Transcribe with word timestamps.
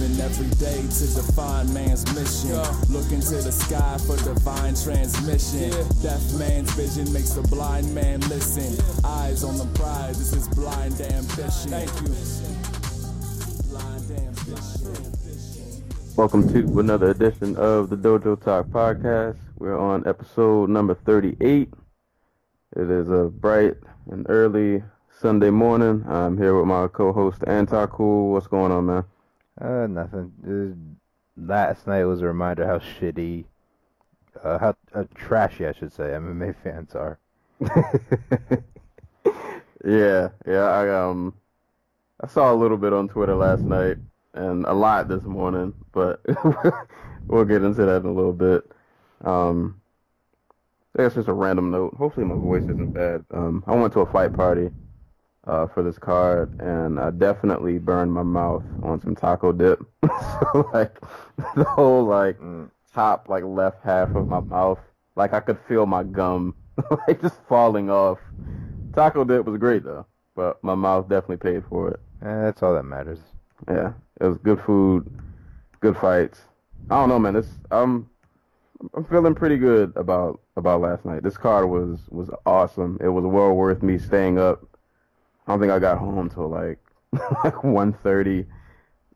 Living 0.00 0.20
every 0.20 0.48
day 0.56 0.82
to 0.82 1.06
define 1.14 1.72
man's 1.72 2.04
mission. 2.14 2.56
Look 2.92 3.10
into 3.12 3.36
the 3.36 3.52
sky 3.52 3.96
for 4.06 4.16
divine 4.24 4.74
transmission. 4.74 5.70
Deaf 6.02 6.20
man's 6.38 6.70
vision 6.72 7.10
makes 7.12 7.30
the 7.30 7.42
blind 7.42 7.94
man 7.94 8.20
listen. 8.28 8.76
Eyes 9.04 9.44
on 9.44 9.56
the 9.56 9.66
prize, 9.78 10.18
this 10.18 10.34
is 10.34 10.48
blind 10.48 11.00
ambition. 11.00 11.70
Thank 11.70 11.90
you. 12.02 12.08
Blind 13.70 14.10
ambition. 14.10 15.84
Welcome 16.16 16.52
to 16.52 16.78
another 16.80 17.10
edition 17.10 17.56
of 17.56 17.88
the 17.88 17.96
Dojo 17.96 18.42
Talk 18.42 18.66
podcast. 18.66 19.38
We're 19.58 19.78
on 19.78 20.06
episode 20.06 20.68
number 20.68 20.94
38. 20.94 21.72
It 22.76 22.90
is 22.90 23.08
a 23.08 23.30
bright 23.32 23.76
and 24.10 24.26
early 24.28 24.82
Sunday 25.20 25.50
morning. 25.50 26.04
I'm 26.06 26.36
here 26.36 26.54
with 26.56 26.66
my 26.66 26.88
co-host 26.88 27.40
Antaku. 27.42 28.32
What's 28.32 28.46
going 28.46 28.72
on, 28.72 28.86
man? 28.86 29.04
Uh, 29.60 29.86
nothing. 29.86 30.32
Uh, 30.46 31.40
last 31.40 31.86
night 31.86 32.04
was 32.04 32.22
a 32.22 32.26
reminder 32.26 32.66
how 32.66 32.78
shitty, 32.78 33.44
uh, 34.42 34.58
how 34.58 34.76
uh, 34.94 35.04
trashy, 35.14 35.66
I 35.66 35.72
should 35.72 35.92
say, 35.92 36.04
MMA 36.04 36.54
fans 36.62 36.94
are. 36.94 37.18
yeah, 39.84 40.28
yeah. 40.46 40.64
I 40.64 40.88
um, 40.90 41.34
I 42.20 42.26
saw 42.26 42.52
a 42.52 42.54
little 42.54 42.76
bit 42.76 42.92
on 42.92 43.08
Twitter 43.08 43.34
last 43.34 43.66
night 43.66 43.96
and 44.34 44.66
a 44.66 44.74
lot 44.74 45.08
this 45.08 45.22
morning, 45.24 45.72
but 45.92 46.20
we'll 47.28 47.46
get 47.46 47.62
into 47.62 47.86
that 47.86 48.02
in 48.02 48.06
a 48.06 48.12
little 48.12 48.34
bit. 48.34 48.70
Um, 49.24 49.80
I 50.98 51.02
guess 51.02 51.14
just 51.14 51.28
a 51.28 51.32
random 51.32 51.70
note. 51.70 51.94
Hopefully 51.94 52.26
my 52.26 52.34
voice 52.34 52.64
isn't 52.64 52.92
bad. 52.92 53.24
Um, 53.30 53.64
I 53.66 53.74
went 53.74 53.94
to 53.94 54.00
a 54.00 54.12
fight 54.12 54.34
party 54.34 54.70
uh, 55.46 55.66
for 55.66 55.82
this 55.82 55.98
card, 55.98 56.50
and 56.58 56.98
I 56.98 57.10
definitely 57.10 57.78
burned 57.78 58.12
my 58.12 58.22
mouth 58.22 58.64
on 58.82 59.00
some 59.00 59.14
taco 59.14 59.52
dip. 59.52 59.80
so 60.02 60.70
like 60.72 60.98
the 61.54 61.64
whole 61.64 62.04
like 62.04 62.38
top 62.92 63.28
like 63.28 63.44
left 63.44 63.82
half 63.84 64.14
of 64.14 64.28
my 64.28 64.40
mouth, 64.40 64.80
like 65.14 65.32
I 65.32 65.40
could 65.40 65.58
feel 65.68 65.86
my 65.86 66.02
gum 66.02 66.54
like 67.08 67.20
just 67.20 67.40
falling 67.48 67.90
off. 67.90 68.18
Taco 68.94 69.24
dip 69.24 69.46
was 69.46 69.58
great 69.58 69.84
though, 69.84 70.06
but 70.34 70.62
my 70.64 70.74
mouth 70.74 71.08
definitely 71.08 71.36
paid 71.36 71.64
for 71.68 71.90
it. 71.90 72.00
Eh, 72.22 72.42
that's 72.44 72.62
all 72.62 72.74
that 72.74 72.84
matters. 72.84 73.20
Yeah, 73.68 73.92
it 74.20 74.26
was 74.26 74.38
good 74.38 74.60
food, 74.60 75.08
good 75.80 75.96
fights. 75.96 76.40
I 76.90 76.96
don't 76.96 77.08
know, 77.08 77.18
man. 77.18 77.34
This 77.34 77.48
I'm 77.70 78.08
I'm 78.94 79.04
feeling 79.04 79.34
pretty 79.34 79.56
good 79.56 79.92
about 79.96 80.40
about 80.56 80.80
last 80.80 81.04
night. 81.04 81.22
This 81.22 81.36
card 81.36 81.68
was 81.68 82.00
was 82.10 82.30
awesome. 82.44 82.98
It 83.00 83.08
was 83.08 83.24
well 83.24 83.52
worth 83.52 83.82
me 83.82 83.98
staying 83.98 84.38
up. 84.38 84.64
I 85.46 85.52
don't 85.52 85.60
think 85.60 85.72
I 85.72 85.78
got 85.78 85.98
home 85.98 86.28
till 86.28 86.48
like 86.48 86.78
like 87.44 87.62
one 87.62 87.92
thirty. 87.92 88.46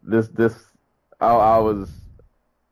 This 0.02 0.28
this 0.28 0.54
I, 1.20 1.28
I 1.28 1.58
was 1.58 1.90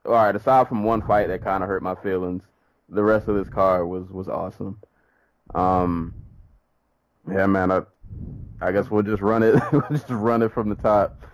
all 0.05 0.13
right. 0.13 0.35
Aside 0.35 0.69
from 0.69 0.85
one 0.85 1.03
fight 1.03 1.29
that 1.29 1.43
kind 1.43 1.63
of 1.63 1.69
hurt 1.69 1.83
my 1.83 1.95
feelings, 1.97 2.45
the 2.89 3.03
rest 3.03 3.29
of 3.29 3.37
this 3.37 3.49
card 3.49 3.89
was 3.89 4.09
was 4.11 4.29
awesome. 4.29 4.79
Um, 5.55 6.15
yeah, 7.31 7.47
man. 7.47 7.71
I 7.71 7.83
I 8.61 8.73
guess 8.73 8.91
we'll 8.91 9.03
just 9.03 9.23
run 9.23 9.43
it. 9.43 9.55
we'll 9.73 9.83
just 9.91 10.09
run 10.09 10.43
it 10.43 10.53
from 10.53 10.69
the 10.69 10.75
top. 10.77 11.25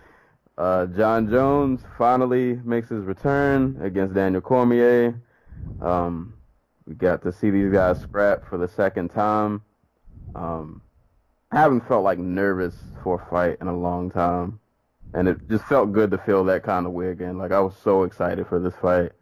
Uh, 0.57 0.85
Jon 0.85 1.29
Jones 1.29 1.81
finally 1.97 2.59
makes 2.63 2.89
his 2.89 3.03
return 3.03 3.77
against 3.81 4.13
Daniel 4.13 4.41
Cormier. 4.41 5.21
Um, 5.81 6.33
we 6.85 6.95
got 6.95 7.21
to 7.23 7.31
see 7.31 7.49
these 7.49 7.71
guys 7.71 7.99
scrap 7.99 8.47
for 8.47 8.57
the 8.57 8.67
second 8.67 9.09
time. 9.09 9.61
Um, 10.33 10.81
I 11.55 11.61
haven't 11.61 11.87
felt 11.87 12.03
like 12.03 12.19
nervous 12.19 12.75
for 13.01 13.21
a 13.21 13.29
fight 13.29 13.59
in 13.61 13.67
a 13.67 13.77
long 13.77 14.11
time, 14.11 14.59
and 15.13 15.29
it 15.29 15.37
just 15.49 15.63
felt 15.63 15.93
good 15.93 16.11
to 16.11 16.17
feel 16.17 16.43
that 16.43 16.63
kind 16.63 16.85
of 16.85 16.91
way 16.91 17.07
again. 17.07 17.37
Like 17.37 17.53
I 17.53 17.61
was 17.61 17.73
so 17.81 18.03
excited 18.03 18.45
for 18.47 18.59
this 18.59 18.73
fight, 18.81 19.13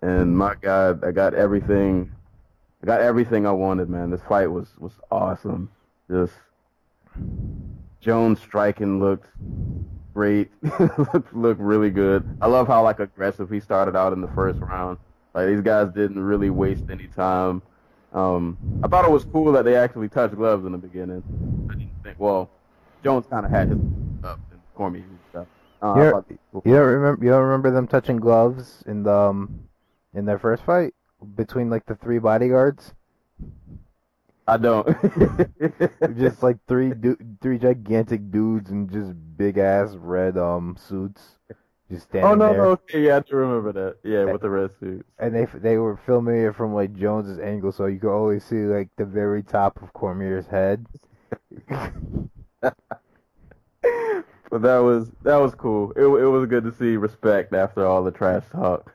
and 0.00 0.38
my 0.38 0.54
God, 0.54 1.02
I 1.04 1.10
got 1.10 1.34
everything. 1.34 2.12
I 2.84 2.86
got 2.86 3.00
everything 3.00 3.48
I 3.48 3.50
wanted, 3.50 3.90
man. 3.90 4.10
This 4.10 4.20
fight 4.28 4.46
was 4.46 4.68
was 4.78 4.92
awesome. 5.10 5.72
Just 6.08 6.34
Jones 8.00 8.40
striking 8.40 9.00
looked 9.00 9.26
great. 10.14 10.52
looked, 11.12 11.34
looked 11.34 11.60
really 11.60 11.90
good. 11.90 12.24
I 12.40 12.46
love 12.46 12.68
how 12.68 12.84
like 12.84 13.00
aggressive 13.00 13.50
he 13.50 13.58
started 13.58 13.96
out 13.96 14.12
in 14.12 14.20
the 14.20 14.30
first 14.36 14.60
round. 14.60 14.98
Like 15.34 15.48
these 15.48 15.62
guys 15.62 15.88
didn't 15.92 16.22
really 16.22 16.50
waste 16.50 16.84
any 16.90 17.08
time. 17.08 17.60
Um, 18.12 18.56
I 18.84 18.88
thought 18.88 19.04
it 19.04 19.10
was 19.10 19.24
cool 19.24 19.52
that 19.52 19.64
they 19.64 19.76
actually 19.76 20.08
touched 20.08 20.34
gloves 20.34 20.64
in 20.66 20.72
the 20.72 20.78
beginning. 20.78 21.22
I 21.70 21.74
didn't 21.74 21.90
think. 22.02 22.20
Well, 22.20 22.50
Jones 23.02 23.26
kind 23.30 23.44
of 23.46 23.50
had 23.52 23.68
his 23.68 23.78
up 24.22 24.38
and 24.50 24.60
Cormier 24.74 25.02
and 25.02 25.18
stuff. 25.30 25.46
Uh, 25.80 25.92
I 25.92 26.04
Yeah. 26.04 26.10
thought 26.10 26.28
they- 26.28 26.38
You 26.64 26.74
don't 26.76 26.86
remember? 26.92 27.24
You 27.24 27.30
don't 27.30 27.42
remember 27.44 27.70
them 27.70 27.86
touching 27.88 28.16
gloves 28.18 28.82
in 28.86 29.02
the 29.02 29.12
um, 29.12 29.60
in 30.14 30.26
their 30.26 30.38
first 30.38 30.62
fight 30.64 30.94
between 31.36 31.70
like 31.70 31.86
the 31.86 31.94
three 31.94 32.18
bodyguards? 32.18 32.94
I 34.46 34.56
don't. 34.58 34.86
just 36.18 36.42
like 36.42 36.58
three 36.68 36.90
du- 36.92 37.16
three 37.40 37.58
gigantic 37.58 38.30
dudes 38.30 38.70
in 38.70 38.88
just 38.88 39.12
big 39.36 39.56
ass 39.56 39.94
red 39.96 40.36
um 40.36 40.76
suits, 40.76 41.38
just 41.92 42.08
standing 42.08 42.30
oh 42.30 42.34
no, 42.34 42.48
there. 42.48 42.62
no, 42.62 42.70
okay, 42.70 43.04
yeah, 43.04 43.16
I 43.16 43.20
do 43.20 43.36
remember 43.36 43.72
that. 43.72 43.96
Yeah, 44.08 44.24
with 44.24 44.40
the 44.40 44.50
red 44.50 44.70
suits. 44.80 45.04
and 45.18 45.34
they 45.34 45.46
they 45.58 45.76
were 45.76 45.98
filming 46.06 46.42
it 46.42 46.56
from 46.56 46.74
like 46.74 46.94
Jones's 46.94 47.38
angle, 47.38 47.72
so 47.72 47.86
you 47.86 47.98
could 47.98 48.14
always 48.14 48.44
see 48.44 48.64
like 48.64 48.88
the 48.96 49.04
very 49.04 49.42
top 49.42 49.82
of 49.82 49.92
Cormier's 49.92 50.46
head. 50.46 50.86
but 51.68 52.74
that 54.62 54.78
was 54.78 55.10
that 55.22 55.36
was 55.36 55.54
cool. 55.54 55.92
It 55.92 56.02
it 56.02 56.26
was 56.26 56.48
good 56.48 56.64
to 56.64 56.72
see 56.72 56.96
respect 56.96 57.54
after 57.54 57.86
all 57.86 58.02
the 58.02 58.10
trash 58.10 58.44
talk. 58.50 58.92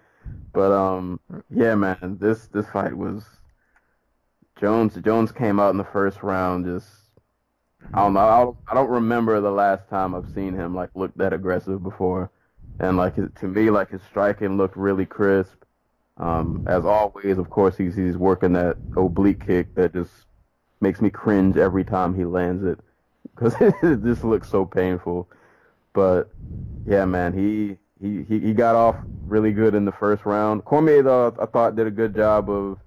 But 0.53 0.71
um, 0.71 1.19
yeah, 1.49 1.75
man, 1.75 2.17
this 2.19 2.47
this 2.47 2.67
fight 2.69 2.97
was 2.97 3.23
Jones. 4.59 4.95
Jones 5.03 5.31
came 5.31 5.59
out 5.59 5.71
in 5.71 5.77
the 5.77 5.83
first 5.83 6.23
round. 6.23 6.65
Just 6.65 6.87
I 7.93 7.99
don't 7.99 8.13
know. 8.13 8.19
I 8.19 8.39
don't, 8.39 8.57
I 8.69 8.73
don't 8.73 8.89
remember 8.89 9.39
the 9.39 9.51
last 9.51 9.87
time 9.89 10.15
I've 10.15 10.31
seen 10.33 10.53
him 10.53 10.73
like 10.73 10.89
look 10.95 11.13
that 11.15 11.33
aggressive 11.33 11.83
before. 11.83 12.31
And 12.79 12.97
like 12.97 13.15
to 13.15 13.47
me, 13.47 13.69
like 13.69 13.89
his 13.89 14.01
striking 14.03 14.57
looked 14.57 14.77
really 14.77 15.05
crisp. 15.05 15.63
Um, 16.17 16.63
as 16.65 16.85
always, 16.85 17.37
of 17.37 17.49
course, 17.49 17.77
he's 17.77 17.95
he's 17.95 18.17
working 18.17 18.53
that 18.53 18.77
oblique 18.95 19.45
kick 19.45 19.73
that 19.75 19.93
just 19.93 20.11
makes 20.79 21.01
me 21.01 21.09
cringe 21.09 21.57
every 21.57 21.83
time 21.83 22.15
he 22.15 22.25
lands 22.25 22.63
it 22.63 22.79
because 23.35 23.55
it 23.61 24.03
just 24.03 24.23
looks 24.23 24.49
so 24.49 24.65
painful. 24.65 25.27
But 25.93 26.29
yeah, 26.85 27.05
man, 27.05 27.33
he, 27.33 27.77
he 27.99 28.23
he 28.23 28.53
got 28.53 28.75
off 28.75 28.95
really 29.25 29.51
good 29.51 29.75
in 29.75 29.85
the 29.85 29.91
first 29.91 30.25
round. 30.25 30.65
Cormier, 30.65 31.03
though, 31.03 31.35
I 31.39 31.45
thought 31.45 31.75
did 31.75 31.87
a 31.87 31.91
good 31.91 32.15
job 32.15 32.49
of 32.49 32.79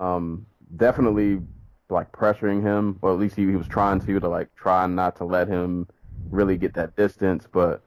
um, 0.00 0.46
definitely 0.76 1.40
like 1.88 2.10
pressuring 2.12 2.62
him, 2.62 2.98
or 3.02 3.12
at 3.12 3.18
least 3.18 3.36
he, 3.36 3.46
he 3.46 3.56
was 3.56 3.68
trying 3.68 4.00
to 4.00 4.20
to 4.20 4.28
like 4.28 4.54
try 4.54 4.86
not 4.86 5.16
to 5.16 5.24
let 5.24 5.48
him 5.48 5.88
really 6.30 6.56
get 6.56 6.74
that 6.74 6.96
distance. 6.96 7.46
But 7.50 7.82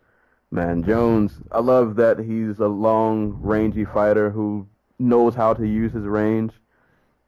man, 0.56 0.84
Jones, 0.84 1.34
I 1.52 1.60
love 1.60 1.98
that 1.98 2.18
he's 2.18 2.60
a 2.60 2.68
long, 2.68 3.38
rangy 3.42 3.84
fighter 3.84 4.30
who 4.30 4.66
knows 4.98 5.36
how 5.36 5.54
to 5.54 5.68
use 5.68 5.92
his 5.92 6.06
range. 6.06 6.54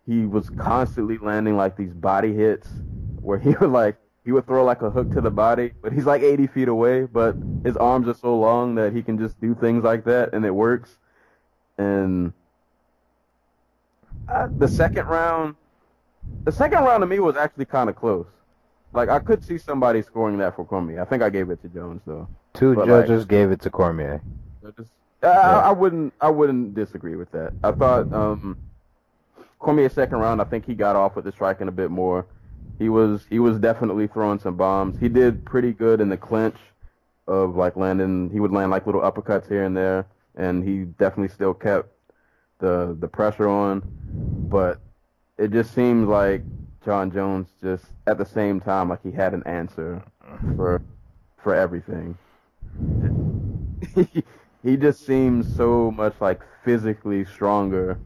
He 0.05 0.25
was 0.25 0.49
constantly 0.49 1.17
landing 1.17 1.57
like 1.57 1.75
these 1.75 1.93
body 1.93 2.33
hits 2.33 2.69
where 3.21 3.37
he 3.37 3.49
would 3.61 3.69
like 3.69 3.97
he 4.23 4.31
would 4.31 4.45
throw 4.45 4.63
like 4.63 4.81
a 4.81 4.89
hook 4.89 5.13
to 5.13 5.21
the 5.21 5.29
body, 5.29 5.71
but 5.81 5.93
he's 5.93 6.05
like 6.05 6.21
80 6.21 6.47
feet 6.47 6.67
away, 6.67 7.03
but 7.03 7.37
his 7.63 7.77
arms 7.77 8.07
are 8.07 8.13
so 8.13 8.37
long 8.37 8.75
that 8.75 8.93
he 8.93 9.01
can 9.01 9.17
just 9.17 9.39
do 9.39 9.55
things 9.55 9.83
like 9.83 10.03
that 10.05 10.33
and 10.33 10.45
it 10.45 10.51
works. 10.51 10.97
And 11.77 12.33
uh, 14.27 14.47
the 14.57 14.67
second 14.67 15.05
round, 15.05 15.55
the 16.43 16.51
second 16.51 16.79
round 16.79 17.01
to 17.03 17.07
me 17.07 17.19
was 17.19 17.37
actually 17.37 17.65
kind 17.65 17.89
of 17.89 17.95
close. 17.95 18.27
Like 18.93 19.09
I 19.09 19.19
could 19.19 19.43
see 19.43 19.57
somebody 19.57 20.01
scoring 20.01 20.37
that 20.39 20.55
for 20.55 20.65
Cormier. 20.65 21.01
I 21.01 21.05
think 21.05 21.23
I 21.23 21.29
gave 21.29 21.49
it 21.49 21.61
to 21.61 21.69
Jones 21.69 22.01
though. 22.05 22.27
Two 22.57 22.73
But, 22.73 22.87
like- 22.87 23.05
judges 23.05 23.25
gave 23.25 23.51
it 23.51 23.61
to 23.61 23.69
Cormier. 23.69 24.21
I 24.65 24.71
just- 24.71 24.89
I, 25.23 25.27
I, 25.27 25.59
I 25.59 25.71
wouldn't 25.71 26.13
I 26.21 26.29
wouldn't 26.29 26.75
disagree 26.75 27.15
with 27.15 27.31
that. 27.31 27.51
I 27.63 27.71
thought 27.71 28.11
um, 28.13 28.57
Cormier's 29.59 29.93
second 29.93 30.19
round. 30.19 30.41
I 30.41 30.43
think 30.43 30.65
he 30.65 30.75
got 30.75 30.95
off 30.95 31.15
with 31.15 31.25
the 31.25 31.31
striking 31.31 31.67
a 31.67 31.71
bit 31.71 31.89
more. 31.89 32.25
He 32.77 32.89
was 32.89 33.25
he 33.29 33.39
was 33.39 33.57
definitely 33.57 34.07
throwing 34.07 34.39
some 34.39 34.55
bombs. 34.55 34.99
He 34.99 35.09
did 35.09 35.43
pretty 35.45 35.73
good 35.73 36.01
in 36.01 36.09
the 36.09 36.17
clinch 36.17 36.57
of 37.27 37.55
like 37.55 37.75
landing. 37.75 38.29
He 38.31 38.39
would 38.39 38.51
land 38.51 38.69
like 38.69 38.85
little 38.85 39.01
uppercuts 39.01 39.47
here 39.47 39.63
and 39.63 39.75
there, 39.75 40.05
and 40.35 40.63
he 40.63 40.83
definitely 40.99 41.33
still 41.33 41.53
kept 41.55 41.89
the 42.59 42.95
the 42.99 43.07
pressure 43.07 43.47
on. 43.47 43.81
But 44.49 44.79
it 45.39 45.51
just 45.51 45.73
seems 45.73 46.07
like 46.07 46.43
Jon 46.85 47.11
Jones 47.11 47.47
just 47.63 47.85
at 48.05 48.19
the 48.19 48.25
same 48.25 48.59
time 48.59 48.89
like 48.89 49.01
he 49.01 49.11
had 49.11 49.33
an 49.33 49.41
answer 49.47 50.03
for 50.55 50.81
for 51.37 51.55
everything. 51.55 52.15
he, 54.63 54.77
just 54.77 55.05
seems 55.05 55.53
so 55.55 55.91
much 55.91 56.15
like 56.19 56.41
physically 56.63 57.25
stronger 57.25 57.97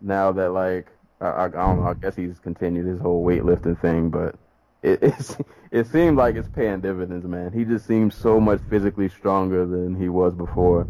now 0.00 0.32
that 0.32 0.52
like 0.52 0.86
I, 1.20 1.26
I, 1.26 1.44
I 1.44 1.48
don't 1.48 1.80
know. 1.80 1.86
I 1.86 1.94
guess 1.94 2.16
he's 2.16 2.38
continued 2.38 2.86
his 2.86 3.00
whole 3.00 3.24
weightlifting 3.24 3.80
thing, 3.80 4.10
but 4.10 4.36
it 4.82 4.98
it's, 5.02 5.36
it 5.70 5.86
seemed 5.86 6.16
like 6.16 6.36
it's 6.36 6.48
paying 6.48 6.80
dividends, 6.80 7.26
man. 7.26 7.52
He 7.52 7.64
just 7.64 7.86
seems 7.86 8.14
so 8.14 8.40
much 8.40 8.60
physically 8.68 9.08
stronger 9.08 9.66
than 9.66 9.94
he 9.94 10.08
was 10.08 10.34
before, 10.34 10.86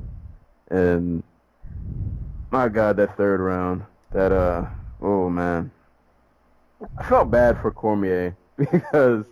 and 0.71 1.23
my 2.51 2.69
God, 2.69 2.97
that 2.97 3.17
third 3.17 3.41
round, 3.41 3.85
that 4.13 4.33
uh, 4.33 4.67
oh 5.01 5.29
man, 5.29 5.71
I 6.99 7.09
felt 7.09 7.31
bad 7.31 7.61
for 7.61 7.71
Cormier 7.71 8.37
because 8.57 9.25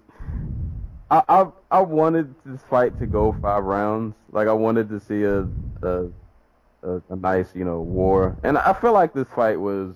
I 1.11 1.47
I, 1.71 1.81
wanted 1.81 2.35
this 2.45 2.61
fight 2.69 2.99
to 2.99 3.07
go 3.07 3.35
five 3.41 3.65
rounds. 3.65 4.15
Like 4.31 4.49
I 4.49 4.53
wanted 4.53 4.89
to 4.91 5.01
see 5.01 5.23
a 5.25 5.47
a, 5.83 6.09
a, 6.83 7.03
a 7.09 7.17
nice 7.17 7.55
you 7.55 7.65
know 7.65 7.81
war, 7.81 8.37
and 8.43 8.59
I 8.59 8.75
feel 8.75 8.93
like 8.93 9.15
this 9.15 9.29
fight 9.35 9.59
was 9.59 9.95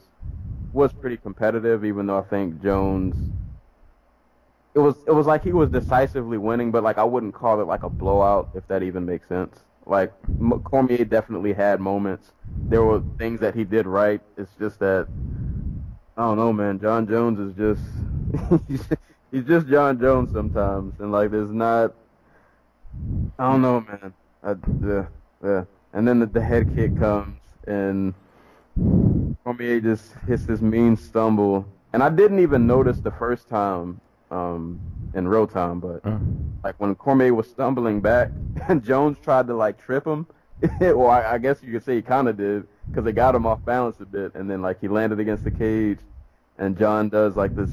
was 0.72 0.92
pretty 0.92 1.18
competitive, 1.18 1.84
even 1.84 2.06
though 2.06 2.18
I 2.18 2.22
think 2.22 2.62
Jones. 2.62 3.30
It 4.74 4.78
was 4.78 4.96
it 5.06 5.12
was 5.12 5.26
like 5.26 5.44
he 5.44 5.52
was 5.52 5.68
decisively 5.68 6.38
winning, 6.38 6.70
but 6.70 6.82
like 6.82 6.96
I 6.96 7.04
wouldn't 7.04 7.34
call 7.34 7.60
it 7.60 7.66
like 7.66 7.82
a 7.82 7.90
blowout 7.90 8.50
if 8.54 8.66
that 8.68 8.82
even 8.82 9.04
makes 9.04 9.28
sense. 9.28 9.58
Like 9.84 10.12
Cormier 10.64 11.04
definitely 11.04 11.52
had 11.52 11.78
moments. 11.78 12.32
There 12.68 12.82
were 12.82 13.02
things 13.18 13.40
that 13.40 13.54
he 13.54 13.64
did 13.64 13.86
right. 13.86 14.22
It's 14.38 14.52
just 14.58 14.78
that 14.78 15.08
I 16.16 16.22
don't 16.22 16.38
know, 16.38 16.54
man. 16.54 16.80
Jon 16.80 17.06
Jones 17.06 17.38
is 17.38 17.54
just 17.54 18.88
he's, 19.32 19.44
just 19.44 19.66
Jon 19.66 19.98
Jones 19.98 20.30
sometimes, 20.32 20.94
and 21.00 21.10
like 21.10 21.30
there's 21.30 21.50
not. 21.50 21.94
I 23.38 23.50
don't 23.50 23.62
know, 23.62 23.80
man. 23.80 24.14
I, 24.42 24.54
yeah, 24.86 25.06
yeah. 25.42 25.64
And 25.94 26.06
then 26.06 26.20
the, 26.20 26.26
the 26.26 26.42
head 26.42 26.74
kick 26.74 26.96
comes, 26.98 27.38
and 27.66 28.14
Cormier 29.44 29.80
just 29.80 30.12
hits 30.26 30.44
this 30.44 30.60
mean 30.60 30.96
stumble, 30.96 31.66
and 31.92 32.02
I 32.02 32.08
didn't 32.08 32.38
even 32.38 32.66
notice 32.66 33.00
the 33.00 33.10
first 33.10 33.48
time 33.48 34.00
um, 34.30 34.80
in 35.14 35.28
real 35.28 35.46
time, 35.46 35.80
but 35.80 36.04
like 36.64 36.74
when 36.78 36.94
Cormier 36.94 37.34
was 37.34 37.48
stumbling 37.48 38.00
back, 38.00 38.30
and 38.68 38.82
Jones 38.84 39.18
tried 39.22 39.46
to 39.48 39.54
like 39.54 39.82
trip 39.82 40.06
him. 40.06 40.26
well, 40.80 41.08
I, 41.08 41.32
I 41.32 41.38
guess 41.38 41.62
you 41.62 41.72
could 41.72 41.84
say 41.84 41.96
he 41.96 42.02
kind 42.02 42.28
of 42.28 42.36
did 42.36 42.66
because 42.88 43.06
it 43.06 43.12
got 43.12 43.34
him 43.34 43.46
off 43.46 43.64
balance 43.64 44.00
a 44.00 44.06
bit, 44.06 44.34
and 44.34 44.50
then 44.50 44.62
like 44.62 44.80
he 44.80 44.88
landed 44.88 45.20
against 45.20 45.44
the 45.44 45.50
cage, 45.50 45.98
and 46.58 46.78
Jon 46.78 47.08
does 47.08 47.36
like 47.36 47.54
this 47.56 47.70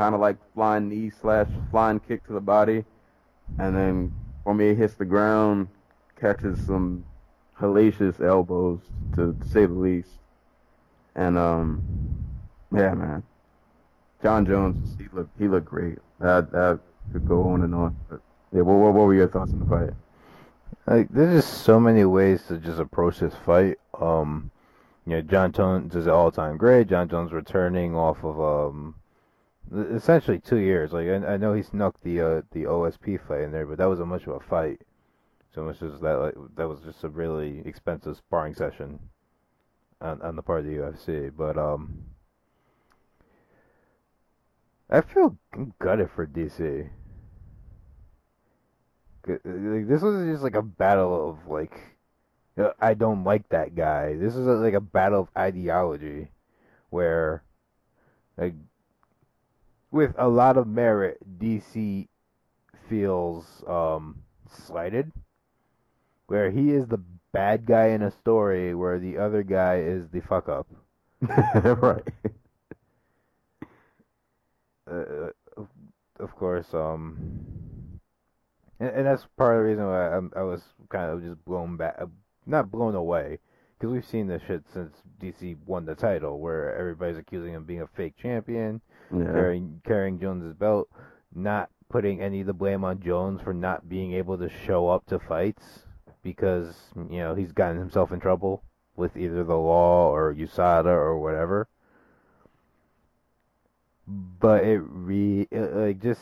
kind 0.00 0.14
of 0.14 0.20
like 0.22 0.38
flying 0.54 0.88
knee 0.88 1.10
slash 1.20 1.46
flying 1.70 2.00
kick 2.00 2.26
to 2.26 2.32
the 2.32 2.40
body, 2.40 2.82
and 3.58 3.76
then 3.76 4.10
Cormier 4.44 4.74
hits 4.74 4.94
the 4.94 5.04
ground, 5.04 5.68
catches 6.18 6.58
some 6.64 7.04
hellacious 7.60 8.18
elbows 8.18 8.80
to 9.14 9.36
say 9.52 9.66
the 9.66 9.74
least, 9.74 10.08
and 11.16 11.36
um, 11.36 11.82
yeah, 12.72 12.94
man, 12.94 13.22
Jon 14.22 14.46
Jones, 14.46 14.96
he 14.96 15.04
looked 15.12 15.38
he 15.38 15.48
looked 15.48 15.66
great. 15.66 15.98
That 16.18 16.50
that 16.52 16.80
could 17.12 17.28
go 17.28 17.50
on 17.50 17.60
and 17.60 17.74
on, 17.74 17.94
but 18.08 18.22
yeah, 18.54 18.62
what 18.62 18.94
what, 18.94 18.94
were 18.94 19.12
your 19.12 19.28
thoughts 19.28 19.52
on 19.52 19.58
the 19.58 19.66
fight? 19.66 19.94
Like, 20.86 21.08
there's 21.10 21.44
just 21.44 21.62
so 21.62 21.78
many 21.78 22.06
ways 22.06 22.42
to 22.48 22.56
just 22.56 22.80
approach 22.80 23.18
this 23.18 23.34
fight. 23.44 23.76
Um, 24.00 24.50
you 25.06 25.16
know, 25.16 25.20
Jon 25.20 25.52
Jones 25.52 25.94
is 25.94 26.08
all-time 26.08 26.56
great. 26.56 26.88
Jon 26.88 27.06
Jones 27.06 27.32
returning 27.32 27.94
off 27.94 28.24
of 28.24 28.40
um, 28.40 28.94
essentially 29.72 30.38
two 30.38 30.58
years. 30.58 30.92
Like, 30.92 31.08
I, 31.08 31.34
I 31.34 31.36
know 31.36 31.52
he 31.54 31.62
snuck 31.62 32.00
the 32.02 32.20
uh, 32.20 32.42
the 32.52 32.64
OSP 32.64 33.26
fight 33.26 33.42
in 33.42 33.52
there, 33.52 33.66
but 33.66 33.78
that 33.78 33.88
wasn't 33.88 34.08
much 34.08 34.26
of 34.26 34.34
a 34.34 34.40
fight. 34.40 34.80
So 35.54 35.64
much 35.64 35.82
as 35.82 36.00
that 36.00 36.14
like, 36.14 36.34
that 36.56 36.68
was 36.68 36.80
just 36.80 37.02
a 37.04 37.08
really 37.08 37.62
expensive 37.64 38.16
sparring 38.16 38.54
session 38.54 39.00
on 40.00 40.20
on 40.22 40.36
the 40.36 40.42
part 40.42 40.60
of 40.60 40.66
the 40.66 40.76
UFC. 40.76 41.32
But 41.36 41.58
um, 41.58 42.04
I 44.88 45.00
feel 45.00 45.36
gutted 45.78 46.10
for 46.10 46.26
DC. 46.26 46.90
Like, 49.26 49.86
this 49.86 50.02
was 50.02 50.26
just 50.26 50.42
like 50.42 50.56
a 50.56 50.62
battle 50.62 51.30
of 51.30 51.46
like, 51.48 51.78
uh, 52.58 52.70
I 52.80 52.94
don't 52.94 53.22
like 53.22 53.48
that 53.50 53.74
guy. 53.76 54.14
This 54.16 54.34
is 54.34 54.46
a, 54.46 54.52
like 54.52 54.74
a 54.74 54.80
battle 54.80 55.20
of 55.20 55.28
ideology, 55.36 56.30
where, 56.88 57.44
like, 58.36 58.54
with 59.90 60.14
a 60.18 60.28
lot 60.28 60.56
of 60.56 60.66
merit, 60.66 61.18
DC 61.38 62.08
feels 62.88 63.44
um 63.66 64.22
slighted, 64.48 65.12
where 66.26 66.50
he 66.50 66.70
is 66.70 66.86
the 66.86 67.00
bad 67.32 67.66
guy 67.66 67.88
in 67.88 68.02
a 68.02 68.10
story, 68.10 68.74
where 68.74 68.98
the 68.98 69.18
other 69.18 69.42
guy 69.42 69.78
is 69.78 70.08
the 70.10 70.20
fuck 70.20 70.48
up. 70.48 70.66
right. 71.80 72.02
Uh, 74.90 75.30
of, 75.56 75.68
of 76.18 76.34
course, 76.36 76.74
um, 76.74 78.00
and, 78.80 78.88
and 78.90 79.06
that's 79.06 79.26
part 79.36 79.56
of 79.56 79.62
the 79.62 79.68
reason 79.68 79.86
why 79.86 80.16
I'm, 80.16 80.32
I 80.34 80.42
was 80.42 80.62
kind 80.88 81.12
of 81.12 81.22
just 81.22 81.44
blown 81.44 81.76
back, 81.76 81.96
uh, 82.00 82.06
not 82.46 82.72
blown 82.72 82.94
away, 82.94 83.38
because 83.78 83.92
we've 83.92 84.06
seen 84.06 84.26
this 84.26 84.42
shit 84.46 84.64
since 84.72 84.92
DC 85.22 85.56
won 85.66 85.84
the 85.84 85.94
title, 85.94 86.40
where 86.40 86.74
everybody's 86.76 87.18
accusing 87.18 87.52
him 87.52 87.62
of 87.62 87.66
being 87.66 87.82
a 87.82 87.86
fake 87.86 88.16
champion, 88.20 88.80
Yeah. 89.12 89.24
carrying 89.24 89.80
carrying 89.84 90.20
Jones's 90.20 90.54
belt, 90.54 90.88
not 91.34 91.70
putting 91.88 92.20
any 92.20 92.40
of 92.40 92.46
the 92.46 92.52
blame 92.52 92.84
on 92.84 93.00
Jones 93.00 93.40
for 93.42 93.52
not 93.52 93.88
being 93.88 94.12
able 94.12 94.38
to 94.38 94.48
show 94.48 94.88
up 94.88 95.06
to 95.06 95.18
fights 95.18 95.80
because 96.22 96.74
you 96.96 97.18
know 97.18 97.34
he's 97.34 97.52
gotten 97.52 97.78
himself 97.78 98.12
in 98.12 98.20
trouble 98.20 98.62
with 98.96 99.16
either 99.16 99.44
the 99.44 99.56
law 99.56 100.10
or 100.10 100.34
USADA 100.34 100.86
or 100.86 101.18
whatever. 101.18 101.68
But 104.06 104.64
it 104.64 104.80
re 104.84 105.48
it, 105.50 105.74
like 105.74 106.00
just 106.00 106.20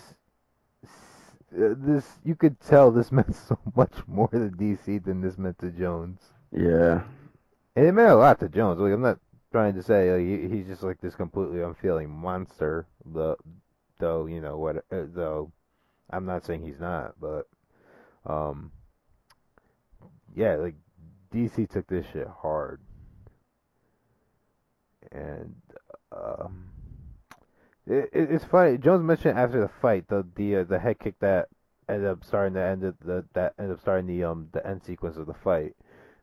uh, 1.54 1.74
this 1.76 2.06
you 2.24 2.34
could 2.34 2.60
tell 2.60 2.90
this 2.90 3.12
meant 3.12 3.34
so 3.34 3.58
much 3.76 3.92
more 4.06 4.28
to 4.28 4.50
DC 4.50 5.04
than 5.04 5.20
this 5.20 5.38
meant 5.38 5.58
to 5.60 5.70
Jones. 5.70 6.20
Yeah. 6.52 7.02
And 7.76 7.86
it 7.86 7.92
meant 7.92 8.10
a 8.10 8.16
lot 8.16 8.40
to 8.40 8.48
Jones. 8.48 8.80
Like 8.80 8.92
I'm 8.92 9.02
not 9.02 9.18
trying 9.52 9.74
to 9.74 9.82
say 9.82 10.12
like, 10.12 10.26
he, 10.26 10.56
he's 10.56 10.66
just 10.66 10.82
like 10.82 11.00
this 11.00 11.14
completely 11.14 11.62
unfeeling 11.62 12.10
monster. 12.10 12.86
Though, 13.04 13.36
though 13.98 14.26
you 14.26 14.40
know 14.40 14.58
what? 14.58 14.76
Uh, 14.90 15.04
though 15.14 15.52
I'm 16.10 16.26
not 16.26 16.44
saying 16.44 16.64
he's 16.64 16.80
not, 16.80 17.14
but 17.20 17.46
um, 18.26 18.72
yeah, 20.34 20.56
like 20.56 20.74
DC 21.32 21.68
took 21.70 21.86
this 21.86 22.06
shit 22.12 22.28
hard, 22.28 22.80
and 25.12 25.54
um, 26.12 26.70
it, 27.86 28.10
it, 28.12 28.30
it's 28.32 28.44
funny. 28.44 28.78
Jones 28.78 29.02
mentioned 29.02 29.38
after 29.38 29.60
the 29.60 29.70
fight 29.80 30.08
the 30.08 30.26
the 30.36 30.56
uh, 30.56 30.64
the 30.64 30.78
head 30.78 30.98
kick 30.98 31.18
that 31.20 31.48
ended 31.88 32.06
up 32.06 32.24
starting 32.24 32.54
the 32.54 32.62
end 32.62 32.84
of 32.84 32.94
the 33.04 33.24
that 33.34 33.54
ended 33.58 33.74
up 33.74 33.80
starting 33.80 34.06
the 34.06 34.24
um 34.24 34.48
the 34.52 34.66
end 34.66 34.82
sequence 34.84 35.16
of 35.16 35.26
the 35.26 35.34
fight 35.34 35.74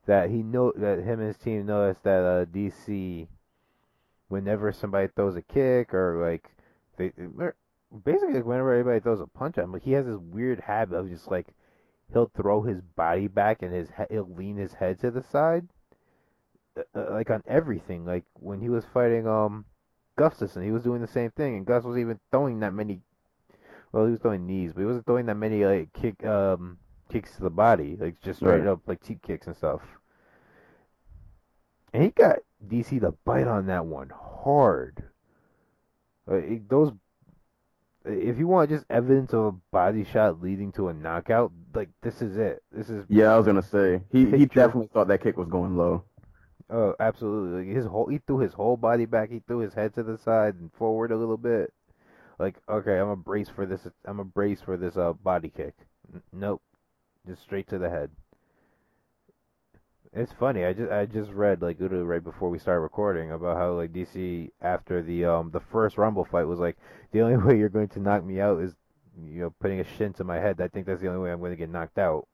that 0.06 0.30
he 0.30 0.44
know 0.44 0.72
that 0.76 1.00
him 1.00 1.20
and 1.20 1.28
his 1.28 1.38
team 1.38 1.66
noticed 1.66 2.04
that 2.04 2.24
uh, 2.24 2.46
DC, 2.46 3.28
whenever 4.28 4.72
somebody 4.72 5.08
throws 5.16 5.36
a 5.36 5.42
kick 5.42 5.94
or 5.94 6.30
like 6.30 6.52
they 6.98 7.12
basically 8.04 8.36
like 8.36 8.46
whenever 8.46 8.74
anybody 8.74 9.00
throws 9.00 9.22
a 9.22 9.28
punch 9.28 9.58
at 9.58 9.64
him, 9.64 9.72
like 9.72 9.84
he 9.84 9.94
has 9.94 10.06
this 10.06 10.18
weird 10.18 10.60
habit 10.62 10.96
of 10.96 11.10
just 11.10 11.30
like 11.30 11.48
he'll 12.14 12.32
throw 12.36 12.62
his 12.62 12.82
body 12.82 13.28
back 13.28 13.62
and 13.62 13.74
his 13.74 13.90
he- 13.98 14.14
he'll 14.14 14.34
lean 14.36 14.58
his 14.58 14.74
head 14.74 15.00
to 15.00 15.12
the 15.12 15.24
side, 15.24 15.68
uh, 16.78 16.84
uh, 16.96 17.12
like 17.12 17.30
on 17.30 17.44
everything. 17.48 18.06
Like 18.06 18.26
when 18.34 18.62
he 18.62 18.70
was 18.70 18.86
fighting 18.86 19.28
um 19.28 19.66
Gustafsson, 20.18 20.64
he 20.64 20.72
was 20.72 20.84
doing 20.84 21.02
the 21.02 21.08
same 21.08 21.32
thing, 21.32 21.56
and 21.58 21.66
Gus 21.66 21.84
was 21.84 21.98
even 21.98 22.20
throwing 22.32 22.60
that 22.60 22.74
many. 22.74 23.02
Well, 23.92 24.06
he 24.06 24.12
was 24.12 24.20
throwing 24.20 24.46
knees, 24.46 24.74
but 24.74 24.82
he 24.82 24.86
wasn't 24.86 25.06
throwing 25.06 25.26
that 25.28 25.36
many 25.36 25.66
like 25.66 25.94
kick 25.94 26.26
um 26.26 26.78
kicks 27.10 27.36
to 27.36 27.44
the 27.44 27.50
body, 27.50 27.96
like 28.00 28.20
just 28.22 28.40
straight 28.40 28.60
Right. 28.60 28.68
up 28.68 28.82
like 28.88 29.02
cheap 29.04 29.22
kicks 29.22 29.48
and 29.48 29.56
stuff. 29.56 29.82
And 31.94 32.04
he 32.04 32.10
got 32.10 32.40
DC 32.68 33.00
to 33.00 33.12
bite 33.26 33.48
on 33.48 33.68
that 33.68 33.86
one 33.86 34.10
hard. 34.10 35.04
It- 36.28 36.68
those, 36.70 36.92
if 38.06 38.38
you 38.38 38.48
want 38.48 38.70
just 38.70 38.86
evidence 38.90 39.34
of 39.34 39.42
a 39.46 39.52
body 39.72 40.04
shot 40.04 40.42
leading 40.42 40.72
to 40.74 40.90
a 40.90 40.94
knockout, 40.94 41.52
like 41.74 41.90
this 42.02 42.22
is 42.22 42.38
it. 42.38 42.64
This 42.72 42.90
is 42.90 43.06
Yeah, 43.10 43.34
I 43.34 43.38
was 43.38 43.46
gonna 43.46 43.62
say 43.62 44.02
he 44.12 44.26
he 44.32 44.46
definitely 44.46 44.88
thought 44.88 45.08
that 45.08 45.22
kick 45.22 45.38
was 45.38 45.48
going 45.48 45.78
low. 45.78 46.04
Oh, 46.70 46.96
absolutely. 47.00 47.66
Like 47.66 47.76
his 47.76 47.86
whole 47.86 48.08
he 48.08 48.18
threw 48.18 48.40
his 48.40 48.54
whole 48.54 48.78
body 48.78 49.06
back. 49.06 49.30
He 49.30 49.40
threw 49.40 49.60
his 49.60 49.74
head 49.74 49.94
to 49.96 50.04
the 50.04 50.18
side 50.18 50.56
and 50.56 50.72
forward 50.74 51.12
a 51.12 51.18
little 51.18 51.38
bit. 51.38 51.72
Like, 52.38 52.56
okay, 52.68 52.98
I'm 53.00 53.10
a 53.10 53.16
brace 53.16 53.50
for 53.50 53.66
this. 53.66 53.88
I'm 54.06 54.20
a 54.20 54.26
brace 54.26 54.62
for 54.62 54.76
this 54.78 54.98
uh 54.98 55.14
body 55.14 55.50
kick. 55.50 55.74
N- 56.14 56.22
nope, 56.34 56.62
just 57.26 57.42
straight 57.42 57.68
to 57.70 57.78
the 57.78 57.90
head. 57.90 58.12
It's 60.14 60.32
funny. 60.32 60.64
I 60.64 60.72
just 60.72 60.92
I 60.92 61.06
just 61.06 61.32
read 61.32 61.62
like 61.62 61.80
literally 61.80 62.06
right 62.06 62.24
before 62.24 62.50
we 62.50 62.58
started 62.58 62.80
recording 62.80 63.32
about 63.32 63.58
how 63.58 63.74
like 63.74 63.92
DC 63.92 64.50
after 64.62 65.04
the 65.04 65.26
um 65.26 65.52
the 65.52 65.60
first 65.60 65.98
Rumble 65.98 66.24
fight 66.24 66.46
was 66.46 66.60
like 66.60 66.78
the 67.12 67.22
only 67.22 67.38
way 67.46 67.58
you're 67.58 67.70
going 67.70 67.90
to 67.90 68.00
knock 68.00 68.24
me 68.24 68.40
out 68.40 68.62
is 68.62 68.74
you 69.22 69.42
know 69.42 69.54
putting 69.60 69.82
a 69.82 69.86
shin 69.98 70.14
to 70.14 70.24
my 70.24 70.38
head. 70.38 70.62
I 70.62 70.70
think 70.70 70.86
that's 70.86 71.02
the 71.02 71.10
only 71.10 71.20
way 71.20 71.32
I'm 71.32 71.40
going 71.40 71.52
to 71.52 71.58
get 71.58 71.70
knocked 71.70 71.98
out. 71.98 72.28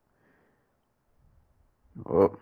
Oh. 2.06 2.38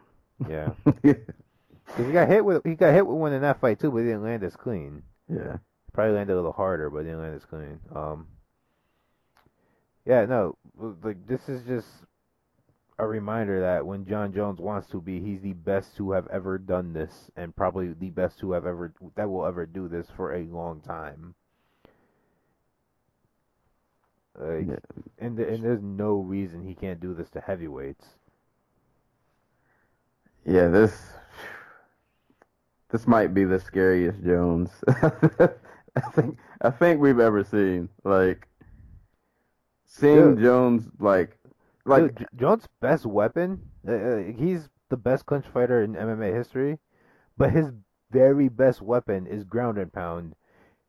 Yeah, 0.47 0.71
he 1.03 2.11
got 2.13 2.29
hit 2.29 2.45
with 2.45 2.65
he 2.65 2.75
got 2.75 2.93
hit 2.93 3.05
with 3.05 3.17
one 3.17 3.33
in 3.33 3.41
that 3.41 3.59
fight 3.59 3.79
too, 3.79 3.91
but 3.91 3.99
he 3.99 4.05
didn't 4.05 4.23
land 4.23 4.43
as 4.43 4.55
clean. 4.55 5.03
yeah. 5.27 5.57
Probably 5.91 6.13
landed 6.13 6.33
a 6.33 6.35
little 6.35 6.53
harder, 6.53 6.89
but 6.89 7.03
didn't 7.03 7.21
land 7.21 7.35
as 7.35 7.45
clean. 7.45 7.79
Um. 7.93 8.27
Yeah, 10.05 10.25
no, 10.25 10.55
like 11.03 11.27
this 11.27 11.49
is 11.49 11.63
just 11.65 11.87
a 12.99 13.07
reminder 13.07 13.61
that 13.61 13.85
when 13.87 14.05
Jon 14.05 14.33
Jones 14.33 14.59
wants 14.59 14.87
to 14.89 15.01
be, 15.01 15.19
he's 15.21 15.41
the 15.41 15.53
best 15.53 15.95
to 15.97 16.11
have 16.11 16.27
ever 16.27 16.59
done 16.59 16.93
this, 16.93 17.31
and 17.35 17.55
probably 17.55 17.93
the 17.93 18.11
best 18.11 18.39
to 18.39 18.51
have 18.51 18.65
ever 18.67 18.93
that 19.15 19.29
will 19.29 19.45
ever 19.47 19.65
do 19.65 19.87
this 19.87 20.09
for 20.11 20.33
a 20.35 20.43
long 20.47 20.81
time. 20.81 21.35
Like, 24.35 24.67
Yeah. 24.67 24.79
and 25.19 25.39
and 25.39 25.63
there's 25.63 25.81
no 25.83 26.19
reason 26.21 26.63
he 26.63 26.73
can't 26.75 26.99
do 26.99 27.13
this 27.13 27.29
to 27.31 27.41
heavyweights. 27.41 28.15
Yeah, 30.45 30.67
this 30.67 31.13
this 32.89 33.07
might 33.07 33.33
be 33.33 33.45
the 33.45 33.59
scariest 33.59 34.23
Jones 34.23 34.69
I 34.87 36.01
think 36.13 36.37
I 36.61 36.69
think 36.71 37.01
we've 37.01 37.19
ever 37.19 37.43
seen. 37.43 37.89
Like 38.03 38.47
seeing 39.85 40.35
Dude. 40.35 40.39
Jones 40.39 40.89
like 40.99 41.37
like 41.89 42.15
Dude, 42.15 42.27
Jones' 42.35 42.67
best 42.79 43.05
weapon, 43.05 43.61
uh, 43.87 43.91
uh, 43.91 44.23
he's 44.37 44.69
the 44.89 44.97
best 44.97 45.25
clinch 45.25 45.45
fighter 45.45 45.83
in 45.83 45.95
MMA 45.95 46.33
history, 46.33 46.79
but 47.37 47.51
his 47.51 47.71
very 48.11 48.49
best 48.49 48.81
weapon 48.81 49.27
is 49.27 49.43
ground 49.43 49.77
and 49.77 49.91
pound, 49.91 50.35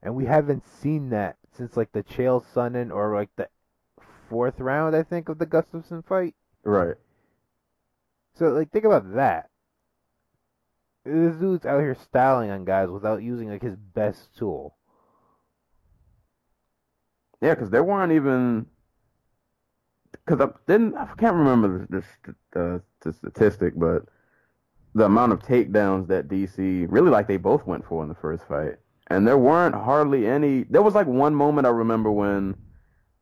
and 0.02 0.14
we 0.14 0.26
haven't 0.26 0.64
seen 0.66 1.11
that 1.11 1.37
since 1.52 1.76
like 1.76 1.92
the 1.92 2.02
Chael 2.02 2.45
Sonnen 2.54 2.92
or 2.92 3.14
like 3.14 3.30
the 3.37 3.49
fourth 4.28 4.61
round, 4.61 4.95
I 4.95 5.02
think, 5.02 5.28
of 5.28 5.38
the 5.38 5.47
Gustafsson 5.47 6.04
fight. 6.07 6.35
right. 6.64 6.97
So 8.35 8.49
like, 8.49 8.71
think 8.71 8.85
about 8.85 9.14
that. 9.14 9.50
This 11.04 11.37
dude's 11.37 11.66
out 11.66 11.80
here 11.80 11.95
styling 11.95 12.50
on 12.50 12.64
guys 12.64 12.88
without 12.88 13.23
using 13.23 13.50
like 13.50 13.62
his 13.62 13.76
best 13.76 14.37
tool. 14.37 14.76
Yeah, 17.40 17.54
because 17.54 17.71
there 17.71 17.83
weren't 17.85 18.12
even 18.12 18.66
because 20.24 20.40
I 20.40 20.48
didn't 20.66 20.94
I 20.96 21.06
can't 21.18 21.36
remember 21.36 21.86
the, 21.90 22.04
the, 22.52 22.82
the 23.00 23.12
statistic, 23.12 23.74
but 23.76 24.04
the 24.94 25.04
amount 25.04 25.32
of 25.32 25.40
takedowns 25.40 26.08
that 26.08 26.28
DC 26.28 26.86
really 26.88 27.10
like 27.10 27.28
they 27.28 27.36
both 27.36 27.66
went 27.66 27.86
for 27.86 28.02
in 28.02 28.08
the 28.08 28.14
first 28.14 28.44
fight, 28.48 28.76
and 29.08 29.26
there 29.26 29.38
weren't 29.38 29.74
hardly 29.74 30.26
any. 30.26 30.64
There 30.64 30.82
was 30.82 30.94
like 30.94 31.06
one 31.06 31.34
moment 31.34 31.66
I 31.66 31.70
remember 31.70 32.10
when 32.10 32.56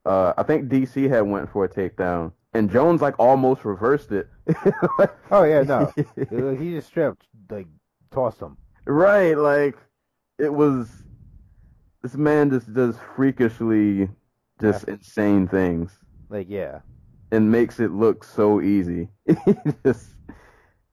uh, 0.04 0.32
I 0.36 0.42
think 0.42 0.68
DC 0.68 1.08
had 1.08 1.22
went 1.22 1.50
for 1.50 1.64
a 1.64 1.68
takedown, 1.68 2.32
and 2.54 2.70
Jones 2.70 3.02
like 3.02 3.18
almost 3.18 3.64
reversed 3.64 4.12
it. 4.12 4.28
Oh 5.30 5.44
yeah, 5.44 5.60
no, 5.60 5.92
he 6.56 6.70
just 6.72 6.96
up 6.96 7.18
like 7.50 7.66
tossed 8.10 8.40
him. 8.40 8.56
Right, 8.86 9.36
like 9.36 9.76
it 10.38 10.52
was. 10.52 10.88
This 12.00 12.14
man 12.14 12.48
just 12.48 12.72
does 12.72 12.96
freakishly, 13.14 14.08
just 14.60 14.84
insane 14.84 15.48
things. 15.48 15.98
Like 16.28 16.48
yeah, 16.48 16.80
and 17.30 17.50
makes 17.50 17.80
it 17.80 17.90
look 17.90 18.24
so 18.24 18.60
easy. 18.60 19.08
he 19.26 19.54
just 19.84 20.10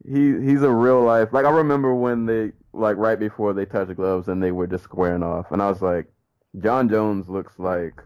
he 0.06 0.40
he's 0.42 0.62
a 0.64 0.72
real 0.72 1.04
life. 1.04 1.30
Like 1.32 1.46
I 1.46 1.50
remember 1.50 1.94
when 1.94 2.26
they 2.26 2.52
like 2.74 2.98
right 2.98 3.20
before 3.20 3.54
they 3.54 3.66
touched 3.66 3.96
gloves 3.96 4.28
and 4.28 4.42
they 4.42 4.52
were 4.52 4.68
just 4.68 4.84
squaring 4.86 5.24
off, 5.24 5.52
and 5.52 5.62
I 5.62 5.70
was 5.70 5.82
like, 5.82 6.08
Jon 6.60 6.90
Jones 6.90 7.30
looks 7.30 7.60
like. 7.60 8.02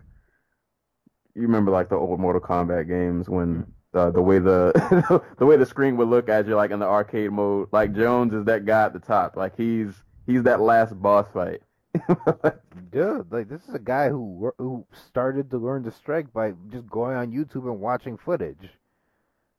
You 1.35 1.43
remember 1.43 1.71
like 1.71 1.89
the 1.89 1.95
old 1.95 2.19
Mortal 2.19 2.41
Kombat 2.41 2.87
games 2.87 3.29
when 3.29 3.65
uh, 3.93 4.11
the 4.11 4.21
way 4.21 4.39
the 4.39 5.21
the 5.37 5.45
way 5.45 5.57
the 5.57 5.65
screen 5.65 5.97
would 5.97 6.07
look 6.07 6.29
at 6.29 6.47
you 6.47 6.55
like 6.55 6.71
in 6.71 6.79
the 6.79 6.85
arcade 6.85 7.31
mode. 7.31 7.69
Like 7.71 7.93
Jones 7.93 8.33
is 8.33 8.45
that 8.45 8.65
guy 8.65 8.85
at 8.85 8.93
the 8.93 8.99
top. 8.99 9.35
Like 9.35 9.55
he's 9.55 9.93
he's 10.25 10.43
that 10.43 10.59
last 10.61 10.99
boss 10.99 11.27
fight. 11.33 11.61
Dude, 12.91 13.31
like 13.31 13.49
this 13.49 13.67
is 13.67 13.73
a 13.73 13.79
guy 13.79 14.09
who 14.09 14.51
who 14.57 14.85
started 14.91 15.49
to 15.51 15.57
learn 15.57 15.83
to 15.83 15.91
strike 15.91 16.31
by 16.33 16.53
just 16.71 16.87
going 16.89 17.15
on 17.17 17.31
YouTube 17.31 17.65
and 17.69 17.79
watching 17.79 18.17
footage, 18.17 18.69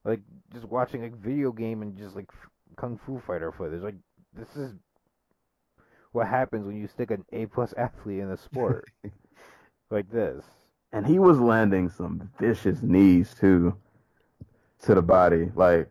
like 0.05 0.21
just 0.53 0.67
watching 0.67 1.03
like 1.03 1.17
video 1.17 1.53
game 1.53 1.83
and 1.83 1.97
just 1.97 2.15
like 2.15 2.29
f- 2.31 2.51
kung 2.77 2.99
fu 3.05 3.19
fighter 3.27 3.53
footage. 3.53 3.83
Like 3.83 3.97
this 4.33 4.57
is 4.57 4.73
what 6.13 6.27
happens 6.29 6.67
when 6.67 6.77
you 6.77 6.87
stick 6.89 7.11
an 7.11 7.25
A 7.33 7.47
plus 7.47 7.73
athlete 7.77 8.21
in 8.21 8.31
a 8.31 8.37
sport 8.37 8.89
like 9.91 10.11
this. 10.11 10.45
and 10.93 11.07
he 11.07 11.19
was 11.19 11.39
landing 11.39 11.89
some 11.89 12.31
vicious 12.39 12.83
knees 12.83 13.35
too 13.35 13.77
to 14.83 14.95
the 14.95 15.03
body. 15.03 15.51
Like 15.55 15.89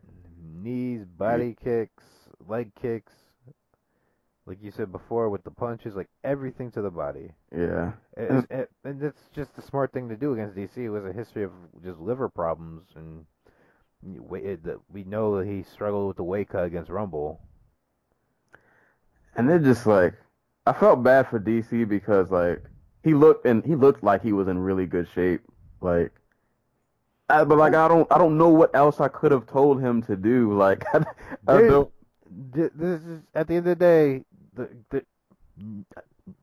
Knees, 0.61 1.05
body 1.05 1.55
kicks, 1.63 2.03
leg 2.47 2.71
kicks, 2.75 3.13
like 4.49 4.57
you 4.61 4.71
said 4.71 4.91
before 4.91 5.29
with 5.29 5.43
the 5.43 5.51
punches, 5.51 5.95
like 5.95 6.09
everything 6.23 6.71
to 6.71 6.81
the 6.81 6.89
body. 6.89 7.31
yeah. 7.55 7.91
It's, 8.17 8.47
it, 8.49 8.71
and 8.83 8.99
that's 8.99 9.21
just 9.33 9.55
the 9.55 9.61
smart 9.61 9.93
thing 9.93 10.09
to 10.09 10.15
do 10.15 10.33
against 10.33 10.55
DC. 10.55 10.75
It 10.77 10.89
was 10.89 11.05
a 11.05 11.13
history 11.13 11.43
of 11.43 11.51
just 11.83 11.99
liver 11.99 12.27
problems, 12.27 12.87
and 12.95 13.25
it, 14.03 14.79
we 14.91 15.03
know 15.03 15.37
that 15.37 15.47
he 15.47 15.63
struggled 15.63 16.07
with 16.07 16.17
the 16.17 16.23
weight 16.23 16.49
cut 16.49 16.65
against 16.65 16.89
Rumble. 16.89 17.39
And 19.35 19.47
they're 19.47 19.59
just 19.59 19.85
like, 19.85 20.15
I 20.65 20.73
felt 20.73 21.03
bad 21.03 21.27
for 21.29 21.39
DC 21.39 21.87
because 21.87 22.31
like 22.31 22.63
he 23.03 23.13
looked 23.13 23.45
and 23.45 23.63
he 23.63 23.75
looked 23.75 24.03
like 24.03 24.23
he 24.23 24.33
was 24.33 24.47
in 24.47 24.57
really 24.57 24.87
good 24.87 25.07
shape. 25.13 25.41
Like, 25.79 26.11
I, 27.29 27.43
but 27.43 27.59
like 27.59 27.75
I 27.75 27.87
don't 27.87 28.11
I 28.11 28.17
don't 28.17 28.37
know 28.37 28.49
what 28.49 28.75
else 28.75 28.99
I 28.99 29.09
could 29.09 29.31
have 29.31 29.45
told 29.45 29.79
him 29.79 30.01
to 30.03 30.15
do. 30.15 30.57
Like, 30.57 30.83
I, 30.93 31.03
I 31.47 31.61
don't. 31.61 31.91
This 32.51 32.71
is 32.79 33.21
at 33.33 33.47
the 33.47 33.55
end 33.55 33.67
of 33.67 33.77
the 33.77 33.83
day, 33.83 34.23
the 34.53 34.69
the 34.89 35.05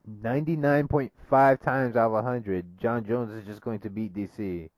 ninety 0.06 0.56
nine 0.56 0.88
point 0.88 1.12
five 1.28 1.60
times 1.60 1.96
out 1.96 2.12
of 2.12 2.25
hundred, 2.25 2.78
Jon 2.78 3.04
Jones 3.04 3.32
is 3.32 3.46
just 3.46 3.60
going 3.60 3.80
to 3.80 3.90
beat 3.90 4.14
DC, 4.14 4.68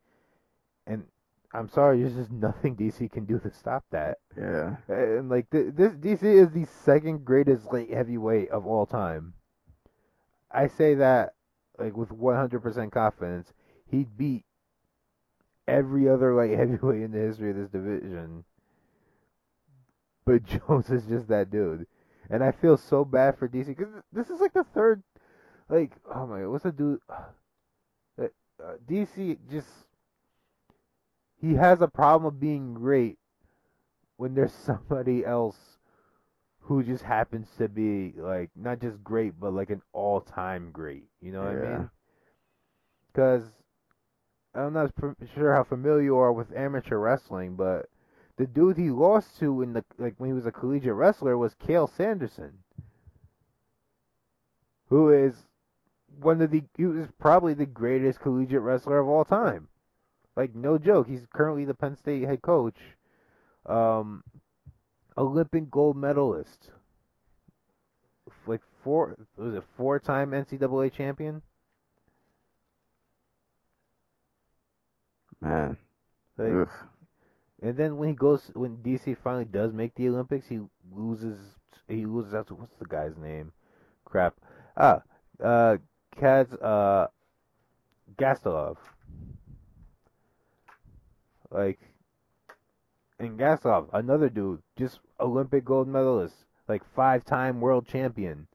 and 0.87 1.05
I'm 1.53 1.69
sorry, 1.69 2.03
there's 2.03 2.15
just 2.15 2.31
nothing 2.31 2.77
DC 2.77 3.11
can 3.11 3.25
do 3.25 3.39
to 3.41 3.51
stop 3.51 3.85
that. 3.91 4.19
Yeah, 4.37 4.77
And 4.89 5.29
like 5.29 5.51
th- 5.51 5.75
this, 5.75 5.93
DC 5.95 6.23
is 6.23 6.51
the 6.51 6.67
second 6.85 7.25
greatest 7.25 7.73
light 7.73 7.91
heavyweight 7.91 8.51
of 8.51 8.67
all 8.67 8.87
time. 8.87 9.35
I 10.51 10.67
say 10.69 10.95
that 10.95 11.35
like 11.79 11.97
with 11.97 12.11
100% 12.11 12.93
confidence. 12.93 13.53
He'd 13.87 14.17
beat 14.19 14.45
every 15.67 16.09
other 16.09 16.35
light 16.35 16.51
heavyweight 16.59 17.03
in 17.03 17.13
the 17.13 17.19
history 17.19 17.51
of 17.51 17.57
this 17.57 17.71
division. 17.71 18.45
But 20.25 20.45
Jones 20.69 20.91
is 20.91 21.07
just 21.07 21.29
that 21.29 21.51
dude, 21.51 21.87
and 22.31 22.43
I 22.43 22.53
feel 22.53 22.77
so 22.77 23.05
bad 23.05 23.39
for 23.39 23.49
DC 23.49 23.67
because 23.69 23.89
this 24.13 24.31
is 24.31 24.41
like 24.41 24.53
the 24.53 24.65
third, 24.65 25.03
like 25.69 25.93
oh 26.15 26.27
my 26.27 26.41
god, 26.41 26.49
what's 26.51 26.65
the 26.65 26.73
dude? 26.73 27.01
Uh, 28.21 28.27
uh, 28.63 28.73
DC 28.91 29.39
just 29.51 29.69
he 31.41 31.55
has 31.55 31.81
a 31.81 31.89
problem 31.89 32.27
of 32.27 32.41
being 32.41 32.75
great 32.75 33.19
when 34.17 34.35
there's 34.35 34.53
somebody 34.67 35.25
else 35.25 35.79
who 36.61 36.83
just 36.83 37.05
happens 37.05 37.49
to 37.57 37.69
be 37.69 38.13
like 38.17 38.51
not 38.55 38.81
just 38.81 39.03
great 39.03 39.39
but 39.41 39.53
like 39.55 39.71
an 39.71 39.81
all-time 39.93 40.71
great 40.71 41.05
you 41.21 41.33
know 41.33 41.41
what 41.41 41.53
i 41.53 41.55
Yeah. 41.55 41.79
mean 41.79 41.91
because 43.13 43.45
i'm 44.55 44.75
not 44.75 44.93
sure 45.35 45.55
how 45.55 45.65
familiar 45.65 46.03
you 46.03 46.17
are 46.19 46.33
with 46.33 46.55
amateur 46.55 46.99
wrestling 46.99 47.57
but 47.57 47.87
the 48.39 48.47
dude 48.47 48.79
he 48.79 48.91
lost 48.91 49.39
to 49.39 49.63
in 49.63 49.75
the 49.75 49.85
like 49.99 50.15
when 50.17 50.31
he 50.31 50.35
was 50.35 50.47
a 50.47 50.53
collegiate 50.53 50.95
wrestler 50.95 51.37
was 51.37 51.55
Cael 51.55 51.89
Sanderson 51.95 52.59
who 54.89 55.11
is 55.11 55.35
one 56.21 56.41
of 56.41 56.51
the 56.51 56.63
he 56.77 56.87
was 56.87 57.09
probably 57.21 57.53
the 57.53 57.67
greatest 57.67 58.21
collegiate 58.21 58.63
wrestler 58.63 58.99
of 58.99 59.09
all 59.09 59.25
time 59.25 59.69
like 60.37 60.55
no 60.55 60.79
joke 60.79 61.07
he's 61.07 61.27
currently 61.35 61.67
the 61.67 61.75
Penn 61.75 61.97
State 61.97 62.25
head 62.25 62.41
coach 62.41 62.79
um 63.67 64.23
Olympic 65.19 65.69
gold 65.69 65.97
medalist. 65.97 66.71
Like 68.47 68.61
four 68.85 69.17
was 69.37 69.55
it 69.55 69.65
four 69.77 69.99
time 69.99 70.31
NCAA 70.31 70.93
champion? 70.93 71.43
man. 75.41 75.77
Like, 76.37 76.53
Ugh. 76.53 76.69
And 77.63 77.77
then 77.77 77.97
when 77.97 78.11
he 78.11 78.15
goes 78.15 78.51
when 78.55 78.77
DC 78.79 79.17
finally 79.23 79.45
does 79.45 79.73
make 79.73 79.95
the 79.95 80.09
Olympics, 80.09 80.47
he 80.49 80.61
loses 80.93 81.39
he 81.89 82.07
loses 82.07 82.35
out 82.35 82.47
to 82.49 82.55
what's 82.55 82.77
the 82.79 82.87
guy's 82.87 83.17
name? 83.17 83.53
Crap. 84.05 84.35
Ah, 84.77 85.03
uh 85.43 85.77
Kaz 86.17 86.57
uh 86.63 87.09
Gastelov. 88.17 88.77
Like 91.51 91.79
and 93.19 93.39
Gasov, 93.39 93.89
another 93.93 94.29
dude, 94.29 94.63
just 94.77 95.01
Olympic 95.19 95.65
gold 95.65 95.89
medalist, 95.89 96.35
like 96.69 96.83
five-time 96.95 97.61
world 97.61 97.87
champion. 97.87 98.47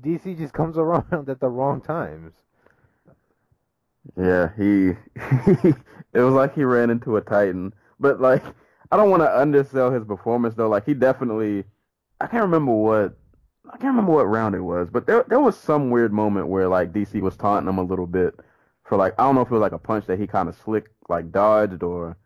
DC 0.00 0.36
just 0.38 0.54
comes 0.54 0.78
around 0.78 1.28
at 1.28 1.40
the 1.40 1.48
wrong 1.48 1.80
times. 1.80 2.32
Yeah, 4.16 4.50
he, 4.56 4.90
it 6.12 6.20
was 6.20 6.34
like 6.34 6.54
he 6.54 6.64
ran 6.64 6.90
into 6.90 7.16
a 7.16 7.20
titan. 7.20 7.72
But 8.00 8.20
like, 8.20 8.42
I 8.90 8.96
don't 8.96 9.10
want 9.10 9.22
to 9.22 9.38
undersell 9.40 9.90
his 9.90 10.04
performance 10.04 10.54
though. 10.54 10.68
Like 10.68 10.86
he 10.86 10.94
definitely, 10.94 11.64
I 12.20 12.26
can't 12.26 12.42
remember 12.44 12.72
what, 12.72 13.16
I 13.66 13.76
can't 13.78 13.94
remember 13.94 14.12
what 14.12 14.24
round 14.26 14.54
it 14.54 14.60
was, 14.60 14.88
but 14.90 15.06
there 15.06 15.24
there 15.28 15.40
was 15.40 15.56
some 15.56 15.90
weird 15.90 16.12
moment 16.12 16.48
where 16.48 16.68
like 16.68 16.92
DC 16.92 17.20
was 17.20 17.36
taunting 17.36 17.68
him 17.68 17.78
a 17.78 17.82
little 17.82 18.06
bit 18.06 18.38
for 18.84 18.96
like 18.98 19.14
I 19.18 19.24
don't 19.24 19.34
know 19.34 19.40
if 19.40 19.48
it 19.48 19.54
was 19.54 19.60
like 19.60 19.72
a 19.72 19.78
punch 19.78 20.06
that 20.06 20.18
he 20.20 20.26
kind 20.26 20.48
of 20.48 20.56
slick 20.56 20.90
like 21.08 21.32
dodged 21.32 21.82
or 21.82 22.16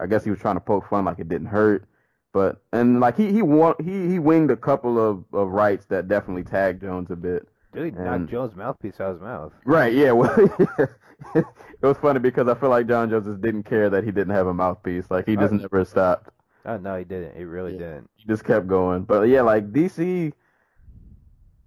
I 0.00 0.06
guess 0.06 0.24
he 0.24 0.30
was 0.30 0.40
trying 0.40 0.56
to 0.56 0.60
poke 0.60 0.88
fun 0.88 1.04
like 1.04 1.18
it 1.18 1.28
didn't 1.28 1.46
hurt. 1.48 1.86
But 2.32 2.62
and 2.72 3.00
like 3.00 3.16
he 3.16 3.32
he 3.32 3.42
won 3.42 3.74
he 3.82 4.08
he 4.08 4.18
winged 4.18 4.50
a 4.50 4.56
couple 4.56 4.98
of, 4.98 5.24
of 5.32 5.48
rights 5.50 5.86
that 5.86 6.08
definitely 6.08 6.44
tagged 6.44 6.82
Jones 6.82 7.10
a 7.10 7.16
bit. 7.16 7.48
Dude, 7.72 7.98
knocked 7.98 8.26
Jones' 8.30 8.54
mouthpiece 8.54 9.00
out 9.00 9.08
of 9.10 9.14
his 9.16 9.22
mouth. 9.22 9.52
Right, 9.64 9.92
yeah. 9.94 10.12
Well, 11.34 11.46
it 11.82 11.86
was 11.86 11.96
funny 11.98 12.18
because 12.18 12.48
I 12.48 12.54
feel 12.54 12.68
like 12.68 12.88
Jon 12.88 13.08
Jones 13.08 13.26
just 13.26 13.40
didn't 13.40 13.62
care 13.62 13.88
that 13.88 14.02
he 14.02 14.10
didn't 14.10 14.34
have 14.34 14.48
a 14.48 14.52
mouthpiece. 14.54 15.08
Like 15.10 15.24
he 15.26 15.36
just 15.36 15.52
Right. 15.52 15.60
never 15.62 15.84
stopped. 15.84 16.30
Oh 16.66 16.76
no, 16.76 16.96
he 16.98 17.04
didn't. 17.04 17.36
He 17.36 17.44
really 17.44 17.72
Yeah. 17.74 17.78
didn't. 17.78 18.10
He 18.16 18.26
just 18.26 18.44
kept 18.44 18.66
going. 18.66 19.04
But 19.04 19.28
yeah, 19.28 19.42
like 19.42 19.72
DC, 19.72 20.32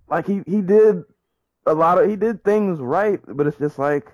like 0.10 0.28
he 0.28 0.42
he 0.46 0.62
did 0.62 1.04
a 1.66 1.74
lot 1.74 2.02
of 2.02 2.10
he 2.10 2.16
did 2.18 2.44
things 2.44 2.80
right, 2.80 3.20
but 3.28 3.48
it's 3.48 3.58
just 3.58 3.80
like 3.80 4.12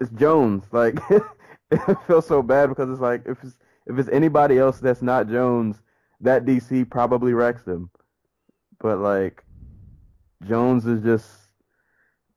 it's 0.00 0.10
Jones. 0.12 0.64
Like 0.72 0.98
it 1.70 1.98
feels 2.06 2.26
so 2.26 2.42
bad 2.42 2.68
because 2.68 2.88
it's 2.90 3.00
like 3.00 3.22
if 3.26 3.42
it's 3.42 3.56
if 3.86 3.98
it's 3.98 4.08
anybody 4.10 4.58
else 4.58 4.78
that's 4.80 5.02
not 5.02 5.28
Jones, 5.28 5.82
that 6.20 6.44
DC 6.44 6.88
probably 6.90 7.34
wrecks 7.34 7.64
them. 7.64 7.90
But 8.80 8.98
like 8.98 9.44
Jones 10.46 10.86
is 10.86 11.02
just 11.02 11.30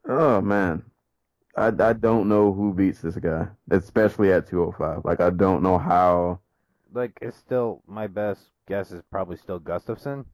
oh 0.07 0.41
man. 0.41 0.83
I, 1.55 1.67
I 1.67 1.93
don't 1.93 2.29
know 2.29 2.53
who 2.53 2.71
beats 2.71 3.01
this 3.01 3.15
guy, 3.15 3.47
especially 3.71 4.31
at 4.31 4.47
205. 4.47 5.03
Like 5.03 5.19
I 5.19 5.31
don't 5.31 5.63
know 5.63 5.77
how 5.77 6.39
Like 6.93 7.17
it's 7.21 7.37
still 7.37 7.81
my 7.87 8.07
best 8.07 8.41
guess 8.67 8.91
is 8.91 9.01
probably 9.09 9.37
still 9.37 9.59
Gustafsson. 9.59 10.25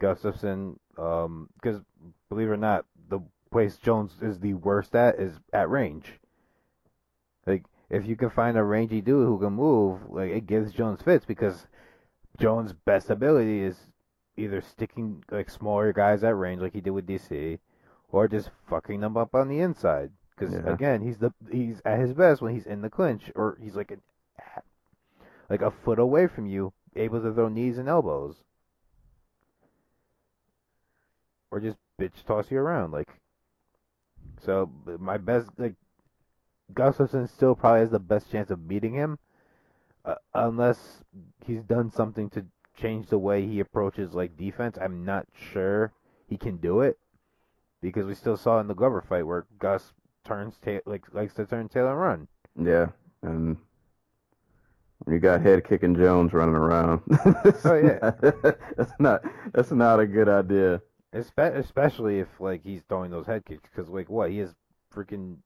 Gustafsson, 0.00 0.76
um, 0.98 1.48
because 1.54 1.80
believe 2.28 2.48
it 2.48 2.52
or 2.52 2.56
not, 2.56 2.84
the 3.08 3.20
place 3.50 3.76
Jones 3.76 4.12
is 4.20 4.38
the 4.38 4.54
worst 4.54 4.94
at 4.94 5.18
is 5.18 5.38
at 5.52 5.70
range. 5.70 6.12
Like 7.46 7.64
if 7.90 8.06
you 8.06 8.16
can 8.16 8.30
find 8.30 8.56
a 8.56 8.62
rangy 8.62 9.00
dude 9.00 9.26
who 9.26 9.38
can 9.38 9.54
move, 9.54 10.00
like 10.08 10.30
it 10.30 10.46
gives 10.46 10.72
Jones 10.72 11.02
fits 11.02 11.24
because 11.24 11.66
Jones' 12.38 12.72
best 12.72 13.10
ability 13.10 13.62
is 13.62 13.76
either 14.36 14.60
sticking 14.60 15.24
like 15.30 15.50
smaller 15.50 15.92
guys 15.92 16.22
at 16.24 16.36
range 16.36 16.60
like 16.60 16.74
he 16.74 16.80
did 16.80 16.90
with 16.90 17.06
DC, 17.06 17.58
or 18.10 18.28
just 18.28 18.50
fucking 18.68 19.00
them 19.00 19.16
up 19.16 19.34
on 19.34 19.48
the 19.48 19.60
inside. 19.60 20.12
Because 20.30 20.54
Yeah. 20.54 20.70
again, 20.72 21.00
he's 21.02 21.18
the 21.18 21.32
he's 21.50 21.80
at 21.84 21.98
his 21.98 22.12
best 22.12 22.42
when 22.42 22.54
he's 22.54 22.66
in 22.66 22.82
the 22.82 22.90
clinch 22.90 23.30
or 23.34 23.58
he's 23.60 23.74
like 23.76 23.90
a, 23.90 23.98
like 25.48 25.62
a 25.62 25.70
foot 25.70 25.98
away 25.98 26.26
from 26.26 26.46
you, 26.46 26.72
able 26.94 27.20
to 27.20 27.32
throw 27.32 27.48
knees 27.48 27.78
and 27.78 27.88
elbows, 27.88 28.44
or 31.50 31.60
just 31.60 31.78
bitch 31.98 32.24
toss 32.26 32.50
you 32.50 32.58
around. 32.58 32.92
Like, 32.92 33.08
so 34.42 34.70
my 34.98 35.16
best 35.16 35.50
like 35.58 35.74
Gustafsson 36.74 37.28
still 37.28 37.54
probably 37.54 37.80
has 37.80 37.90
the 37.90 37.98
best 37.98 38.30
chance 38.30 38.50
of 38.50 38.68
beating 38.68 38.92
him, 38.92 39.18
uh, 40.04 40.16
unless 40.34 41.02
he's 41.44 41.62
done 41.62 41.90
something 41.90 42.28
to 42.30 42.44
change 42.76 43.08
the 43.08 43.18
way 43.18 43.46
he 43.46 43.60
approaches 43.60 44.14
like 44.14 44.36
defense. 44.36 44.78
I'm 44.80 45.04
not 45.04 45.26
sure 45.52 45.92
he 46.28 46.36
can 46.36 46.56
do 46.56 46.80
it 46.80 46.98
because 47.82 48.06
we 48.06 48.14
still 48.14 48.36
saw 48.36 48.60
in 48.60 48.66
the 48.68 48.74
Glover 48.74 49.00
fight 49.00 49.26
where 49.26 49.46
Gus 49.58 49.92
turns 50.24 50.58
ta- 50.64 50.80
like 50.86 51.04
likes 51.12 51.34
to 51.34 51.46
turn 51.46 51.68
tail 51.68 51.88
and 51.88 51.98
run. 52.00 52.28
Yeah, 52.60 52.86
and 53.22 53.56
you 55.06 55.18
got 55.18 55.42
head 55.42 55.64
kicking 55.64 55.94
Jones 55.94 56.32
running 56.32 56.54
around. 56.54 57.00
Oh, 57.64 57.74
yeah. 57.74 58.10
that's 58.76 58.92
not 58.98 59.22
that's 59.52 59.70
not 59.70 60.00
a 60.00 60.06
good 60.06 60.28
idea. 60.28 60.80
Espe- 61.14 61.56
especially 61.56 62.18
if 62.20 62.28
like 62.40 62.62
he's 62.62 62.82
throwing 62.88 63.10
those 63.10 63.26
head 63.26 63.44
kicks, 63.44 63.68
because 63.70 63.88
like 63.90 64.10
what 64.10 64.30
he 64.30 64.40
is 64.40 64.54
freaking. 64.94 65.36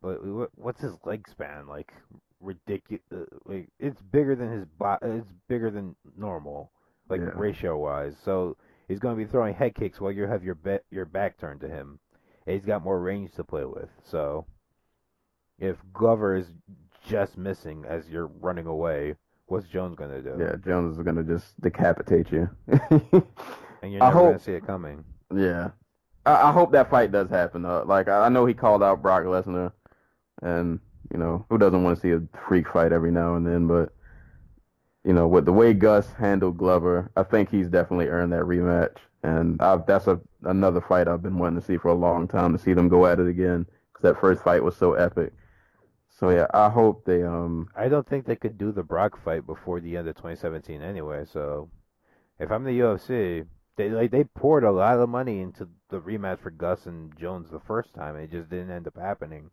But 0.00 0.24
what- 0.24 0.50
what's 0.54 0.80
his 0.80 0.94
leg 1.04 1.26
span 1.28 1.66
like? 1.66 1.92
Ridiculous. 2.40 3.02
Uh, 3.12 3.24
like 3.44 3.68
it's 3.78 4.00
bigger 4.00 4.34
than 4.36 4.50
his 4.52 4.64
bo- 4.78 4.98
uh, 5.02 5.08
It's 5.18 5.32
bigger 5.48 5.70
than 5.70 5.96
normal, 6.16 6.70
like 7.08 7.20
Yeah. 7.20 7.30
ratio 7.34 7.76
wise. 7.76 8.16
So 8.24 8.56
he's 8.86 8.98
going 9.00 9.16
to 9.18 9.24
be 9.24 9.30
throwing 9.30 9.54
head 9.54 9.74
kicks 9.74 10.00
while 10.00 10.12
you 10.12 10.26
have 10.26 10.44
your 10.44 10.54
be- 10.54 10.78
your 10.90 11.04
back 11.04 11.36
turned 11.38 11.60
to 11.62 11.68
him. 11.68 11.98
And 12.46 12.54
he's 12.54 12.64
got 12.64 12.82
more 12.84 13.00
range 13.00 13.32
to 13.34 13.44
play 13.44 13.64
with. 13.64 13.90
So 14.04 14.46
if 15.58 15.76
Glover 15.92 16.36
is 16.36 16.46
just 17.04 17.36
missing 17.36 17.84
as 17.86 18.08
you're 18.08 18.26
running 18.40 18.66
away, 18.66 19.16
what's 19.46 19.66
Jones 19.66 19.96
going 19.96 20.10
to 20.10 20.22
do? 20.22 20.36
Yeah, 20.42 20.56
Jones 20.64 20.96
is 20.96 21.02
gonna 21.04 21.24
just 21.24 21.60
decapitate 21.60 22.30
you. 22.30 22.48
And 23.80 23.92
you're 23.92 24.00
never 24.00 24.12
going 24.18 24.38
to 24.38 24.42
see 24.42 24.52
it 24.54 24.66
coming. 24.66 25.04
yeah, 25.32 25.70
I, 26.26 26.48
I 26.48 26.52
hope 26.52 26.72
that 26.72 26.90
fight 26.90 27.12
does 27.12 27.30
happen. 27.30 27.62
Though. 27.62 27.84
Like 27.86 28.08
I 28.08 28.28
know 28.28 28.44
he 28.44 28.52
called 28.52 28.82
out 28.82 29.02
Brock 29.02 29.22
Lesnar, 29.22 29.70
and 30.42 30.80
you 31.12 31.18
know 31.18 31.46
who 31.50 31.58
doesn't 31.58 31.82
want 31.82 31.96
to 31.96 32.02
see 32.02 32.12
a 32.12 32.20
freak 32.46 32.68
fight 32.68 32.92
every 32.92 33.10
now 33.12 33.36
and 33.36 33.46
then, 33.46 33.66
but. 33.66 33.92
You 35.04 35.12
know, 35.14 35.26
with 35.28 35.46
the 35.46 35.52
way 35.52 35.72
Gus 35.72 36.12
handled 36.12 36.58
Glover, 36.58 37.10
I 37.16 37.22
think 37.22 37.50
he's 37.50 37.68
definitely 37.68 38.08
earned 38.08 38.32
that 38.32 38.42
rematch, 38.42 38.96
and 39.22 39.60
I've, 39.62 39.86
that's 39.86 40.06
a 40.06 40.20
another 40.44 40.80
fight 40.80 41.08
I've 41.08 41.22
been 41.22 41.38
wanting 41.38 41.60
to 41.60 41.66
see 41.66 41.78
for 41.78 41.88
a 41.88 41.94
long 41.94 42.28
time 42.28 42.52
to 42.52 42.58
see 42.58 42.74
them 42.74 42.88
go 42.88 43.06
at 43.06 43.20
it 43.20 43.26
again 43.28 43.64
because 43.92 44.02
that 44.02 44.20
first 44.20 44.42
fight 44.42 44.62
was 44.62 44.76
so 44.76 44.94
epic. 44.94 45.32
So 46.10 46.30
yeah, 46.30 46.46
I 46.52 46.68
hope 46.70 47.04
they 47.04 47.22
um 47.22 47.68
I 47.76 47.88
don't 47.88 48.06
think 48.06 48.26
they 48.26 48.36
could 48.36 48.58
do 48.58 48.72
the 48.72 48.82
Brock 48.82 49.16
fight 49.22 49.46
before 49.46 49.80
the 49.80 49.96
end 49.96 50.08
of 50.08 50.16
2017 50.16 50.82
anyway. 50.82 51.24
So 51.24 51.70
if 52.38 52.50
I'm 52.50 52.64
the 52.64 52.78
UFC, 52.80 53.46
they 53.76 53.90
like 53.90 54.10
they 54.10 54.24
poured 54.24 54.64
a 54.64 54.72
lot 54.72 54.98
of 54.98 55.08
money 55.08 55.40
into 55.40 55.68
the 55.90 56.00
rematch 56.00 56.40
for 56.40 56.50
Gus 56.50 56.86
and 56.86 57.16
Jones 57.18 57.50
the 57.50 57.60
first 57.60 57.94
time, 57.94 58.16
it 58.16 58.30
just 58.32 58.50
didn't 58.50 58.70
end 58.72 58.86
up 58.88 58.96
happening 58.98 59.50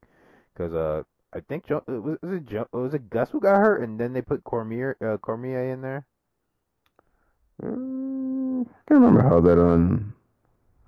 because 0.53 0.73
uh 0.73 1.03
I 1.35 1.41
think 1.41 1.67
jo- 1.67 1.83
was, 1.85 2.17
was 2.21 2.31
it 2.31 2.45
jo- 2.45 2.67
was 2.71 2.93
it 2.93 3.09
Gus 3.09 3.29
who 3.29 3.41
got 3.41 3.57
hurt, 3.57 3.81
and 3.83 3.99
then 3.99 4.13
they 4.13 4.21
put 4.21 4.45
Cormier 4.45 4.95
uh, 5.01 5.17
Cormier 5.17 5.73
in 5.73 5.81
there. 5.81 6.05
mm, 7.61 8.61
I 8.61 8.71
can't 8.87 9.01
remember 9.01 9.21
how 9.21 9.41
that 9.41 9.59
un 9.59 10.13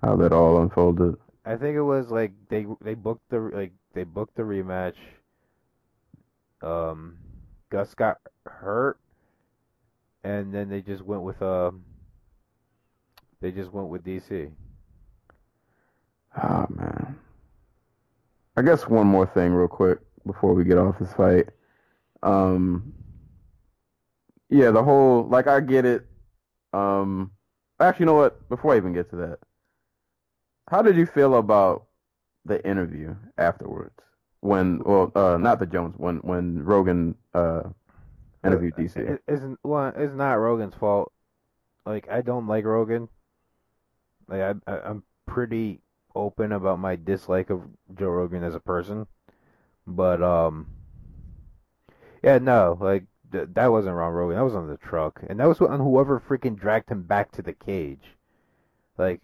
how 0.02 0.16
that 0.16 0.32
all 0.32 0.62
unfolded. 0.62 1.16
I 1.44 1.56
think 1.56 1.76
it 1.76 1.82
was 1.82 2.08
like 2.08 2.32
they 2.48 2.66
they 2.80 2.94
booked 2.94 3.28
the 3.28 3.40
like 3.40 3.72
they 3.92 4.04
booked 4.04 4.36
the 4.36 4.42
rematch. 4.42 4.94
Um, 6.62 7.18
Gus 7.68 7.94
got 7.94 8.16
hurt, 8.46 8.98
and 10.24 10.52
then 10.54 10.70
they 10.70 10.80
just 10.80 11.02
went 11.02 11.22
with 11.22 11.42
um. 11.42 11.84
They 13.42 13.52
just 13.52 13.70
went 13.70 13.88
with 13.88 14.02
DC. 14.02 14.50
Oh 16.42 16.66
man. 16.70 17.18
I 18.56 18.62
guess 18.62 18.88
one 18.88 19.06
more 19.06 19.26
thing 19.26 19.52
real 19.52 19.68
quick 19.68 20.00
before 20.28 20.54
we 20.54 20.62
get 20.64 20.78
off 20.78 21.00
this 21.00 21.12
fight. 21.12 21.48
Um 22.22 22.92
Yeah, 24.48 24.70
the 24.70 24.84
whole 24.84 25.26
like 25.28 25.48
I 25.48 25.58
get 25.60 25.84
it. 25.84 26.06
Um 26.72 27.32
actually 27.80 28.04
you 28.04 28.06
know 28.06 28.14
what? 28.14 28.48
Before 28.48 28.74
I 28.74 28.76
even 28.76 28.92
get 28.92 29.10
to 29.10 29.16
that. 29.16 29.38
How 30.70 30.82
did 30.82 30.96
you 30.96 31.06
feel 31.06 31.36
about 31.36 31.86
the 32.44 32.64
interview 32.64 33.16
afterwards? 33.36 33.98
When 34.40 34.78
well 34.84 35.10
uh 35.16 35.36
not 35.38 35.58
the 35.58 35.66
Jones 35.66 35.94
when 35.96 36.18
when 36.18 36.62
Rogan 36.64 37.16
uh 37.34 37.64
interviewed 38.44 38.74
DC. 38.76 38.96
It 38.96 39.22
isn't 39.26 39.58
well, 39.64 39.92
it's 39.96 40.14
not 40.14 40.34
Rogan's 40.34 40.74
fault. 40.74 41.12
Like 41.84 42.08
I 42.08 42.20
don't 42.20 42.46
like 42.46 42.64
Rogan. 42.64 43.08
Like 44.28 44.40
I, 44.40 44.54
I 44.72 44.80
I'm 44.80 45.02
pretty 45.26 45.80
open 46.14 46.52
about 46.52 46.78
my 46.78 46.96
dislike 46.96 47.50
of 47.50 47.62
Joe 47.94 48.08
Rogan 48.08 48.42
as 48.42 48.54
a 48.54 48.60
person, 48.60 49.06
but 49.88 50.22
um, 50.22 50.68
yeah, 52.22 52.38
no, 52.38 52.76
like 52.80 53.04
th- 53.32 53.48
that 53.54 53.72
wasn't 53.72 53.96
Ron 53.96 54.12
Rogan. 54.12 54.36
That 54.36 54.44
was 54.44 54.54
on 54.54 54.68
the 54.68 54.76
truck, 54.76 55.22
and 55.28 55.38
that 55.40 55.48
was 55.48 55.60
on 55.60 55.80
whoever 55.80 56.20
freaking 56.20 56.56
dragged 56.58 56.90
him 56.90 57.02
back 57.02 57.30
to 57.32 57.42
the 57.42 57.52
cage. 57.52 58.16
Like, 58.98 59.22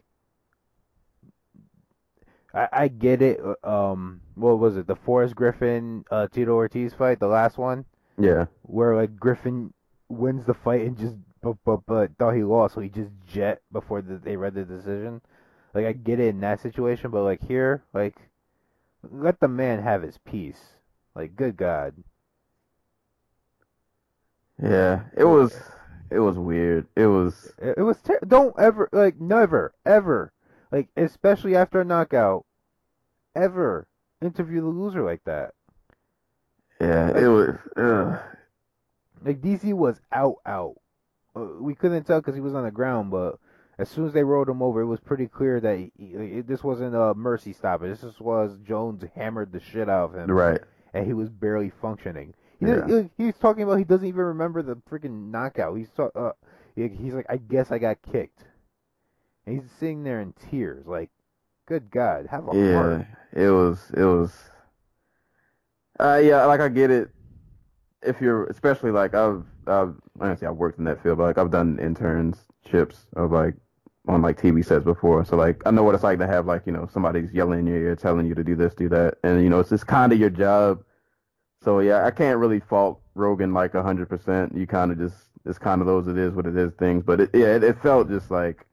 I 2.54 2.68
I 2.72 2.88
get 2.88 3.20
it. 3.22 3.40
uh, 3.40 3.54
Um, 3.68 4.22
what 4.34 4.58
was 4.58 4.76
it? 4.76 4.86
The 4.86 4.96
Forrest 4.96 5.34
Griffin 5.36 6.04
uh 6.10 6.26
Tito 6.28 6.52
Ortiz 6.54 6.94
fight, 6.94 7.20
the 7.20 7.28
last 7.28 7.58
one 7.58 7.84
Yeah. 8.18 8.46
where 8.62 8.96
like 8.96 9.16
Griffin 9.18 9.74
wins 10.08 10.46
the 10.46 10.54
fight 10.54 10.82
and 10.86 10.98
just 10.98 11.16
but 11.42 11.56
but 11.64 11.86
but 11.86 12.16
thought 12.18 12.34
he 12.36 12.44
lost, 12.44 12.74
so 12.76 12.80
he 12.82 12.88
just 12.90 13.12
jet 13.26 13.62
before 13.72 14.02
the, 14.02 14.18
they 14.18 14.36
read 14.36 14.54
the 14.54 14.64
decision. 14.64 15.22
Like 15.74 15.86
I 15.86 15.92
get 15.92 16.20
it 16.20 16.28
in 16.28 16.40
that 16.40 16.60
situation, 16.60 17.10
but 17.10 17.24
like 17.24 17.42
here, 17.42 17.84
like 17.94 18.16
let 19.12 19.40
the 19.40 19.48
man 19.48 19.82
have 19.82 20.02
his 20.02 20.18
peace. 20.18 20.78
Like, 21.14 21.36
good 21.36 21.56
God. 21.56 21.94
Yeah, 24.62 25.04
it 25.16 25.24
was 25.24 25.54
it 26.10 26.18
was 26.20 26.38
weird. 26.38 26.86
It 26.96 27.06
was 27.06 27.52
It, 27.58 27.78
it 27.78 27.82
was 27.82 28.00
ter- 28.02 28.20
don't 28.26 28.54
ever 28.58 28.88
like 28.92 29.20
never 29.20 29.74
ever 29.84 30.32
like 30.70 30.88
especially 30.96 31.56
after 31.56 31.80
a 31.80 31.84
knockout 31.84 32.46
ever 33.34 33.86
interview 34.22 34.60
the 34.60 34.68
loser 34.68 35.02
like 35.02 35.24
that. 35.24 35.54
yeah, 36.80 37.10
it 37.16 37.28
was. 37.28 37.56
Ugh. 37.76 38.20
Like 39.24 39.40
DC 39.40 39.72
was 39.72 40.00
out 40.12 40.36
out. 40.46 40.76
Uh, 41.34 41.46
we 41.60 41.74
couldn't 41.74 42.04
tell 42.04 42.20
because 42.20 42.34
he 42.34 42.40
was 42.40 42.54
on 42.54 42.64
the 42.64 42.70
ground, 42.70 43.10
but 43.10 43.38
as 43.78 43.88
soon 43.88 44.06
as 44.06 44.12
they 44.12 44.22
rolled 44.24 44.48
him 44.48 44.62
over, 44.62 44.80
it 44.80 44.86
was 44.86 45.00
pretty 45.00 45.26
clear 45.26 45.60
that 45.60 45.78
he, 45.78 45.92
he- 45.98 46.40
this 46.40 46.62
wasn't 46.62 46.94
a 46.94 47.14
mercy 47.14 47.52
stop. 47.52 47.80
This 47.80 48.00
just 48.02 48.20
was 48.20 48.58
Jones 48.58 49.04
hammered 49.14 49.52
the 49.52 49.60
shit 49.60 49.88
out 49.88 50.10
of 50.10 50.14
him, 50.14 50.30
Right. 50.30 50.60
and 50.92 51.06
he 51.06 51.12
was 51.12 51.28
barely 51.30 51.70
functioning. 51.70 52.34
He, 52.60 52.66
Yeah. 52.66 52.86
he- 52.86 53.10
he's 53.16 53.36
talking 53.38 53.64
about 53.64 53.78
he 53.78 53.84
doesn't 53.84 54.06
even 54.06 54.24
remember 54.24 54.62
the 54.62 54.76
freaking 54.76 55.30
knockout. 55.30 55.76
He's 55.76 55.90
ta- 55.90 56.10
uh, 56.14 56.32
he- 56.76 56.88
he's 56.88 57.14
like, 57.14 57.26
I 57.28 57.36
guess 57.36 57.72
I 57.72 57.78
got 57.78 58.00
kicked, 58.02 58.44
and 59.46 59.60
he's 59.60 59.70
sitting 59.72 60.04
there 60.04 60.20
in 60.20 60.32
tears, 60.50 60.86
like, 60.86 61.10
good 61.66 61.90
God, 61.90 62.26
have 62.26 62.46
a 62.48 62.56
Yeah, 62.56 62.74
heart. 62.74 63.06
it 63.32 63.50
was. 63.50 63.90
It 63.96 64.04
was. 64.04 64.50
Uh, 65.98 66.20
yeah, 66.22 66.44
like 66.46 66.60
I 66.60 66.68
get 66.68 66.90
it. 66.90 67.10
If 68.02 68.20
you're, 68.20 68.44
especially 68.46 68.90
like 68.90 69.14
I've, 69.14 69.44
I've, 69.66 69.94
honestly, 70.20 70.46
I've 70.46 70.56
worked 70.56 70.78
in 70.78 70.84
that 70.84 71.02
field, 71.02 71.18
but 71.18 71.24
like 71.24 71.38
I've 71.38 71.50
done 71.50 71.78
internships 71.78 73.06
of 73.16 73.32
like 73.32 73.54
on 74.06 74.20
like 74.22 74.40
TV 74.40 74.64
sets 74.64 74.84
before, 74.84 75.24
so 75.24 75.36
like 75.36 75.62
I 75.66 75.70
know 75.70 75.82
what 75.82 75.94
it's 75.94 76.04
like 76.04 76.18
to 76.18 76.26
have 76.26 76.46
like 76.46 76.62
you 76.66 76.72
know 76.72 76.88
somebody's 76.92 77.32
yelling 77.32 77.60
in 77.60 77.66
your 77.66 77.78
ear, 77.78 77.96
telling 77.96 78.26
you 78.26 78.34
to 78.34 78.44
do 78.44 78.54
this, 78.54 78.74
do 78.74 78.88
that, 78.90 79.14
and 79.24 79.42
you 79.42 79.48
know 79.48 79.60
it's 79.60 79.70
just 79.70 79.86
kind 79.86 80.12
of 80.12 80.18
your 80.20 80.30
job. 80.30 80.82
So 81.62 81.80
yeah, 81.80 82.04
I 82.04 82.10
can't 82.10 82.38
really 82.38 82.60
fault 82.60 83.00
Rogan 83.14 83.54
like 83.54 83.74
a 83.74 83.82
hundred 83.82 84.08
percent. 84.08 84.54
You 84.56 84.66
kind 84.66 84.92
of 84.92 84.98
just, 84.98 85.16
it's 85.46 85.58
kind 85.58 85.80
of 85.80 85.86
those 85.86 86.06
it 86.08 86.18
is 86.18 86.34
what 86.34 86.46
it 86.46 86.56
is 86.56 86.72
things, 86.74 87.02
but 87.04 87.20
it, 87.22 87.30
yeah, 87.32 87.56
it, 87.56 87.64
it 87.64 87.80
felt 87.82 88.08
just 88.08 88.30
like, 88.30 88.66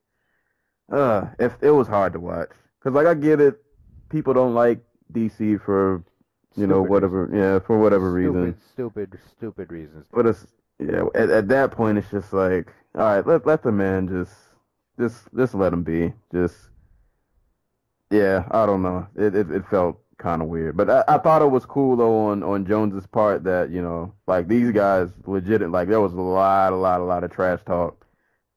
uh, 0.91 1.27
if 1.39 1.53
it 1.61 1.71
was 1.71 1.87
hard 1.87 2.13
to 2.13 2.19
watch, 2.19 2.49
cause 2.83 2.93
like 2.93 3.07
I 3.07 3.13
get 3.13 3.39
it, 3.39 3.61
people 4.09 4.33
don't 4.33 4.53
like 4.53 4.83
DC 5.13 5.61
for 5.63 6.03
you 6.57 6.67
know 6.67 6.83
Stupid 6.83 6.89
whatever 6.89 7.29
yeah 7.33 7.59
for 7.59 7.79
whatever 7.79 8.11
reason. 8.11 8.53
stupid, 8.73 9.17
stupid, 9.17 9.19
stupid 9.37 9.71
reasons. 9.71 10.05
but 10.11 10.25
it's 10.25 10.47
yeah 10.79 11.05
at, 11.15 11.29
at 11.29 11.47
that 11.47 11.71
point 11.71 11.97
it's 11.97 12.09
just 12.11 12.33
like 12.33 12.73
all 12.95 13.01
right 13.03 13.25
let 13.25 13.45
let 13.45 13.63
the 13.63 13.71
man 13.71 14.07
just 14.07 14.33
just 15.01 15.27
just 15.35 15.53
let 15.53 15.73
him 15.73 15.83
be. 15.83 16.13
Just 16.31 16.55
yeah 18.09 18.47
I 18.51 18.65
don't 18.65 18.81
know. 18.81 19.07
It 19.15 19.35
it, 19.35 19.51
it 19.51 19.67
felt 19.67 19.99
kind 20.17 20.41
of 20.41 20.47
weird. 20.47 20.77
But 20.77 20.89
I, 20.89 21.03
I 21.07 21.17
thought 21.17 21.41
it 21.41 21.51
was 21.51 21.65
cool 21.65 21.97
though 21.97 22.27
on 22.27 22.43
on 22.43 22.65
Jones's 22.65 23.07
part 23.07 23.43
that 23.43 23.71
you 23.71 23.81
know 23.81 24.13
like 24.27 24.47
these 24.47 24.71
guys 24.71 25.09
legit 25.25 25.67
like 25.69 25.89
there 25.89 26.01
was 26.01 26.13
a 26.13 26.21
lot 26.21 26.73
a 26.73 26.75
lot 26.75 27.01
a 27.01 27.03
lot 27.03 27.23
of 27.23 27.31
trash 27.31 27.59
talk. 27.65 28.05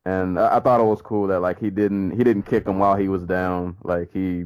And 0.07 0.39
I, 0.39 0.57
I 0.57 0.61
thought 0.61 0.81
it 0.81 0.85
was 0.85 1.01
cool 1.01 1.27
that 1.29 1.41
like 1.41 1.59
he 1.59 1.71
didn't 1.71 2.17
he 2.17 2.23
didn't 2.23 2.45
kick 2.45 2.67
him 2.67 2.79
while 2.79 2.97
he 2.97 3.09
was 3.09 3.25
down. 3.25 3.77
Like 3.83 4.13
he 4.13 4.45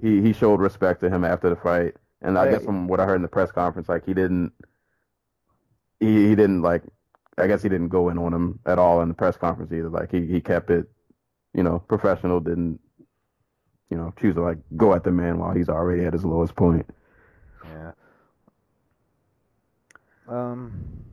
he 0.00 0.22
he 0.22 0.32
showed 0.32 0.60
respect 0.60 1.00
to 1.00 1.10
him 1.10 1.24
after 1.24 1.50
the 1.50 1.56
fight. 1.56 1.94
And 2.22 2.38
I 2.38 2.50
guess 2.50 2.64
from 2.64 2.88
what 2.88 3.00
I 3.00 3.04
heard 3.04 3.16
in 3.16 3.22
the 3.22 3.28
press 3.28 3.52
conference 3.52 3.88
like 3.88 4.06
he 4.06 4.14
didn't 4.14 4.52
he 6.00 6.28
he 6.28 6.34
didn't 6.34 6.62
like 6.62 6.82
I 7.38 7.46
guess 7.46 7.62
he 7.62 7.68
didn't 7.68 7.88
go 7.88 8.08
in 8.08 8.18
on 8.18 8.32
him 8.32 8.60
at 8.64 8.78
all 8.78 9.02
in 9.02 9.08
the 9.08 9.14
press 9.14 9.36
conference 9.36 9.72
either. 9.72 9.90
Like 9.90 10.10
he 10.10 10.26
he 10.26 10.40
kept 10.40 10.70
it, 10.70 10.88
you 11.56 11.62
know, 11.62 11.80
professional. 11.80 12.38
Didn't 12.38 12.78
you 13.90 13.96
know 13.96 14.12
choose 14.20 14.34
to 14.34 14.42
like 14.42 14.58
go 14.76 14.94
at 14.94 15.02
the 15.02 15.10
man 15.10 15.38
while 15.38 15.52
he's 15.52 15.68
already 15.68 16.04
at 16.04 16.12
his 16.12 16.24
lowest 16.24 16.54
point. 16.54 16.86
Yeah. 17.64 17.92
Um. 20.28 21.04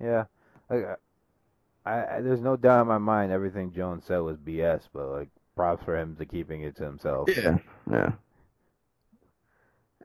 Yeah. 0.00 0.24
Like, 0.70 0.98
I, 1.84 2.16
I 2.16 2.20
there's 2.20 2.40
no 2.40 2.56
doubt 2.56 2.82
in 2.82 2.88
my 2.88 2.98
mind 2.98 3.30
everything 3.30 3.72
Jones 3.72 4.04
said 4.06 4.18
was 4.18 4.38
BS, 4.38 4.82
but 4.92 5.08
like 5.08 5.28
props 5.54 5.84
for 5.84 5.96
him 5.96 6.16
to 6.16 6.24
keeping 6.24 6.62
it 6.62 6.76
to 6.76 6.84
himself. 6.84 7.28
Yeah, 7.36 7.58
yeah. 7.90 8.12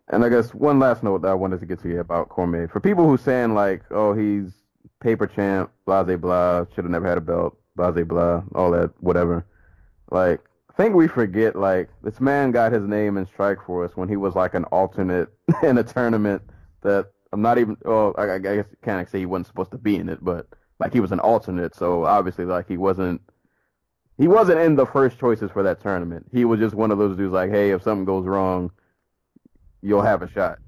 And 0.09 0.25
I 0.25 0.29
guess 0.29 0.53
one 0.53 0.79
last 0.79 1.03
note 1.03 1.21
that 1.21 1.29
I 1.29 1.33
wanted 1.33 1.61
to 1.61 1.65
get 1.65 1.81
to 1.83 1.89
you 1.89 2.01
about 2.01 2.27
Cormier. 2.27 2.67
For 2.67 2.81
people 2.81 3.07
who 3.07 3.17
saying 3.17 3.53
like, 3.53 3.83
oh, 3.91 4.13
he's 4.13 4.51
paper 4.99 5.27
champ, 5.27 5.71
blah 5.85 6.03
blah 6.03 6.17
blah, 6.17 6.65
should 6.75 6.83
have 6.83 6.91
never 6.91 7.07
had 7.07 7.17
a 7.17 7.21
belt, 7.21 7.57
blah 7.75 7.91
blah 7.91 8.03
blah, 8.03 8.43
all 8.55 8.71
that, 8.71 8.91
whatever. 9.01 9.45
Like, 10.13 10.41
I 10.69 10.73
think 10.73 10.95
we 10.95 11.07
forget 11.07 11.55
like 11.55 11.89
this 12.03 12.21
man 12.21 12.51
got 12.51 12.71
his 12.71 12.83
name 12.83 13.17
in 13.17 13.25
Strikeforce 13.25 13.97
when 13.97 14.07
he 14.07 14.15
was 14.15 14.35
like 14.35 14.53
an 14.53 14.63
alternate 14.65 15.29
in 15.63 15.77
a 15.77 15.83
tournament 15.83 16.41
that 16.81 17.11
I'm 17.33 17.41
not 17.41 17.57
even. 17.57 17.75
Oh, 17.83 18.13
I, 18.13 18.35
I 18.35 18.37
guess 18.37 18.65
can't 18.83 19.09
say 19.09 19.19
he 19.19 19.25
wasn't 19.25 19.47
supposed 19.47 19.71
to 19.71 19.77
be 19.77 19.95
in 19.95 20.07
it, 20.07 20.23
but 20.23 20.47
like 20.79 20.93
he 20.93 20.99
was 20.99 21.11
an 21.11 21.19
alternate, 21.19 21.75
so 21.75 22.05
obviously 22.05 22.45
like 22.45 22.67
he 22.67 22.77
wasn't. 22.77 23.21
He 24.19 24.27
wasn't 24.27 24.59
in 24.59 24.75
the 24.75 24.85
first 24.85 25.17
choices 25.17 25.49
for 25.49 25.63
that 25.63 25.81
tournament. 25.81 26.27
He 26.31 26.45
was 26.45 26.59
just 26.59 26.75
one 26.75 26.91
of 26.91 26.99
those 26.99 27.17
dudes 27.17 27.33
like, 27.33 27.49
hey, 27.49 27.71
if 27.71 27.81
something 27.81 28.05
goes 28.05 28.27
wrong, 28.27 28.69
you'll 29.81 30.03
have 30.03 30.21
a 30.21 30.29
shot. 30.29 30.59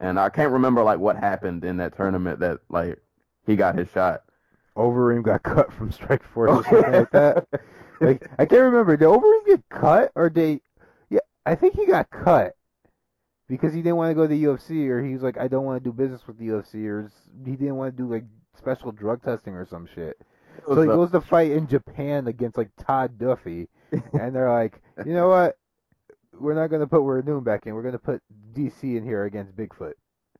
And 0.00 0.18
I 0.18 0.30
can't 0.30 0.52
remember 0.52 0.82
like 0.82 0.98
what 0.98 1.16
happened 1.16 1.64
in 1.64 1.76
that 1.76 1.94
tournament 1.94 2.40
that 2.40 2.60
like 2.70 2.98
he 3.46 3.56
got 3.56 3.76
his 3.76 3.90
shot. 3.90 4.22
Overeem 4.74 5.22
got 5.22 5.42
cut 5.42 5.70
from 5.74 5.90
Strikeforce 5.90 6.48
or 6.48 6.64
something 6.64 6.92
like 6.92 7.10
that. 7.10 7.46
Like 8.00 8.28
I 8.38 8.46
can't 8.46 8.62
remember. 8.62 8.96
Did 8.96 9.08
Overeem 9.08 9.46
get 9.46 9.68
cut 9.68 10.12
or 10.14 10.28
they? 10.28 10.60
Yeah, 11.10 11.20
I 11.46 11.54
think 11.54 11.74
he 11.74 11.86
got 11.86 12.10
cut 12.10 12.54
because 13.48 13.72
he 13.72 13.82
didn't 13.82 13.96
want 13.96 14.10
to 14.10 14.14
go 14.14 14.22
to 14.22 14.28
the 14.28 14.44
UFC 14.44 14.88
or 14.88 15.04
he 15.04 15.12
was 15.12 15.22
like, 15.22 15.38
I 15.38 15.48
don't 15.48 15.64
want 15.64 15.82
to 15.82 15.90
do 15.90 15.92
business 15.92 16.26
with 16.26 16.38
the 16.38 16.48
UFC 16.48 16.86
or 16.86 17.10
he 17.44 17.52
didn't 17.52 17.76
want 17.76 17.96
to 17.96 18.02
do 18.02 18.10
like 18.10 18.24
special 18.56 18.92
drug 18.92 19.22
testing 19.22 19.54
or 19.54 19.66
some 19.66 19.88
shit. 19.94 20.16
So 20.66 20.80
he 20.80 20.86
goes 20.86 21.10
to 21.10 21.20
fight 21.20 21.50
in 21.50 21.66
Japan 21.66 22.26
against 22.26 22.56
like 22.56 22.70
Todd 22.78 23.18
Duffy, 23.18 23.68
and 23.90 24.34
they're 24.34 24.50
like, 24.50 24.80
you 25.04 25.12
know 25.12 25.28
what? 25.28 25.58
We're 26.32 26.54
not 26.54 26.68
gonna 26.68 26.86
put 26.86 27.04
Noon 27.24 27.42
back 27.42 27.66
in. 27.66 27.74
We're 27.74 27.82
gonna 27.82 27.98
put 27.98 28.22
DC 28.54 28.82
in 28.82 29.04
here 29.04 29.24
against 29.24 29.56
Bigfoot. 29.56 29.94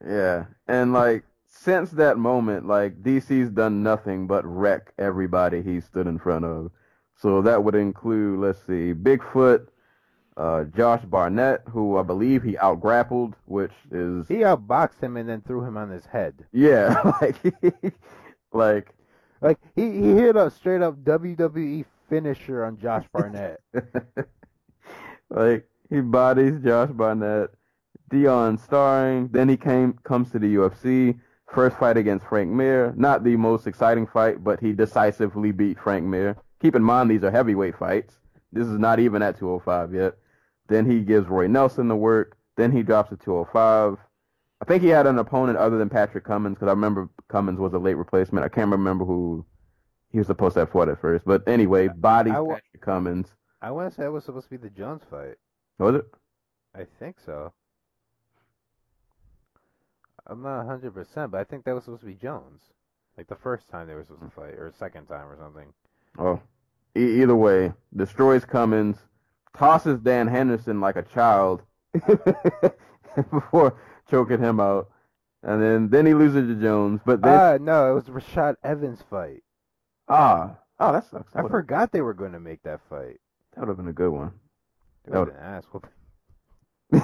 Yeah, 0.07 0.47
and 0.67 0.93
like 0.93 1.25
since 1.47 1.91
that 1.93 2.19
moment, 2.19 2.67
like 2.67 3.03
DC's 3.03 3.51
done 3.51 3.83
nothing 3.83 4.27
but 4.27 4.45
wreck 4.45 4.93
everybody 4.99 5.63
he 5.63 5.81
stood 5.81 6.07
in 6.07 6.19
front 6.19 6.45
of. 6.45 6.71
So 7.25 7.41
that 7.41 7.65
would 7.65 7.75
include, 7.75 8.41
let's 8.41 8.59
see, 8.67 8.93
Bigfoot, 8.93 9.69
uh, 10.37 10.65
Josh 10.65 11.03
Barnett, 11.07 11.63
who 11.71 11.97
I 11.97 12.03
believe 12.03 12.43
he 12.43 12.59
outgrappled, 12.59 13.35
which 13.47 13.73
is 13.91 14.29
He 14.29 14.41
outboxed 14.41 15.01
him 15.01 15.17
and 15.17 15.27
then 15.27 15.41
threw 15.41 15.65
him 15.65 15.79
on 15.79 15.89
his 15.89 16.05
head. 16.05 16.35
yeah, 16.53 17.01
like 17.23 17.37
like 18.53 18.95
Like 19.41 19.59
he, 19.75 19.91
he 19.91 20.11
hit 20.11 20.37
a 20.37 20.51
straight 20.51 20.83
up 20.83 20.97
WWE 21.03 21.87
finisher 22.11 22.63
on 22.63 22.77
Josh 22.77 23.07
Barnett. 23.11 23.59
like 25.31 25.67
he 25.89 26.03
bodies 26.03 26.61
Josh 26.63 26.91
Barnett, 26.93 27.49
Dion 28.11 28.59
Staring. 28.59 29.29
Then 29.29 29.49
he 29.49 29.57
came 29.57 29.95
comes 30.05 30.31
to 30.33 30.39
the 30.39 30.57
UFC. 30.57 31.19
First 31.55 31.79
fight 31.79 31.97
against 31.97 32.27
Frank 32.27 32.51
Mir. 32.51 32.93
Not 32.99 33.25
the 33.25 33.37
most 33.37 33.67
exciting 33.67 34.07
fight, 34.07 34.45
but 34.45 34.61
he 34.61 34.75
decisively 34.75 35.53
beat 35.53 35.79
Frank 35.79 36.05
Mir. 36.05 36.37
Keep 36.65 36.77
in 36.77 36.83
mind 36.83 37.11
these 37.11 37.23
are 37.23 37.31
heavyweight 37.31 37.77
fights. 37.77 38.15
This 38.51 38.67
is 38.67 38.79
not 38.79 38.99
even 38.99 39.21
at 39.21 39.39
205 39.39 39.93
yet. 39.93 40.15
Then 40.67 40.91
he 40.91 41.01
gives 41.01 41.29
Roy 41.29 41.47
Nelson 41.47 41.89
the 41.89 41.95
work. 41.95 42.39
Then 42.57 42.73
he 42.73 42.83
drops 42.83 43.11
to 43.11 43.19
205. 43.19 43.99
I 44.63 44.65
think 44.65 44.83
he 44.83 44.89
had 44.89 45.07
an 45.07 45.19
opponent 45.19 45.59
other 45.59 45.77
than 45.77 45.91
Patrick 45.91 46.25
Cummins 46.25 46.55
because 46.55 46.69
I 46.69 46.71
remember 46.71 47.11
Cummins 47.29 47.59
was 47.59 47.75
a 47.75 47.79
late 47.79 47.99
replacement. 47.99 48.47
I 48.47 48.49
can't 48.49 48.71
remember 48.71 49.05
who 49.05 49.45
he 50.11 50.17
was 50.17 50.27
supposed 50.27 50.55
to 50.55 50.61
have 50.61 50.71
fought 50.71 50.89
at 50.89 51.03
first. 51.03 51.27
But 51.27 51.47
anyway, 51.47 51.89
body 51.89 52.31
I 52.31 52.37
Patrick 52.37 52.81
Cummins. 52.81 53.29
I 53.61 53.71
want 53.71 53.91
to 53.91 53.95
say 53.95 54.05
that 54.05 54.13
was 54.13 54.25
supposed 54.25 54.47
to 54.47 54.51
be 54.51 54.57
the 54.57 54.71
Jones 54.71 55.03
fight. 55.11 55.35
Was 55.79 55.97
it? 55.97 56.07
I 56.75 56.87
think 56.99 57.17
so. 57.27 57.53
I'm 60.27 60.41
not 60.41 60.65
100%, 60.65 61.31
but 61.31 61.41
I 61.41 61.45
think 61.45 61.67
that 61.67 61.75
was 61.75 61.85
supposed 61.85 62.01
to 62.01 62.07
be 62.07 62.15
Jones. 62.15 62.63
Like 63.19 63.27
the 63.27 63.37
first 63.37 63.69
time 63.69 63.87
they 63.87 63.95
were 63.95 64.05
supposed 64.05 64.23
to 64.23 64.31
fight, 64.31 64.55
or 64.55 64.73
second 64.79 65.09
time 65.09 65.29
or 65.29 65.37
something. 65.37 65.75
Oh, 66.19 66.41
e- 66.97 67.23
either 67.23 67.35
way, 67.37 67.73
destroys 67.97 68.45
Cummins, 68.45 68.97
tosses 69.57 69.99
Dan 70.01 70.27
Henderson 70.29 70.81
like 70.81 70.97
a 70.97 71.03
child 71.03 71.63
before 73.31 73.77
choking 74.11 74.41
him 74.41 74.61
out, 74.61 74.89
and 75.43 75.63
then 75.63 75.89
then 75.91 76.07
he 76.07 76.15
loses 76.15 76.49
to 76.49 76.61
Jones. 76.61 77.01
But 77.05 77.23
then 77.23 77.39
Ah, 77.39 77.57
no, 77.61 77.91
it 77.91 77.95
was 77.95 78.05
Rashad 78.05 78.57
Evans 78.65 79.03
fight. 79.09 79.43
ah 80.09 80.57
oh 80.81 80.93
that 80.93 81.09
sucks. 81.11 81.35
I 81.35 81.43
That 81.43 81.51
forgot 81.51 81.93
they 81.93 82.01
were 82.03 82.15
going 82.15 82.33
to 82.33 82.41
make 82.41 82.63
that 82.65 82.81
fight. 82.89 83.21
that 83.55 83.61
would 83.61 83.69
have 83.69 83.77
been 83.77 83.89
a 83.89 83.93
good 83.93 84.11
one. 84.11 84.33
That 85.07 85.21
would- 85.21 85.29
an 85.31 85.37
ass 85.37 85.65
whooping. 85.73 85.91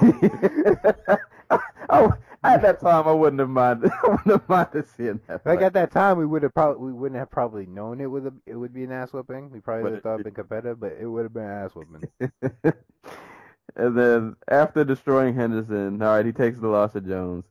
I, 1.91 2.09
at 2.43 2.63
that 2.63 2.81
time, 2.81 3.07
I 3.07 3.13
wouldn't 3.13 3.41
have 3.41 3.49
minded. 3.51 3.91
I 4.03 4.09
wouldn't 4.09 4.27
have 4.31 4.49
minded 4.49 4.87
seeing 4.97 5.21
that. 5.27 5.45
Like 5.47 5.59
fight. 5.59 5.63
at 5.67 5.73
that 5.75 5.91
time, 5.91 6.19
we 6.19 6.27
would 6.27 6.43
have 6.43 6.55
probably 6.55 6.87
we 6.87 6.93
wouldn't 6.93 7.19
have 7.19 7.31
probably 7.31 7.67
known 7.67 8.01
it 8.01 8.07
would 8.07 8.25
have, 8.25 8.35
it 8.47 8.55
would 8.55 8.73
be 8.73 8.85
an 8.85 8.93
ass 8.93 9.13
whooping. 9.13 9.51
We 9.51 9.61
probably 9.61 9.85
would 9.85 9.93
have 9.95 10.03
thought 10.03 10.11
it- 10.15 10.21
it'd 10.21 10.25
been 10.25 10.35
competitive, 10.35 10.81
but 10.81 10.93
it 11.01 11.07
would 11.07 11.25
have 11.25 11.35
been 11.35 11.45
an 11.45 11.51
ass 11.65 11.73
whooping. 11.75 12.11
and 13.77 13.97
then 13.97 14.37
after 14.49 14.85
destroying 14.85 15.35
Henderson, 15.35 16.01
all 16.03 16.17
right, 16.17 16.27
he 16.27 16.33
takes 16.33 16.59
the 16.59 16.69
loss 16.69 16.93
to 16.95 17.01
Jones. 17.01 17.45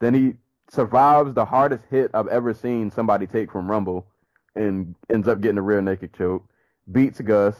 Then 0.00 0.14
he 0.14 0.34
survives 0.70 1.34
the 1.34 1.44
hardest 1.44 1.84
hit 1.90 2.10
I've 2.14 2.28
ever 2.28 2.54
seen 2.54 2.90
somebody 2.90 3.26
take 3.26 3.50
from 3.50 3.70
Rumble, 3.70 4.06
and 4.54 4.94
ends 5.10 5.28
up 5.28 5.40
getting 5.40 5.58
a 5.58 5.62
rear 5.62 5.80
naked 5.82 6.12
choke. 6.14 6.44
Beats 6.90 7.20
Gus, 7.20 7.56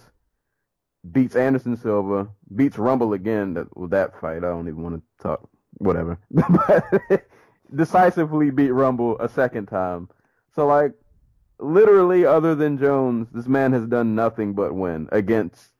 beats 1.13 1.37
Anderson 1.37 1.77
Silva, 1.77 2.29
beats 2.55 2.79
Rumble 2.79 3.13
again. 3.13 3.55
That 3.55 3.77
well, 3.77 3.89
that 3.89 4.19
fight 4.21 4.39
I 4.39 4.41
don't 4.49 4.69
even 4.69 4.83
want 4.83 4.97
to 4.97 5.23
talk. 5.23 5.49
Whatever. 5.79 6.19
decisively 7.75 8.51
beat 8.51 8.71
Rumble 8.71 9.19
a 9.21 9.29
second 9.29 9.67
time. 9.67 10.09
So 10.55 10.67
like, 10.67 10.93
literally, 11.59 12.25
other 12.25 12.55
than 12.55 12.79
Jones, 12.79 13.29
this 13.33 13.47
man 13.47 13.73
has 13.73 13.87
done 13.87 14.15
nothing 14.15 14.55
but 14.55 14.75
win 14.75 15.09
against 15.13 15.71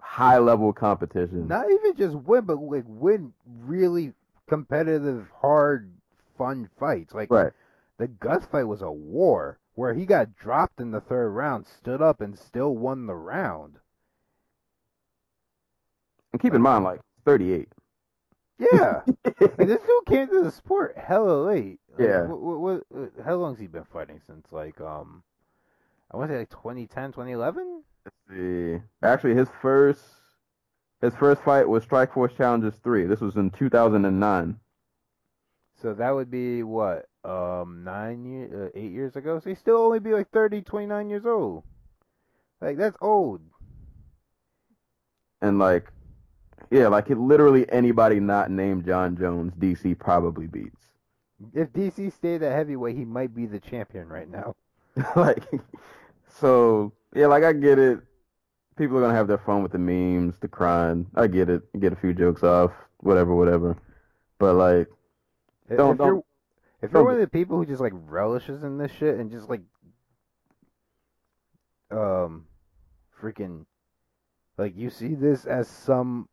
high 0.00 0.38
level 0.38 0.72
competition. 0.72 1.48
Not 1.48 1.70
even 1.70 1.96
just 1.96 2.14
win, 2.14 2.44
but 2.44 2.58
like 2.58 2.84
win 2.86 3.32
really 3.60 4.12
competitive, 4.48 5.26
hard, 5.40 5.92
fun 6.38 6.68
fights. 6.78 7.14
Like 7.14 7.30
Right. 7.30 7.52
the 7.98 8.08
Gus 8.08 8.44
fight 8.46 8.64
was 8.64 8.82
a 8.82 8.90
war 8.90 9.58
where 9.74 9.94
he 9.94 10.06
got 10.06 10.36
dropped 10.36 10.80
in 10.80 10.92
the 10.92 11.00
third 11.00 11.30
round, 11.30 11.66
stood 11.66 12.00
up, 12.00 12.20
and 12.20 12.38
still 12.38 12.76
won 12.76 13.06
the 13.06 13.14
round. 13.14 13.78
And 16.32 16.40
keep 16.40 16.54
in 16.54 16.62
mind, 16.62 16.84
like 16.84 17.00
38. 17.24 17.68
Yeah, 18.58 19.00
like, 19.40 19.56
this 19.56 19.80
dude 19.80 20.06
came 20.06 20.28
to 20.28 20.42
the 20.44 20.50
sport 20.50 20.96
hella 20.96 21.44
late. 21.44 21.80
Like, 21.98 22.08
Yeah. 22.08 22.22
What, 22.22 22.40
what, 22.40 22.60
what, 22.60 22.82
uh, 22.96 23.22
how 23.24 23.34
long's 23.36 23.58
he 23.58 23.66
been 23.66 23.84
fighting 23.84 24.20
since? 24.26 24.46
Like, 24.52 24.80
um, 24.80 25.22
I 26.10 26.16
want 26.16 26.30
to 26.30 26.34
say 26.34 26.38
like 26.40 26.50
2010, 26.50 27.12
2011. 27.12 27.82
see. 28.30 28.82
Actually, 29.02 29.34
his 29.34 29.48
first 29.60 30.00
his 31.00 31.14
first 31.16 31.42
fight 31.42 31.68
was 31.68 31.84
Strikeforce 31.84 32.36
Challengers 32.36 32.74
three. 32.82 33.04
This 33.04 33.20
was 33.20 33.36
in 33.36 33.50
2009. 33.50 34.58
So 35.82 35.92
that 35.92 36.10
would 36.12 36.30
be 36.30 36.62
what, 36.62 37.08
um, 37.24 37.82
nine 37.84 38.24
years, 38.24 38.52
uh, 38.52 38.70
eight 38.74 38.92
years 38.92 39.16
ago. 39.16 39.38
So 39.40 39.50
he 39.50 39.56
still 39.56 39.76
only 39.76 39.98
be 39.98 40.12
like 40.12 40.30
30, 40.30 40.62
29 40.62 41.10
years 41.10 41.26
old. 41.26 41.64
Like 42.60 42.78
that's 42.78 42.96
old. 43.02 43.42
And 45.42 45.58
like, 45.58 45.92
yeah, 46.70 46.88
like 46.88 47.10
it, 47.10 47.18
literally 47.18 47.70
anybody 47.70 48.20
not 48.20 48.50
named 48.50 48.84
Jon 48.86 49.16
Jones, 49.16 49.52
DC 49.58 49.98
probably 49.98 50.46
beats. 50.46 50.76
If 51.52 51.72
DC 51.72 52.12
stayed 52.12 52.42
at 52.42 52.52
heavyweight, 52.52 52.96
he 52.96 53.04
might 53.04 53.34
be 53.34 53.46
the 53.46 53.60
champion 53.60 54.08
right 54.08 54.28
now. 54.30 54.54
like, 55.16 55.44
so 56.28 56.92
yeah, 57.14 57.26
like 57.26 57.44
I 57.44 57.52
get 57.52 57.78
it. 57.78 58.00
People 58.76 58.98
are 58.98 59.00
gonna 59.02 59.14
have 59.14 59.28
their 59.28 59.38
fun 59.38 59.62
with 59.62 59.72
the 59.72 59.78
memes, 59.78 60.38
the 60.40 60.48
crying. 60.48 61.06
I 61.14 61.26
get 61.26 61.48
it. 61.48 61.62
Get 61.80 61.92
a 61.92 61.96
few 61.96 62.12
jokes 62.14 62.42
off, 62.42 62.72
whatever, 62.98 63.34
whatever. 63.34 63.76
But 64.38 64.54
like, 64.54 64.88
If- 65.68 65.76
Don't- 65.76 65.98
you're, 65.98 66.06
don't- 66.06 66.24
if 66.82 66.92
you're 66.92 67.02
one 67.04 67.14
of 67.14 67.20
the 67.20 67.28
people 67.28 67.56
who 67.56 67.64
just 67.66 67.80
like 67.80 67.92
relishes 67.94 68.62
in 68.62 68.76
this 68.78 68.92
shit 68.92 69.18
and 69.18 69.30
just 69.30 69.48
like, 69.48 69.62
um, 71.90 72.46
freaking, 73.20 73.64
like 74.58 74.76
you 74.76 74.90
see 74.90 75.14
this 75.14 75.44
as 75.46 75.68
some. 75.68 76.28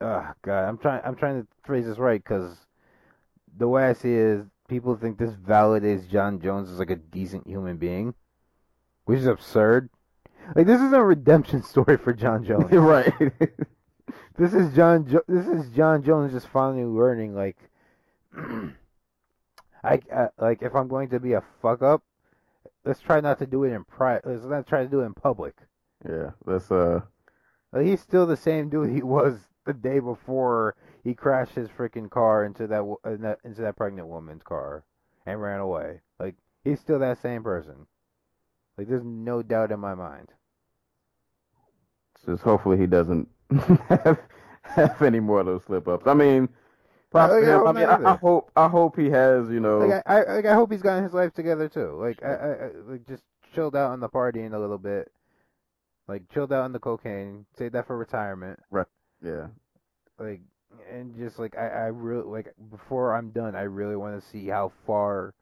Oh 0.00 0.30
God, 0.42 0.68
I'm 0.68 0.78
trying. 0.78 1.00
I'm 1.04 1.16
trying 1.16 1.42
to 1.42 1.48
phrase 1.64 1.86
this 1.86 1.98
right 1.98 2.22
because 2.22 2.56
the 3.56 3.68
way 3.68 3.84
I 3.84 3.92
see 3.94 4.12
it 4.12 4.18
is, 4.18 4.44
people 4.68 4.94
think 4.96 5.18
this 5.18 5.32
validates 5.32 6.08
Jon 6.08 6.40
Jones 6.40 6.70
as 6.70 6.78
like 6.78 6.90
a 6.90 6.96
decent 6.96 7.46
human 7.46 7.76
being, 7.78 8.14
which 9.04 9.18
is 9.20 9.26
absurd. 9.26 9.88
Like 10.54 10.66
this 10.66 10.80
is 10.80 10.92
a 10.92 11.02
redemption 11.02 11.62
story 11.72 11.96
for 11.96 12.12
Jon 12.12 12.44
Jones. 12.44 12.70
right? 12.72 13.12
This 14.38 14.52
is 14.52 14.74
Jon. 14.76 15.06
Jo- 15.08 15.24
this 15.26 15.46
is 15.46 15.70
Jon 15.70 16.02
Jones 16.02 16.30
just 16.30 16.48
finally 16.48 16.84
learning. 16.84 17.34
Like, 17.34 17.56
I 19.82 20.00
uh, 20.14 20.28
like 20.38 20.60
if 20.60 20.74
I'm 20.74 20.88
going 20.88 21.08
to 21.08 21.18
be 21.18 21.32
a 21.32 21.42
fuck 21.62 21.80
up, 21.80 22.02
let's 22.84 23.00
try 23.00 23.20
not 23.20 23.38
to 23.38 23.46
do 23.46 23.64
it 23.64 23.72
in 23.72 23.84
private. 23.84 24.26
Let's 24.26 24.44
not 24.44 24.66
try 24.66 24.82
to 24.82 24.88
do 24.90 25.00
it 25.00 25.06
in 25.06 25.14
public. 25.14 25.56
yeah, 26.06 26.32
that's 26.44 26.70
uh, 26.70 27.00
Like, 27.72 27.86
he's 27.86 28.02
still 28.02 28.26
the 28.26 28.36
same 28.36 28.68
dude 28.68 28.90
he 28.90 29.02
was 29.02 29.38
the 29.66 29.74
day 29.74 29.98
before 29.98 30.74
he 31.04 31.14
crashed 31.14 31.54
his 31.54 31.68
freaking 31.68 32.10
car 32.10 32.44
into 32.44 32.66
that, 32.68 32.82
uh, 33.04 33.16
that 33.20 33.38
into 33.44 33.60
that 33.62 33.76
pregnant 33.76 34.08
woman's 34.08 34.42
car 34.42 34.84
and 35.26 35.40
ran 35.42 35.60
away. 35.60 36.00
Like 36.18 36.36
he's 36.64 36.80
still 36.80 36.98
that 37.00 37.20
same 37.20 37.42
person. 37.42 37.86
Like 38.78 38.88
there's 38.88 39.04
no 39.04 39.42
doubt 39.42 39.72
in 39.72 39.80
my 39.80 39.94
mind. 39.94 40.28
just 42.24 42.42
hopefully 42.42 42.76
he 42.78 42.86
doesn't 42.86 43.28
have, 43.88 44.18
have 44.62 45.02
any 45.02 45.20
more 45.20 45.40
of 45.40 45.46
those 45.46 45.62
slip 45.64 45.86
ups. 45.88 46.06
I 46.06 46.14
mean, 46.14 46.48
props 47.10 47.32
I- 47.34 47.38
I 47.38 47.44
hope 47.52 47.68
I 47.68 47.72
mean, 47.72 47.84
I, 47.84 48.12
I 48.12 48.16
hope 48.16 48.50
I 48.56 48.68
hope 48.68 48.96
he 48.98 49.10
has, 49.10 49.48
you 49.50 49.60
know, 49.60 49.78
Like 49.78 50.02
I, 50.06 50.18
I, 50.22 50.34
like 50.36 50.46
I 50.46 50.54
hope 50.54 50.72
he's 50.72 50.82
gotten 50.82 51.04
his 51.04 51.12
life 51.14 51.32
together 51.34 51.68
too. 51.68 51.98
Like 52.00 52.22
I, 52.22 52.32
I, 52.34 52.70
like 52.86 53.06
just 53.06 53.22
chilled 53.54 53.76
out 53.76 53.90
on 53.92 54.00
the 54.00 54.08
partying 54.08 54.54
a 54.54 54.58
little 54.58 54.78
bit. 54.78 55.10
Like 56.08 56.28
chilled 56.32 56.52
out 56.52 56.62
on 56.64 56.72
the 56.72 56.78
cocaine, 56.78 57.46
save 57.58 57.72
that 57.72 57.86
for 57.86 57.96
retirement. 57.96 58.60
Yeah, 59.22 59.48
Like 60.18 60.40
and 60.90 61.16
just 61.16 61.38
like 61.38 61.56
I, 61.56 61.66
I 61.68 61.86
really 61.86 62.24
like 62.24 62.54
before 62.70 63.14
I'm 63.14 63.30
done, 63.30 63.54
I 63.56 63.62
really 63.62 63.96
want 63.96 64.20
to 64.20 64.28
see 64.28 64.48
how 64.48 64.72
far 64.86 65.34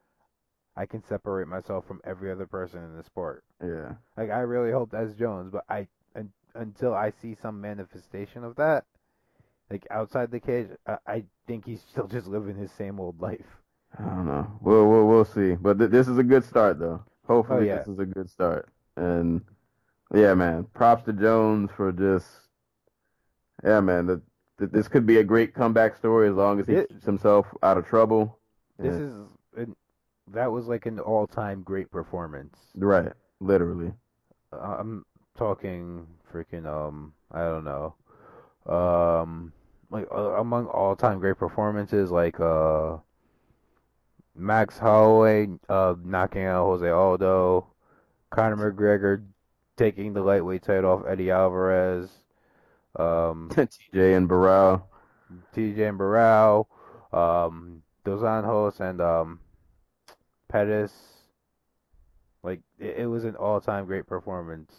I 0.77 0.87
can 0.87 1.03
separate 1.03 1.49
myself 1.49 1.87
from 1.87 2.01
every 2.05 2.31
other 2.31 2.47
person 2.47 2.83
in 2.85 2.97
the 2.97 3.03
sport. 3.03 3.45
yeah. 3.63 3.95
Like 4.17 4.31
I 4.31 4.41
really 4.41 4.73
hope 4.73 4.91
that's 4.91 5.15
Jones, 5.15 5.51
but 5.51 5.65
I 5.69 5.89
un, 6.17 6.33
until 6.55 6.95
I 6.95 7.11
see 7.11 7.35
some 7.35 7.61
manifestation 7.61 8.45
of 8.45 8.57
that, 8.57 8.85
like 9.71 9.87
outside 9.91 10.31
the 10.31 10.41
cage, 10.41 10.69
I, 10.87 10.99
I 11.07 11.25
think 11.47 11.67
he's 11.67 11.83
still 11.83 12.07
just 12.09 12.27
living 12.27 12.57
his 12.57 12.73
same 12.73 13.01
old 13.01 13.21
life. 13.21 13.61
I 13.99 14.03
don't 14.05 14.27
know. 14.27 14.59
We'll 14.61 14.89
we'll, 14.89 15.07
we'll 15.09 15.25
see. 15.25 15.55
But 15.55 15.79
th- 15.79 15.91
this 15.91 16.09
is 16.09 16.19
a 16.19 16.23
good 16.25 16.45
start, 16.45 16.79
though. 16.79 17.05
Hopefully, 17.27 17.67
Oh, 17.67 17.67
yeah. 17.67 17.77
this 17.79 17.87
is 17.87 17.99
a 17.99 18.07
good 18.07 18.29
start. 18.31 18.69
And 18.97 19.43
yeah, 20.15 20.35
man, 20.35 20.65
props 20.75 21.05
to 21.05 21.13
Jones 21.13 21.71
for 21.77 21.93
just 21.93 22.44
yeah, 23.65 23.81
man. 23.81 24.07
That 24.07 24.23
that 24.59 24.73
this 24.73 24.87
could 24.89 25.05
be 25.07 25.19
a 25.19 25.25
great 25.25 25.55
comeback 25.55 25.97
story 25.97 26.29
as 26.29 26.35
long 26.37 26.61
as 26.61 26.67
he 26.67 26.75
It- 26.75 26.89
keeps 26.89 27.05
himself 27.05 27.47
out 27.63 27.77
of 27.79 27.87
trouble. 27.87 28.39
This 28.79 28.95
Yeah. 28.99 29.07
is 29.07 29.15
an, 29.57 29.77
that 30.29 30.51
was 30.53 30.67
like 30.69 30.87
an 30.87 30.99
all-time 31.01 31.63
great 31.63 31.91
performance. 31.91 32.57
right, 32.77 33.13
literally. 33.41 33.93
Uh, 34.53 34.77
I'm 34.79 35.05
talking 35.37 36.07
freaking 36.33 36.67
um 36.67 37.13
I 37.33 37.41
don't 37.43 37.65
know, 37.65 37.95
um 38.73 39.53
like 39.91 40.07
uh, 40.13 40.35
among 40.41 40.67
all-time 40.67 41.19
great 41.21 41.37
performances 41.39 42.11
like 42.11 42.39
uh 42.41 42.99
Max 44.37 44.79
Holloway 44.79 45.49
uh 45.69 45.95
knocking 46.05 46.45
out 46.45 46.65
Jose 46.67 46.89
Aldo, 46.89 47.67
Conor 48.31 48.73
McGregor 48.73 49.25
taking 49.77 50.13
the 50.13 50.23
lightweight 50.23 50.63
title 50.63 50.91
off 50.93 51.05
Eddie 51.07 51.31
Alvarez, 51.31 52.11
um 52.99 53.49
TJ 53.53 54.17
and 54.17 54.29
Barão. 54.29 54.83
TJ 55.55 55.89
and 55.89 55.99
Barão, 55.99 56.67
um, 57.13 57.83
Dos 58.05 58.21
Anjos 58.23 58.81
and 58.81 59.01
um, 59.01 59.41
Pettis. 60.49 60.93
Like 62.43 62.61
it, 62.79 62.99
it 62.99 63.07
was 63.07 63.25
an 63.25 63.37
all-time 63.37 63.87
great 63.87 64.07
performance, 64.07 64.71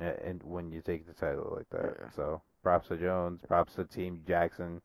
and, 0.00 0.16
and 0.24 0.42
when 0.42 0.72
you 0.72 0.80
take 0.80 1.06
the 1.06 1.12
title 1.12 1.52
like 1.56 1.68
that, 1.70 1.94
Yeah. 2.00 2.10
so 2.16 2.42
props 2.62 2.88
to 2.88 2.96
Jones, 2.96 3.40
props 3.46 3.74
to 3.74 3.84
Team 3.84 4.22
Jackson, 4.26 4.80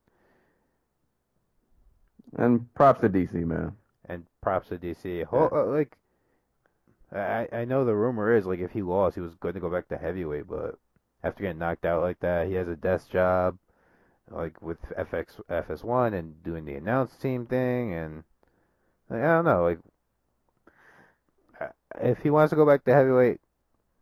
And 2.37 2.71
props 2.73 2.99
to 3.01 3.09
DC, 3.09 3.33
man. 3.45 3.73
and 4.09 4.25
props 4.41 4.67
to 4.69 4.77
DC. 4.77 5.25
Uh, 5.31 5.65
like, 5.67 5.97
I 7.13 7.47
I 7.51 7.65
know 7.65 7.85
the 7.85 7.95
rumor 7.95 8.35
is 8.35 8.45
like 8.45 8.59
if 8.59 8.71
he 8.71 8.81
lost, 8.81 9.15
he 9.15 9.21
was 9.21 9.33
going 9.35 9.53
to 9.53 9.59
go 9.61 9.69
back 9.69 9.87
to 9.87 9.97
heavyweight, 9.97 10.47
but 10.47 10.77
after 11.25 11.41
getting 11.43 11.57
knocked 11.59 11.85
out 11.85 12.01
like 12.01 12.19
that, 12.19 12.47
he 12.47 12.53
has 12.53 12.67
a 12.67 12.75
desk 12.75 13.09
job, 13.09 13.57
like 14.29 14.61
with 14.61 14.77
FX 14.97 15.39
FS1 15.49 16.13
and 16.13 16.43
doing 16.43 16.65
the 16.65 16.75
announce 16.75 17.15
team 17.15 17.45
thing, 17.45 17.93
and 17.93 18.23
like, 19.09 19.21
I 19.21 19.27
don't 19.35 19.45
know, 19.45 19.63
like 19.63 19.79
uh, 21.59 21.67
if 22.01 22.19
he 22.19 22.29
wants 22.29 22.51
to 22.51 22.55
go 22.55 22.65
back 22.65 22.83
to 22.85 22.93
heavyweight, 22.93 23.39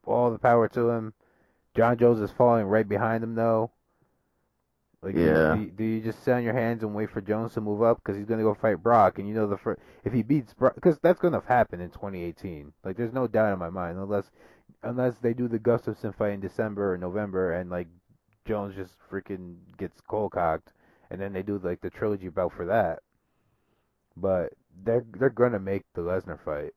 all 0.06 0.32
the 0.32 0.40
power 0.40 0.68
to 0.70 0.90
him. 0.90 1.14
Jon 1.76 1.98
Jones 1.98 2.20
is 2.20 2.32
falling 2.32 2.66
right 2.66 2.88
behind 2.88 3.24
him 3.24 3.36
though. 3.36 3.72
Like, 5.02 5.16
do 5.16 5.22
you- 5.22 5.28
Yeah. 5.28 5.56
do 5.56 5.62
you, 5.62 5.72
do 5.72 5.84
you 5.84 6.02
just 6.02 6.24
sit 6.24 6.34
on 6.34 6.44
your 6.44 6.54
hands 6.54 6.84
and 6.84 6.94
wait 6.94 7.10
for 7.10 7.20
Jones 7.22 7.54
to 7.54 7.62
move 7.62 7.82
up 7.82 7.98
because 7.98 8.16
he's 8.18 8.26
gonna 8.28 8.44
go 8.44 8.54
fight 8.54 8.82
Brock, 8.84 9.18
and 9.20 9.28
you 9.28 9.34
know 9.34 9.48
the 9.48 9.58
fir- 9.58 9.78
if 10.04 10.14
he 10.14 10.24
beats 10.24 10.54
Brock, 10.54 10.76
because 10.76 11.00
that's 11.00 11.20
gonna 11.20 11.42
happen 11.48 11.82
in 11.82 11.90
2018. 11.90 12.74
Like, 12.84 12.96
there's 12.96 13.12
no 13.14 13.28
doubt 13.28 13.54
in 13.54 13.60
my 13.60 13.70
mind, 13.70 13.98
unless 13.98 14.30
unless 14.84 15.18
they 15.18 15.34
do 15.34 15.48
the 15.48 15.60
Gustafsson 15.60 16.16
fight 16.16 16.34
in 16.34 16.40
December 16.40 16.94
or 16.94 16.98
November, 16.98 17.54
and 17.54 17.70
like 17.70 17.88
Jones 18.46 18.76
just 18.76 18.94
freaking 19.12 19.56
gets 19.78 20.02
cold 20.02 20.32
cocked, 20.34 20.74
and 21.10 21.20
then 21.20 21.34
they 21.34 21.42
do 21.42 21.60
like 21.64 21.82
the 21.82 21.90
trilogy 21.90 22.30
bout 22.30 22.54
for 22.54 22.66
that. 22.66 23.00
But 24.16 24.54
they're 24.84 25.06
they're 25.18 25.30
gonna 25.30 25.60
make 25.60 25.84
the 25.94 26.02
Lesnar 26.02 26.40
fight. 26.44 26.74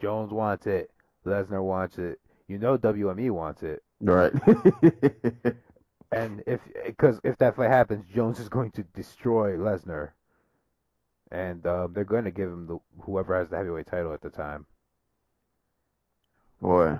Jones 0.00 0.32
wants 0.32 0.66
it. 0.66 0.90
Lesnar 1.24 1.62
wants 1.62 1.98
it. 1.98 2.20
You 2.48 2.58
know 2.58 2.76
WME 2.76 3.30
wants 3.30 3.62
it. 3.62 3.82
Right. 4.00 4.32
and 6.12 6.42
if 6.46 6.60
because 6.84 7.20
if 7.22 7.38
that 7.38 7.56
fight 7.56 7.70
happens, 7.70 8.04
Jones 8.12 8.40
is 8.40 8.48
going 8.48 8.72
to 8.72 8.82
destroy 8.94 9.56
Lesnar, 9.56 10.10
and 11.30 11.64
um, 11.66 11.92
they're 11.92 12.04
going 12.04 12.24
to 12.24 12.30
give 12.30 12.48
him 12.48 12.66
the 12.66 12.78
whoever 13.02 13.38
has 13.38 13.48
the 13.50 13.56
heavyweight 13.56 13.86
title 13.86 14.12
at 14.12 14.22
the 14.22 14.30
time. 14.30 14.66
Boy, 16.62 16.96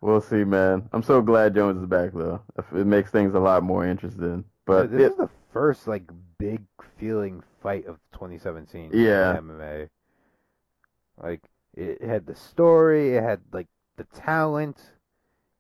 we'll 0.01 0.21
see, 0.21 0.43
man. 0.43 0.89
I'm 0.93 1.05
so 1.05 1.23
glad 1.23 1.55
Jones 1.55 1.81
is 1.81 1.87
back 1.87 2.11
though. 2.13 2.43
It 2.75 2.87
makes 2.87 3.13
things 3.13 3.35
a 3.35 3.39
lot 3.39 3.63
more 3.63 3.87
interesting. 3.87 4.45
But 4.65 4.91
this 4.91 5.01
it, 5.01 5.11
is 5.13 5.17
the 5.17 5.31
first 5.53 5.87
like 5.87 6.11
big 6.39 6.63
feeling 6.99 7.45
fight 7.63 7.87
of 7.87 7.99
2017. 8.15 8.91
Yeah. 8.93 9.39
in 9.39 9.45
MMA. 9.45 9.89
Like 11.23 11.41
it 11.75 12.03
had 12.03 12.27
the 12.27 12.35
story, 12.35 13.17
it 13.17 13.23
had 13.23 13.41
like 13.53 13.69
the 13.97 14.05
talent, 14.13 14.81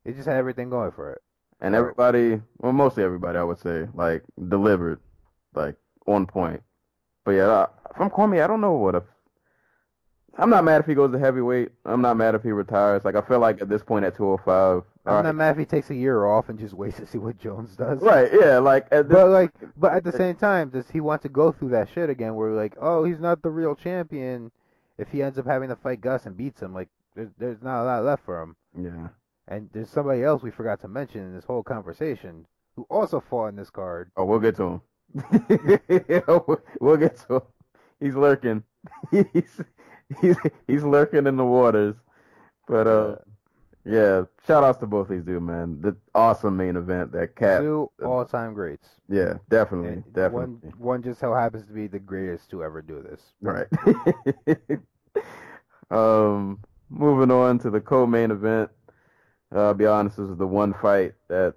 it 0.05 0.17
just 0.17 0.27
had 0.27 0.37
everything 0.37 0.69
going 0.69 0.91
for 0.91 1.13
it. 1.13 1.23
and 1.61 1.77
everybody, 1.77 2.43
well, 2.59 2.73
mostly 2.73 3.05
everybody, 3.05 3.39
I 3.39 3.45
would 3.45 3.61
say, 3.61 3.87
like 3.95 4.25
delivered, 4.49 4.99
like 5.55 5.77
on 6.09 6.27
point. 6.27 6.63
But 7.25 7.33
yeah, 7.33 7.67
from 7.97 8.11
Cormier, 8.11 8.43
I 8.43 8.49
don't 8.49 8.61
know 8.61 8.73
what 8.73 8.97
if. 8.97 9.05
I'm 10.39 10.51
not 10.51 10.65
mad 10.65 10.81
if 10.81 10.87
he 10.87 10.95
goes 10.95 11.13
to 11.13 11.19
heavyweight. 11.19 11.71
I'm 11.85 12.03
not 12.03 12.17
mad 12.17 12.35
if 12.35 12.43
he 12.43 12.51
retires. 12.53 13.05
Like 13.05 13.15
I 13.15 13.23
feel 13.23 13.39
like 13.39 13.61
at 13.63 13.69
this 13.69 13.83
point 13.83 14.05
at 14.05 14.17
205, 14.17 14.83
I'm 15.07 15.15
all 15.15 15.23
not 15.23 15.35
mad 15.35 15.53
if 15.53 15.59
he 15.59 15.65
takes 15.65 15.89
a 15.91 15.95
year 15.95 16.27
off 16.27 16.49
and 16.49 16.59
just 16.59 16.75
waits 16.75 16.99
to 16.99 17.07
see 17.07 17.19
what 17.19 17.39
Jones 17.39 17.75
does. 17.77 18.03
right? 18.03 18.31
Yeah, 18.33 18.59
like 18.59 18.87
at 18.91 19.09
this, 19.09 19.15
But 19.17 19.29
like, 19.29 19.51
but 19.77 19.93
at 19.93 20.05
the 20.05 20.13
same 20.13 20.37
time, 20.37 20.69
does 20.71 20.91
he 20.91 21.01
want 21.01 21.23
to 21.23 21.29
go 21.29 21.53
through 21.53 21.71
that 21.71 21.89
shit 21.89 22.11
again? 22.11 22.35
Where 22.35 22.51
like, 22.51 22.75
oh, 22.81 23.05
he's 23.05 23.21
not 23.21 23.43
the 23.43 23.51
real 23.51 23.75
champion. 23.75 24.51
If 24.99 25.09
he 25.09 25.23
ends 25.23 25.39
up 25.39 25.47
having 25.47 25.69
to 25.69 25.77
fight 25.77 26.01
Gus 26.01 26.27
and 26.27 26.37
beats 26.37 26.61
him, 26.63 26.75
like, 26.75 26.89
there's 27.15 27.31
there's 27.39 27.63
not 27.63 27.83
a 27.83 27.85
lot 27.85 28.05
left 28.05 28.25
for 28.25 28.43
him. 28.43 28.57
yeah. 28.79 29.09
And 29.49 29.71
there's 29.73 29.89
somebody 29.91 30.23
else 30.25 30.43
we 30.43 30.51
forgot 30.51 30.81
to 30.81 30.89
mention 30.89 31.21
in 31.21 31.35
this 31.35 31.45
whole 31.45 31.63
conversation 31.63 32.47
who 32.75 32.85
also 32.91 33.21
fought 33.21 33.47
in 33.49 33.57
this 33.57 33.71
card. 33.71 34.11
Oh, 34.17 34.25
we'll 34.25 34.41
get 34.41 34.57
to 34.57 34.65
him. 34.65 34.81
We'll 36.81 36.97
get 36.97 37.17
to 37.29 37.35
him. 37.37 37.43
He's 38.01 38.15
lurking. 38.17 38.65
He's 39.11 39.61
he's 40.21 40.37
he's 40.67 40.83
lurking 40.83 41.27
in 41.27 41.37
the 41.37 41.45
waters. 41.45 41.95
But 42.69 42.87
uh, 42.87 43.17
yeah. 43.87 44.25
Shout 44.47 44.65
outs 44.65 44.79
to 44.79 44.87
both 44.87 45.09
these 45.09 45.23
dudes, 45.23 45.43
man. 45.43 45.81
The 45.81 45.97
awesome 46.15 46.57
main 46.57 46.77
event 46.77 47.13
that 47.13 47.37
cap. 47.37 47.61
Two 47.61 47.91
all-time 48.05 48.53
greats. 48.55 48.89
Yeah, 49.09 49.35
definitely, 49.49 49.89
And 49.91 50.13
definitely. 50.13 50.71
One 50.71 50.73
one 50.79 51.03
just 51.03 51.21
so 51.21 51.33
happens 51.33 51.67
to 51.67 51.73
be 51.73 51.87
the 51.87 51.99
greatest 51.99 52.51
to 52.51 52.65
ever 52.65 52.83
do 52.83 53.03
this. 53.03 53.21
Right. 53.41 53.67
um, 55.91 56.59
moving 56.91 57.31
on 57.31 57.59
to 57.61 57.71
the 57.71 57.81
co-main 57.81 58.31
event. 58.31 58.71
Uh, 59.55 59.67
I'll 59.67 59.75
be 59.75 59.87
honest, 59.87 60.17
this 60.17 60.29
is 60.29 60.37
the 60.37 60.47
one 60.47 60.75
fight 60.75 61.15
that 61.29 61.55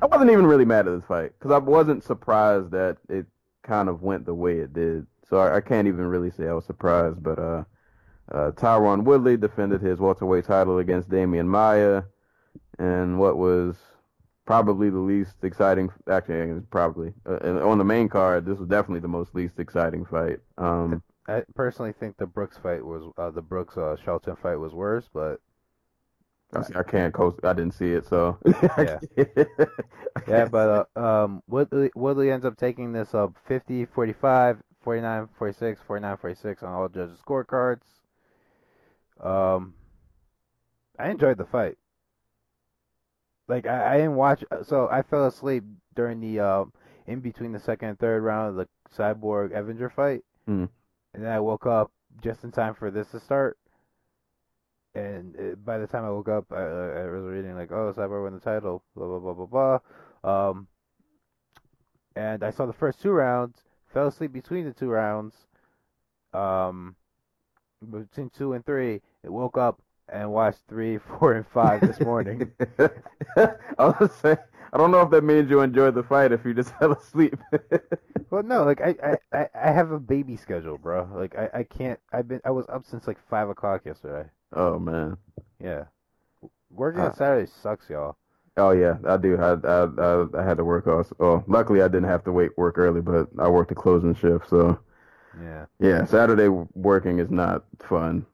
I 0.00 0.06
wasn't 0.06 0.30
even 0.30 0.46
really 0.46 0.64
mad 0.64 0.86
at 0.86 0.94
this 0.94 1.04
fight 1.04 1.32
because 1.38 1.50
I 1.50 1.58
wasn't 1.58 2.04
surprised 2.04 2.70
that 2.70 2.98
it 3.08 3.26
kind 3.62 3.88
of 3.88 4.02
went 4.02 4.24
the 4.24 4.34
way 4.34 4.58
it 4.58 4.72
did. 4.72 5.06
So 5.30 5.38
I, 5.38 5.56
I 5.56 5.60
can't 5.60 5.88
even 5.88 6.06
really 6.06 6.30
say 6.30 6.48
I 6.48 6.52
was 6.52 6.64
surprised. 6.64 7.22
But 7.22 7.38
uh, 7.38 7.64
uh, 8.32 8.52
Tyron 8.52 9.04
Woodley 9.04 9.36
defended 9.36 9.80
his 9.80 9.98
welterweight 9.98 10.44
title 10.46 10.78
against 10.78 11.08
Demian 11.10 11.46
Maia, 11.46 12.02
and 12.78 13.18
what 13.18 13.36
was 13.36 13.76
probably 14.46 14.90
the 14.90 14.98
least 14.98 15.44
exciting. 15.44 15.90
Actually, 16.10 16.60
probably 16.70 17.12
uh, 17.26 17.66
on 17.68 17.78
the 17.78 17.84
main 17.84 18.08
card. 18.08 18.46
This 18.46 18.58
was 18.58 18.68
definitely 18.68 19.00
the 19.00 19.08
most 19.08 19.34
least 19.34 19.58
exciting 19.58 20.04
fight. 20.04 20.38
Um, 20.56 21.02
I 21.28 21.44
personally 21.54 21.92
think 21.92 22.16
the 22.16 22.26
Brooks 22.26 22.56
fight 22.58 22.84
was 22.84 23.12
uh, 23.18 23.30
the 23.30 23.42
Brooks 23.42 23.76
uh, 23.76 23.96
Shelton 24.02 24.36
fight 24.36 24.56
was 24.56 24.72
worse, 24.72 25.08
but 25.12 25.40
I, 26.54 26.62
I 26.76 26.82
can't 26.82 27.12
coast. 27.12 27.38
I 27.44 27.52
didn't 27.52 27.74
see 27.74 27.92
it, 27.92 28.06
so 28.06 28.38
Yeah. 28.78 29.00
yeah, 30.26 30.46
but 30.46 30.88
uh, 30.96 31.00
um, 31.00 31.42
Woodley, 31.46 31.90
Woodley 31.94 32.30
ends 32.30 32.44
up 32.44 32.56
taking 32.56 32.92
this 32.92 33.14
up 33.14 33.34
50, 33.46 33.86
45, 33.86 34.62
49, 34.88 35.28
46, 35.38 35.80
49, 35.86 36.16
46 36.16 36.62
on 36.62 36.72
all 36.72 36.88
judges' 36.88 37.18
scorecards. 37.20 37.82
Um, 39.22 39.74
I 40.98 41.10
enjoyed 41.10 41.36
the 41.36 41.44
fight. 41.44 41.76
Like 43.48 43.66
I, 43.66 43.92
I 43.92 43.96
didn't 43.98 44.14
watch, 44.14 44.42
so 44.62 44.88
I 44.90 45.02
fell 45.02 45.26
asleep 45.26 45.62
during 45.94 46.20
the 46.20 46.40
uh, 46.40 46.64
in 47.06 47.20
between 47.20 47.52
the 47.52 47.60
second 47.60 47.90
and 47.90 47.98
third 47.98 48.22
round 48.22 48.48
of 48.48 48.54
the 48.56 48.68
Cyborg 48.96 49.50
Evinger 49.52 49.92
fight, 49.92 50.22
Mm. 50.48 50.70
and 51.12 51.22
then 51.22 51.32
I 51.32 51.40
woke 51.40 51.66
up 51.66 51.92
just 52.22 52.42
in 52.44 52.50
time 52.50 52.72
for 52.74 52.90
this 52.90 53.10
to 53.10 53.20
start. 53.20 53.58
And 54.94 55.36
uh 55.36 55.54
by 55.56 55.76
the 55.76 55.86
time 55.86 56.06
I 56.06 56.10
woke 56.10 56.30
up, 56.30 56.46
I, 56.50 56.62
I 56.62 57.04
was 57.10 57.24
reading 57.24 57.54
like, 57.56 57.70
"Oh, 57.72 57.92
Cyborg 57.94 58.22
won 58.22 58.32
the 58.32 58.40
title," 58.40 58.82
blah 58.96 59.06
blah 59.06 59.18
blah 59.18 59.34
blah 59.34 59.80
blah. 60.24 60.48
Um, 60.48 60.66
and 62.16 62.42
I 62.42 62.50
saw 62.52 62.64
the 62.64 62.72
first 62.72 63.02
two 63.02 63.10
rounds, 63.10 63.67
fell 63.92 64.06
asleep 64.08 64.32
between 64.32 64.64
the 64.64 64.72
two 64.72 64.88
rounds. 64.90 65.34
Um, 66.32 66.96
between 67.90 68.30
two 68.30 68.52
and 68.52 68.64
three, 68.64 69.00
I 69.24 69.28
woke 69.28 69.56
up 69.56 69.80
and 70.08 70.30
watched 70.32 70.60
three, 70.68 70.98
four, 71.18 71.34
and 71.34 71.46
five 71.46 71.80
this 71.80 72.00
morning. 72.00 72.52
I 72.78 73.50
was 73.78 74.10
gonna 74.22 74.38
I 74.72 74.76
don't 74.76 74.90
know 74.90 75.00
if 75.00 75.10
that 75.10 75.24
means 75.24 75.48
you 75.48 75.60
enjoyed 75.60 75.94
the 75.94 76.02
fight 76.02 76.30
if 76.32 76.44
you 76.44 76.52
just 76.52 76.74
fell 76.78 76.92
asleep. 76.92 77.36
well, 78.30 78.42
no, 78.42 78.64
like 78.64 78.80
I, 78.82 78.94
I, 79.02 79.38
I- 79.38 79.48
I 79.54 79.70
have 79.70 79.92
a 79.92 79.98
baby 79.98 80.36
schedule, 80.36 80.76
bro. 80.78 81.08
Like 81.14 81.36
I, 81.36 81.48
I 81.60 81.62
can't. 81.62 81.98
I've 82.12 82.28
been. 82.28 82.40
I 82.44 82.50
was 82.50 82.66
up 82.68 82.84
since 82.84 83.06
like 83.06 83.18
five 83.30 83.48
o'clock 83.48 83.86
yesterday. 83.86 84.28
oh 84.52 84.78
man. 84.78 85.16
Yeah. 85.62 85.84
Working 86.70 87.00
Uh, 87.00 87.06
on 87.06 87.14
Saturday 87.14 87.50
sucks, 87.62 87.88
y'all. 87.88 88.16
Oh 88.58 88.70
yeah, 88.70 88.96
I 89.06 89.16
do. 89.16 89.36
I 89.38 89.52
I 89.54 89.84
I, 89.84 90.40
I 90.40 90.44
had 90.44 90.56
to 90.58 90.64
work 90.64 90.86
also. 90.86 91.16
Oh, 91.20 91.44
luckily 91.46 91.82
I 91.82 91.88
didn't 91.88 92.08
have 92.08 92.24
to 92.24 92.32
wait 92.32 92.56
work 92.58 92.78
early, 92.78 93.00
but 93.00 93.28
I 93.38 93.48
worked 93.48 93.70
a 93.72 93.74
closing 93.74 94.14
shift, 94.14 94.48
so 94.48 94.78
Yeah. 95.40 95.66
yeah, 95.78 96.04
Saturday 96.04 96.48
working 96.74 97.18
is 97.18 97.30
not 97.30 97.64
fun. 97.80 98.26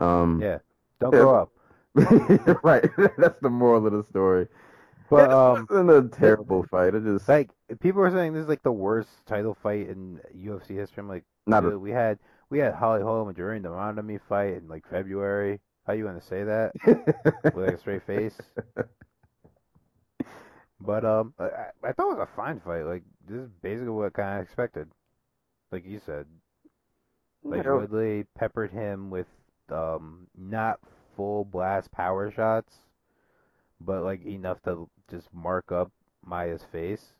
Um, 0.00 0.40
Yeah. 0.42 0.58
Don't 1.00 1.10
grow 1.10 1.34
up. 1.34 1.50
right. 2.62 2.88
That's 3.18 3.40
the 3.40 3.50
moral 3.50 3.86
of 3.86 3.92
the 3.92 4.04
story. 4.04 4.48
But 5.10 5.30
um, 5.30 5.66
it 5.70 5.90
a 5.90 6.08
terrible 6.08 6.62
fight. 6.70 6.94
It 6.94 7.04
just 7.04 7.28
like 7.28 7.50
people 7.80 8.00
are 8.02 8.10
saying 8.10 8.32
this 8.32 8.42
is 8.42 8.48
like 8.48 8.62
the 8.62 8.72
worst 8.72 9.10
title 9.26 9.54
fight 9.62 9.88
in 9.88 10.20
UFC 10.34 10.68
history. 10.68 11.00
I'm 11.02 11.08
like, 11.08 11.24
not. 11.46 11.64
A, 11.64 11.78
we 11.78 11.90
had 11.90 12.18
we 12.48 12.58
had 12.58 12.74
Holly 12.74 13.02
Holm 13.02 13.28
and 13.28 13.36
Germaine 13.36 13.62
de 13.62 13.68
Randamie 13.68 14.20
fight 14.28 14.54
in 14.54 14.68
like 14.68 14.88
February. 14.88 15.60
How 15.86 15.92
you 15.92 16.04
gonna 16.04 16.22
say 16.22 16.44
that 16.44 16.72
with 16.86 17.66
like 17.66 17.74
a 17.74 17.78
straight 17.78 18.04
face? 18.06 18.38
But 20.84 21.04
um, 21.04 21.34
I, 21.38 21.48
I 21.84 21.92
thought 21.92 22.10
it 22.12 22.18
was 22.18 22.28
a 22.32 22.36
fine 22.36 22.60
fight. 22.60 22.82
Like 22.82 23.02
this 23.28 23.38
is 23.38 23.50
basically 23.62 23.90
what 23.90 24.06
I 24.06 24.10
kind 24.10 24.38
of 24.40 24.44
expected. 24.44 24.88
Like 25.70 25.86
you 25.86 26.00
said, 26.04 26.26
like. 27.44 27.58
Woodley 27.80 28.24
peppered 28.36 28.72
him 28.72 29.10
with 29.10 29.26
um 29.70 30.26
not 30.36 30.80
full 31.16 31.44
blast 31.44 31.90
power 31.92 32.30
shots, 32.30 32.74
but 33.80 34.02
like 34.02 34.24
enough 34.24 34.62
to 34.64 34.88
just 35.10 35.32
mark 35.32 35.70
up 35.72 35.90
Maia's 36.24 36.64
face. 36.72 37.14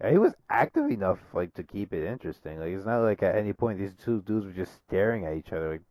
And 0.00 0.12
he 0.12 0.18
was 0.18 0.34
active 0.50 0.90
enough 0.90 1.18
like 1.32 1.54
to 1.54 1.62
keep 1.62 1.92
it 1.92 2.04
interesting. 2.06 2.58
Like 2.58 2.70
it's 2.72 2.86
not 2.86 3.02
like 3.02 3.22
at 3.22 3.36
any 3.36 3.52
point 3.52 3.78
these 3.78 3.94
two 4.02 4.22
dudes 4.22 4.46
were 4.46 4.52
just 4.52 4.74
staring 4.88 5.24
at 5.26 5.36
each 5.36 5.52
other. 5.52 5.72
Like 5.72 5.82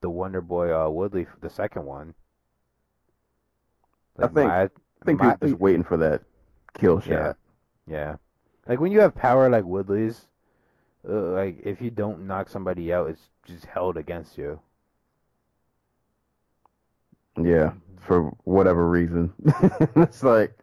the 0.00 0.10
Wonder 0.10 0.40
Boy 0.40 0.72
uh, 0.72 0.88
Woodley, 0.88 1.26
the 1.40 1.50
second 1.50 1.84
one. 1.86 2.14
I 4.18 4.26
think- 4.26 4.48
Maia- 4.48 4.68
I 5.02 5.04
think 5.06 5.20
people 5.20 5.36
just 5.42 5.60
waiting 5.60 5.84
for 5.84 5.96
that 5.98 6.22
kill 6.74 7.00
shot. 7.00 7.10
yeah, 7.10 7.32
yeah. 7.86 8.16
Like 8.66 8.80
when 8.80 8.92
you 8.92 9.00
have 9.00 9.14
power 9.14 9.48
like 9.48 9.64
Woodley's, 9.64 10.26
uh, 11.08 11.32
like 11.32 11.60
if 11.64 11.80
you 11.80 11.90
don't 11.90 12.26
knock 12.26 12.48
somebody 12.48 12.92
out, 12.92 13.08
it's 13.10 13.30
just 13.46 13.64
held 13.66 13.96
against 13.96 14.36
you. 14.38 14.60
Yeah, 17.42 17.72
for 18.00 18.30
whatever 18.44 18.88
reason. 18.88 19.32
it's 19.96 20.22
like, 20.22 20.56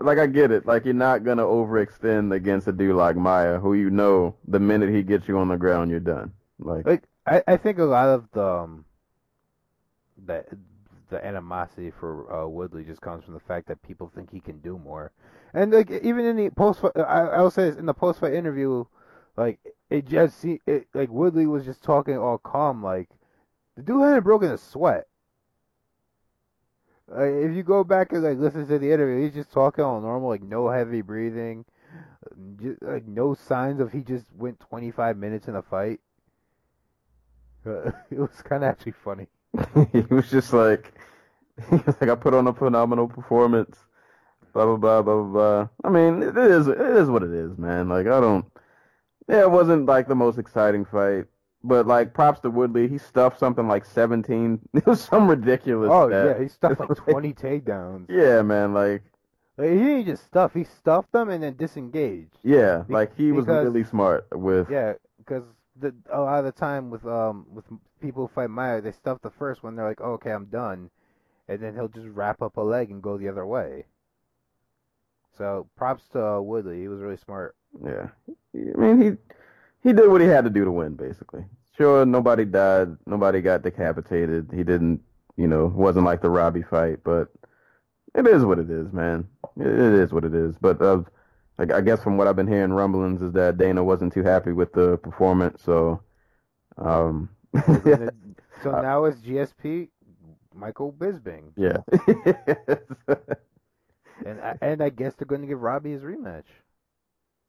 like 0.00 0.18
I 0.18 0.26
get 0.26 0.50
it. 0.50 0.66
Like 0.66 0.84
you're 0.84 0.94
not 0.94 1.24
gonna 1.24 1.44
overextend 1.44 2.34
against 2.34 2.68
a 2.68 2.72
dude 2.72 2.96
like 2.96 3.16
Maia, 3.16 3.58
who 3.58 3.74
you 3.74 3.90
know 3.90 4.36
the 4.46 4.60
minute 4.60 4.90
he 4.90 5.02
gets 5.02 5.28
you 5.28 5.38
on 5.38 5.48
the 5.48 5.56
ground, 5.56 5.90
you're 5.90 6.00
done. 6.00 6.32
Like, 6.58 6.86
Like 6.86 7.04
I, 7.26 7.42
I 7.46 7.56
think 7.56 7.78
a 7.78 7.84
lot 7.84 8.08
of 8.08 8.30
the 8.32 8.44
um, 8.44 8.84
the 10.24 10.44
the 11.08 11.24
animosity 11.24 11.90
for 11.90 12.32
uh, 12.32 12.46
Woodley 12.46 12.84
just 12.84 13.00
comes 13.00 13.24
from 13.24 13.34
the 13.34 13.40
fact 13.40 13.68
that 13.68 13.82
people 13.82 14.10
think 14.14 14.30
he 14.30 14.40
can 14.40 14.58
do 14.60 14.78
more, 14.78 15.12
and 15.54 15.72
like 15.72 15.90
even 15.90 16.24
in 16.24 16.36
the 16.36 16.50
post, 16.50 16.84
I 16.96 17.00
I 17.00 17.40
will 17.40 17.50
say 17.50 17.70
this 17.70 17.78
in 17.78 17.86
the 17.86 17.94
post 17.94 18.20
fight 18.20 18.34
interview, 18.34 18.84
like 19.36 19.58
it 19.90 20.06
just 20.06 20.38
see 20.38 20.60
it 20.66 20.88
like 20.94 21.10
Woodley 21.10 21.46
was 21.46 21.64
just 21.64 21.82
talking 21.82 22.18
all 22.18 22.38
calm, 22.38 22.82
like 22.82 23.08
the 23.76 23.82
dude 23.82 24.02
hadn't 24.02 24.24
broken 24.24 24.50
a 24.50 24.58
sweat. 24.58 25.06
Like, 27.06 27.30
if 27.30 27.56
you 27.56 27.62
go 27.62 27.84
back 27.84 28.12
and 28.12 28.22
like 28.22 28.38
listen 28.38 28.66
to 28.66 28.78
the 28.78 28.92
interview, 28.92 29.24
he's 29.24 29.34
just 29.34 29.52
talking 29.52 29.84
all 29.84 30.00
normal, 30.00 30.28
like 30.28 30.42
no 30.42 30.68
heavy 30.68 31.00
breathing, 31.00 31.64
just, 32.60 32.82
like 32.82 33.06
no 33.06 33.34
signs 33.34 33.80
of 33.80 33.92
he 33.92 34.00
just 34.02 34.26
went 34.36 34.60
25 34.60 35.16
minutes 35.16 35.48
in 35.48 35.56
a 35.56 35.62
fight. 35.62 36.00
Uh, 37.66 37.90
it 38.10 38.18
was 38.18 38.42
kind 38.42 38.64
of 38.64 38.70
actually 38.70 38.92
funny. 38.92 39.28
he 39.92 40.00
was 40.14 40.30
just 40.30 40.52
like, 40.52 40.92
He's 41.70 41.80
like, 42.00 42.10
I 42.10 42.14
put 42.14 42.34
on 42.34 42.46
a 42.46 42.52
phenomenal 42.54 43.08
performance. 43.08 43.76
Blah 44.52 44.64
blah 44.64 44.76
blah 44.76 45.02
blah 45.02 45.22
blah. 45.22 45.68
I 45.84 45.90
mean, 45.90 46.22
it 46.22 46.36
is 46.36 46.68
it 46.68 46.80
is 46.80 47.08
what 47.10 47.22
it 47.22 47.30
is, 47.32 47.56
man. 47.58 47.88
Like 47.88 48.06
I 48.06 48.20
don't. 48.20 48.44
Yeah, 49.28 49.42
it 49.42 49.50
wasn't 49.50 49.86
like 49.86 50.08
the 50.08 50.14
most 50.14 50.38
exciting 50.38 50.84
fight, 50.86 51.26
but 51.62 51.86
like 51.86 52.14
props 52.14 52.40
to 52.40 52.50
Woodley. 52.50 52.88
He 52.88 52.96
stuffed 52.98 53.38
something 53.38 53.68
like 53.68 53.84
17. 53.84 54.58
It 54.74 54.86
was 54.86 55.02
some 55.02 55.28
ridiculous. 55.28 55.90
Oh 55.92 56.08
stat. 56.08 56.26
yeah, 56.36 56.42
he 56.42 56.48
stuffed 56.48 56.80
like 56.80 56.96
20 56.96 57.34
takedowns. 57.34 58.06
Yeah, 58.08 58.40
man. 58.42 58.72
Like 58.72 59.02
Like, 59.58 59.70
he 59.70 59.76
didn't 59.78 60.06
just 60.06 60.24
stuff; 60.24 60.54
he 60.54 60.64
stuffed 60.64 61.12
them 61.12 61.28
and 61.28 61.42
then 61.42 61.56
disengaged. 61.56 62.38
yeah, 62.42 62.84
Be- 62.88 62.94
like 62.94 63.14
he 63.16 63.32
was 63.32 63.44
because- 63.44 63.64
really 63.66 63.84
smart 63.84 64.26
with. 64.32 64.70
Yeah, 64.70 64.94
because 65.18 65.44
a 66.10 66.20
lot 66.20 66.38
of 66.38 66.44
the 66.46 66.52
time 66.52 66.88
with 66.90 67.04
um 67.06 67.46
with 67.52 67.64
people 68.00 68.26
who 68.26 68.34
fight 68.34 68.50
Maia, 68.50 68.80
they 68.80 68.92
stuff 68.92 69.18
the 69.22 69.30
first 69.30 69.62
one. 69.62 69.76
They're 69.76 69.88
like, 69.88 70.00
oh, 70.00 70.12
okay, 70.12 70.30
I'm 70.30 70.46
done, 70.46 70.90
and 71.48 71.60
then 71.60 71.74
he'll 71.74 71.88
just 71.88 72.08
wrap 72.08 72.42
up 72.42 72.56
a 72.56 72.62
leg 72.62 72.90
and 72.90 73.02
go 73.02 73.18
the 73.18 73.28
other 73.28 73.46
way. 73.46 73.86
So 75.36 75.68
props 75.76 76.02
to 76.12 76.26
uh, 76.26 76.40
Woodley. 76.40 76.80
He 76.80 76.88
was 76.88 77.00
really 77.00 77.16
smart. 77.16 77.54
Yeah, 77.84 78.08
I 78.54 78.80
mean 78.80 79.00
he 79.00 79.88
he 79.88 79.92
did 79.92 80.10
what 80.10 80.20
he 80.20 80.26
had 80.26 80.44
to 80.44 80.50
do 80.50 80.64
to 80.64 80.72
win, 80.72 80.94
basically. 80.94 81.44
Sure, 81.76 82.04
nobody 82.04 82.44
died, 82.44 82.96
nobody 83.06 83.40
got 83.40 83.62
decapitated. 83.62 84.50
He 84.52 84.64
didn't, 84.64 85.00
you 85.36 85.46
know, 85.46 85.66
wasn't 85.66 86.06
like 86.06 86.20
the 86.20 86.30
Robbie 86.30 86.64
fight, 86.64 87.04
but 87.04 87.28
it 88.14 88.26
is 88.26 88.44
what 88.44 88.58
it 88.58 88.68
is, 88.68 88.92
man. 88.92 89.28
It, 89.56 89.66
is 89.66 90.12
what 90.12 90.24
it 90.24 90.34
is. 90.34 90.56
But 90.60 90.82
uh, 90.82 91.02
like 91.56 91.72
I 91.72 91.80
guess 91.80 92.02
from 92.02 92.16
what 92.16 92.26
I've 92.26 92.36
been 92.36 92.48
hearing 92.48 92.72
rumblings 92.72 93.22
is 93.22 93.32
that 93.32 93.58
Dana 93.58 93.84
wasn't 93.84 94.12
too 94.12 94.24
happy 94.24 94.52
with 94.52 94.72
the 94.72 94.96
performance, 94.98 95.62
so 95.62 96.02
um, 96.78 97.28
It- 97.84 98.14
so 98.62 98.74
uh, 98.74 98.82
now 98.82 99.04
it's 99.04 99.20
GSP, 99.20 99.88
Michael 100.54 100.92
Bisping, 100.92 101.52
yeah. 101.56 101.78
and 104.26 104.40
I, 104.40 104.56
and 104.60 104.82
I 104.82 104.88
guess 104.88 105.14
they're 105.14 105.26
going 105.26 105.42
to 105.42 105.46
give 105.46 105.60
Robbie 105.60 105.92
his 105.92 106.02
rematch. 106.02 106.44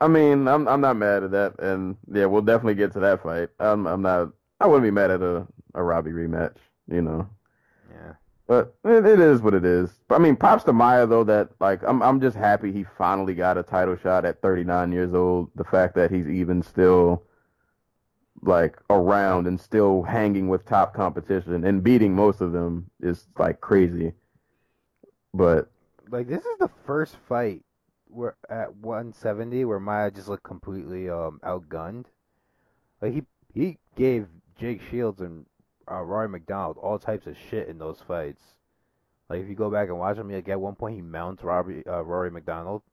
I 0.02 0.08
mean, 0.08 0.48
I'm 0.48 0.68
I'm 0.68 0.82
not 0.82 0.96
mad 0.98 1.24
at 1.24 1.32
that, 1.32 1.60
and 1.60 1.98
yeah, 2.12 2.26
we'll 2.26 2.42
definitely 2.42 2.76
get 2.76 2.94
to 2.94 3.00
that 3.02 3.22
fight. 3.24 3.50
I'm 3.60 3.86
I'm 3.88 4.02
not. 4.02 4.30
I 4.60 4.68
wouldn't 4.68 4.84
be 4.86 4.92
mad 4.92 5.12
at 5.12 5.22
a 5.22 5.46
a 5.74 5.84
Robbie 5.84 6.12
rematch, 6.12 6.58
you 6.90 7.02
know. 7.02 7.30
Yeah. 7.92 8.14
But 8.48 8.76
it, 8.84 9.06
it 9.06 9.20
is 9.20 9.42
what 9.42 9.54
it 9.54 9.66
is. 9.66 9.92
I 10.10 10.18
mean, 10.18 10.36
props 10.36 10.64
to 10.66 10.74
Maia 10.74 11.06
though. 11.06 11.24
That 11.24 11.50
like, 11.60 11.82
I'm 11.84 12.02
I'm 12.02 12.22
just 12.22 12.38
happy 12.38 12.72
he 12.72 12.84
finally 12.84 13.36
got 13.36 13.58
a 13.58 13.64
title 13.64 13.96
shot 13.98 14.26
at 14.26 14.42
39 14.42 14.92
years 14.92 15.14
old. 15.14 15.52
The 15.56 15.64
fact 15.66 15.96
that 15.96 16.12
he's 16.12 16.28
even 16.28 16.62
still 16.64 17.24
like 18.42 18.78
around 18.90 19.48
and 19.48 19.60
still 19.60 20.04
hanging 20.04 20.48
with 20.48 20.66
top 20.66 20.94
competition 20.94 21.64
and 21.66 21.84
beating 21.84 22.16
most 22.16 22.42
of 22.42 22.52
them 22.54 22.90
is 23.02 23.28
like 23.38 23.62
crazy. 23.62 24.14
But 25.34 25.70
Like 26.10 26.28
this 26.28 26.46
is 26.46 26.58
the 26.60 26.68
first 26.86 27.16
fight 27.18 27.64
where 28.08 28.36
at 28.50 28.76
170 28.76 29.66
where 29.66 29.80
Maia 29.80 30.12
just 30.12 30.28
looked 30.28 30.44
completely 30.44 31.10
um 31.10 31.40
outgunned. 31.44 32.06
Like 33.02 33.14
he 33.14 33.24
he 33.54 33.78
gave 33.96 34.28
Jake 34.58 34.82
Shields 34.82 35.22
and 35.22 35.46
uh, 35.92 36.02
Rory 36.04 36.30
MacDonald 36.30 36.78
all 36.78 37.00
types 37.00 37.28
of 37.28 37.38
shit 37.38 37.68
in 37.68 37.78
those 37.80 38.02
fights. 38.02 38.44
Like 39.30 39.42
if 39.42 39.50
you 39.50 39.56
go 39.56 39.70
back 39.72 39.90
and 39.90 40.00
watch 40.00 40.18
him, 40.18 40.30
like 40.32 40.50
at 40.50 40.60
one 40.62 40.76
point 40.76 40.96
he 40.96 41.02
mounts 41.02 41.44
Robbie 41.44 41.86
uh, 41.88 42.02
Rory 42.04 42.32
MacDonald, 42.32 42.84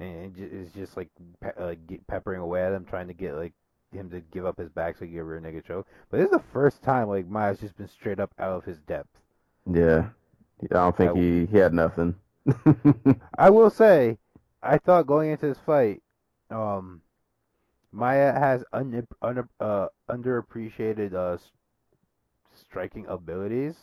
and 0.00 0.26
it 0.26 0.34
ju- 0.36 0.50
is 0.52 0.72
just 0.72 0.96
like 0.96 1.08
pe- 1.40 1.54
uh, 1.58 1.74
peppering 2.08 2.40
away 2.40 2.62
at 2.64 2.72
him, 2.72 2.84
trying 2.84 3.08
to 3.08 3.14
get 3.14 3.34
like 3.34 3.52
him 3.94 4.10
to 4.10 4.20
give 4.20 4.44
up 4.46 4.58
his 4.58 4.68
back 4.70 4.96
so 4.96 5.00
he 5.04 5.08
can 5.08 5.14
get 5.16 5.20
a 5.20 5.24
rear 5.24 5.40
naked 5.40 5.64
choke. 5.64 5.86
But 6.10 6.18
this 6.18 6.26
is 6.26 6.32
the 6.32 6.42
first 6.52 6.82
time 6.82 7.08
like 7.08 7.26
Maia's 7.28 7.60
just 7.60 7.76
been 7.76 7.88
straight 7.88 8.20
up 8.20 8.32
out 8.38 8.52
of 8.52 8.64
his 8.64 8.78
depth. 8.80 9.10
yeah, 9.70 10.08
I 10.64 10.74
don't 10.74 10.96
think 10.96 11.12
I- 11.16 11.18
he 11.18 11.46
he 11.46 11.58
had 11.58 11.72
nothing. 11.74 12.14
I 13.38 13.50
will 13.50 13.70
say, 13.70 14.18
I 14.62 14.78
thought 14.78 15.06
going 15.06 15.30
into 15.30 15.46
this 15.46 15.58
fight, 15.58 16.02
um, 16.50 17.00
Maia 17.92 18.32
has 18.32 18.64
un, 18.72 19.06
un, 19.22 19.48
uh, 19.60 19.86
underappreciated 20.10 21.14
uh, 21.14 21.38
striking 22.54 23.06
abilities. 23.06 23.76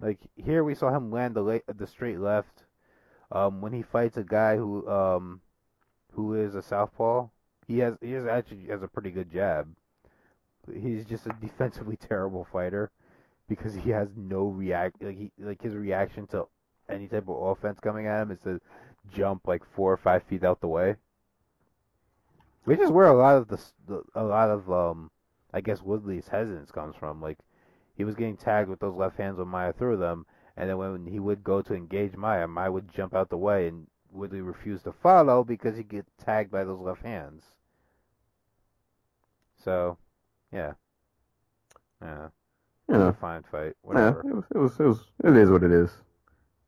Like 0.00 0.18
here, 0.36 0.64
we 0.64 0.74
saw 0.74 0.94
him 0.94 1.10
land 1.10 1.34
the 1.34 1.42
la- 1.42 1.58
the 1.74 1.86
straight 1.86 2.18
left. 2.20 2.64
Um, 3.32 3.60
when 3.60 3.72
he 3.72 3.82
fights 3.82 4.16
a 4.16 4.22
guy 4.24 4.56
who 4.56 4.88
um, 4.88 5.40
who 6.12 6.34
is 6.34 6.54
a 6.54 6.62
southpaw, 6.62 7.28
he 7.66 7.78
has 7.78 7.94
he 8.00 8.12
has 8.12 8.26
actually 8.26 8.66
has 8.68 8.82
a 8.82 8.88
pretty 8.88 9.10
good 9.10 9.30
jab. 9.32 9.68
He's 10.72 11.04
just 11.04 11.26
a 11.26 11.36
defensively 11.40 11.96
terrible 12.08 12.46
fighter 12.50 12.90
because 13.48 13.74
he 13.74 13.90
has 13.90 14.08
no 14.16 14.46
react 14.46 15.02
like 15.02 15.18
he 15.18 15.32
like 15.38 15.62
his 15.62 15.74
reaction 15.74 16.26
to 16.28 16.46
any 16.88 17.08
type 17.08 17.28
of 17.28 17.42
offense 17.42 17.80
coming 17.80 18.06
at 18.06 18.22
him 18.22 18.30
is 18.30 18.40
to 18.40 18.60
jump 19.12 19.46
like 19.46 19.62
four 19.74 19.92
or 19.92 19.96
five 19.96 20.22
feet 20.24 20.44
out 20.44 20.60
the 20.60 20.68
way. 20.68 20.96
Which 22.64 22.80
is 22.80 22.90
where 22.90 23.06
a 23.06 23.16
lot 23.16 23.36
of 23.36 23.48
the, 23.48 24.02
a 24.14 24.24
lot 24.24 24.50
of 24.50 24.70
um 24.70 25.10
I 25.52 25.60
guess 25.60 25.82
Woodley's 25.82 26.28
hesitance 26.28 26.70
comes 26.70 26.96
from. 26.96 27.20
Like 27.20 27.38
he 27.96 28.04
was 28.04 28.16
getting 28.16 28.36
tagged 28.36 28.68
with 28.68 28.80
those 28.80 28.96
left 28.96 29.18
hands 29.18 29.38
when 29.38 29.48
Maia 29.48 29.72
threw 29.72 29.96
them, 29.96 30.26
and 30.56 30.68
then 30.68 30.78
when 30.78 31.06
he 31.06 31.20
would 31.20 31.44
go 31.44 31.62
to 31.62 31.74
engage 31.74 32.16
Maia, 32.16 32.48
Maia 32.48 32.72
would 32.72 32.92
jump 32.92 33.14
out 33.14 33.30
the 33.30 33.36
way, 33.36 33.68
and 33.68 33.86
Woodley 34.10 34.40
refused 34.40 34.84
to 34.84 34.92
follow 34.92 35.44
because 35.44 35.76
he'd 35.76 35.88
get 35.88 36.06
tagged 36.18 36.50
by 36.50 36.64
those 36.64 36.80
left 36.80 37.02
hands. 37.02 37.53
So, 39.64 39.96
yeah, 40.52 40.74
yeah, 42.02 42.28
you 42.88 42.98
know, 42.98 43.08
a 43.08 43.12
fine 43.14 43.42
fight. 43.50 43.72
yeah, 43.94 44.12
Whatever. 44.12 44.20
it 44.28 44.34
was, 44.34 44.44
it 44.54 44.58
was 44.58 44.80
it 44.80 44.84
was 44.84 44.98
it 45.24 45.36
is 45.36 45.50
what 45.50 45.62
it 45.62 45.72
is. 45.72 45.90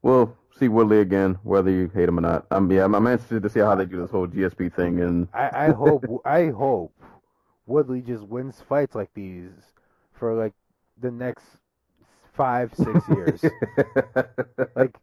We'll 0.03 0.35
see 0.59 0.69
Woodley 0.69 1.01
again, 1.01 1.39
whether 1.43 1.71
you 1.71 1.91
hate 1.95 2.09
him 2.09 2.19
or 2.19 2.23
not. 2.23 2.47
I'm 2.51 2.71
yeah, 2.71 2.85
I'm, 2.85 2.95
I'm 2.95 3.07
interested 3.07 3.43
to 3.43 3.51
see 3.51 3.61
how 3.61 3.75
they 3.75 3.85
do 3.85 4.01
this 4.01 4.11
whole 4.11 4.27
GSP 4.27 4.75
thing 4.75 5.01
and 5.01 5.29
I, 5.33 5.67
I 5.67 5.71
hope 5.71 6.05
I 6.25 6.49
hope 6.49 6.95
Woodley 7.67 8.01
just 8.01 8.25
wins 8.25 8.61
fights 8.69 8.95
like 8.95 9.11
these 9.15 9.53
for 10.13 10.35
like 10.35 10.55
the 11.01 11.11
next 11.11 11.45
five 12.35 12.75
six 12.75 13.09
years. 13.09 13.43
like 14.77 14.97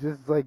just 0.00 0.28
like 0.28 0.46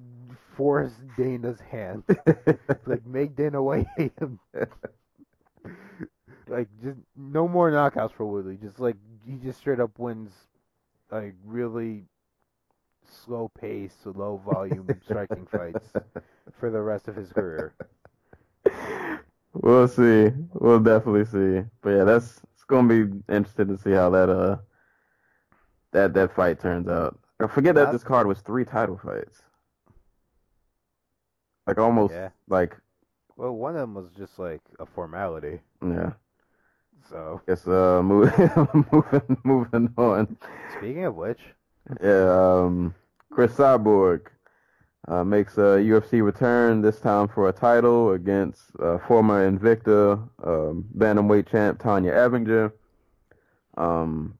force 0.56 0.92
Dana's 1.16 1.60
hand. 1.60 2.04
like 2.86 3.06
make 3.06 3.36
Dana 3.36 3.62
White 3.62 3.86
hate 3.96 4.12
him. 4.20 4.38
like 6.48 6.68
just 6.82 6.98
no 7.16 7.48
more 7.48 7.70
knockouts 7.70 8.12
for 8.12 8.26
Woodley. 8.26 8.56
Just 8.56 8.80
like 8.80 8.96
he 9.24 9.36
just 9.36 9.58
straight 9.58 9.80
up 9.80 9.98
wins 9.98 10.32
like 11.10 11.34
really 11.44 12.04
slow 13.04 13.48
pace, 13.48 13.96
low 14.04 14.36
volume 14.36 15.00
striking 15.06 15.46
fights 15.46 15.92
for 16.58 16.70
the 16.70 16.80
rest 16.82 17.08
of 17.08 17.16
his 17.16 17.32
career. 17.32 17.74
we'll 19.54 19.88
see. 19.88 20.30
We'll 20.54 20.80
definitely 20.80 21.24
see. 21.24 21.66
But 21.82 21.90
yeah, 21.90 22.04
that's 22.04 22.40
it's 22.54 22.64
gonna 22.64 22.88
be 22.88 23.22
interesting 23.28 23.68
to 23.68 23.76
see 23.78 23.92
how 23.92 24.10
that 24.10 24.28
uh 24.30 24.58
that 25.92 26.14
that 26.14 26.34
fight 26.34 26.60
turns 26.60 26.88
out. 26.88 27.18
I 27.40 27.46
forget 27.46 27.74
that 27.74 27.90
this 27.92 28.04
card 28.04 28.26
was 28.26 28.40
three 28.40 28.64
title 28.64 28.98
fights. 28.98 29.42
Like 31.66 31.78
almost 31.78 32.14
Yeah. 32.14 32.30
like 32.48 32.76
Well, 33.36 33.52
one 33.52 33.74
of 33.76 33.80
them 33.82 33.94
was 33.94 34.10
just 34.12 34.38
like 34.38 34.62
a 34.78 34.86
formality. 34.86 35.60
yeah. 35.82 36.12
So, 37.08 37.40
it's 37.46 37.66
uh 37.66 38.02
move, 38.02 38.32
moving 38.92 39.36
moving 39.44 39.94
on. 39.96 40.36
speaking 40.76 41.04
of 41.04 41.14
which, 41.14 41.40
Yeah, 42.02 42.62
um, 42.64 42.94
Cris 43.30 43.52
Cyborg 43.54 44.26
uh, 45.08 45.22
makes 45.22 45.56
a 45.56 45.78
UFC 45.78 46.22
return 46.24 46.82
this 46.82 46.98
time 47.00 47.28
for 47.28 47.48
a 47.48 47.52
title 47.52 48.12
against 48.12 48.62
uh, 48.80 48.98
former 49.06 49.48
Invicta 49.48 50.14
um, 50.44 50.84
bantamweight 50.96 51.48
champ 51.48 51.80
Tonya 51.80 52.12
Evinger. 52.12 52.72
Um, 53.76 54.38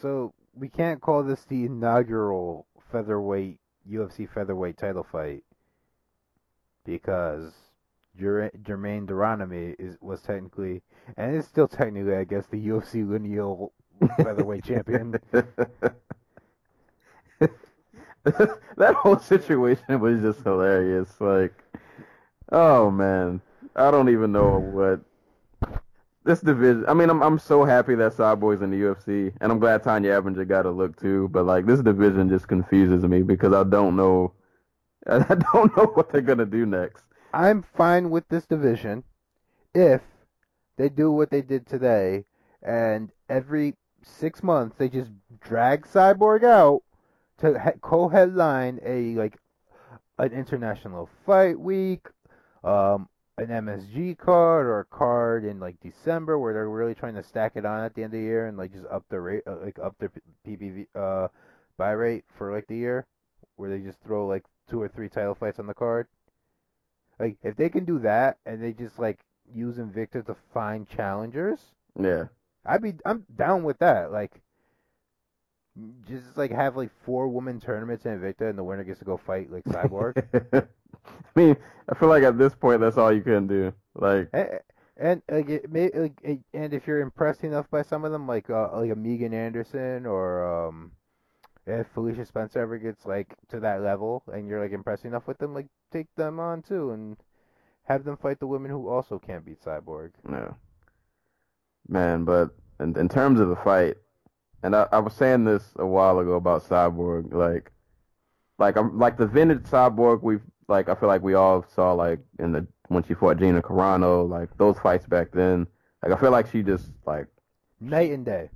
so 0.00 0.32
we 0.54 0.68
can't 0.68 1.00
call 1.00 1.22
this 1.24 1.44
the 1.44 1.64
inaugural 1.64 2.66
featherweight 2.90 3.58
UFC 3.90 4.28
featherweight 4.32 4.78
title 4.78 5.06
fight 5.10 5.42
because 6.84 7.52
Jer- 8.18 8.52
Germaine 8.64 9.04
de 9.06 9.12
Randamie 9.12 9.74
is 9.78 9.98
was 10.00 10.22
technically 10.22 10.80
and 11.16 11.36
it's 11.36 11.48
still 11.48 11.68
technically, 11.68 12.16
I 12.16 12.24
guess, 12.24 12.46
the 12.46 12.68
UFC 12.68 13.08
lineal 13.08 13.72
featherweight 14.16 14.64
champion. 14.64 15.14
that 18.24 18.94
whole 18.94 19.18
situation 19.18 20.00
was 20.00 20.20
just 20.22 20.40
hilarious. 20.40 21.20
Like, 21.20 21.52
oh 22.52 22.90
man, 22.90 23.40
I 23.76 23.90
don't 23.90 24.08
even 24.08 24.32
know 24.32 24.58
what 24.58 25.00
this 26.24 26.40
division. 26.40 26.84
I 26.88 26.94
mean, 26.94 27.10
I'm 27.10 27.22
I'm 27.22 27.38
so 27.38 27.64
happy 27.64 27.94
that 27.96 28.12
Cyborg's 28.12 28.62
in 28.62 28.70
the 28.70 28.80
UFC, 28.80 29.32
and 29.40 29.52
I'm 29.52 29.58
glad 29.58 29.82
Tonya 29.82 30.20
Evinger 30.20 30.48
got 30.48 30.66
a 30.66 30.70
look 30.70 30.98
too. 31.00 31.28
But 31.28 31.44
like, 31.44 31.66
this 31.66 31.80
division 31.80 32.28
just 32.28 32.48
confuses 32.48 33.04
me 33.04 33.22
because 33.22 33.52
I 33.52 33.64
don't 33.64 33.96
know, 33.96 34.32
I 35.06 35.34
don't 35.34 35.76
know 35.76 35.86
what 35.94 36.10
they're 36.10 36.22
gonna 36.22 36.46
do 36.46 36.66
next. 36.66 37.04
I'm 37.32 37.62
fine 37.62 38.10
with 38.10 38.28
this 38.28 38.46
division 38.46 39.02
if 39.74 40.00
they 40.76 40.88
do 40.88 41.10
what 41.10 41.30
they 41.30 41.42
did 41.42 41.66
today 41.66 42.24
and 42.62 43.10
every 43.28 43.74
six 44.02 44.42
months 44.42 44.76
they 44.76 44.88
just 44.88 45.10
drag 45.40 45.86
Cyborg 45.86 46.44
out 46.44 46.82
to 47.38 47.58
he- 47.58 47.78
co-headline 47.80 48.80
a 48.84 49.14
like 49.14 49.38
an 50.18 50.32
international 50.32 51.08
fight 51.26 51.58
week, 51.58 52.06
um, 52.62 53.08
an 53.36 53.48
MSG 53.48 54.16
card 54.16 54.66
or 54.66 54.80
a 54.80 54.84
card 54.84 55.44
in 55.44 55.58
like 55.58 55.80
December 55.80 56.38
where 56.38 56.54
they're 56.54 56.68
really 56.68 56.94
trying 56.94 57.16
to 57.16 57.22
stack 57.22 57.52
it 57.56 57.66
on 57.66 57.84
at 57.84 57.94
the 57.94 58.02
end 58.02 58.14
of 58.14 58.20
the 58.20 58.24
year 58.24 58.46
and 58.46 58.56
like 58.56 58.72
just 58.72 58.86
up 58.86 59.04
the 59.08 59.20
rate, 59.20 59.42
uh, 59.46 59.56
like 59.56 59.78
up 59.80 59.96
their 59.98 60.12
PPV 60.46 60.86
uh 60.94 61.28
buy 61.76 61.90
rate 61.90 62.24
for 62.38 62.52
like 62.52 62.66
the 62.68 62.76
year, 62.76 63.06
where 63.56 63.70
they 63.70 63.80
just 63.80 64.00
throw 64.02 64.26
like 64.26 64.44
two 64.70 64.80
or 64.80 64.88
three 64.88 65.08
title 65.08 65.34
fights 65.34 65.58
on 65.58 65.66
the 65.66 65.74
card. 65.74 66.06
Like 67.18 67.36
if 67.42 67.56
they 67.56 67.68
can 67.68 67.84
do 67.84 67.98
that 68.00 68.38
and 68.46 68.62
they 68.62 68.72
just 68.72 68.98
like 68.98 69.18
use 69.52 69.76
Invicta 69.76 70.24
to 70.26 70.36
find 70.52 70.88
challengers, 70.88 71.60
Yeah. 71.98 72.24
I'd 72.66 72.82
be 72.82 72.94
I'm 73.04 73.24
down 73.36 73.62
with 73.64 73.78
that. 73.80 74.10
Like 74.12 74.40
just 76.08 76.36
like 76.36 76.52
have 76.52 76.76
like 76.76 76.90
four 77.04 77.28
woman 77.28 77.60
tournaments 77.60 78.06
in 78.06 78.12
Invicta 78.18 78.48
and 78.48 78.58
the 78.58 78.62
winner 78.64 78.84
gets 78.84 79.00
to 79.00 79.04
go 79.04 79.16
fight 79.16 79.50
like 79.50 79.64
Cyborg. 79.64 80.22
I 80.54 80.66
mean, 81.34 81.56
I 81.88 81.94
feel 81.98 82.08
like 82.08 82.22
at 82.22 82.38
this 82.38 82.54
point 82.54 82.80
that's 82.80 82.96
all 82.96 83.12
you 83.12 83.22
can 83.22 83.46
do. 83.46 83.72
Like, 83.94 84.28
and, 84.32 84.60
and 84.96 85.22
like 85.28 85.48
it 85.50 85.70
may 85.70 85.90
like 85.92 86.18
it- 86.22 86.40
and 86.52 86.72
if 86.72 86.86
you're 86.86 87.00
impressed 87.00 87.42
enough 87.44 87.68
by 87.70 87.82
some 87.82 88.04
of 88.04 88.12
them 88.12 88.26
like 88.28 88.48
uh, 88.50 88.70
like 88.78 88.90
a 88.92 88.96
Megan 88.96 89.34
Anderson 89.34 90.06
or 90.06 90.66
um 90.68 90.92
if 91.66 91.86
Felicia 91.88 92.24
Spencer 92.24 92.60
ever 92.60 92.78
gets 92.78 93.04
like 93.04 93.34
to 93.48 93.58
that 93.60 93.82
level 93.82 94.22
and 94.32 94.46
you're 94.48 94.60
like 94.62 94.72
impressed 94.72 95.04
enough 95.04 95.26
with 95.26 95.38
them 95.38 95.54
like 95.54 95.66
take 95.90 96.06
them 96.16 96.38
on 96.38 96.62
too 96.62 96.90
and 96.92 97.16
have 97.84 98.04
them 98.04 98.16
fight 98.16 98.40
the 98.40 98.46
women 98.46 98.70
who 98.70 98.88
also 98.88 99.18
can't 99.18 99.44
beat 99.44 99.62
Cyborg. 99.62 100.10
yeah. 100.30 100.52
Man, 101.86 102.24
but 102.24 102.50
in, 102.80 102.98
in 102.98 103.08
terms 103.08 103.40
of 103.40 103.48
the 103.48 103.56
fight, 103.56 103.96
and 104.62 104.74
I, 104.74 104.86
I 104.90 104.98
was 104.98 105.12
saying 105.12 105.44
this 105.44 105.62
a 105.76 105.86
while 105.86 106.18
ago 106.18 106.32
about 106.32 106.66
Cyborg, 106.66 107.32
like, 107.34 107.70
like 108.58 108.76
I'm 108.76 108.98
like 108.98 109.18
the 109.18 109.26
vintage 109.26 109.64
Cyborg. 109.64 110.22
We've 110.22 110.40
like 110.68 110.88
I 110.88 110.94
feel 110.94 111.08
like 111.08 111.22
we 111.22 111.34
all 111.34 111.66
saw 111.74 111.92
like 111.92 112.20
in 112.38 112.52
the 112.52 112.66
when 112.88 113.04
she 113.04 113.14
fought 113.14 113.38
Gina 113.38 113.60
Carano, 113.60 114.28
like 114.28 114.56
those 114.56 114.78
fights 114.78 115.06
back 115.06 115.32
then. 115.32 115.66
Like 116.02 116.16
I 116.16 116.20
feel 116.20 116.30
like 116.30 116.50
she 116.50 116.62
just 116.62 116.86
like, 117.06 117.26
Night 117.80 118.12
and 118.12 118.24
day. 118.24 118.50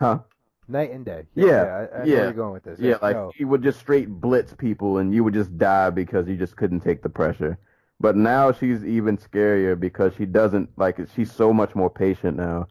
huh? 0.00 0.20
Night 0.68 0.90
and 0.90 1.04
day. 1.04 1.24
Yeah, 1.34 1.46
I, 1.46 1.54
I 1.54 1.54
know 1.54 1.88
where 1.90 2.06
yeah. 2.06 2.22
you're 2.22 2.32
going 2.32 2.52
with 2.52 2.64
this. 2.64 2.78
Yeah, 2.78 2.96
like 3.00 3.16
no. 3.16 3.32
he 3.34 3.44
would 3.44 3.62
just 3.62 3.78
straight 3.78 4.08
blitz 4.08 4.54
people, 4.54 4.98
and 4.98 5.14
you 5.14 5.24
would 5.24 5.34
just 5.34 5.56
die 5.56 5.90
because 5.90 6.28
you 6.28 6.36
just 6.36 6.56
couldn't 6.56 6.80
take 6.80 7.02
the 7.02 7.08
pressure. 7.08 7.58
But 8.02 8.16
now 8.16 8.50
she's 8.50 8.84
even 8.84 9.16
scarier 9.16 9.78
because 9.78 10.12
she 10.18 10.26
doesn't 10.26 10.76
like 10.76 10.98
she's 11.14 11.30
so 11.30 11.52
much 11.52 11.76
more 11.76 11.88
patient 11.88 12.36
now, 12.36 12.66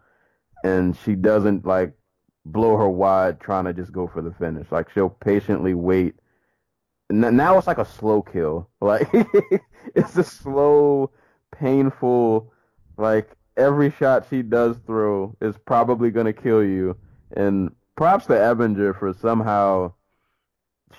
and 0.65 0.95
she 0.95 1.15
doesn't 1.15 1.65
like 1.65 1.93
blow 2.45 2.75
her 2.75 2.89
wide 2.89 3.39
trying 3.39 3.63
to 3.63 3.73
just 3.73 3.93
go 3.93 4.07
for 4.07 4.21
the 4.21 4.34
finish. 4.34 4.69
Like 4.71 4.89
she'll 4.91 5.09
patiently 5.09 5.73
wait. 5.73 6.15
Now 7.09 7.57
it's 7.57 7.65
like 7.65 7.77
a 7.77 7.86
slow 7.86 8.21
kill. 8.21 8.69
Like 8.82 9.07
it's 9.95 10.17
a 10.17 10.23
slow, 10.23 11.11
painful. 11.57 12.51
Like 12.97 13.32
every 13.55 13.89
shot 13.91 14.27
she 14.29 14.41
does 14.41 14.75
throw 14.86 15.34
is 15.39 15.55
probably 15.65 16.11
gonna 16.11 16.34
kill 16.34 16.61
you. 16.61 16.97
And 17.38 17.73
props 17.95 18.25
to 18.25 18.34
Evinger 18.34 18.99
for 18.99 19.13
somehow 19.13 19.93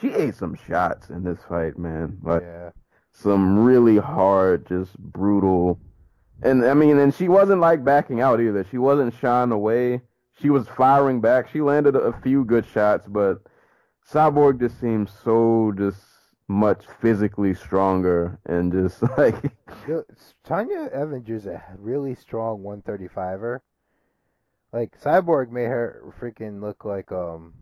she 0.00 0.14
ate 0.14 0.36
some 0.36 0.54
shots 0.54 1.10
in 1.10 1.22
this 1.22 1.40
fight, 1.46 1.76
man. 1.76 2.16
Like 2.22 2.42
yeah. 2.42 2.70
Some 3.12 3.58
really 3.58 3.98
hard, 3.98 4.66
just 4.66 4.98
brutal. 4.98 5.78
And 6.42 6.64
I 6.64 6.74
mean, 6.74 6.98
and 6.98 7.14
she 7.14 7.28
wasn't 7.28 7.60
like 7.60 7.84
backing 7.84 8.20
out 8.20 8.40
either. 8.40 8.66
She 8.70 8.78
wasn't 8.78 9.14
shying 9.20 9.52
away. 9.52 10.00
She 10.40 10.50
was 10.50 10.66
firing 10.66 11.20
back. 11.20 11.48
She 11.50 11.60
landed 11.60 11.94
a 11.94 12.18
few 12.22 12.44
good 12.44 12.66
shots, 12.66 13.06
but 13.06 13.42
Cyborg 14.10 14.58
just 14.58 14.80
seems 14.80 15.10
so 15.24 15.72
just 15.76 16.00
much 16.48 16.84
physically 17.00 17.54
stronger 17.54 18.38
and 18.46 18.72
just 18.72 19.02
like 19.18 19.36
Tonya 20.44 20.90
Evinger's 20.92 21.46
a 21.46 21.62
really 21.78 22.14
strong 22.14 22.62
135er. 22.62 23.60
Like 24.72 24.98
Cyborg 25.00 25.50
made 25.50 25.66
her 25.66 26.02
freaking 26.20 26.60
look 26.60 26.84
like 26.84 27.12
um 27.12 27.54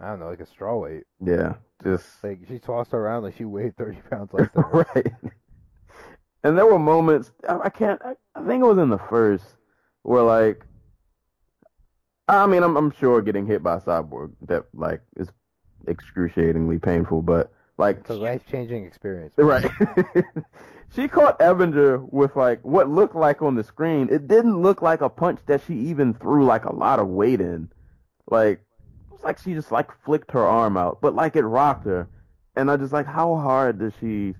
I 0.00 0.08
don't 0.10 0.20
know, 0.20 0.28
like 0.28 0.40
a 0.40 0.46
straw 0.46 0.76
weight. 0.78 1.04
yeah, 1.24 1.54
just 1.82 2.06
Like 2.22 2.40
she 2.48 2.58
tossed 2.58 2.94
around 2.94 3.24
like 3.24 3.36
she 3.36 3.44
weighed 3.44 3.76
30 3.76 3.98
pounds 4.10 4.32
less 4.32 4.48
than 4.54 4.62
her. 4.72 4.86
right. 4.94 5.12
And 6.44 6.56
there 6.56 6.66
were 6.66 6.78
moments 6.78 7.32
I, 7.48 7.58
I 7.64 7.68
can't. 7.70 8.00
I, 8.04 8.14
I 8.34 8.46
think 8.46 8.62
it 8.62 8.66
was 8.66 8.78
in 8.78 8.90
the 8.90 8.98
first 9.10 9.44
where 10.02 10.22
like, 10.22 10.64
I 12.28 12.46
mean, 12.46 12.62
I'm 12.62 12.76
I'm 12.76 12.90
sure 12.92 13.20
getting 13.22 13.46
hit 13.46 13.62
by 13.62 13.76
a 13.76 13.80
cyborg 13.80 14.32
that 14.46 14.64
like 14.74 15.00
is 15.16 15.28
excruciatingly 15.86 16.78
painful, 16.78 17.22
but 17.22 17.52
like, 17.76 17.98
It's 17.98 18.10
a 18.10 18.14
life 18.14 18.42
changing 18.50 18.84
experience. 18.84 19.34
right. 19.36 19.70
she 20.94 21.08
caught 21.08 21.38
Evinger 21.40 22.06
with 22.12 22.36
like 22.36 22.60
what 22.64 22.88
looked 22.88 23.14
like 23.16 23.40
on 23.42 23.54
the 23.54 23.64
screen. 23.64 24.08
It 24.10 24.28
didn't 24.28 24.60
look 24.62 24.82
like 24.82 25.00
a 25.00 25.08
punch 25.08 25.40
that 25.46 25.62
she 25.66 25.74
even 25.74 26.14
threw 26.14 26.44
like 26.44 26.64
a 26.66 26.74
lot 26.74 26.98
of 26.98 27.08
weight 27.08 27.40
in. 27.40 27.70
Like 28.30 28.60
it 28.60 28.67
like 29.22 29.38
she 29.38 29.54
just 29.54 29.72
like 29.72 29.90
flicked 30.04 30.30
her 30.32 30.44
arm 30.44 30.76
out, 30.76 31.00
but 31.00 31.14
like 31.14 31.36
it 31.36 31.44
rocked 31.44 31.86
her. 31.86 32.08
And 32.56 32.70
I 32.70 32.76
just 32.76 32.92
like 32.92 33.06
how 33.06 33.36
hard 33.36 33.78
does 33.78 33.92
she 34.00 34.34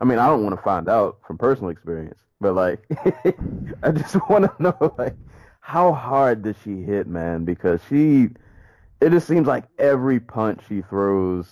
I 0.00 0.04
mean, 0.04 0.18
I 0.18 0.26
don't 0.26 0.42
want 0.42 0.56
to 0.56 0.62
find 0.62 0.88
out 0.88 1.18
from 1.26 1.38
personal 1.38 1.70
experience, 1.70 2.18
but 2.40 2.54
like 2.54 2.84
I 3.82 3.90
just 3.92 4.16
want 4.28 4.44
to 4.44 4.54
know 4.62 4.94
like 4.98 5.16
how 5.60 5.92
hard 5.92 6.42
does 6.42 6.56
she 6.64 6.82
hit, 6.82 7.06
man? 7.06 7.44
Because 7.44 7.80
she 7.88 8.28
it 9.00 9.10
just 9.10 9.26
seems 9.26 9.46
like 9.46 9.64
every 9.78 10.20
punch 10.20 10.60
she 10.68 10.82
throws 10.82 11.46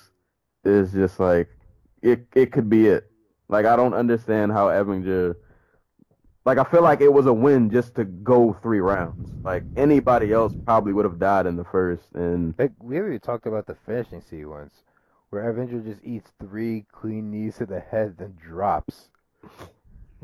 is 0.65 0.93
just 0.93 1.19
like 1.21 1.49
it 2.03 2.27
it 2.35 2.53
could 2.53 2.69
be 2.69 2.87
it. 2.87 3.11
Like 3.49 3.67
I 3.67 3.77
don't 3.77 3.95
understand 3.95 4.53
how 4.53 4.69
Evinger 4.69 5.37
like 6.45 6.59
I 6.59 6.65
feel 6.65 6.83
like 6.83 7.01
it 7.01 7.13
was 7.13 7.27
a 7.27 7.33
win 7.33 7.71
just 7.71 7.95
to 7.97 8.05
go 8.05 8.53
three 8.63 8.81
rounds. 8.81 9.31
Like 9.45 9.65
anybody 9.77 10.33
else 10.33 10.55
probably 10.65 10.93
would 10.93 11.05
have 11.05 11.19
died 11.19 11.47
in 11.47 11.57
the 11.57 11.65
first 11.65 12.13
and 12.15 12.55
Like 12.59 12.73
we 12.81 12.99
already 12.99 13.19
talked 13.19 13.47
about 13.47 13.67
the 13.67 13.75
finishing 13.75 14.21
sequence 14.21 14.83
where 15.31 15.53
Evinger 15.53 15.85
just 15.85 16.05
eats 16.05 16.33
three 16.41 16.87
clean 16.93 17.31
knees 17.31 17.57
to 17.59 17.67
the 17.67 17.81
head 17.81 18.17
then 18.19 18.37
drops. 18.41 19.09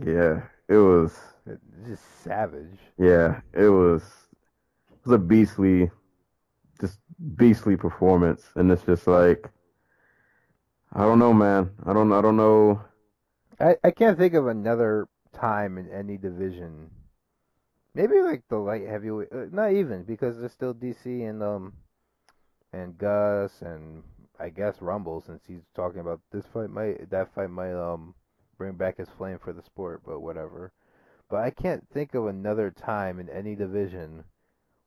yeah, 0.04 0.42
it 0.68 0.76
was 0.76 1.18
It's 1.46 1.62
just 1.86 2.22
savage. 2.22 2.78
yeah, 2.98 3.40
it 3.52 3.68
was 3.68 4.02
it 4.90 4.98
was 5.04 5.14
a 5.14 5.18
beastly 5.18 5.90
just 6.80 6.98
beastly 7.36 7.76
performance 7.76 8.50
and 8.56 8.70
it's 8.70 8.82
just 8.84 9.06
like 9.06 9.50
I 10.92 11.02
don't 11.02 11.18
know, 11.18 11.32
man. 11.32 11.70
I 11.84 11.92
don't 11.92 12.12
I 12.12 12.20
don't 12.20 12.36
know 12.36 12.82
I, 13.60 13.76
I 13.84 13.90
can't 13.90 14.18
think 14.18 14.34
of 14.34 14.46
another 14.46 15.08
time 15.38 15.78
in 15.78 15.88
any 15.90 16.16
division. 16.16 16.90
Maybe 17.94 18.20
like 18.20 18.42
the 18.48 18.56
light 18.56 18.86
heavyweight, 18.86 19.28
uh, 19.32 19.46
not 19.50 19.72
even 19.72 20.02
because 20.04 20.38
there's 20.38 20.52
still 20.52 20.74
DC 20.74 21.28
and 21.28 21.42
um 21.42 21.72
and 22.72 22.98
Gus 22.98 23.62
and 23.62 24.02
I 24.38 24.50
guess 24.50 24.82
Rumble 24.82 25.20
since 25.20 25.42
he's 25.46 25.64
talking 25.74 26.00
about 26.00 26.20
this 26.30 26.44
fight 26.52 26.70
might 26.70 27.10
that 27.10 27.34
fight 27.34 27.50
might 27.50 27.72
um 27.72 28.14
bring 28.58 28.74
back 28.74 28.98
his 28.98 29.08
flame 29.08 29.38
for 29.38 29.52
the 29.52 29.62
sport, 29.62 30.02
but 30.04 30.20
whatever. 30.20 30.72
But 31.28 31.42
I 31.42 31.50
can't 31.50 31.88
think 31.88 32.14
of 32.14 32.26
another 32.26 32.70
time 32.70 33.18
in 33.18 33.28
any 33.28 33.54
division 33.54 34.24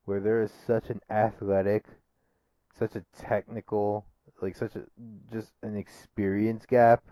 where 0.05 0.19
there 0.19 0.41
is 0.41 0.51
such 0.65 0.89
an 0.89 1.01
athletic, 1.09 1.85
such 2.77 2.95
a 2.95 3.03
technical, 3.17 4.05
like 4.41 4.55
such 4.55 4.75
a 4.75 4.83
just 5.31 5.51
an 5.61 5.75
experience 5.75 6.65
gap 6.65 7.03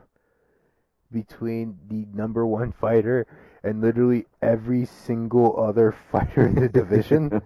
between 1.12 1.78
the 1.90 2.06
number 2.14 2.46
one 2.46 2.72
fighter 2.72 3.26
and 3.64 3.82
literally 3.82 4.26
every 4.42 4.86
single 4.86 5.60
other 5.60 5.96
fighter 6.12 6.46
in 6.46 6.56
the 6.56 6.70
division. 6.70 7.42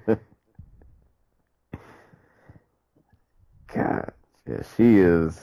God, 3.74 4.12
yeah, 4.47 4.62
she 4.76 4.99
is. 4.99 5.39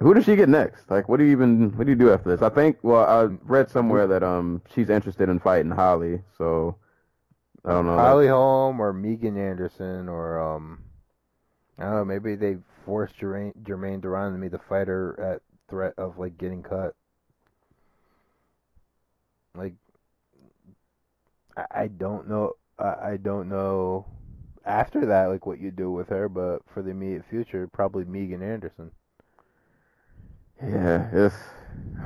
Who 0.00 0.12
does 0.12 0.24
she 0.24 0.36
get 0.36 0.48
next? 0.48 0.90
Like, 0.90 1.08
what 1.08 1.18
do 1.18 1.24
you 1.24 1.30
even 1.32 1.76
what 1.76 1.84
do 1.84 1.90
you 1.92 1.96
do 1.96 2.12
after 2.12 2.28
this? 2.28 2.42
I 2.42 2.48
think. 2.48 2.78
Well, 2.82 3.04
I 3.04 3.22
read 3.44 3.70
somewhere 3.70 4.06
that 4.08 4.22
um 4.22 4.60
she's 4.74 4.90
interested 4.90 5.28
in 5.28 5.38
fighting 5.38 5.70
Holly. 5.70 6.20
So 6.36 6.76
I 7.64 7.70
don't 7.70 7.86
know. 7.86 7.96
Holly 7.96 8.26
Holm 8.28 8.80
or 8.80 8.92
Megan 8.92 9.38
Anderson 9.38 10.08
or 10.08 10.40
um 10.40 10.80
I 11.78 11.84
don't 11.84 11.94
know, 11.94 12.04
maybe 12.04 12.34
they 12.34 12.56
forced 12.84 13.16
Germaine, 13.16 13.54
Germaine 13.66 14.00
Duran 14.00 14.32
to 14.32 14.38
be 14.38 14.48
the 14.48 14.58
fighter 14.58 15.18
at 15.20 15.42
threat 15.68 15.94
of 15.98 16.18
like 16.18 16.38
getting 16.38 16.62
cut. 16.62 16.94
Like 19.54 19.74
I, 21.56 21.64
I 21.82 21.86
don't 21.88 22.28
know 22.28 22.52
I, 22.78 23.12
I 23.12 23.16
don't 23.16 23.48
know 23.48 24.06
after 24.64 25.06
that 25.06 25.26
like 25.26 25.46
what 25.46 25.60
you 25.60 25.70
do 25.70 25.90
with 25.90 26.08
her, 26.08 26.28
but 26.28 26.62
for 26.72 26.82
the 26.82 26.90
immediate 26.90 27.24
future, 27.28 27.68
probably 27.72 28.04
Megan 28.04 28.42
Anderson. 28.42 28.90
Yeah, 30.62 31.08
it's. 31.12 31.34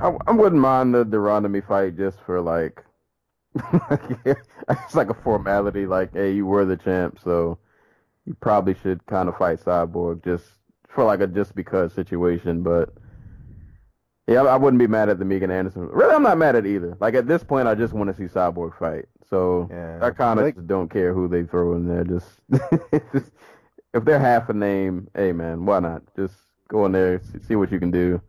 I, 0.01 0.15
I 0.27 0.31
wouldn't 0.31 0.61
mind 0.61 0.93
the 0.93 1.03
de 1.03 1.17
Randamie 1.17 1.65
fight 1.65 1.95
just 1.97 2.17
for 2.25 2.41
like, 2.41 2.83
it's 4.25 4.95
like 4.95 5.09
a 5.09 5.13
formality. 5.13 5.85
Like, 5.85 6.13
hey, 6.13 6.31
you 6.31 6.45
were 6.45 6.65
the 6.65 6.77
champ, 6.77 7.19
so 7.23 7.57
you 8.25 8.35
probably 8.41 8.75
should 8.75 9.05
kind 9.05 9.29
of 9.29 9.37
fight 9.37 9.59
Cyborg 9.59 10.23
just 10.23 10.45
for 10.87 11.03
like 11.03 11.19
a 11.21 11.27
just 11.27 11.55
because 11.55 11.93
situation. 11.93 12.63
But 12.63 12.93
yeah, 14.29 14.41
I, 14.43 14.53
I 14.53 14.55
wouldn't 14.57 14.79
be 14.79 14.87
mad 14.87 15.09
at 15.09 15.19
the 15.19 15.25
Megan 15.25 15.51
Anderson. 15.51 15.87
Really, 15.87 16.13
I'm 16.13 16.23
not 16.23 16.37
mad 16.37 16.55
at 16.55 16.65
either. 16.65 16.95
Like 16.99 17.13
at 17.15 17.27
this 17.27 17.43
point, 17.43 17.67
I 17.67 17.75
just 17.75 17.93
want 17.93 18.09
to 18.09 18.15
see 18.15 18.31
Cyborg 18.31 18.77
fight. 18.77 19.05
So 19.29 19.67
Yeah. 19.71 19.99
I 20.01 20.11
kind 20.11 20.39
of 20.39 20.45
Like- 20.45 20.67
don't 20.67 20.89
care 20.89 21.13
who 21.13 21.27
they 21.27 21.43
throw 21.43 21.75
in 21.75 21.87
there. 21.87 22.03
Just, 22.03 22.27
just 23.13 23.31
if 23.93 24.05
they're 24.05 24.19
half 24.19 24.49
a 24.49 24.53
name, 24.53 25.07
hey 25.15 25.31
man, 25.31 25.65
why 25.65 25.79
not? 25.79 26.01
Just 26.15 26.35
go 26.67 26.85
in 26.85 26.91
there, 26.91 27.21
see, 27.47 27.55
what 27.55 27.71
you 27.71 27.79
can 27.79 27.91
do. 27.91 28.21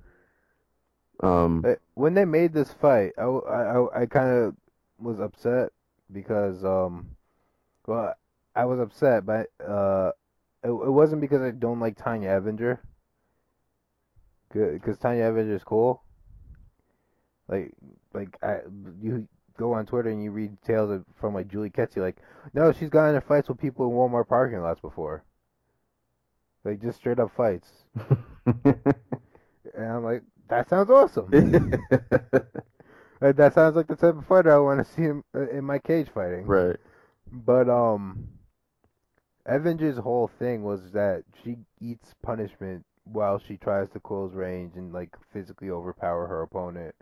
Um, 1.22 1.64
When 1.94 2.14
they 2.14 2.24
made 2.24 2.52
this 2.54 2.72
fight, 2.72 3.12
I, 3.18 3.24
I, 3.24 4.02
I 4.02 4.06
kind 4.06 4.30
of 4.30 4.54
was 4.98 5.20
upset 5.20 5.70
because, 6.12 6.64
um, 6.64 7.10
well, 7.86 8.14
I 8.56 8.64
was 8.64 8.80
upset, 8.80 9.26
but 9.26 9.48
uh, 9.66 10.12
it, 10.64 10.70
it 10.70 10.90
wasn't 10.90 11.20
because 11.20 11.42
I 11.42 11.50
don't 11.50 11.80
like 11.80 11.96
Tonya 11.98 12.40
Evinger. 12.40 12.78
Because 14.52 14.98
Tonya 14.98 15.30
Evinger 15.30 15.54
is 15.54 15.64
cool. 15.64 16.02
Like, 17.48 17.72
like 18.12 18.36
I, 18.42 18.58
you 19.00 19.26
go 19.56 19.74
on 19.74 19.86
Twitter 19.86 20.10
and 20.10 20.22
you 20.22 20.30
read 20.30 20.56
tales 20.66 20.90
of, 20.90 21.04
from 21.20 21.34
like 21.34 21.48
Julie 21.48 21.70
Kedzie, 21.70 22.00
like, 22.00 22.16
no, 22.54 22.72
she's 22.72 22.90
gotten 22.90 23.14
in 23.14 23.20
fights 23.20 23.48
with 23.48 23.58
people 23.58 23.86
in 23.86 23.92
Walmart 23.92 24.28
parking 24.28 24.60
lots 24.60 24.80
before. 24.80 25.24
Like, 26.64 26.80
just 26.82 26.98
straight 26.98 27.18
up 27.18 27.30
fights. 27.36 27.68
And 29.74 29.86
I'm 29.86 30.04
like, 30.04 30.22
that 30.48 30.68
sounds 30.68 30.90
awesome. 30.90 31.30
Like, 33.22 33.36
that 33.36 33.52
sounds 33.52 33.76
like 33.76 33.86
the 33.86 33.96
type 33.96 34.16
of 34.16 34.26
fighter 34.26 34.50
I 34.50 34.58
want 34.58 34.82
to 34.82 34.94
see 34.94 35.02
him 35.02 35.24
uh, 35.36 35.46
in 35.50 35.62
my 35.62 35.78
cage 35.78 36.08
fighting. 36.08 36.46
right. 36.46 36.76
But 37.30 37.68
um, 37.68 38.28
Evinger's 39.46 39.98
whole 39.98 40.30
thing 40.38 40.62
was 40.62 40.92
that 40.92 41.24
she 41.44 41.58
eats 41.82 42.14
punishment 42.22 42.86
while 43.04 43.38
she 43.38 43.56
tries 43.56 43.88
to 43.90 44.00
close 44.00 44.32
range 44.34 44.72
and 44.76 44.92
like 44.92 45.10
physically 45.32 45.70
overpower 45.70 46.26
her 46.26 46.42
opponent 46.42 46.94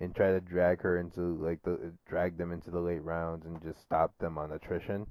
and 0.00 0.14
try 0.14 0.30
to 0.32 0.40
drag 0.40 0.80
her 0.82 0.98
into 0.98 1.36
like 1.42 1.62
the 1.62 1.92
drag 2.08 2.36
them 2.36 2.52
into 2.52 2.70
the 2.70 2.80
late 2.80 3.02
rounds 3.02 3.46
and 3.46 3.62
just 3.62 3.80
stop 3.80 4.12
them 4.18 4.38
on 4.38 4.52
attrition. 4.52 5.06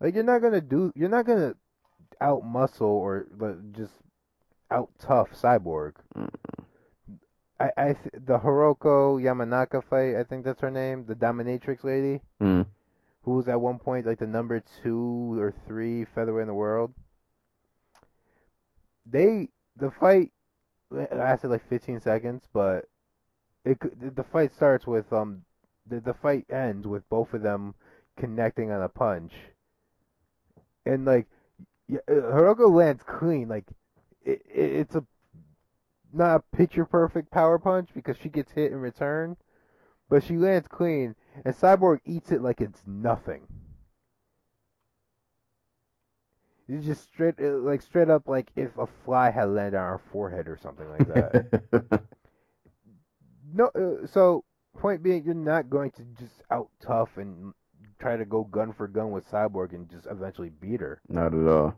Like 0.00 0.14
you're 0.14 0.24
not 0.24 0.42
gonna 0.42 0.60
do, 0.60 0.92
you're 0.94 1.08
not 1.08 1.26
gonna 1.26 1.54
out 2.20 2.44
muscle 2.44 2.86
or 2.88 3.26
like, 3.38 3.72
just 3.72 3.92
out 4.70 4.90
tough 4.98 5.30
Cyborg. 5.32 5.92
I, 7.60 7.70
I 7.76 7.84
th- 7.94 8.14
the 8.24 8.38
Hiroko 8.38 9.20
Yamanaka 9.20 9.82
fight, 9.82 10.14
I 10.16 10.22
think 10.22 10.44
that's 10.44 10.60
her 10.60 10.70
name, 10.70 11.04
the 11.06 11.14
dominatrix 11.14 11.82
lady 11.82 12.20
Mm. 12.40 12.66
who 13.22 13.32
was 13.32 13.48
at 13.48 13.60
one 13.60 13.78
point 13.80 14.06
like 14.06 14.20
the 14.20 14.26
number 14.26 14.62
two 14.82 15.36
or 15.40 15.52
three 15.66 16.04
featherweight 16.04 16.42
in 16.42 16.48
the 16.48 16.54
world. 16.54 16.94
They 19.10 19.48
the 19.76 19.90
fight 19.90 20.32
lasted 20.90 21.48
like 21.48 21.68
15 21.68 22.00
seconds, 22.00 22.44
but 22.52 22.86
it 23.64 23.78
the 24.16 24.24
fight 24.24 24.54
starts 24.54 24.86
with 24.86 25.12
um 25.12 25.44
the 25.86 26.00
the 26.00 26.14
fight 26.14 26.46
ends 26.50 26.86
with 26.86 27.08
both 27.08 27.34
of 27.34 27.42
them 27.42 27.74
connecting 28.16 28.70
on 28.70 28.82
a 28.82 28.88
punch, 28.88 29.32
and 30.84 31.04
like 31.04 31.26
uh, 31.92 31.96
Hiroko 32.08 32.70
lands 32.70 33.02
clean, 33.02 33.48
like 33.48 33.64
it, 34.24 34.42
it 34.52 34.72
it's 34.72 34.94
a 34.94 35.04
not 36.12 36.36
a 36.36 36.56
picture 36.56 36.84
perfect 36.86 37.30
power 37.30 37.58
punch 37.58 37.90
because 37.94 38.16
she 38.16 38.28
gets 38.28 38.52
hit 38.52 38.72
in 38.72 38.78
return, 38.78 39.36
but 40.08 40.22
she 40.24 40.36
lands 40.36 40.68
clean, 40.68 41.14
and 41.44 41.54
Cyborg 41.54 42.00
eats 42.04 42.32
it 42.32 42.42
like 42.42 42.60
it's 42.60 42.82
nothing. 42.86 43.46
It's 46.68 46.84
just 46.84 47.04
straight, 47.04 47.34
uh, 47.40 47.58
like 47.58 47.80
straight 47.80 48.10
up, 48.10 48.28
like 48.28 48.50
if 48.54 48.76
a 48.76 48.86
fly 49.04 49.30
had 49.30 49.48
landed 49.48 49.78
on 49.78 49.84
our 49.84 50.00
forehead 50.12 50.48
or 50.48 50.58
something 50.62 50.88
like 50.90 51.08
that. 51.08 52.02
no, 53.54 53.66
uh, 53.74 54.06
so 54.06 54.44
point 54.78 55.02
being, 55.02 55.24
you're 55.24 55.34
not 55.34 55.70
going 55.70 55.90
to 55.92 56.02
just 56.18 56.42
out 56.50 56.68
tough 56.80 57.16
and 57.16 57.54
try 57.98 58.16
to 58.16 58.24
go 58.24 58.44
gun 58.44 58.72
for 58.72 58.86
gun 58.86 59.10
with 59.10 59.30
Cyborg 59.30 59.72
and 59.72 59.90
just 59.90 60.06
eventually 60.10 60.50
beat 60.50 60.80
her. 60.80 61.00
Not 61.08 61.34
at 61.34 61.48
all. 61.48 61.74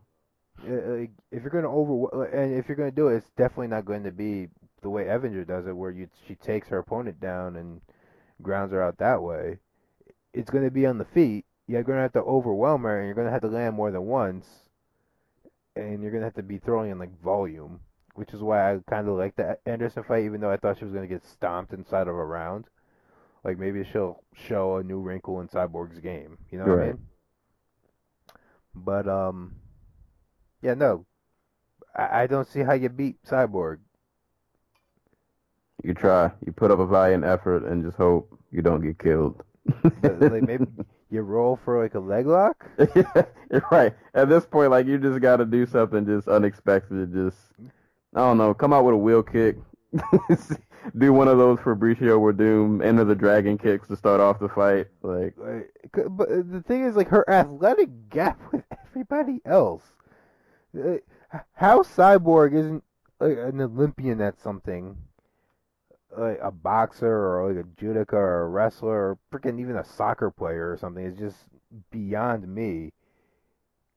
Uh, 0.63 0.99
like, 0.99 1.11
if 1.31 1.41
you're 1.41 1.49
going 1.49 1.63
to 1.63 1.69
over 1.69 2.25
and 2.25 2.53
if 2.53 2.67
you're 2.67 2.75
going 2.75 2.89
to 2.89 2.95
do 2.95 3.07
it, 3.07 3.17
it's 3.17 3.31
definitely 3.37 3.67
not 3.67 3.85
going 3.85 4.03
to 4.03 4.11
be 4.11 4.49
the 4.81 4.89
way 4.89 5.05
Evinger 5.05 5.47
does 5.47 5.67
it, 5.67 5.75
where 5.75 5.91
you 5.91 6.07
she 6.27 6.35
takes 6.35 6.67
her 6.67 6.79
opponent 6.79 7.19
down 7.19 7.55
and 7.55 7.81
grounds 8.41 8.71
her 8.71 8.83
out 8.83 8.97
that 8.97 9.21
way. 9.21 9.59
It's 10.33 10.49
going 10.49 10.63
to 10.63 10.71
be 10.71 10.85
on 10.85 10.97
the 10.97 11.05
feet. 11.05 11.45
You're 11.67 11.83
going 11.83 11.97
to 11.97 12.01
have 12.01 12.13
to 12.13 12.21
overwhelm 12.21 12.83
her, 12.83 12.97
and 12.97 13.05
you're 13.05 13.15
going 13.15 13.27
to 13.27 13.31
have 13.31 13.41
to 13.41 13.47
land 13.47 13.75
more 13.75 13.91
than 13.91 14.03
once, 14.03 14.45
and 15.75 16.01
you're 16.01 16.11
going 16.11 16.21
to 16.21 16.27
have 16.27 16.35
to 16.35 16.43
be 16.43 16.57
throwing 16.57 16.91
in 16.91 16.99
like 16.99 17.21
volume, 17.21 17.79
which 18.15 18.33
is 18.33 18.41
why 18.41 18.73
I 18.73 18.79
kind 18.89 19.07
of 19.07 19.17
like 19.17 19.35
the 19.35 19.57
Anderson 19.65 20.03
fight, 20.03 20.25
even 20.25 20.41
though 20.41 20.51
I 20.51 20.57
thought 20.57 20.79
she 20.79 20.85
was 20.85 20.93
going 20.93 21.07
to 21.07 21.13
get 21.13 21.25
stomped 21.25 21.73
inside 21.73 22.07
of 22.07 22.15
a 22.15 22.25
round. 22.25 22.65
Like 23.43 23.57
maybe 23.57 23.83
she'll 23.91 24.23
show 24.33 24.77
a 24.77 24.83
new 24.83 24.99
wrinkle 24.99 25.41
in 25.41 25.47
Cyborg's 25.47 25.99
game. 25.99 26.37
You 26.51 26.59
know 26.59 26.65
what 26.65 26.79
I 26.79 26.85
mean? 26.87 26.99
But 28.75 29.07
um, 29.07 29.55
yeah, 30.61 30.75
no, 30.75 31.05
I, 31.95 32.23
I 32.23 32.27
don't 32.27 32.47
see 32.47 32.61
how 32.61 32.73
you 32.73 32.89
beat 32.89 33.23
Cyborg. 33.23 33.79
You 35.83 35.93
try. 35.95 36.31
You 36.45 36.51
put 36.51 36.69
up 36.69 36.79
a 36.79 36.85
valiant 36.85 37.23
effort 37.23 37.63
and 37.65 37.83
just 37.83 37.97
hope 37.97 38.37
you 38.51 38.61
don't 38.61 38.81
get 38.81 38.99
killed. 38.99 39.43
like 39.83 40.43
maybe 40.43 40.65
you 41.11 41.21
roll 41.21 41.59
for 41.63 41.81
like 41.81 41.93
a 41.95 41.99
leg 41.99 42.25
lock. 42.25 42.65
Right. 43.69 43.93
At 44.13 44.29
this 44.29 44.45
point, 44.45 44.71
like 44.71 44.87
you 44.87 44.97
just 44.97 45.19
got 45.19 45.37
to 45.37 45.45
do 45.45 45.65
something 45.65 46.05
just 46.05 46.27
unexpected. 46.27 47.13
Just 47.13 47.37
I 48.15 48.19
don't 48.19 48.37
know. 48.37 48.53
Come 48.53 48.71
out 48.71 48.85
with 48.85 48.93
a 48.93 48.97
wheel 48.97 49.23
kick. 49.23 49.57
do 50.97 51.13
one 51.13 51.27
of 51.27 51.37
those 51.37 51.59
Fabricio 51.59 52.17
Werdum 52.17 52.83
enter 52.83 53.03
the 53.03 53.15
dragon 53.15 53.57
kicks 53.57 53.89
to 53.89 53.97
start 53.97 54.21
off 54.21 54.39
the 54.39 54.47
fight. 54.47 54.87
Like 55.01 55.35
but 55.93 56.29
uh, 56.29 56.43
the 56.45 56.63
thing 56.65 56.85
is, 56.85 56.95
like 56.95 57.09
her 57.09 57.29
athletic 57.29 58.09
gap 58.09 58.39
with 58.51 58.63
everybody 58.87 59.41
else. 59.45 59.83
Uh, 60.77 60.97
How 61.53 61.83
Cyborg 61.83 62.53
isn't 62.53 62.83
like, 63.19 63.37
an 63.37 63.59
Olympian 63.59 64.21
at 64.21 64.39
something, 64.39 64.95
like 66.17 66.39
a 66.41 66.51
boxer 66.51 67.07
or 67.07 67.51
like 67.53 67.65
a 67.65 67.67
judoka 67.81 68.13
or 68.13 68.41
a 68.43 68.47
wrestler 68.49 68.89
or 69.11 69.17
freaking 69.31 69.59
even 69.59 69.77
a 69.77 69.83
soccer 69.83 70.29
player 70.31 70.71
or 70.71 70.77
something 70.77 71.05
is 71.05 71.17
just 71.17 71.37
beyond 71.91 72.47
me. 72.47 72.91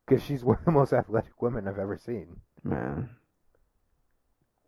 Because 0.06 0.22
she's 0.22 0.44
one 0.44 0.58
of 0.58 0.64
the 0.64 0.70
most 0.70 0.92
athletic 0.92 1.40
women 1.42 1.66
I've 1.68 1.78
ever 1.78 1.96
seen. 1.98 2.36
man. 2.62 3.10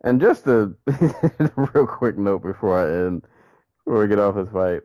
And 0.03 0.20
just 0.20 0.47
a 0.47 0.72
real 1.57 1.86
quick 1.86 2.16
note 2.18 2.42
before 2.42 2.78
I 2.78 3.07
end, 3.07 3.22
before 3.84 4.03
we 4.03 4.09
get 4.09 4.18
off 4.18 4.34
this 4.36 4.49
fight. 4.51 4.82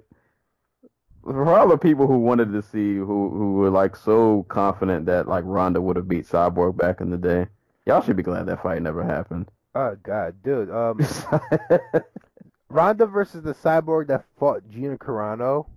For 1.23 1.55
all 1.55 1.67
the 1.67 1.77
people 1.77 2.07
who 2.07 2.17
wanted 2.17 2.51
to 2.53 2.61
see, 2.63 2.95
who 2.95 3.29
who 3.29 3.53
were 3.53 3.69
like 3.69 3.95
so 3.95 4.43
confident 4.49 5.05
that 5.05 5.27
like 5.27 5.43
Ronda 5.45 5.79
would 5.81 5.95
have 5.97 6.07
beat 6.07 6.25
Cyborg 6.25 6.75
back 6.77 7.01
in 7.01 7.11
the 7.11 7.17
day, 7.17 7.47
y'all 7.85 8.01
should 8.01 8.17
be 8.17 8.23
glad 8.23 8.47
that 8.47 8.63
fight 8.63 8.81
never 8.81 9.03
happened. 9.03 9.49
Oh 9.75 9.95
God, 10.01 10.41
dude. 10.43 10.71
Um, 10.71 10.99
Ronda 12.71 13.05
versus 13.05 13.43
the 13.43 13.53
cyborg 13.53 14.07
that 14.07 14.25
fought 14.37 14.69
Gina 14.69 14.97
Carano? 14.97 15.67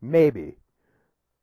Maybe. 0.00 0.56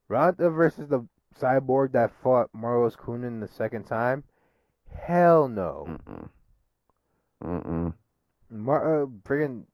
Ronda 0.08 0.50
versus 0.50 0.88
the 0.88 1.08
cyborg 1.39 1.91
that 1.93 2.12
fought 2.24 2.50
Marloes 2.56 2.96
Coenen 2.96 3.39
the 3.39 3.48
second 3.48 3.86
time? 3.86 4.24
Hell 4.93 5.48
no. 5.48 5.86
Mm-mm. 5.89 6.30
Mm-mm. 7.43 7.93
Mar- 8.50 9.04
uh, 9.04 9.06
friggin' 9.24 9.66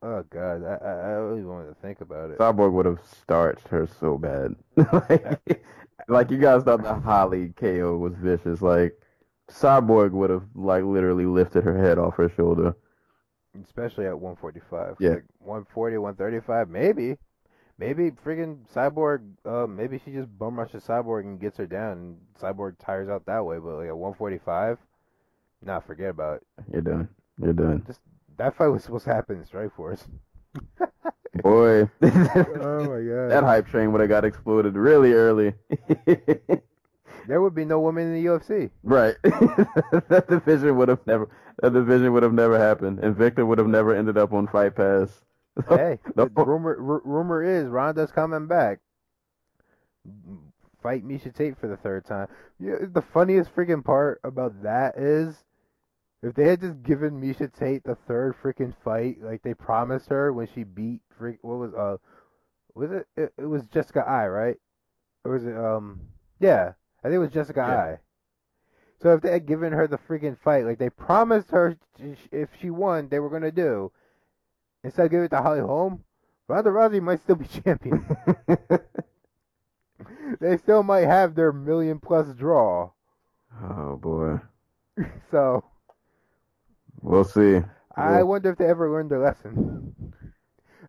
Oh 0.00 0.22
God, 0.30 0.64
I 0.64 0.76
I 0.76 0.90
I 0.90 1.10
really 1.14 1.44
wanted 1.44 1.68
to 1.68 1.74
think 1.74 2.00
about 2.00 2.30
it. 2.30 2.38
Cyborg 2.38 2.72
would 2.72 2.86
have 2.86 3.00
starched 3.04 3.66
her 3.68 3.88
so 4.00 4.16
bad. 4.16 4.54
like, 4.92 5.64
like 6.08 6.30
you 6.30 6.38
guys 6.38 6.62
thought 6.62 6.82
the 6.82 6.94
Holly 6.94 7.52
KO 7.56 7.96
was 7.96 8.14
vicious. 8.14 8.62
Like 8.62 8.92
Cyborg 9.50 10.12
would 10.12 10.30
have 10.30 10.44
like 10.54 10.84
literally 10.84 11.26
lifted 11.26 11.64
her 11.64 11.76
head 11.76 11.98
off 11.98 12.16
her 12.16 12.28
shoulder. 12.28 12.76
Especially 13.64 14.06
at 14.06 14.18
145. 14.18 14.96
Yeah. 15.00 15.10
Like 15.10 15.24
140, 15.40 15.98
135, 15.98 16.68
maybe. 16.68 17.16
Maybe 17.78 18.10
freaking 18.10 18.58
Cyborg, 18.74 19.20
uh, 19.44 19.66
maybe 19.66 20.00
she 20.04 20.10
just 20.10 20.36
bum 20.36 20.58
rushes 20.58 20.82
Cyborg 20.84 21.22
and 21.22 21.40
gets 21.40 21.58
her 21.58 21.66
down, 21.66 21.92
and 21.92 22.16
Cyborg 22.40 22.74
tires 22.78 23.08
out 23.08 23.24
that 23.26 23.44
way. 23.44 23.58
But 23.58 23.76
like 23.76 23.88
at 23.88 23.96
145, 23.96 24.78
nah, 25.64 25.78
forget 25.78 26.10
about 26.10 26.38
it. 26.38 26.64
You're 26.72 26.82
done. 26.82 27.08
You're 27.40 27.52
done. 27.52 27.84
Just 27.86 28.00
That 28.36 28.56
fight 28.56 28.66
was 28.66 28.82
supposed 28.82 29.04
to 29.04 29.14
happen 29.14 29.36
in 29.38 29.44
Strikeforce. 29.44 30.08
Boy, 31.42 31.82
oh 32.02 32.84
my 32.84 33.00
god. 33.02 33.30
that 33.30 33.44
hype 33.44 33.68
train 33.68 33.92
would 33.92 34.00
have 34.00 34.10
got 34.10 34.24
exploded 34.24 34.74
really 34.74 35.12
early. 35.12 35.54
There 37.28 37.42
would 37.42 37.54
be 37.54 37.66
no 37.66 37.78
women 37.78 38.06
in 38.06 38.14
the 38.14 38.30
UFC. 38.30 38.70
right. 38.82 39.14
that 39.22 40.24
division 40.30 40.78
would 40.78 40.88
have 40.88 41.06
never. 41.06 41.28
That 41.60 41.74
division 41.74 42.14
would 42.14 42.22
have 42.22 42.32
never 42.32 42.58
happened, 42.58 43.00
and 43.00 43.14
Victor 43.14 43.44
would 43.44 43.58
have 43.58 43.66
never 43.66 43.94
ended 43.94 44.16
up 44.16 44.32
on 44.32 44.46
Fight 44.48 44.74
Pass. 44.74 45.10
hey, 45.68 45.98
rumor 46.16 46.76
r- 46.80 47.02
rumor 47.04 47.42
is 47.42 47.68
Ronda's 47.68 48.10
coming 48.12 48.46
back. 48.46 48.80
Fight 50.82 51.06
Miesha 51.06 51.34
Tate 51.34 51.58
for 51.58 51.68
the 51.68 51.76
third 51.76 52.06
time. 52.06 52.28
Yeah, 52.58 52.76
the 52.80 53.02
funniest 53.02 53.54
freaking 53.54 53.84
part 53.84 54.20
about 54.24 54.62
that 54.62 54.96
is 54.96 55.44
if 56.22 56.34
they 56.34 56.48
had 56.48 56.62
just 56.62 56.82
given 56.82 57.20
Miesha 57.20 57.52
Tate 57.52 57.84
the 57.84 57.96
third 58.06 58.36
freaking 58.42 58.74
fight 58.82 59.18
like 59.20 59.42
they 59.42 59.52
promised 59.52 60.08
her 60.08 60.32
when 60.32 60.48
she 60.54 60.64
beat 60.64 61.02
freak 61.18 61.38
what 61.42 61.58
was 61.58 61.74
uh 61.74 61.96
was 62.74 62.90
it 62.90 63.06
it, 63.16 63.32
it 63.36 63.46
was 63.46 63.66
Jessica 63.66 64.00
Eye 64.00 64.28
right 64.28 64.56
or 65.24 65.32
was 65.32 65.44
it 65.44 65.56
um 65.56 66.00
yeah 66.40 66.72
I 67.02 67.08
think 67.08 67.16
it 67.16 67.18
was 67.18 67.30
Jessica 67.32 67.60
Yeah. 67.64 67.80
I. 67.90 67.98
So 69.00 69.14
if 69.14 69.22
they 69.22 69.30
had 69.32 69.46
given 69.46 69.72
her 69.72 69.86
the 69.86 69.98
freaking 69.98 70.38
fight 70.38 70.64
like 70.64 70.78
they 70.78 70.90
promised 70.90 71.50
her 71.50 71.76
if 72.30 72.50
she 72.60 72.70
won 72.70 73.08
they 73.08 73.18
were 73.18 73.30
gonna 73.30 73.50
do 73.52 73.92
instead 74.84 75.06
of 75.06 75.10
giving 75.10 75.26
it 75.26 75.30
to 75.30 75.42
Holly 75.42 75.60
Holm, 75.60 76.04
Ronda 76.48 76.70
Rousey 76.70 77.00
might 77.02 77.20
still 77.22 77.36
be 77.36 77.46
champion. 77.64 78.04
they 80.40 80.56
still 80.56 80.82
might 80.82 81.06
have 81.06 81.34
their 81.34 81.52
million 81.52 81.98
plus 82.00 82.32
draw. 82.34 82.90
oh 83.62 83.96
boy, 83.96 84.40
So 85.30 85.64
we'll 87.02 87.24
see. 87.24 87.60
I 87.96 88.22
Yeah. 88.22 88.22
wonder 88.22 88.50
if 88.50 88.58
they 88.58 88.66
ever 88.66 88.90
learned 88.90 89.10
their 89.10 89.18
lesson. 89.18 89.94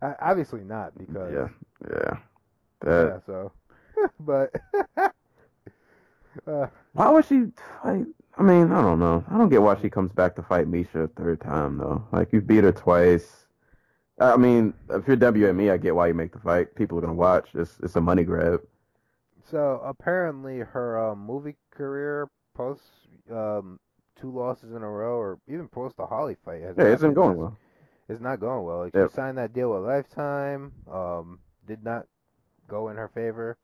Obviously 0.02 0.64
not 0.64 0.96
because 0.96 1.32
Yeah, 1.32 1.48
yeah. 1.90 2.18
yeah, 2.84 3.18
so 3.26 3.52
but 4.20 4.52
uh, 6.46 6.66
Why 6.92 7.10
would 7.10 7.24
she 7.26 7.46
fight? 7.82 8.06
I 8.38 8.42
mean, 8.42 8.72
I 8.72 8.80
don't 8.80 8.98
know. 8.98 9.24
I 9.30 9.36
don't 9.36 9.48
get 9.50 9.60
why 9.62 9.78
she 9.80 9.90
comes 9.90 10.12
back 10.12 10.34
to 10.36 10.42
fight 10.42 10.66
Miesha 10.70 11.04
a 11.04 11.08
third 11.08 11.40
time 11.40 11.78
though. 11.78 12.06
Like 12.12 12.32
you 12.32 12.40
beat 12.40 12.64
her 12.64 12.72
twice. 12.72 13.46
I 14.18 14.36
mean, 14.36 14.74
if 14.90 15.06
you're 15.08 15.16
WME, 15.16 15.72
I 15.72 15.76
get 15.78 15.94
why 15.94 16.06
you 16.08 16.14
make 16.14 16.32
the 16.32 16.38
fight. 16.38 16.74
People 16.74 16.98
are 16.98 17.00
gonna 17.02 17.14
watch. 17.14 17.48
It's 17.54 17.78
it's 17.82 17.96
a 17.96 18.00
money 18.00 18.22
grab. 18.24 18.60
so 19.50 19.80
apparently 19.84 20.58
her 20.58 21.10
um, 21.10 21.18
movie 21.26 21.56
career 21.70 22.28
post 22.54 22.82
um, 23.30 23.78
two 24.20 24.30
losses 24.30 24.72
in 24.74 24.82
a 24.82 24.88
row 24.88 25.16
or 25.16 25.38
even 25.48 25.68
post 25.68 25.96
the 25.96 26.06
Holly 26.06 26.36
fight 26.44 26.62
has 26.62 26.76
Yeah, 26.78 26.84
been 26.84 26.98
been- 27.00 27.14
going 27.14 27.36
well. 27.38 27.56
It's 28.08 28.20
not 28.20 28.40
going 28.40 28.64
well. 28.64 28.78
Like 28.80 28.94
Yep. 28.94 29.10
she 29.10 29.14
signed 29.14 29.38
that 29.38 29.52
deal 29.52 29.70
with 29.72 29.82
Lifetime, 29.88 30.72
um, 30.92 31.38
did 31.66 31.84
not 31.84 32.06
go 32.68 32.88
in 32.88 32.96
her 32.96 33.08
favor. 33.08 33.56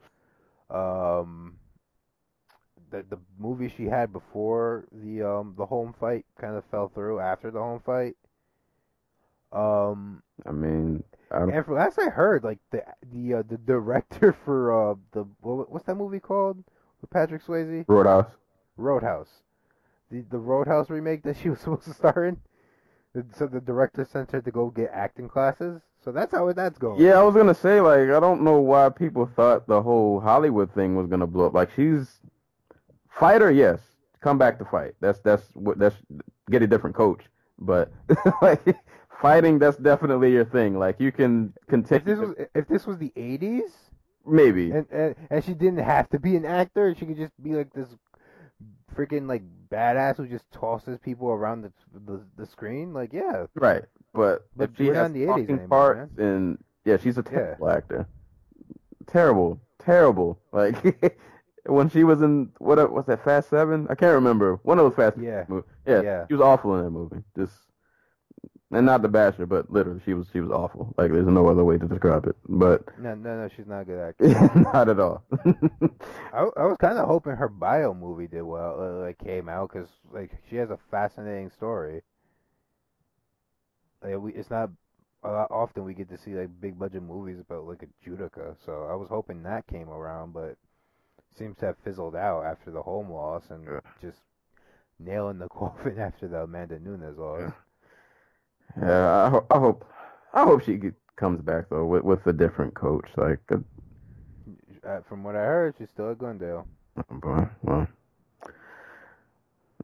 Um, 0.70 1.56
the 2.90 3.04
the 3.08 3.18
movie 3.38 3.72
she 3.76 3.84
had 3.84 4.12
before 4.12 4.86
the 4.92 5.22
um 5.22 5.54
the 5.56 5.66
Holm 5.66 5.94
fight 5.98 6.24
kind 6.40 6.56
of 6.56 6.64
fell 6.70 6.90
through 6.94 7.20
after 7.20 7.50
the 7.50 7.58
Holm 7.58 7.80
fight. 7.84 8.16
Um, 9.52 10.22
I 10.44 10.52
mean, 10.52 11.02
I 11.30 11.38
don't, 11.38 11.52
and 11.52 11.64
from 11.64 11.74
last 11.74 11.98
I 11.98 12.10
heard, 12.10 12.44
like 12.44 12.58
the 12.70 12.82
the 13.12 13.34
uh, 13.34 13.42
the 13.48 13.58
director 13.58 14.36
for 14.44 14.90
uh 14.90 14.94
the 15.12 15.24
what, 15.40 15.70
what's 15.70 15.86
that 15.86 15.94
movie 15.94 16.20
called 16.20 16.62
with 17.00 17.10
Patrick 17.10 17.44
Swayze? 17.44 17.84
Roadhouse. 17.88 18.30
Roadhouse. 18.76 19.30
The 20.10 20.24
the 20.30 20.38
Roadhouse 20.38 20.90
remake 20.90 21.22
that 21.22 21.36
she 21.42 21.48
was 21.50 21.60
supposed 21.60 21.84
to 21.84 21.94
star 21.94 22.24
in. 22.24 22.38
So 23.32 23.46
the 23.46 23.62
director 23.62 24.04
sent 24.04 24.32
her 24.32 24.42
to 24.42 24.50
go 24.50 24.68
get 24.68 24.90
acting 24.92 25.26
classes. 25.26 25.80
So 26.04 26.12
that's 26.12 26.32
how 26.32 26.52
that's 26.52 26.78
going. 26.78 27.00
Yeah, 27.00 27.18
I 27.18 27.22
was 27.22 27.34
gonna 27.34 27.54
say 27.54 27.80
like 27.80 28.10
I 28.10 28.20
don't 28.20 28.42
know 28.42 28.60
why 28.60 28.90
people 28.90 29.26
thought 29.34 29.66
the 29.66 29.82
whole 29.82 30.20
Hollywood 30.20 30.72
thing 30.72 30.96
was 30.96 31.06
gonna 31.06 31.26
blow 31.26 31.46
up. 31.46 31.54
Like 31.54 31.70
she's 31.74 32.20
fighter, 33.18 33.50
yes, 33.50 33.80
come 34.20 34.38
back 34.38 34.58
to 34.58 34.64
fight. 34.64 34.94
That's 35.00 35.20
that's 35.20 35.44
what 35.54 35.78
that's 35.78 35.96
get 36.50 36.62
a 36.62 36.66
different 36.66 36.96
coach. 36.96 37.22
But 37.58 37.90
like 38.42 38.62
fighting, 39.20 39.58
that's 39.58 39.76
definitely 39.76 40.32
your 40.32 40.44
thing. 40.44 40.78
Like 40.78 41.00
you 41.00 41.12
can 41.12 41.52
If 41.62 41.68
continue. 41.68 42.04
this 42.04 42.18
was 42.18 42.34
if 42.54 42.68
this 42.68 42.86
was 42.86 42.98
the 42.98 43.12
'80s 43.16 43.70
maybe. 44.26 44.70
and, 44.70 44.86
and 44.90 45.14
and 45.30 45.44
she 45.44 45.54
didn't 45.54 45.78
have 45.84 46.08
to 46.10 46.18
be 46.18 46.36
an 46.36 46.44
actor, 46.44 46.94
she 46.94 47.06
could 47.06 47.16
just 47.16 47.32
be 47.42 47.54
like 47.54 47.72
this 47.72 47.88
freaking 48.94 49.28
like 49.28 49.42
badass 49.70 50.16
who 50.16 50.26
just 50.26 50.50
tosses 50.50 50.98
people 50.98 51.28
around 51.28 51.62
the 51.62 51.72
the, 52.06 52.20
the 52.36 52.46
screen. 52.46 52.92
Like 52.92 53.12
yeah, 53.12 53.46
Right, 53.54 53.84
but, 54.14 54.46
But 54.56 54.70
if 54.70 54.76
she 54.76 54.86
has 54.88 55.06
in 55.06 55.12
the 55.12 55.24
80s 55.24 55.26
talking 55.26 55.48
anymore, 55.58 55.68
parts 55.68 56.18
and 56.18 56.58
yeah, 56.84 56.96
she's 56.96 57.18
a 57.18 57.22
Yeah. 57.22 57.30
terrible 57.30 57.70
actor. 57.70 58.06
Terrible, 59.06 59.60
terrible. 59.78 60.38
Like 60.52 60.76
when 61.68 61.88
she 61.90 62.04
was 62.04 62.22
in 62.22 62.50
what 62.58 62.92
was 62.92 63.06
that 63.06 63.24
Fast 63.24 63.50
Seven? 63.50 63.86
I 63.90 63.94
can't 63.94 64.14
remember. 64.14 64.56
One 64.62 64.78
of 64.78 64.84
those 64.84 64.96
Fast 64.96 65.18
Yeah. 65.18 65.44
movies. 65.48 65.70
Yeah, 65.86 66.02
Yeah. 66.02 66.26
she 66.28 66.34
was 66.34 66.40
awful 66.42 66.76
in 66.76 66.84
that 66.84 66.90
movie. 66.90 67.22
Just 67.36 67.54
and 68.72 68.86
not 68.86 69.02
the 69.02 69.08
basher, 69.08 69.46
but 69.46 69.70
literally 69.70 70.00
she 70.04 70.14
was 70.14 70.28
she 70.32 70.40
was 70.40 70.50
awful. 70.50 70.94
Like 70.98 71.10
there's 71.12 71.26
no 71.26 71.48
other 71.48 71.64
way 71.64 71.78
to 71.78 71.86
describe 71.86 72.26
it. 72.26 72.36
But 72.48 72.84
no 72.98 73.14
no 73.14 73.42
no, 73.42 73.48
she's 73.56 73.66
not 73.66 73.80
a 73.80 73.84
good 73.84 74.00
actor. 74.00 74.26
not 74.54 74.88
at 74.88 75.00
all. 75.00 75.24
I, 76.32 76.40
I 76.56 76.64
was 76.64 76.76
kind 76.78 76.98
of 76.98 77.06
hoping 77.08 77.36
her 77.36 77.48
bio 77.48 77.94
movie 77.94 78.26
did 78.28 78.42
well, 78.42 78.80
uh, 78.80 79.00
like 79.04 79.18
came 79.18 79.48
out 79.48 79.72
because 79.72 79.88
like 80.12 80.30
she 80.48 80.56
has 80.56 80.70
a 80.70 80.78
fascinating 80.90 81.50
story. 81.50 82.02
Like 84.02 84.18
we, 84.18 84.32
it's 84.32 84.50
not 84.50 84.70
lot 85.24 85.50
often 85.50 85.84
we 85.84 85.94
get 85.94 86.08
to 86.10 86.18
see 86.18 86.34
like 86.34 86.60
big 86.60 86.78
budget 86.78 87.02
movies 87.02 87.38
about 87.40 87.66
like 87.66 87.82
a 87.82 88.08
judoka, 88.08 88.56
so 88.64 88.84
I 88.90 88.94
was 88.94 89.08
hoping 89.08 89.42
that 89.42 89.66
came 89.66 89.88
around, 89.88 90.32
but 90.32 90.56
seems 91.36 91.56
to 91.58 91.66
have 91.66 91.76
fizzled 91.84 92.16
out 92.16 92.44
after 92.44 92.70
the 92.70 92.82
Holm 92.82 93.10
loss 93.10 93.44
and 93.50 93.64
Yeah. 93.66 93.80
just 94.00 94.18
nailing 94.98 95.38
the 95.38 95.48
coffin 95.52 95.98
after 95.98 96.28
the 96.28 96.42
Amanda 96.42 96.78
Nunes 96.78 97.18
loss. 97.18 97.52
yeah, 98.80 99.24
I, 99.26 99.30
ho- 99.30 99.46
I 99.50 99.58
hope 99.58 99.84
I 100.34 100.44
hope 100.44 100.62
she 100.62 100.76
get, 100.76 100.94
comes 101.16 101.40
back 101.40 101.66
though 101.70 101.84
with 101.86 102.02
with 102.04 102.26
a 102.26 102.32
different 102.32 102.74
coach. 102.74 103.08
Like, 103.16 103.40
uh, 103.50 103.56
Uh, 104.84 105.00
from 105.08 105.24
what 105.24 105.34
I 105.34 105.40
heard, 105.44 105.74
she's 105.78 105.88
still 105.90 106.10
at 106.10 106.18
Glendale. 106.18 106.66
oh 106.98 107.14
boy, 107.16 107.48
well, 107.62 107.86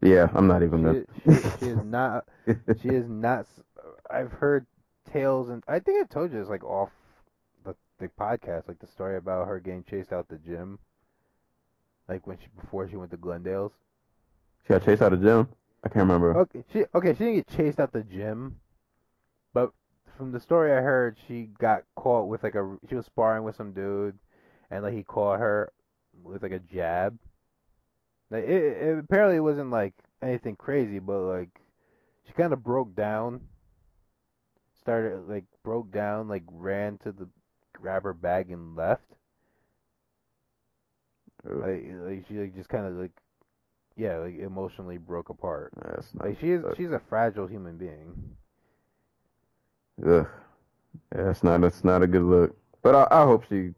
yeah, 0.03 0.28
I'm 0.34 0.46
not 0.46 0.62
even 0.62 0.82
gonna. 0.82 1.05
She, 1.24 1.32
she, 1.32 1.48
she 1.61 1.66
is 1.70 1.84
not. 1.84 2.24
She 2.80 2.88
is 2.88 3.09
not. 3.09 3.46
I've 4.11 4.32
heard 4.32 4.66
tales, 5.12 5.48
and 5.48 5.62
I 5.68 5.78
think 5.78 6.00
I 6.03 6.07
told 6.12 6.32
you 6.32 6.40
it's 6.40 6.50
like 6.50 6.64
off 6.64 6.90
the 7.64 7.74
the 7.98 8.09
podcast, 8.09 8.68
like 8.68 8.78
the 8.80 8.86
story 8.86 9.16
about 9.16 9.46
her 9.48 9.61
getting 9.61 9.84
chased 9.84 10.12
out 10.12 10.28
the 10.28 10.38
gym, 10.38 10.78
like 12.09 12.26
when 12.26 12.38
she 12.38 12.46
before 12.61 12.88
she 12.88 12.96
went 12.96 13.11
to 13.11 13.16
Glendale's. 13.16 13.72
She 14.62 14.68
got 14.68 14.84
chased 14.84 15.03
out 15.03 15.12
of 15.12 15.22
gym. 15.22 15.48
I 15.84 15.88
can't 15.88 16.05
remember. 16.05 16.36
Okay, 16.38 16.64
she 16.72 16.84
okay. 16.94 17.12
She 17.14 17.24
didn't 17.24 17.34
get 17.34 17.57
chased 17.57 17.80
out 17.80 17.92
the 17.92 18.05
gym, 18.05 18.57
but 19.53 19.72
from 20.16 20.32
the 20.32 20.40
story 20.40 20.72
I 20.72 20.80
heard, 20.80 21.16
she 21.26 21.48
got 21.59 21.82
caught 21.96 22.28
with 22.28 22.42
like 22.42 22.55
a. 22.55 22.76
She 22.88 22.94
was 22.94 23.07
sparring 23.07 23.44
with 23.44 23.57
some 23.57 23.72
dude, 23.72 24.18
and 24.70 24.84
like 24.84 24.94
he 24.94 25.03
caught 25.03 25.40
her 25.40 25.72
with 26.22 26.42
like 26.42 26.53
a 26.53 26.59
jab. 26.61 27.18
Like 28.30 28.44
it, 28.44 28.62
it 28.62 28.98
apparently 28.98 29.36
it 29.36 29.40
wasn't 29.40 29.70
like 29.70 29.94
anything 30.22 30.57
crazy, 30.57 30.98
but 30.98 31.20
like 31.20 31.50
she 32.26 32.32
kind 32.32 32.53
of 32.53 32.62
broke 32.62 32.94
down. 32.94 33.40
Started 34.80 35.28
like 35.28 35.44
broke 35.62 35.92
down, 35.92 36.28
like 36.28 36.44
ran 36.50 36.98
to 36.98 37.12
the 37.12 37.28
grab 37.72 38.05
her 38.05 38.14
bag 38.14 38.50
and 38.50 38.76
left. 38.76 39.05
Like, 41.45 41.84
like 42.07 42.24
she 42.28 42.34
like 42.38 42.55
just 42.55 42.68
kind 42.68 42.86
of 42.86 42.95
like, 42.95 43.11
yeah, 43.97 44.18
like 44.18 44.38
emotionally 44.38 44.99
broke 44.99 45.28
apart. 45.28 45.72
That's 45.84 46.14
not. 46.14 46.28
Like 46.28 46.40
she 46.40 46.51
is, 46.53 46.64
Ugh. 46.64 46.74
she's 46.76 46.90
a 46.93 47.01
fragile 47.09 47.47
human 47.47 47.76
being. 47.76 48.14
Ugh. 50.07 50.26
Yeah, 51.14 51.22
that's 51.24 51.43
not 51.43 51.61
that's 51.61 51.84
not 51.84 52.03
a 52.03 52.07
good 52.07 52.22
look. 52.22 52.57
But 52.82 52.95
I, 52.95 53.09
I 53.11 53.24
hope 53.24 53.45
she, 53.49 53.70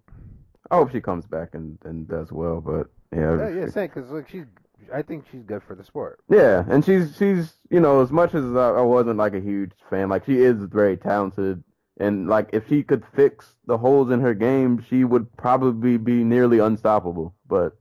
I 0.70 0.76
hope 0.76 0.90
she 0.90 1.00
comes 1.00 1.26
back 1.26 1.54
and, 1.54 1.78
and 1.84 2.08
does 2.08 2.32
well. 2.32 2.60
But 2.60 2.88
yeah, 3.14 3.36
Yeah, 3.36 3.48
yeah, 3.48 3.66
same. 3.68 3.88
Because 3.94 4.10
like 4.10 4.28
she's, 4.28 4.46
I 4.92 5.02
think 5.02 5.24
she's 5.30 5.42
good 5.42 5.62
for 5.62 5.74
the 5.74 5.84
sport. 5.84 6.20
yeah, 6.28 6.64
and 6.68 6.84
she's 6.84 7.16
she's 7.16 7.54
you 7.70 7.80
know 7.80 8.00
as 8.02 8.10
much 8.10 8.34
as 8.34 8.44
I, 8.56 8.70
I 8.70 8.80
wasn't 8.82 9.18
like 9.18 9.34
a 9.34 9.40
huge 9.40 9.72
fan, 9.90 10.08
like 10.08 10.26
she 10.26 10.38
is 10.38 10.56
very 10.64 10.96
talented, 10.96 11.62
and 11.98 12.28
like 12.28 12.50
if 12.52 12.68
she 12.68 12.82
could 12.82 13.04
fix 13.14 13.54
the 13.66 13.78
holes 13.78 14.10
in 14.10 14.20
her 14.20 14.34
game, 14.34 14.84
she 14.88 15.04
would 15.04 15.34
probably 15.36 15.96
be 15.96 16.24
nearly 16.24 16.58
unstoppable. 16.58 17.34
But 17.46 17.76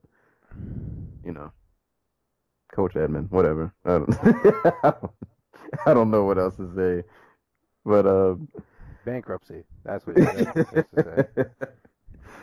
you 1.24 1.34
know, 1.34 1.52
Coach 2.72 2.96
Edmond, 2.96 3.32
whatever. 3.32 3.74
I 3.86 3.90
don't, 3.90 4.16
I 5.86 5.94
don't 5.94 6.12
know 6.12 6.24
what 6.24 6.38
else 6.38 6.56
to 6.58 6.72
say. 6.76 7.08
But 7.86 8.06
uh, 8.06 8.36
Bankruptcy. 9.06 9.64
That's 9.84 10.06
what 10.06 10.18
he 10.18 10.24
said. 10.24 10.54
That's 10.56 10.90
to 10.96 11.04
say. 11.36 11.46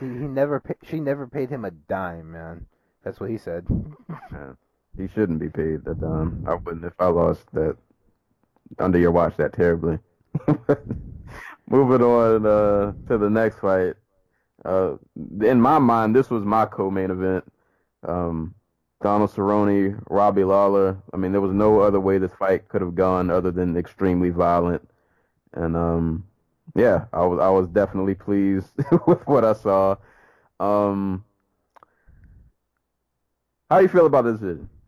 He, 0.01 0.07
he 0.07 0.27
never, 0.27 0.61
pa- 0.61 0.75
she 0.83 1.01
never 1.01 1.27
paid 1.27 1.51
him 1.51 1.65
a 1.65 1.71
dime, 1.71 2.33
man. 2.33 2.67
That's 3.05 3.21
what 3.21 3.31
he 3.31 3.39
said. 3.39 3.67
He 4.97 5.07
shouldn't 5.15 5.39
be 5.39 5.49
paid 5.49 5.87
a 5.87 5.95
dime. 5.95 6.45
I 6.49 6.55
wouldn't 6.55 6.85
if 6.85 6.95
I 6.99 7.07
lost 7.07 7.47
that 7.53 7.77
under 8.79 8.99
your 8.99 9.13
watch 9.13 9.37
that 9.37 9.53
terribly. 9.53 9.99
Moving 11.71 12.03
on 12.03 12.45
uh, 12.45 12.93
to 13.09 13.17
the 13.17 13.31
next 13.31 13.61
fight. 13.61 13.95
Uh, 14.65 14.97
in 15.41 15.61
my 15.61 15.79
mind, 15.79 16.15
this 16.15 16.29
was 16.29 16.45
my 16.45 16.67
co-main 16.67 17.11
event. 17.11 17.45
Um, 18.07 18.55
Donald 19.03 19.31
Cerrone, 19.31 20.03
Robbie 20.11 20.45
Lawler. 20.45 20.99
I 21.15 21.17
mean, 21.17 21.33
there 21.33 21.41
was 21.41 21.53
no 21.55 21.81
other 21.81 22.01
way 22.01 22.19
this 22.19 22.35
fight 22.39 22.69
could 22.69 22.83
have 22.83 22.95
gone 22.95 23.31
other 23.31 23.51
than 23.51 23.77
extremely 23.77 24.31
violent. 24.31 24.87
And 25.55 25.77
um, 25.77 26.25
yeah, 26.75 27.07
I 27.13 27.25
was 27.25 27.41
I 27.41 27.49
was 27.49 27.69
definitely 27.69 28.15
pleased 28.15 28.73
with 29.07 29.27
what 29.27 29.45
I 29.45 29.55
saw. 29.55 29.97
Um, 30.59 31.25
how 33.71 33.79
you 33.79 33.89
feel 33.89 34.07
about 34.07 34.25
this? 34.25 34.41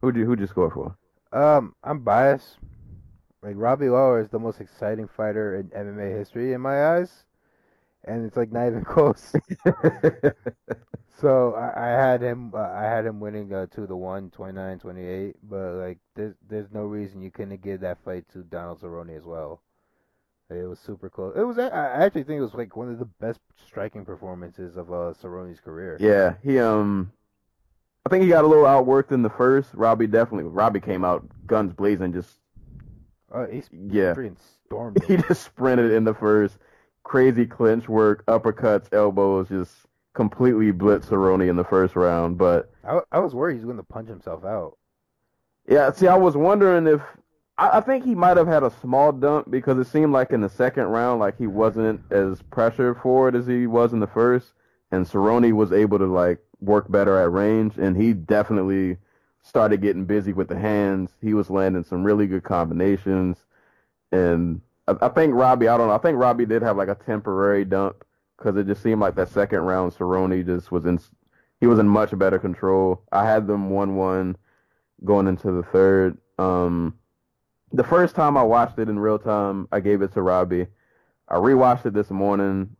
Who'd 0.02 0.16
you 0.16 0.26
who'd 0.26 0.40
you 0.40 0.46
score 0.46 0.70
for? 0.70 0.96
Um, 1.32 1.74
I'm 1.82 2.00
biased. 2.00 2.58
Like 3.42 3.54
Robbie 3.56 3.88
Lawler 3.88 4.20
is 4.20 4.30
the 4.30 4.38
most 4.38 4.60
exciting 4.60 5.08
fighter 5.08 5.56
in 5.56 5.68
MMA 5.68 6.16
history 6.16 6.52
in 6.52 6.60
my 6.60 6.94
eyes, 6.94 7.24
and 8.04 8.24
it's 8.24 8.36
like 8.36 8.52
not 8.52 8.68
even 8.68 8.84
close. 8.84 9.34
so 11.20 11.54
I, 11.54 11.86
I 11.86 11.88
had 11.88 12.22
him. 12.22 12.52
Uh, 12.54 12.60
I 12.60 12.84
had 12.84 13.04
him 13.04 13.18
winning 13.18 13.52
uh, 13.52 13.66
two 13.66 13.86
to 13.86 13.96
one, 13.96 14.30
29-28, 14.30 15.34
But 15.42 15.72
like, 15.74 15.98
there's 16.14 16.34
there's 16.48 16.70
no 16.72 16.84
reason 16.84 17.20
you 17.20 17.32
couldn't 17.32 17.62
give 17.62 17.80
that 17.80 17.98
fight 18.04 18.24
to 18.32 18.38
Donald 18.44 18.80
Cerrone 18.80 19.16
as 19.16 19.24
well. 19.24 19.60
It 20.48 20.68
was 20.68 20.78
super 20.78 21.08
close. 21.08 21.34
It 21.36 21.42
was. 21.42 21.58
I 21.58 22.04
actually 22.04 22.24
think 22.24 22.38
it 22.38 22.42
was 22.42 22.54
like 22.54 22.76
one 22.76 22.90
of 22.90 22.98
the 22.98 23.06
best 23.06 23.40
striking 23.66 24.04
performances 24.04 24.76
of 24.76 24.92
uh, 24.92 25.14
Cerrone's 25.20 25.60
career. 25.60 25.96
Yeah, 25.98 26.34
he 26.42 26.58
um, 26.58 27.10
I 28.06 28.10
think 28.10 28.22
he 28.22 28.28
got 28.28 28.44
a 28.44 28.48
little 28.48 28.64
outworked 28.64 29.12
in 29.12 29.22
the 29.22 29.30
first. 29.30 29.70
Robbie 29.74 30.06
definitely. 30.06 30.44
Robbie 30.44 30.80
came 30.80 31.04
out 31.04 31.26
guns 31.46 31.72
blazing, 31.72 32.12
just 32.12 32.38
Uh, 33.32 33.46
he's 33.46 33.68
yeah. 33.72 34.14
stormed. 34.66 35.02
He 35.08 35.16
just 35.16 35.42
sprinted 35.42 35.92
in 35.92 36.04
the 36.04 36.14
first. 36.14 36.58
Crazy 37.04 37.46
clinch 37.46 37.88
work, 37.88 38.24
uppercuts, 38.26 38.92
elbows, 38.92 39.48
just 39.48 39.72
completely 40.14 40.72
blitzed 40.72 41.06
Cerrone 41.06 41.48
in 41.48 41.56
the 41.56 41.64
first 41.64 41.96
round. 41.96 42.38
But 42.38 42.70
I, 42.84 43.00
I 43.10 43.18
was 43.18 43.34
worried 43.34 43.54
he 43.54 43.58
was 43.58 43.64
going 43.64 43.76
to 43.78 43.82
punch 43.82 44.08
himself 44.08 44.44
out. 44.44 44.76
yeah, 45.68 45.90
see, 45.90 46.06
I 46.06 46.16
was 46.16 46.36
wondering 46.36 46.86
if 46.86 47.00
I, 47.58 47.78
I 47.78 47.80
think 47.80 48.04
he 48.04 48.14
might 48.14 48.36
have 48.36 48.46
had 48.46 48.62
a 48.62 48.72
small 48.80 49.12
dump 49.12 49.50
because 49.50 49.78
it 49.78 49.90
seemed 49.90 50.12
like 50.12 50.32
in 50.32 50.40
the 50.40 50.48
second 50.48 50.84
round, 50.84 51.20
like 51.20 51.36
he 51.38 51.46
wasn't 51.46 52.00
as 52.10 52.40
pressured 52.50 52.98
for 53.02 53.28
it 53.28 53.34
as 53.34 53.46
he 53.46 53.66
was 53.66 53.92
in 53.92 54.00
the 54.00 54.06
first, 54.06 54.52
and 54.90 55.06
Cerrone 55.06 55.52
was 55.52 55.72
able 55.72 55.98
to 55.98 56.06
like 56.06 56.38
work 56.60 56.90
better 56.90 57.18
at 57.18 57.32
range, 57.32 57.78
and 57.78 57.96
he 57.96 58.12
definitely 58.12 58.96
started 59.42 59.82
getting 59.82 60.04
busy 60.04 60.32
with 60.32 60.48
the 60.48 60.58
hands. 60.58 61.10
He 61.20 61.34
was 61.34 61.50
landing 61.50 61.84
some 61.84 62.04
really 62.04 62.26
good 62.26 62.44
combinations, 62.44 63.38
and 64.10 64.60
I, 64.88 64.94
I 65.02 65.08
think 65.08 65.34
Robbie, 65.34 65.68
I 65.68 65.76
don't 65.76 65.88
know, 65.88 65.94
I 65.94 65.98
think 65.98 66.18
Robbie 66.18 66.46
did 66.46 66.62
have 66.62 66.76
like 66.76 66.88
a 66.88 66.94
temporary 66.94 67.64
dump 67.64 68.04
because 68.36 68.56
it 68.56 68.66
just 68.66 68.82
seemed 68.82 69.00
like 69.00 69.14
that 69.16 69.28
second 69.28 69.60
round, 69.60 69.92
Cerrone 69.92 70.44
just 70.44 70.72
was 70.72 70.86
in, 70.86 70.98
he 71.60 71.66
was 71.66 71.78
in 71.78 71.88
much 71.88 72.16
better 72.18 72.38
control. 72.38 73.02
I 73.12 73.24
had 73.24 73.46
them 73.46 73.70
one 73.70 73.96
one 73.96 74.36
going 75.04 75.26
into 75.28 75.52
the 75.52 75.62
third. 75.62 76.18
Um, 76.38 76.98
the 77.72 77.84
first 77.84 78.14
time 78.14 78.36
I 78.36 78.42
watched 78.42 78.78
it 78.78 78.88
in 78.88 78.98
real 78.98 79.18
time, 79.18 79.68
I 79.72 79.80
gave 79.80 80.02
it 80.02 80.12
to 80.14 80.22
Robbie. 80.22 80.66
I 81.28 81.36
rewatched 81.36 81.86
it 81.86 81.94
this 81.94 82.10
morning. 82.10 82.76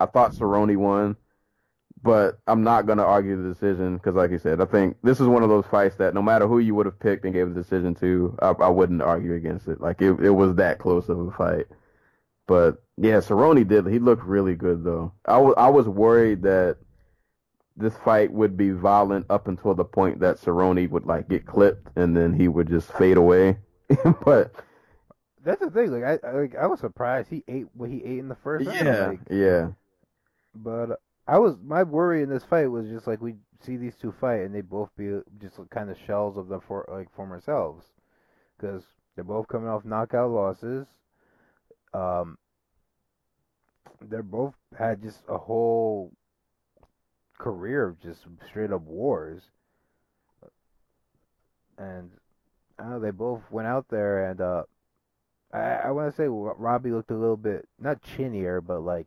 I 0.00 0.06
thought 0.06 0.32
Cerrone 0.32 0.76
won, 0.76 1.16
but 2.02 2.38
I'm 2.46 2.62
not 2.62 2.86
gonna 2.86 3.04
argue 3.04 3.42
the 3.42 3.48
decision 3.48 3.96
because, 3.96 4.14
like 4.14 4.30
you 4.30 4.38
said, 4.38 4.60
I 4.60 4.64
think 4.64 4.96
this 5.02 5.20
is 5.20 5.26
one 5.26 5.42
of 5.42 5.48
those 5.48 5.66
fights 5.66 5.96
that 5.96 6.14
no 6.14 6.22
matter 6.22 6.46
who 6.46 6.58
you 6.58 6.74
would 6.74 6.86
have 6.86 6.98
picked 6.98 7.24
and 7.24 7.34
gave 7.34 7.48
the 7.48 7.60
decision 7.62 7.94
to, 7.96 8.36
I, 8.40 8.50
I 8.50 8.68
wouldn't 8.68 9.02
argue 9.02 9.34
against 9.34 9.68
it. 9.68 9.80
Like 9.80 10.00
it, 10.00 10.18
it 10.20 10.30
was 10.30 10.54
that 10.56 10.78
close 10.78 11.08
of 11.08 11.18
a 11.18 11.30
fight. 11.32 11.66
But 12.46 12.82
yeah, 12.96 13.18
Cerrone 13.18 13.66
did. 13.68 13.86
He 13.86 13.98
looked 13.98 14.24
really 14.24 14.54
good 14.54 14.82
though. 14.84 15.12
I 15.26 15.38
was 15.38 15.54
I 15.56 15.68
was 15.70 15.88
worried 15.88 16.42
that 16.42 16.78
this 17.76 17.96
fight 17.98 18.32
would 18.32 18.56
be 18.56 18.70
violent 18.70 19.26
up 19.30 19.48
until 19.48 19.74
the 19.74 19.84
point 19.84 20.20
that 20.20 20.36
Cerrone 20.38 20.88
would 20.90 21.06
like 21.06 21.28
get 21.28 21.46
clipped 21.46 21.88
and 21.96 22.16
then 22.16 22.32
he 22.34 22.48
would 22.48 22.68
just 22.68 22.92
fade 22.92 23.16
away. 23.16 23.58
but 24.24 24.52
That's 25.42 25.60
the 25.60 25.70
thing. 25.70 25.90
Like 25.90 26.22
I, 26.24 26.28
I 26.28 26.32
like 26.32 26.56
I 26.56 26.66
was 26.66 26.80
surprised 26.80 27.28
he 27.30 27.44
ate 27.48 27.66
what 27.74 27.90
he 27.90 28.02
ate 28.04 28.18
in 28.18 28.28
the 28.28 28.36
first 28.36 28.66
round. 28.66 28.78
yeah, 28.86 29.06
Like, 29.06 29.20
yeah, 29.30 29.68
but 30.54 31.00
I 31.30 31.38
was 31.38 31.54
my 31.64 31.84
worry 31.84 32.24
in 32.24 32.28
this 32.28 32.42
fight 32.42 32.66
was 32.66 32.88
just 32.88 33.06
like 33.06 33.20
we 33.20 33.36
see 33.60 33.76
these 33.76 33.94
two 33.94 34.10
fight 34.10 34.40
and 34.40 34.52
they 34.52 34.62
both 34.62 34.90
be 34.96 35.20
just 35.40 35.60
kind 35.70 35.88
of 35.88 35.96
shells 36.04 36.36
of 36.36 36.48
their 36.48 36.60
for 36.60 36.84
like 36.90 37.14
former 37.14 37.40
selves 37.40 37.86
because 38.58 38.82
they're 39.14 39.22
both 39.22 39.46
coming 39.46 39.68
off 39.68 39.84
knockout 39.84 40.32
losses. 40.32 40.88
Um, 41.94 42.36
they're 44.00 44.24
both 44.24 44.54
had 44.76 45.02
just 45.02 45.20
a 45.28 45.38
whole 45.38 46.10
career 47.38 47.86
of 47.86 48.00
just 48.00 48.22
straight 48.48 48.72
up 48.72 48.82
wars, 48.82 49.42
and 51.78 52.10
I 52.76 52.88
know 52.88 52.98
they 52.98 53.12
both 53.12 53.42
went 53.52 53.68
out 53.68 53.86
there 53.88 54.28
and 54.28 54.40
uh, 54.40 54.64
I 55.52 55.60
I 55.60 55.90
want 55.92 56.10
to 56.10 56.16
say 56.16 56.26
Robbie 56.26 56.90
looked 56.90 57.12
a 57.12 57.16
little 57.16 57.36
bit 57.36 57.68
not 57.78 58.02
chinnier 58.02 58.60
but 58.60 58.80
like 58.80 59.06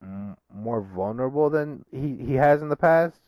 more 0.00 0.80
vulnerable 0.80 1.50
than 1.50 1.84
he 1.90 2.16
he 2.24 2.34
has 2.34 2.62
in 2.62 2.68
the 2.68 2.76
past. 2.76 3.20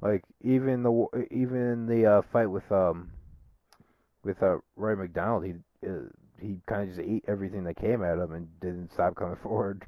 Like 0.00 0.24
even 0.42 0.82
the 0.82 1.26
even 1.30 1.86
the 1.86 2.06
uh, 2.06 2.22
fight 2.32 2.46
with 2.46 2.70
um 2.70 3.10
with 4.22 4.42
uh, 4.42 4.58
Roy 4.76 4.94
MacDonald, 4.96 5.44
he 5.44 5.54
uh, 5.86 6.08
he 6.40 6.60
kind 6.66 6.82
of 6.82 6.88
just 6.88 7.00
ate 7.00 7.24
everything 7.26 7.64
that 7.64 7.76
came 7.76 8.02
at 8.04 8.18
him 8.18 8.32
and 8.32 8.60
didn't 8.60 8.92
stop 8.92 9.16
coming 9.16 9.36
forward. 9.42 9.84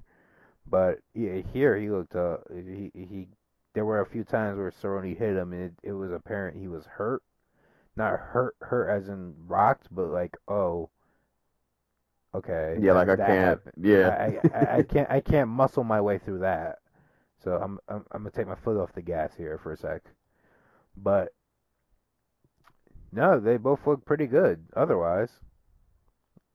But 0.67 1.01
yeah, 1.15 1.41
here 1.53 1.77
he 1.79 1.91
looked 1.91 2.17
uh 2.17 2.39
he 2.53 2.91
he 2.95 3.29
there 3.75 3.85
were 3.85 4.01
a 4.01 4.07
few 4.07 4.25
times 4.25 4.59
where 4.59 4.73
Cerrone 4.73 5.17
hit 5.17 5.37
him 5.37 5.53
and 5.53 5.63
it, 5.63 5.73
it 5.83 5.93
was 5.93 6.11
apparent 6.13 6.61
he 6.61 6.69
was 6.69 6.87
hurt. 6.87 7.23
Not 7.97 8.19
hurt 8.19 8.57
hurt 8.61 8.89
as 8.89 9.09
in 9.09 9.35
rocked, 9.47 9.89
but 9.91 10.09
like 10.09 10.37
oh 10.49 10.91
okay 12.35 12.77
yeah. 12.81 12.93
Like 12.93 13.09
I 13.09 13.17
that 13.17 13.27
can't. 13.27 13.61
Yeah, 13.81 14.09
I, 14.09 14.57
I, 14.57 14.77
I 14.79 14.83
can't 14.83 15.11
I 15.11 15.21
can't 15.21 15.49
muscle 15.49 15.85
my 15.85 16.01
way 16.01 16.19
through 16.19 16.41
that. 16.41 16.79
So 17.43 17.53
I'm, 17.53 17.79
I'm 17.89 18.05
I'm 18.13 18.23
gonna 18.23 18.31
take 18.31 18.49
my 18.49 18.55
foot 18.55 18.77
off 18.77 18.93
the 18.95 19.03
gas 19.03 19.33
here 19.37 19.59
for 19.63 19.73
a 19.73 19.77
sec. 19.77 20.03
But 20.97 21.33
no, 23.13 23.41
they 23.41 23.57
both 23.57 23.87
look 23.87 24.05
pretty 24.05 24.27
good. 24.27 24.65
Otherwise, 24.77 25.31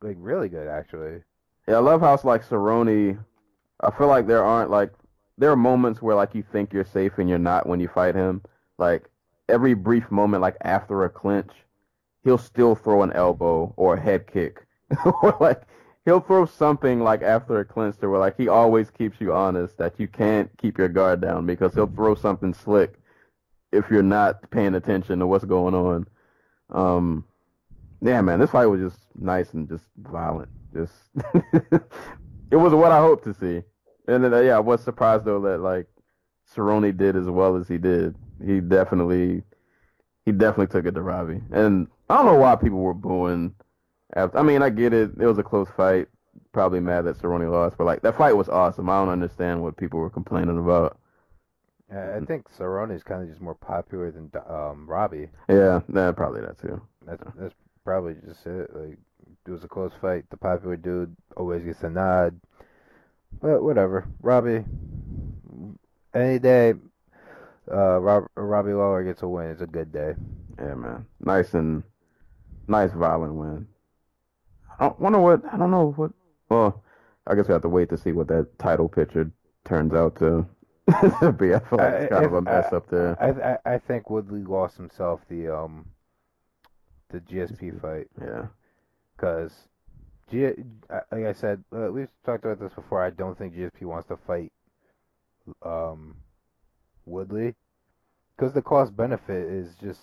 like 0.01 0.17
really 0.19 0.49
good 0.49 0.67
actually. 0.67 1.21
Yeah, 1.67 1.75
I 1.75 1.79
love 1.79 2.01
how 2.01 2.13
it's 2.13 2.23
like 2.23 2.47
Cerrone. 2.47 3.17
I 3.81 3.91
feel 3.91 4.07
like 4.07 4.27
there 4.27 4.43
aren't 4.43 4.69
like 4.69 4.93
there 5.37 5.51
are 5.51 5.57
moments 5.57 6.01
where 6.01 6.15
like 6.15 6.35
you 6.35 6.43
think 6.51 6.71
you're 6.71 6.85
safe 6.85 7.17
and 7.17 7.27
you're 7.27 7.39
not 7.39 7.67
when 7.67 7.79
you 7.79 7.87
fight 7.87 8.15
him. 8.15 8.41
Like 8.77 9.09
every 9.49 9.73
brief 9.73 10.09
moment, 10.11 10.41
like 10.41 10.57
after 10.61 11.03
a 11.03 11.09
clinch, 11.09 11.51
he'll 12.23 12.37
still 12.37 12.75
throw 12.75 13.03
an 13.03 13.11
elbow 13.13 13.73
or 13.77 13.95
a 13.95 14.01
head 14.01 14.27
kick, 14.27 14.65
or 15.21 15.35
like 15.39 15.61
he'll 16.05 16.19
throw 16.19 16.45
something 16.45 16.99
like 16.99 17.21
after 17.21 17.59
a 17.59 17.65
clinch 17.65 17.97
to 17.97 18.09
where 18.09 18.19
like 18.19 18.37
he 18.37 18.47
always 18.47 18.89
keeps 18.89 19.19
you 19.19 19.33
honest 19.33 19.77
that 19.77 19.99
you 19.99 20.07
can't 20.07 20.49
keep 20.57 20.77
your 20.77 20.89
guard 20.89 21.21
down 21.21 21.45
because 21.45 21.73
he'll 21.73 21.87
throw 21.87 22.15
something 22.15 22.53
slick 22.53 22.93
if 23.71 23.89
you're 23.89 24.03
not 24.03 24.49
paying 24.51 24.75
attention 24.75 25.19
to 25.19 25.27
what's 25.27 25.45
going 25.45 25.73
on. 25.73 26.07
Um, 26.69 27.25
yeah, 28.01 28.21
man, 28.21 28.39
this 28.39 28.51
fight 28.51 28.67
was 28.67 28.81
just 28.81 28.99
nice 29.15 29.53
and 29.53 29.67
just 29.67 29.85
violent. 29.97 30.49
Just 30.73 30.93
it 32.51 32.55
was 32.55 32.73
what 32.73 32.91
I 32.91 32.99
hoped 32.99 33.23
to 33.25 33.33
see. 33.33 33.63
And 34.07 34.23
then, 34.23 34.33
uh, 34.33 34.39
yeah, 34.39 34.57
I 34.57 34.59
was 34.59 34.83
surprised 34.83 35.25
though 35.25 35.41
that 35.41 35.59
like 35.59 35.87
Cerrone 36.53 36.95
did 36.95 37.15
as 37.15 37.25
well 37.25 37.55
as 37.55 37.67
he 37.67 37.77
did. 37.77 38.15
He 38.45 38.59
definitely, 38.59 39.43
he 40.25 40.31
definitely 40.31 40.67
took 40.67 40.85
it 40.85 40.93
to 40.93 41.01
Robbie. 41.01 41.41
And 41.51 41.87
I 42.09 42.17
don't 42.17 42.25
know 42.25 42.35
why 42.35 42.55
people 42.55 42.79
were 42.79 42.93
booing. 42.93 43.55
After, 44.15 44.37
I 44.37 44.43
mean, 44.43 44.61
I 44.61 44.69
get 44.69 44.93
it. 44.93 45.11
It 45.19 45.25
was 45.25 45.37
a 45.37 45.43
close 45.43 45.67
fight. 45.75 46.07
Probably 46.51 46.79
mad 46.79 47.01
that 47.03 47.17
Cerrone 47.17 47.51
lost, 47.51 47.77
but 47.77 47.85
like 47.85 48.01
that 48.01 48.17
fight 48.17 48.35
was 48.35 48.49
awesome. 48.49 48.89
I 48.89 48.99
don't 48.99 49.09
understand 49.09 49.61
what 49.61 49.77
people 49.77 49.99
were 49.99 50.09
complaining 50.09 50.57
about. 50.57 50.97
I 51.91 52.15
I 52.15 52.19
think 52.21 52.49
Cerrone 52.49 52.95
is 52.95 53.03
kind 53.03 53.21
of 53.21 53.29
just 53.29 53.41
more 53.41 53.55
popular 53.55 54.11
than 54.11 54.31
um 54.49 54.89
Robbie. 54.89 55.29
Yeah, 55.49 55.81
nah, 55.87 56.11
probably 56.13 56.41
that 56.41 56.59
too. 56.59 56.81
That's 57.05 57.23
that's 57.37 57.55
probably 57.83 58.15
just 58.25 58.45
it. 58.45 58.73
Like 58.73 58.97
it 59.45 59.51
was 59.51 59.63
a 59.63 59.67
close 59.67 59.91
fight. 60.01 60.29
The 60.29 60.37
popular 60.37 60.77
dude 60.77 61.15
always 61.35 61.63
gets 61.63 61.83
a 61.83 61.89
nod. 61.89 62.39
But 63.41 63.63
whatever. 63.63 64.07
Robbie, 64.21 64.63
any 66.13 66.39
day, 66.39 66.73
uh, 67.71 67.99
Rob, 67.99 68.25
Robbie 68.35 68.73
Lawler 68.73 69.03
gets 69.03 69.21
a 69.23 69.27
win. 69.27 69.49
It's 69.49 69.61
a 69.61 69.67
good 69.67 69.91
day. 69.91 70.15
Yeah, 70.57 70.75
man. 70.75 71.05
Nice 71.19 71.53
and 71.53 71.83
nice 72.67 72.91
violent 72.93 73.35
win. 73.35 73.67
I 74.79 74.85
don't 74.87 74.99
wonder 74.99 75.19
what 75.19 75.41
I 75.51 75.57
don't 75.57 75.71
know 75.71 75.91
what. 75.95 76.11
Well, 76.49 76.83
I 77.27 77.35
guess 77.35 77.47
we 77.47 77.53
have 77.53 77.61
to 77.63 77.69
wait 77.69 77.89
to 77.89 77.97
see 77.97 78.11
what 78.11 78.27
that 78.27 78.57
title 78.59 78.87
picture 78.89 79.31
turns 79.63 79.93
out 79.93 80.15
to, 80.17 80.45
be. 81.33 81.53
I 81.53 81.59
feel 81.59 81.79
like 81.79 81.93
it's 81.93 82.09
kind 82.11 82.25
of 82.25 82.33
a 82.33 82.41
mess 82.41 82.71
up 82.71 82.89
there. 82.89 83.17
I, 83.21 83.71
I 83.71 83.75
I 83.75 83.77
think 83.79 84.09
Woodley 84.09 84.43
lost 84.43 84.77
himself 84.77 85.21
the 85.29 85.47
um 85.55 85.85
the 87.09 87.19
GSP 87.19 87.79
fight 87.81 88.07
Yeah. 88.21 88.47
because 89.15 89.53
G 90.29 90.51
like 91.11 91.25
I 91.25 91.33
said 91.33 91.63
uh, 91.75 91.91
we've 91.91 92.09
talked 92.25 92.45
about 92.45 92.59
this 92.59 92.73
before. 92.73 93.03
I 93.03 93.09
don't 93.09 93.37
think 93.37 93.55
GSP 93.55 93.83
wants 93.83 94.07
to 94.09 94.17
fight 94.17 94.51
um 95.63 96.17
Woodley 97.05 97.55
because 98.35 98.53
the 98.53 98.61
cost 98.61 98.95
benefit 98.95 99.47
is 99.49 99.75
just 99.81 100.01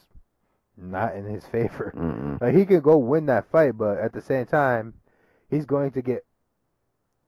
not 0.76 1.14
in 1.14 1.24
his 1.24 1.44
favor. 1.46 1.92
Mm-mm. 1.96 2.40
Like 2.40 2.54
he 2.54 2.64
could 2.66 2.82
go 2.82 2.96
win 2.96 3.26
that 3.26 3.50
fight, 3.50 3.76
but 3.76 3.98
at 3.98 4.12
the 4.12 4.20
same 4.22 4.46
time, 4.46 4.94
he's 5.50 5.66
going 5.66 5.92
to 5.92 6.02
get 6.02 6.24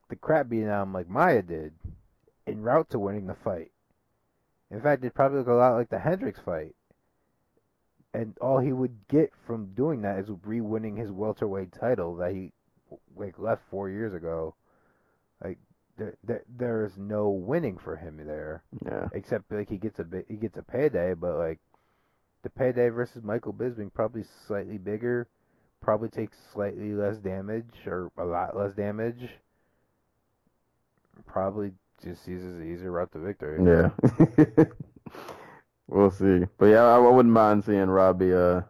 the 0.09 0.16
crap 0.16 0.49
beaten 0.49 0.68
out 0.68 0.82
of 0.82 0.88
him 0.88 0.95
like 0.95 1.09
Maia 1.09 1.42
did, 1.42 1.72
en 2.47 2.61
route 2.62 2.90
to 2.90 2.99
winning 2.99 3.26
the 3.26 3.34
fight. 3.34 3.70
In 4.70 4.80
fact, 4.80 5.05
it 5.05 5.14
probably 5.14 5.38
look 5.38 5.49
a 5.49 5.53
lot 5.53 5.74
like 5.74 5.90
the 5.90 5.99
Hendricks 5.99 6.40
fight. 6.45 6.74
And 8.12 8.36
all 8.40 8.59
he 8.61 8.72
would 8.72 8.97
get 9.09 9.32
from 9.47 9.72
doing 9.74 10.03
that 10.03 10.18
is 10.20 10.30
re-winning 10.45 10.97
his 10.97 11.11
welterweight 11.11 11.72
title 11.72 12.16
that 12.16 12.32
he 12.32 12.53
like 13.16 13.38
left 13.38 13.62
four 13.70 13.90
years 13.90 14.14
ago. 14.14 14.55
Like 15.42 15.59
there, 15.99 16.16
there, 16.22 16.45
there 16.57 16.84
is 16.86 16.97
no 16.97 17.28
winning 17.30 17.76
for 17.76 17.97
him 17.97 18.20
there, 18.24 18.62
Yeah. 18.86 19.09
except 19.12 19.51
like 19.51 19.68
he 19.68 19.78
gets 19.78 19.99
a 19.99 20.05
bit, 20.05 20.26
he 20.28 20.36
gets 20.36 20.57
a 20.57 20.62
payday, 20.62 21.14
but 21.14 21.36
like 21.38 21.59
the 22.45 22.51
payday 22.51 22.90
versus 22.90 23.24
Michael 23.24 23.55
Bisping 23.55 23.92
probably 23.92 24.22
slightly 24.47 24.76
bigger, 24.76 25.26
probably 25.80 26.11
takes 26.11 26.36
slightly 26.53 26.92
less 26.92 27.16
damage 27.16 27.74
or 27.86 28.12
a 28.18 28.24
lot 28.24 28.57
less 28.57 28.74
damage. 28.74 29.30
Probably 31.26 31.72
just 32.05 32.28
uses 32.28 32.59
the 32.59 32.64
easier 32.64 32.92
route 32.92 33.11
to 33.12 33.18
victory. 33.18 33.64
Yeah. 33.64 34.64
we'll 35.88 36.11
see. 36.11 36.45
But 36.59 36.66
yeah, 36.66 36.82
I, 36.84 36.99
wouldn't 36.99 37.32
mind 37.32 37.64
seeing 37.64 37.88
Robbie 37.88 38.34
uh 38.34 38.61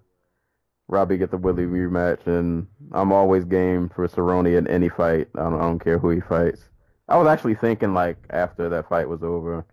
Robbie 0.86 1.16
get 1.16 1.32
the 1.32 1.36
Woodley 1.36 1.64
rematch 1.64 2.26
and 2.26 2.68
I'm 2.92 3.12
always 3.12 3.44
game 3.44 3.88
for 3.88 4.06
Cerrone 4.06 4.56
in 4.56 4.68
any 4.68 4.88
fight. 4.88 5.28
I 5.34 5.42
don't, 5.42 5.56
I 5.56 5.62
don't 5.62 5.78
care 5.80 5.98
who 5.98 6.10
he 6.10 6.20
fights. 6.20 6.68
I 7.08 7.16
was 7.16 7.26
actually 7.26 7.56
thinking 7.56 7.92
like 7.92 8.18
after 8.30 8.68
that 8.68 8.88
fight 8.88 9.08
was 9.08 9.24
over, 9.24 9.66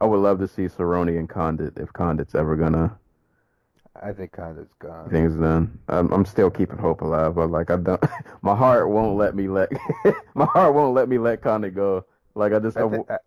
I 0.00 0.04
would 0.04 0.20
love 0.20 0.38
to 0.38 0.46
see 0.46 0.66
Cerrone 0.66 1.18
and 1.18 1.28
Condit 1.28 1.78
if 1.78 1.92
Condit's 1.92 2.36
ever 2.36 2.54
gonna 2.54 2.96
I 4.02 4.12
think 4.12 4.32
Condit's 4.32 4.74
gone. 4.80 5.08
things 5.08 5.34
done. 5.36 5.78
I'm, 5.88 6.12
I'm 6.12 6.24
still 6.24 6.50
keeping 6.50 6.78
hope 6.78 7.00
alive, 7.00 7.36
but 7.36 7.50
like 7.50 7.70
I 7.70 7.76
don't, 7.76 8.02
my 8.42 8.54
heart 8.54 8.88
won't 8.88 9.16
let 9.16 9.34
me 9.36 9.48
let 9.48 9.70
my 10.34 10.46
heart 10.46 10.74
won't 10.74 10.94
let 10.94 11.08
me 11.08 11.18
let 11.18 11.42
Condit 11.42 11.74
go. 11.74 12.04
Like 12.34 12.52
I 12.52 12.58
just 12.58 12.76
I, 12.76 12.84
I 12.84 12.90
think, 12.90 13.10
I, 13.10 13.18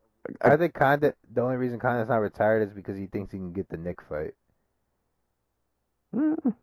I 0.41 0.57
think 0.57 0.73
Condit. 0.73 1.15
The 1.33 1.41
only 1.41 1.55
reason 1.55 1.79
Condit's 1.79 2.09
not 2.09 2.17
retired 2.17 2.67
is 2.67 2.73
because 2.73 2.97
he 2.97 3.07
thinks 3.07 3.31
he 3.31 3.37
can 3.37 3.53
get 3.53 3.69
the 3.69 3.77
Nick 3.77 4.01
fight. 4.09 4.33
Mm. 6.13 6.55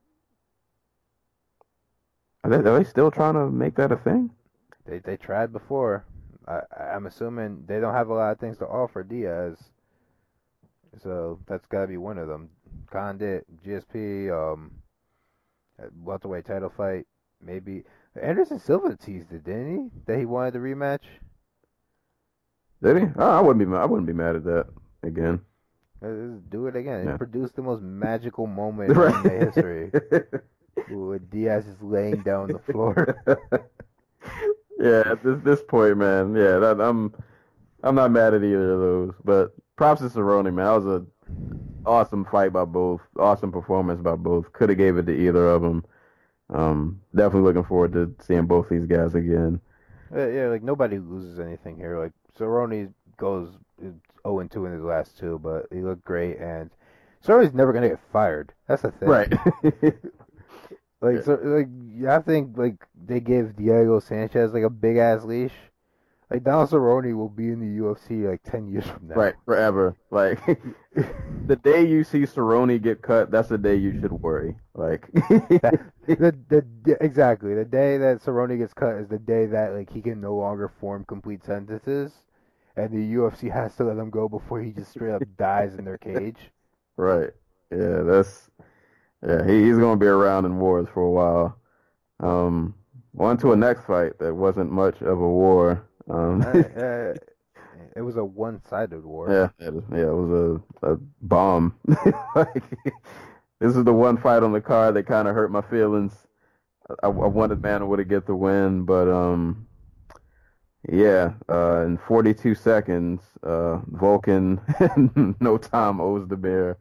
Are 2.45 2.51
they, 2.51 2.57
are 2.57 2.79
they 2.79 2.85
still 2.85 3.11
trying 3.11 3.35
to 3.35 3.51
make 3.51 3.77
that 3.77 3.91
a 3.91 3.97
thing? 3.97 4.31
They 4.87 4.99
they 4.99 5.17
tried 5.17 5.51
before. 5.51 6.05
I 6.47 6.61
I'm 6.79 7.07
assuming 7.07 7.65
they 7.67 7.81
don't 7.81 7.95
have 7.95 8.09
a 8.09 8.15
lot 8.15 8.33
of 8.33 8.39
things 8.39 8.59
to 8.59 8.67
offer 8.67 9.03
Diaz. 9.03 9.57
So 11.03 11.41
that's 11.47 11.67
got 11.67 11.83
to 11.83 11.87
be 11.87 11.97
one 11.97 12.19
of 12.19 12.29
them. 12.29 12.51
Condit, 12.91 13.45
GSP, 13.65 14.31
um, 14.31 14.71
uh, 15.83 15.87
welterweight 16.03 16.45
title 16.45 16.73
fight, 16.77 17.07
maybe. 17.45 17.85
Anderson 18.21 18.61
Silva 18.61 18.97
teased 18.97 19.33
it, 19.33 19.45
didn't 19.45 19.77
he? 19.77 19.91
That 20.07 20.19
he 20.19 20.25
wanted 20.25 20.55
the 20.55 20.59
rematch. 20.61 21.01
Did 22.83 22.97
he? 22.99 23.05
Oh, 23.17 23.31
I 23.31 23.41
wouldn't 23.41 23.59
be. 23.59 23.65
ma- 23.65 23.83
I 23.83 23.87
wouldn't 23.87 24.07
be 24.07 24.13
mad 24.13 24.37
at 24.37 24.45
that 24.45 24.67
again. 25.03 25.41
Let's 26.01 26.43
do 26.51 26.67
it 26.67 26.77
again. 26.77 27.07
Yeah. 27.07 27.15
It 27.15 27.19
produced 27.19 27.57
the 27.57 27.63
most 27.63 27.83
magical 27.83 28.47
moment 28.47 28.91
in 28.91 28.97
the 28.97 29.51
history. 29.53 29.91
With 30.91 31.31
Diaz 31.31 31.67
is 31.67 31.81
laying 31.81 32.23
down 32.23 32.49
the 32.49 32.59
floor. 32.59 33.17
yeah, 34.79 35.13
at 35.13 35.23
this 35.23 35.39
this 35.43 35.63
point, 35.63 35.97
man. 35.97 36.35
Yeah, 36.35 36.59
that, 36.59 36.81
I'm 36.81 37.15
I'm 37.83 37.95
not 37.95 38.11
mad 38.11 38.35
at 38.35 38.45
either 38.45 38.73
of 38.73 38.81
those. 38.81 39.15
But 39.25 39.55
props 39.77 40.03
to 40.03 40.09
Cerrone, 40.09 40.53
man. 40.53 40.57
That 40.57 40.85
was 40.85 40.87
a 40.87 41.07
awesome 41.87 42.25
fight 42.25 42.53
by 42.53 42.65
both. 42.65 43.01
Awesome 43.19 43.53
performance 43.53 44.01
by 44.01 44.17
both. 44.17 44.53
Could 44.53 44.69
have 44.71 44.79
gave 44.79 44.97
it 44.97 45.07
to 45.07 45.13
either 45.13 45.49
of 45.49 45.63
them. 45.63 45.85
Um, 46.51 47.01
definitely 47.15 47.43
looking 47.43 47.65
forward 47.65 47.93
to 47.95 48.15
seeing 48.25 48.47
both 48.47 48.69
these 48.69 48.87
guys 48.87 49.15
again. 49.15 49.61
Uh, 50.15 50.29
yeah, 50.29 50.47
like 50.49 50.63
nobody 50.63 50.99
loses 50.99 51.39
anything 51.41 51.77
here. 51.77 51.99
Like 51.99 52.13
Cerrone 52.39 52.93
goes 53.17 53.51
0 53.81 54.39
and 54.41 54.51
2 54.51 54.67
in 54.67 54.73
his 54.73 54.83
last 54.83 55.19
two, 55.19 55.39
but 55.43 55.67
he 55.73 55.81
looked 55.81 56.05
great, 56.05 56.39
and 56.39 56.71
Cerrone's 57.25 57.55
never 57.55 57.73
gonna 57.73 57.89
get 57.89 58.01
fired. 58.13 58.53
That's 58.69 58.83
the 58.83 58.91
thing. 58.93 59.09
Right. 59.09 59.33
Like, 61.01 61.17
Yeah. 61.17 61.23
so, 61.23 61.35
like 61.43 61.69
I 62.09 62.23
think 62.23 62.57
like 62.57 62.77
they 62.95 63.21
give 63.21 63.57
Diego 63.57 64.01
Sanchez 64.01 64.55
like 64.55 64.63
a 64.63 64.71
big 64.71 64.97
ass 64.97 65.23
leash. 65.25 65.53
Like 66.35 66.43
Donald 66.43 66.69
Cerrone 66.69 67.17
will 67.17 67.29
be 67.29 67.51
in 67.51 67.61
the 67.61 67.81
UFC 67.81 68.29
like 68.29 68.43
ten 68.43 68.67
years 68.67 68.85
from 68.85 69.07
now. 69.07 69.15
Right, 69.15 69.35
forever. 69.45 69.95
Like 70.11 70.45
the 71.47 71.55
day 71.55 71.87
you 71.87 72.03
see 72.03 72.23
Cerrone 72.23 72.83
get 72.83 73.03
cut, 73.03 73.31
that's 73.31 73.51
the 73.51 73.57
day 73.57 73.77
you 73.77 73.93
should 74.01 74.11
worry. 74.11 74.57
Like 74.75 75.09
the, 75.13 75.85
the 76.09 76.67
the 76.83 76.97
exactly 77.01 77.55
the 77.55 77.65
day 77.65 77.99
that 77.99 78.21
Cerrone 78.21 78.59
gets 78.59 78.75
cut 78.75 78.97
is 78.97 79.07
the 79.07 79.21
day 79.21 79.47
that 79.47 79.75
like 79.75 79.89
he 79.89 80.03
can 80.03 80.21
no 80.21 80.35
longer 80.35 80.73
form 80.81 81.05
complete 81.05 81.45
sentences, 81.45 82.11
and 82.75 82.91
the 82.91 83.15
UFC 83.15 83.49
has 83.53 83.77
to 83.77 83.85
let 83.85 83.97
him 83.97 84.11
go 84.11 84.29
before 84.29 84.61
he 84.61 84.73
just 84.73 84.91
straight 84.91 85.15
up 85.15 85.23
dies 85.39 85.77
in 85.77 85.85
their 85.85 85.99
cage. 85.99 86.51
Right. 86.97 87.31
Yeah, 87.71 88.03
that's 88.03 88.51
yeah, 89.25 89.47
he, 89.47 89.63
he's 89.67 89.79
gonna 89.79 89.97
be 89.97 90.07
around 90.07 90.47
in 90.47 90.59
wars 90.59 90.89
for 90.93 91.05
a 91.05 91.11
while. 91.13 91.59
Um 92.19 92.75
on 93.17 93.37
to 93.37 93.53
a 93.53 93.57
next 93.57 93.85
fight 93.85 94.19
that 94.19 94.35
wasn't 94.35 94.73
much 94.73 95.01
of 95.01 95.21
a 95.21 95.29
war. 95.29 95.89
Um 96.09 96.43
Uh, 96.43 97.15
it 97.97 98.03
was 98.03 98.17
a 98.17 98.25
one-sided 98.25 99.05
war. 99.05 99.31
Yeah, 99.31 99.67
it, 99.67 99.75
yeah, 99.93 100.09
it 100.09 100.15
was 100.15 100.63
a, 100.83 100.93
a 100.93 100.97
bomb. 101.23 101.75
like, 102.35 102.63
this 103.61 103.77
is 103.77 103.85
the 103.85 103.93
one 103.93 104.17
fight 104.17 104.43
on 104.43 104.53
the 104.53 104.61
card 104.61 104.95
that 104.97 105.07
kind 105.07 105.29
of 105.29 105.35
hurt 105.35 105.51
my 105.51 105.63
feelings. 105.63 106.13
I, 107.03 107.07
I 107.07 107.09
wanted 107.09 107.63
Manuwa 107.63 107.97
to 107.97 108.05
get 108.05 108.27
the 108.27 108.35
win, 108.35 108.85
but 108.85 109.09
um, 109.09 109.67
yeah, 110.91 111.33
uh, 111.49 111.83
in 111.87 111.97
42 111.97 112.55
seconds, 112.55 113.23
uh, 113.43 113.81
Volkan, 113.91 114.61
no 115.41 115.57
time 115.57 115.99
Ozdemir, 115.99 116.77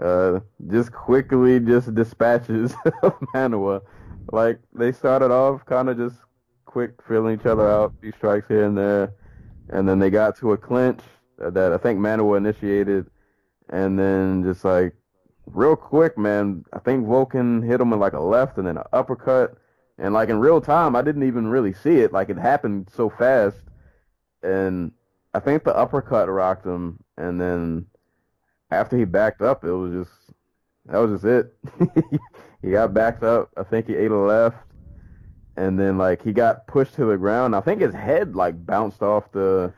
uh, 0.00 0.40
just 0.68 0.92
quickly 0.92 1.60
just 1.60 1.94
dispatches 1.94 2.72
Manuwa. 3.34 3.82
Like 4.32 4.60
they 4.74 4.92
started 4.92 5.30
off 5.30 5.64
kind 5.66 5.88
of 5.88 5.96
just 5.96 6.16
quick 6.78 7.02
filling 7.08 7.34
each 7.36 7.44
other 7.44 7.68
out, 7.68 7.92
few 8.00 8.12
strikes 8.12 8.46
here 8.46 8.62
and 8.62 8.78
there, 8.78 9.12
and 9.70 9.88
then 9.88 9.98
they 9.98 10.10
got 10.10 10.36
to 10.36 10.52
a 10.52 10.56
clinch 10.56 11.00
uh, 11.44 11.50
that 11.50 11.72
I 11.72 11.76
think 11.76 11.98
Manuwa 11.98 12.36
initiated, 12.36 13.10
and 13.68 13.98
then 13.98 14.44
just 14.44 14.64
like 14.64 14.94
real 15.46 15.74
quick, 15.74 16.16
man, 16.16 16.64
I 16.72 16.78
think 16.78 17.04
Volkan 17.04 17.66
hit 17.66 17.80
him 17.80 17.92
in 17.92 17.98
like 17.98 18.12
a 18.12 18.20
left 18.20 18.58
and 18.58 18.68
then 18.68 18.76
an 18.76 18.84
uppercut, 18.92 19.56
and 19.98 20.14
like 20.14 20.28
in 20.28 20.38
real 20.38 20.60
time, 20.60 20.94
I 20.94 21.02
didn't 21.02 21.24
even 21.24 21.48
really 21.48 21.74
see 21.74 21.96
it. 21.96 22.12
Like 22.12 22.28
it 22.28 22.38
happened 22.38 22.90
so 22.94 23.10
fast, 23.10 23.56
and 24.44 24.92
I 25.34 25.40
think 25.40 25.64
the 25.64 25.74
uppercut 25.74 26.28
rocked 26.28 26.64
him, 26.64 27.02
and 27.16 27.40
then 27.40 27.86
after 28.70 28.96
he 28.96 29.04
backed 29.04 29.42
up, 29.42 29.64
it 29.64 29.72
was 29.72 30.06
just 30.06 30.36
that 30.86 30.98
was 30.98 31.20
just 31.20 31.24
it. 31.24 32.20
he 32.62 32.70
got 32.70 32.94
backed 32.94 33.24
up. 33.24 33.50
I 33.56 33.64
think 33.64 33.88
he 33.88 33.96
ate 33.96 34.12
a 34.12 34.16
left, 34.16 34.58
and 35.58 35.78
then 35.78 35.98
like 35.98 36.22
he 36.22 36.32
got 36.32 36.66
pushed 36.66 36.94
to 36.94 37.04
the 37.04 37.16
ground. 37.16 37.54
I 37.54 37.60
think 37.60 37.80
his 37.80 37.94
head 37.94 38.36
like 38.36 38.64
bounced 38.64 39.02
off 39.02 39.30
the. 39.32 39.72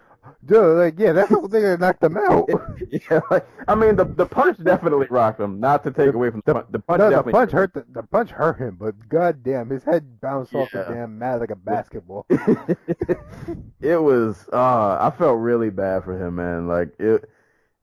Dude, 0.45 0.77
like 0.77 0.99
yeah, 0.99 1.13
that's 1.13 1.31
the 1.31 1.37
whole 1.37 1.49
thing 1.49 1.63
that 1.63 1.81
knocked 1.81 2.03
him 2.03 2.17
out. 2.17 2.49
yeah, 2.91 3.21
like, 3.31 3.47
I 3.67 3.75
mean 3.75 3.97
the 3.97 4.05
the 4.05 4.27
punch 4.27 4.63
definitely 4.63 5.07
rocked 5.09 5.41
him. 5.41 5.61
Not 5.61 5.83
to 5.85 5.91
take 5.91 6.13
away 6.15 6.31
from 6.31 6.43
the 6.45 6.55
punch. 6.55 6.67
The 6.71 6.79
punch 6.79 6.99
no, 6.99 7.11
the 7.11 7.31
punch 7.31 7.51
hurt. 7.51 7.75
The, 7.75 7.85
the 7.91 8.03
punch 8.03 8.31
hurt 8.31 8.59
him, 8.59 8.77
but 8.79 9.09
goddamn, 9.09 9.71
his 9.71 9.83
head 9.83 10.21
bounced 10.21 10.55
off 10.55 10.71
the 10.71 10.85
damn 10.89 11.19
mat 11.19 11.41
like 11.41 11.51
a 11.51 11.57
basketball. 11.57 12.27
it 13.81 13.97
was. 13.97 14.47
Uh, 14.53 14.99
I 15.01 15.13
felt 15.17 15.39
really 15.39 15.71
bad 15.71 16.05
for 16.05 16.15
him, 16.15 16.37
man. 16.37 16.69
Like 16.69 16.89
it. 16.99 17.29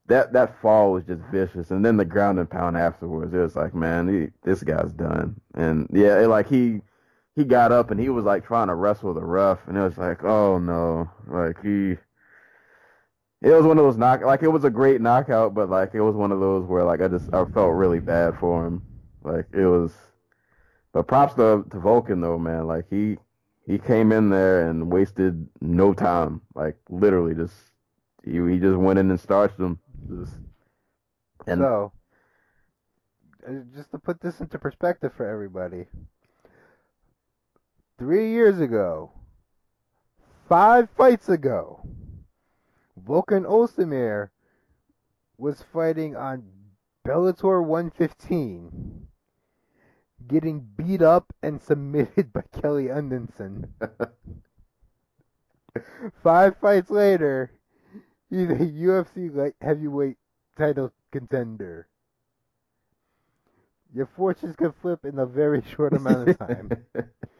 That 0.08 0.32
that 0.34 0.62
fall 0.62 0.94
was 0.94 1.04
just 1.04 1.22
vicious, 1.24 1.70
and 1.70 1.84
then 1.84 1.98
the 1.98 2.06
ground 2.06 2.40
and 2.40 2.50
pound 2.50 2.78
afterwards. 2.78 3.34
It 3.34 3.40
was 3.40 3.58
like, 3.58 3.76
man, 3.76 4.08
he, 4.08 4.30
this 4.42 4.64
guy's 4.64 4.94
done. 4.94 5.42
And 5.54 5.90
yeah, 5.92 6.22
it, 6.22 6.28
like 6.30 6.48
he 6.48 6.82
he 7.38 7.44
got 7.44 7.72
up 7.72 7.92
and 7.92 8.00
he 8.00 8.10
was 8.10 8.26
like 8.26 8.44
trying 8.44 8.68
to 8.68 8.74
wrestle 8.74 9.14
the 9.14 9.24
rough, 9.24 9.60
and 9.68 9.78
it 9.78 9.82
was 9.82 9.98
like, 9.98 10.24
oh 10.24 10.58
no, 10.58 11.08
like 11.28 11.62
he. 11.62 11.96
It 13.40 13.52
was 13.52 13.64
one 13.64 13.78
of 13.78 13.84
those 13.84 13.96
knock, 13.96 14.22
like 14.22 14.42
it 14.42 14.48
was 14.48 14.64
a 14.64 14.72
great 14.72 15.02
knockout, 15.02 15.54
but 15.54 15.70
like 15.70 15.94
it 15.94 16.02
was 16.02 16.16
one 16.16 16.32
of 16.32 16.40
those 16.40 16.66
where 16.66 16.84
like 16.84 17.00
I 17.00 17.08
just 17.08 17.32
I 17.32 17.46
felt 17.46 17.76
really 17.76 18.00
bad 18.00 18.40
for 18.40 18.66
him, 18.66 18.82
like 19.24 19.46
it 19.54 19.68
was. 19.68 19.94
But 20.94 21.06
props 21.06 21.36
to 21.36 21.64
to 21.70 21.78
Volkan 21.78 22.22
though, 22.22 22.40
man. 22.40 22.66
Like 22.66 22.86
he 22.90 23.18
he 23.68 23.78
came 23.78 24.12
in 24.12 24.32
there 24.32 24.68
and 24.68 24.92
wasted 24.92 25.48
no 25.62 25.94
time, 25.94 26.42
like 26.56 26.76
literally 26.90 27.36
just 27.36 27.54
he 28.26 28.32
he 28.32 28.58
just 28.58 28.80
went 28.80 28.98
in 28.98 29.12
and 29.12 29.20
starched 29.20 29.60
him. 29.60 29.78
Just, 30.10 30.34
and 31.46 31.60
so, 31.60 31.92
uh, 33.48 33.52
just 33.76 33.92
to 33.92 34.00
put 34.00 34.20
this 34.22 34.40
into 34.40 34.58
perspective 34.58 35.12
for 35.16 35.30
everybody, 35.30 35.86
three 37.98 38.32
years 38.32 38.60
ago, 38.60 39.12
five 40.48 40.90
fights 40.96 41.30
ago, 41.30 41.82
Volkan 43.08 43.46
Ozdemir 43.46 44.30
was 45.38 45.64
fighting 45.74 46.16
on 46.16 46.44
Bellator 47.06 47.64
115, 47.64 49.08
getting 50.28 50.68
beat 50.76 51.02
up 51.02 51.34
and 51.42 51.62
submitted 51.62 52.34
by 52.34 52.44
Kelly 52.62 52.90
Anderson. 52.90 53.74
Five 56.24 56.58
fights 56.58 56.90
later, 56.90 57.52
he's 58.30 58.50
a 58.50 58.56
UFC 58.56 59.34
light 59.34 59.54
heavyweight 59.62 60.18
title 60.58 60.92
contender. 61.12 61.88
Your 63.94 64.08
fortunes 64.08 64.56
can 64.56 64.74
flip 64.74 65.06
in 65.06 65.20
a 65.20 65.26
very 65.26 65.62
short 65.76 65.94
amount 65.94 66.30
of 66.30 66.40
time. 66.40 66.72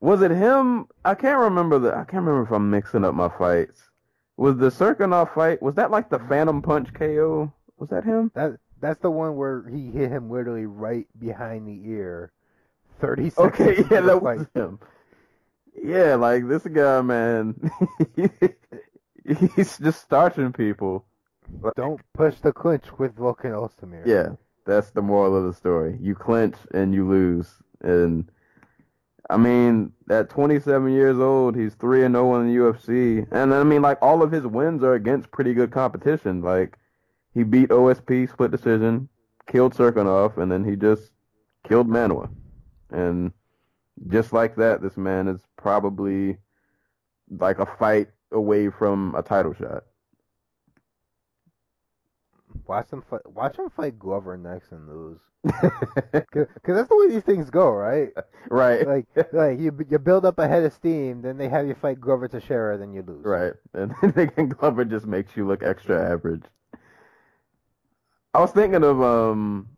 Was 0.00 0.22
it 0.22 0.30
him? 0.30 0.86
I 1.04 1.14
can't 1.14 1.38
remember 1.38 1.78
the. 1.78 1.92
I 1.92 2.04
can't 2.04 2.24
remember 2.24 2.42
if 2.42 2.50
I'm 2.50 2.70
mixing 2.70 3.04
up 3.04 3.14
my 3.14 3.28
fights. 3.28 3.90
Was 4.36 4.56
the 4.56 4.70
Cirkunov 4.70 5.34
fight? 5.34 5.60
Was 5.60 5.74
that 5.74 5.90
like 5.90 6.08
the 6.08 6.18
Phantom 6.18 6.62
Punch 6.62 6.92
KO? 6.94 7.52
Was 7.78 7.90
that 7.90 8.04
him? 8.04 8.30
That 8.34 8.58
that's 8.80 9.00
the 9.00 9.10
one 9.10 9.36
where 9.36 9.68
he 9.68 9.90
hit 9.90 10.10
him 10.10 10.30
literally 10.30 10.66
right 10.66 11.06
behind 11.18 11.68
the 11.68 11.90
ear. 11.90 12.32
Thirty 13.00 13.30
seconds. 13.30 13.60
Okay, 13.60 13.76
yeah, 13.90 14.00
that 14.00 14.22
fight. 14.22 14.38
was 14.38 14.46
him. 14.54 14.78
Yeah, 15.82 16.14
like 16.14 16.48
this 16.48 16.62
guy, 16.64 17.02
man. 17.02 17.70
he's 19.56 19.78
just 19.78 20.02
starching 20.02 20.52
people. 20.52 21.04
Don't 21.76 22.00
push 22.14 22.36
the 22.36 22.52
clinch 22.52 22.84
with 22.98 23.16
Volkan 23.16 23.52
Ozdemir. 23.52 24.06
Yeah, 24.06 24.30
that's 24.64 24.90
the 24.90 25.02
moral 25.02 25.36
of 25.36 25.44
the 25.44 25.52
story. 25.52 25.98
You 26.00 26.14
clinch 26.14 26.56
and 26.72 26.94
you 26.94 27.08
lose. 27.08 27.48
And 27.82 28.30
I 29.30 29.36
mean, 29.36 29.92
at 30.10 30.28
27 30.28 30.92
years 30.92 31.18
old, 31.18 31.56
he's 31.56 31.74
3 31.74 32.04
and 32.04 32.14
0 32.14 32.40
in 32.40 32.48
the 32.48 32.60
UFC. 32.60 33.26
And 33.30 33.54
I 33.54 33.62
mean, 33.62 33.80
like 33.80 33.98
all 34.02 34.22
of 34.22 34.32
his 34.32 34.44
wins 34.44 34.82
are 34.82 34.94
against 34.94 35.30
pretty 35.30 35.54
good 35.54 35.70
competition. 35.70 36.42
Like 36.42 36.76
he 37.32 37.44
beat 37.44 37.68
OSP 37.68 38.30
split 38.30 38.50
decision, 38.50 39.08
killed 39.46 39.74
Cirkunov, 39.74 40.36
and 40.36 40.50
then 40.50 40.64
he 40.64 40.74
just 40.74 41.12
killed 41.66 41.88
Manuwa. 41.88 42.28
And 42.90 43.32
just 44.08 44.32
like 44.32 44.56
that, 44.56 44.82
this 44.82 44.96
man 44.96 45.28
is 45.28 45.40
probably 45.56 46.36
like 47.30 47.60
a 47.60 47.66
fight 47.66 48.08
away 48.32 48.68
from 48.68 49.14
a 49.14 49.22
title 49.22 49.54
shot. 49.54 49.84
Watch 52.66 52.88
them 52.90 53.02
fight. 53.08 53.28
Watch 53.30 53.56
him 53.56 53.70
fight 53.70 53.98
Glover 53.98 54.36
next 54.36 54.72
and 54.72 54.88
lose. 54.88 55.18
Because 56.12 56.76
that's 56.76 56.88
the 56.88 56.96
way 56.96 57.08
these 57.08 57.22
things 57.22 57.50
go, 57.50 57.70
right? 57.70 58.10
right. 58.50 58.86
Like, 58.86 59.06
like 59.32 59.58
you 59.58 59.76
you 59.88 59.98
build 59.98 60.24
up 60.24 60.38
a 60.38 60.46
head 60.46 60.64
of 60.64 60.72
steam, 60.72 61.22
then 61.22 61.38
they 61.38 61.48
have 61.48 61.66
you 61.66 61.74
fight 61.74 62.00
Glover 62.00 62.28
Teixeira, 62.28 62.76
then 62.76 62.92
you 62.92 63.02
lose. 63.02 63.24
Right. 63.24 63.52
And 63.74 63.94
then 64.14 64.48
Glover 64.48 64.84
just 64.84 65.06
makes 65.06 65.36
you 65.36 65.46
look 65.46 65.62
extra 65.62 66.12
average. 66.12 66.44
I 68.34 68.40
was 68.40 68.52
thinking 68.52 68.84
of 68.84 69.02
um 69.02 69.68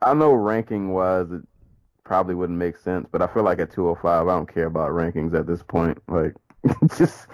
I 0.00 0.14
know 0.14 0.32
ranking 0.32 0.92
wise 0.92 1.30
it 1.30 1.42
probably 2.04 2.34
wouldn't 2.34 2.58
make 2.58 2.76
sense, 2.76 3.06
but 3.10 3.20
I 3.20 3.26
feel 3.26 3.42
like 3.42 3.58
at 3.58 3.72
205 3.72 4.28
I 4.28 4.30
don't 4.30 4.52
care 4.52 4.66
about 4.66 4.90
rankings 4.90 5.34
at 5.34 5.46
this 5.46 5.62
point. 5.62 5.98
Like 6.08 6.34
just 6.96 7.26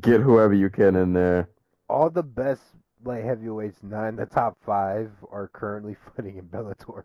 get 0.00 0.20
whoever 0.20 0.54
you 0.54 0.70
can 0.70 0.96
in 0.96 1.12
there. 1.12 1.48
All 1.88 2.08
the 2.08 2.22
best 2.22 2.62
light 3.06 3.24
heavyweights, 3.24 3.82
not 3.82 4.08
in 4.08 4.16
the 4.16 4.26
top 4.26 4.56
five, 4.64 5.12
are 5.30 5.48
currently 5.48 5.96
fighting 6.16 6.36
in 6.38 6.46
Bellator. 6.48 7.04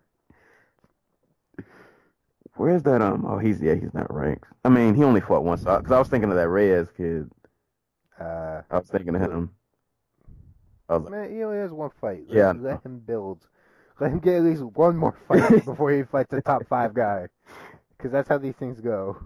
Where's 2.56 2.82
that 2.84 3.02
um 3.02 3.24
oh 3.26 3.38
he's 3.38 3.60
yeah, 3.60 3.74
he's 3.74 3.94
not 3.94 4.12
ranked. 4.12 4.46
I 4.64 4.68
mean, 4.68 4.94
he 4.94 5.04
only 5.04 5.20
fought 5.20 5.44
once 5.44 5.64
cuz 5.64 5.90
I 5.92 5.98
was 5.98 6.08
thinking 6.08 6.30
of 6.30 6.36
that 6.36 6.48
Reyes 6.48 6.88
kid. 6.96 7.30
Uh, 8.20 8.62
I 8.70 8.78
was 8.78 8.88
thinking 8.88 9.14
of 9.14 9.22
him. 9.22 9.50
I 10.88 10.94
was 10.94 11.04
like, 11.04 11.12
man, 11.12 11.30
he 11.30 11.42
only 11.42 11.58
has 11.58 11.72
one 11.72 11.90
fight. 12.00 12.24
Let, 12.28 12.38
Yeah, 12.38 12.52
let 12.54 12.84
him 12.84 12.98
build. 13.00 13.46
Let 14.00 14.12
him 14.12 14.18
get 14.20 14.36
at 14.36 14.44
least 14.44 14.62
one 14.62 14.96
more 14.96 15.12
fight 15.28 15.64
before 15.64 15.90
he 15.92 16.02
fights 16.02 16.32
a 16.32 16.40
top 16.42 16.66
five 16.68 16.94
guy. 16.94 17.28
Because 17.96 18.12
that's 18.12 18.28
how 18.28 18.38
these 18.38 18.56
things 18.56 18.80
go. 18.80 19.18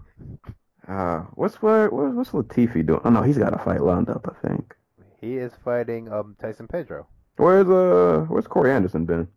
uh 0.87 1.19
what's 1.35 1.61
what's, 1.61 1.91
what's 1.91 2.31
Latifi 2.31 2.85
doing? 2.85 3.01
Oh 3.03 3.09
no, 3.09 3.21
he's 3.23 3.37
got 3.37 3.53
a 3.53 3.57
fight 3.59 3.81
lined 3.81 4.09
up, 4.09 4.27
I 4.29 4.47
think. 4.47 4.75
He 5.25 5.37
is 5.37 5.53
fighting 5.63 6.11
um 6.13 6.35
Tyson 6.39 6.67
Pedro, 6.67 7.07
Where's 7.37 7.69
uh 7.69 8.25
where's 8.29 8.47
Corey 8.47 8.71
Anderson 8.71 9.05
been? 9.05 9.27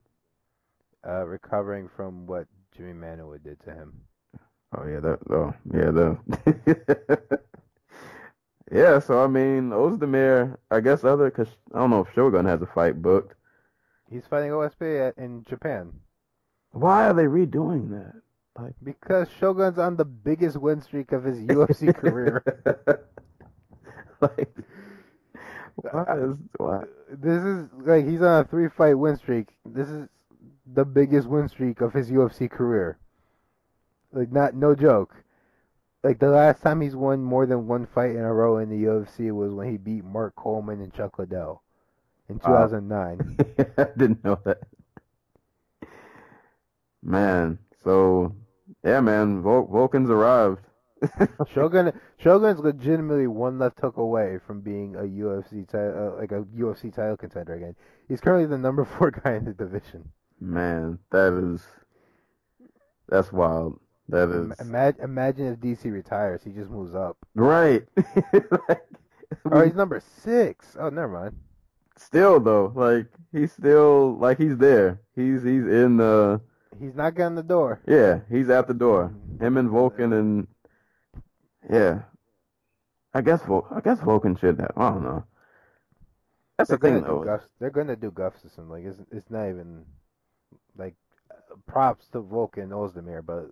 uh, 1.06 1.26
recovering 1.26 1.88
from 1.88 2.26
what 2.26 2.46
Jimi 2.76 2.94
Manuwa 2.94 3.42
did 3.42 3.60
to 3.64 3.72
him. 3.74 4.02
Oh 4.76 4.86
yeah, 4.86 5.00
that 5.00 5.18
oh 5.30 5.54
yeah 5.72 5.90
the 5.90 6.18
yeah. 8.72 8.98
So 9.00 9.22
I 9.24 9.26
mean, 9.28 9.70
Ozdemir, 9.70 10.58
I 10.70 10.80
guess 10.80 11.04
other 11.04 11.30
because 11.30 11.48
I 11.74 11.78
don't 11.78 11.90
know 11.90 12.00
if 12.02 12.14
Shogun 12.14 12.44
has 12.46 12.62
a 12.62 12.66
fight 12.66 13.00
booked. 13.02 13.34
He's 14.10 14.26
fighting 14.26 14.50
OSP 14.50 15.08
at, 15.08 15.18
in 15.18 15.44
Japan 15.44 15.92
Why 16.72 17.08
are 17.08 17.14
they 17.14 17.24
redoing 17.24 17.90
that? 17.90 18.14
Like 18.58 18.74
because 18.82 19.28
Shogun's 19.40 19.78
on 19.78 19.96
the 19.96 20.04
biggest 20.04 20.56
win 20.56 20.80
streak 20.82 21.12
of 21.12 21.24
his 21.24 21.38
UFC 21.40 21.94
career. 21.94 22.42
like 24.20 24.54
is? 25.84 26.36
This 27.10 27.42
is 27.42 27.68
like 27.84 28.06
he's 28.06 28.22
on 28.22 28.40
a 28.40 28.44
three 28.44 28.68
fight 28.68 28.94
win 28.94 29.16
streak. 29.16 29.48
This 29.64 29.88
is 29.88 30.08
the 30.74 30.84
biggest 30.84 31.28
win 31.28 31.48
streak 31.48 31.80
of 31.80 31.92
his 31.92 32.10
UFC 32.10 32.50
career. 32.50 32.98
Like 34.12 34.32
not 34.32 34.54
no 34.54 34.74
joke. 34.74 35.14
Like 36.04 36.18
the 36.18 36.30
last 36.30 36.62
time 36.62 36.80
he's 36.80 36.94
won 36.96 37.22
more 37.22 37.46
than 37.46 37.66
one 37.66 37.86
fight 37.86 38.10
in 38.12 38.18
a 38.20 38.32
row 38.32 38.58
in 38.58 38.68
the 38.70 38.84
UFC 38.84 39.32
was 39.32 39.52
when 39.52 39.70
he 39.70 39.76
beat 39.76 40.04
Mark 40.04 40.34
Coleman 40.36 40.80
and 40.80 40.92
Chuck 40.94 41.18
Liddell 41.18 41.62
in 42.28 42.36
Wow. 42.38 42.66
2009. 42.68 43.36
I 43.78 43.84
didn't 43.96 44.24
know 44.24 44.38
that. 44.44 44.58
Man, 47.02 47.58
so 47.84 48.34
yeah, 48.84 49.00
man, 49.00 49.42
Vul- 49.42 49.66
Volkan's 49.68 50.10
arrived. 50.10 50.60
Shogun 51.52 51.92
Shogun's 52.18 52.60
legitimately 52.60 53.26
one 53.26 53.58
left 53.58 53.80
hook 53.80 53.96
away 53.96 54.38
from 54.46 54.60
being 54.60 54.94
a 54.96 55.00
UFC 55.00 55.66
title, 55.68 56.14
uh, 56.16 56.20
like 56.20 56.32
a 56.32 56.42
UFC 56.56 56.92
title 56.94 57.16
contender 57.16 57.54
again. 57.54 57.76
He's 58.08 58.20
currently 58.20 58.46
the 58.46 58.58
number 58.58 58.84
four 58.98 59.10
guy 59.10 59.34
in 59.34 59.44
the 59.44 59.52
division. 59.52 60.08
Man, 60.40 60.98
that 61.10 61.32
is 61.34 61.62
that's 63.08 63.32
wild. 63.32 63.80
That 64.10 64.30
is 64.30 64.58
Imagine, 64.60 65.02
imagine 65.04 65.46
if 65.52 65.58
DC 65.60 65.92
retires, 65.92 66.40
he 66.42 66.50
just 66.50 66.70
moves 66.70 66.94
up. 66.94 67.16
right. 67.34 67.84
Like, 68.68 68.82
Oh, 69.52 69.62
he's 69.62 69.74
number 69.74 70.00
six. 70.22 70.74
Oh, 70.80 70.88
never 70.88 71.08
mind. 71.12 71.36
still 71.98 72.40
though, 72.40 72.72
like 72.74 73.06
he's 73.30 73.52
still 73.52 74.16
like 74.18 74.38
he's 74.38 74.56
there. 74.56 75.00
He's 75.14 75.42
he's 75.42 75.66
in 75.66 75.98
the 75.98 76.40
He's 76.80 76.94
not 76.94 77.14
getting 77.14 77.34
the 77.34 77.42
door. 77.42 77.80
yeah. 77.86 78.20
He's 78.30 78.48
at 78.48 78.68
the 78.68 78.74
door. 78.74 79.12
Him 79.40 79.58
and 79.58 79.68
Volkan 79.68 80.18
and 80.18 80.46
yeah. 81.70 82.02
I 83.14 83.20
guess 83.22 83.42
Vul- 83.42 83.66
I 83.70 83.80
guess 83.80 83.98
Volkan 84.00 84.38
should 84.38 84.60
have. 84.60 84.72
I 84.76 84.90
don't 84.90 85.02
know. 85.02 85.24
That's 86.56 86.68
They're 86.68 86.78
the 86.78 86.88
thing 86.88 87.02
though. 87.02 87.24
Gust- 87.24 87.52
They're 87.58 87.70
gonna 87.70 87.96
do 87.96 88.10
Gustafsson. 88.10 88.68
Like 88.68 88.84
it's 88.84 89.00
it's 89.10 89.30
not 89.30 89.48
even 89.48 89.84
like 90.76 90.94
props 91.66 92.06
to 92.08 92.22
Volkan 92.22 92.68
Ozdemir, 92.70 93.24
but 93.24 93.50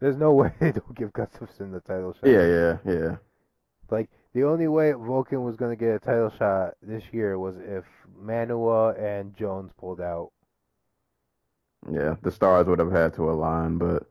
there's 0.00 0.16
no 0.16 0.32
way 0.40 0.52
they 0.60 0.72
don't 0.72 0.94
give 0.94 1.12
Gustafsson 1.12 1.72
the 1.72 1.80
title 1.80 2.12
shot. 2.12 2.28
Yeah, 2.28 2.46
yeah, 2.46 2.78
yeah. 2.84 3.16
Like 3.90 4.10
the 4.34 4.44
only 4.44 4.68
way 4.68 4.92
Volkan 4.92 5.44
was 5.44 5.56
gonna 5.56 5.76
get 5.76 5.94
a 5.94 5.98
title 5.98 6.30
shot 6.30 6.74
this 6.82 7.04
year 7.12 7.38
was 7.38 7.56
if 7.58 7.84
Manuwa 8.22 8.98
and 9.00 9.34
Jones 9.36 9.72
pulled 9.78 10.00
out. 10.00 10.32
Yeah, 11.90 12.16
the 12.22 12.32
stars 12.32 12.66
would 12.66 12.80
have 12.80 12.90
had 12.92 13.14
to 13.14 13.30
align, 13.30 13.78
but 13.78 14.08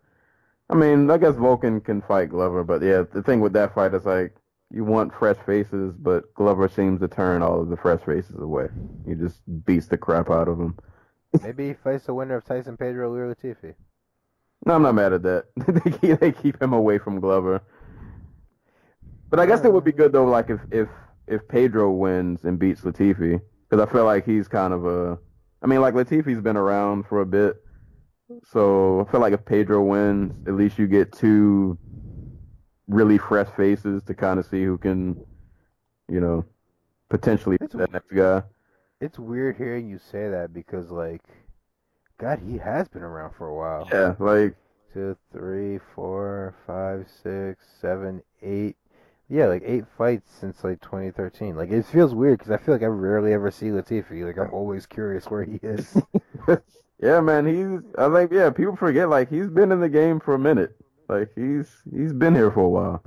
I 0.69 0.75
mean, 0.75 1.11
I 1.11 1.17
guess 1.17 1.35
Volkan 1.35 1.83
can 1.83 2.01
fight 2.01 2.29
Glover, 2.29 2.63
but 2.63 2.81
yeah, 2.81 3.03
the 3.11 3.21
thing 3.21 3.39
with 3.39 3.53
that 3.53 3.75
fight 3.75 3.93
is 3.93 4.05
like 4.05 4.35
you 4.71 4.83
want 4.83 5.13
fresh 5.13 5.37
faces, 5.45 5.93
but 5.97 6.33
Glover 6.33 6.67
seems 6.67 6.99
to 7.01 7.07
turn 7.07 7.41
all 7.41 7.61
of 7.61 7.69
the 7.69 7.77
fresh 7.77 8.01
faces 8.01 8.39
away. 8.39 8.67
He 9.07 9.13
just 9.13 9.41
beats 9.65 9.87
the 9.87 9.97
crap 9.97 10.29
out 10.29 10.47
of 10.47 10.57
them. 10.57 10.77
Maybe 11.43 11.67
he 11.67 11.73
fights 11.73 12.05
the 12.05 12.13
winner 12.13 12.35
of 12.35 12.45
Tyson 12.45 12.77
Pedro 12.77 13.11
Lir 13.13 13.33
Latifi. 13.33 13.75
No, 14.65 14.75
I'm 14.75 14.81
not 14.81 14.95
mad 14.95 15.13
at 15.13 15.23
that. 15.23 15.45
they 15.67 15.91
keep, 15.91 16.19
they 16.19 16.31
keep 16.31 16.61
him 16.61 16.73
away 16.73 16.97
from 16.97 17.19
Glover. 17.19 17.61
But 19.29 19.39
I 19.39 19.45
guess 19.45 19.63
it 19.63 19.71
would 19.71 19.83
be 19.83 19.91
good 19.91 20.11
though, 20.11 20.25
like 20.25 20.49
if 20.49 20.59
if 20.71 20.87
if 21.27 21.47
Pedro 21.47 21.91
wins 21.91 22.43
and 22.43 22.57
beats 22.57 22.81
Latifi, 22.81 23.41
because 23.69 23.87
I 23.87 23.91
feel 23.91 24.05
like 24.05 24.25
he's 24.25 24.47
kind 24.47 24.73
of 24.73 24.85
a. 24.85 25.17
I 25.61 25.67
mean, 25.67 25.81
like 25.81 25.93
Latifi's 25.93 26.41
been 26.41 26.57
around 26.57 27.05
for 27.07 27.21
a 27.21 27.25
bit, 27.25 27.57
so 28.51 29.01
I 29.07 29.11
feel 29.11 29.19
like 29.21 29.33
if 29.33 29.45
Pedro 29.45 29.81
wins, 29.83 30.33
at 30.47 30.53
least 30.55 30.77
you 30.79 30.87
get 30.87 31.11
two 31.11 31.77
really 32.87 33.17
fresh 33.17 33.49
faces 33.55 34.03
to 34.03 34.13
kind 34.13 34.39
of 34.39 34.45
see 34.45 34.63
who 34.63 34.77
can, 34.77 35.19
you 36.07 36.19
know, 36.19 36.45
potentially 37.09 37.55
It's- 37.55 37.71
that 37.77 37.91
next 37.91 38.11
guy. 38.11 38.43
It's 39.01 39.19
weird 39.19 39.57
hearing 39.57 39.89
you 39.89 39.97
say 39.99 40.29
that 40.29 40.53
because 40.53 40.89
like, 40.89 41.21
God, 42.17 42.39
he 42.39 42.57
has 42.57 42.87
been 42.87 43.03
around 43.03 43.33
for 43.35 43.47
a 43.47 43.53
while. 43.55 43.87
Yeah, 43.91 44.15
like 44.19 44.55
two, 44.93 45.17
three, 45.33 45.79
four, 45.93 46.55
five, 46.65 47.07
six, 47.21 47.65
seven, 47.81 48.23
eight. 48.41 48.77
Yeah, 49.27 49.47
like 49.47 49.63
eight 49.65 49.83
fights 49.97 50.31
since 50.39 50.63
like 50.63 50.79
2013. 50.81 51.55
Like 51.57 51.71
it 51.71 51.85
feels 51.85 52.15
weird 52.15 52.39
because 52.39 52.51
I 52.51 52.57
feel 52.57 52.73
like 52.73 52.83
I 52.83 52.87
rarely 52.87 53.33
ever 53.33 53.51
see 53.51 53.67
Latifi. 53.67 54.23
Like 54.25 54.37
I'm 54.37 54.53
always 54.53 54.85
curious 54.85 55.25
where 55.25 55.43
he 55.43 55.59
is. 55.61 55.97
yeah, 57.01 57.19
man, 57.19 57.45
he's. 57.45 57.81
I 57.97 58.13
think 58.13 58.31
yeah, 58.31 58.49
people 58.49 58.75
forget 58.75 59.09
like 59.09 59.29
he's 59.29 59.49
been 59.49 59.71
in 59.71 59.81
the 59.81 59.89
game 59.89 60.19
for 60.19 60.33
a 60.33 60.39
minute. 60.39 60.75
Like 61.07 61.31
he's 61.35 61.69
he's 61.93 62.13
been 62.13 62.33
here 62.33 62.51
for 62.51 62.61
a 62.61 62.69
while. 62.69 63.03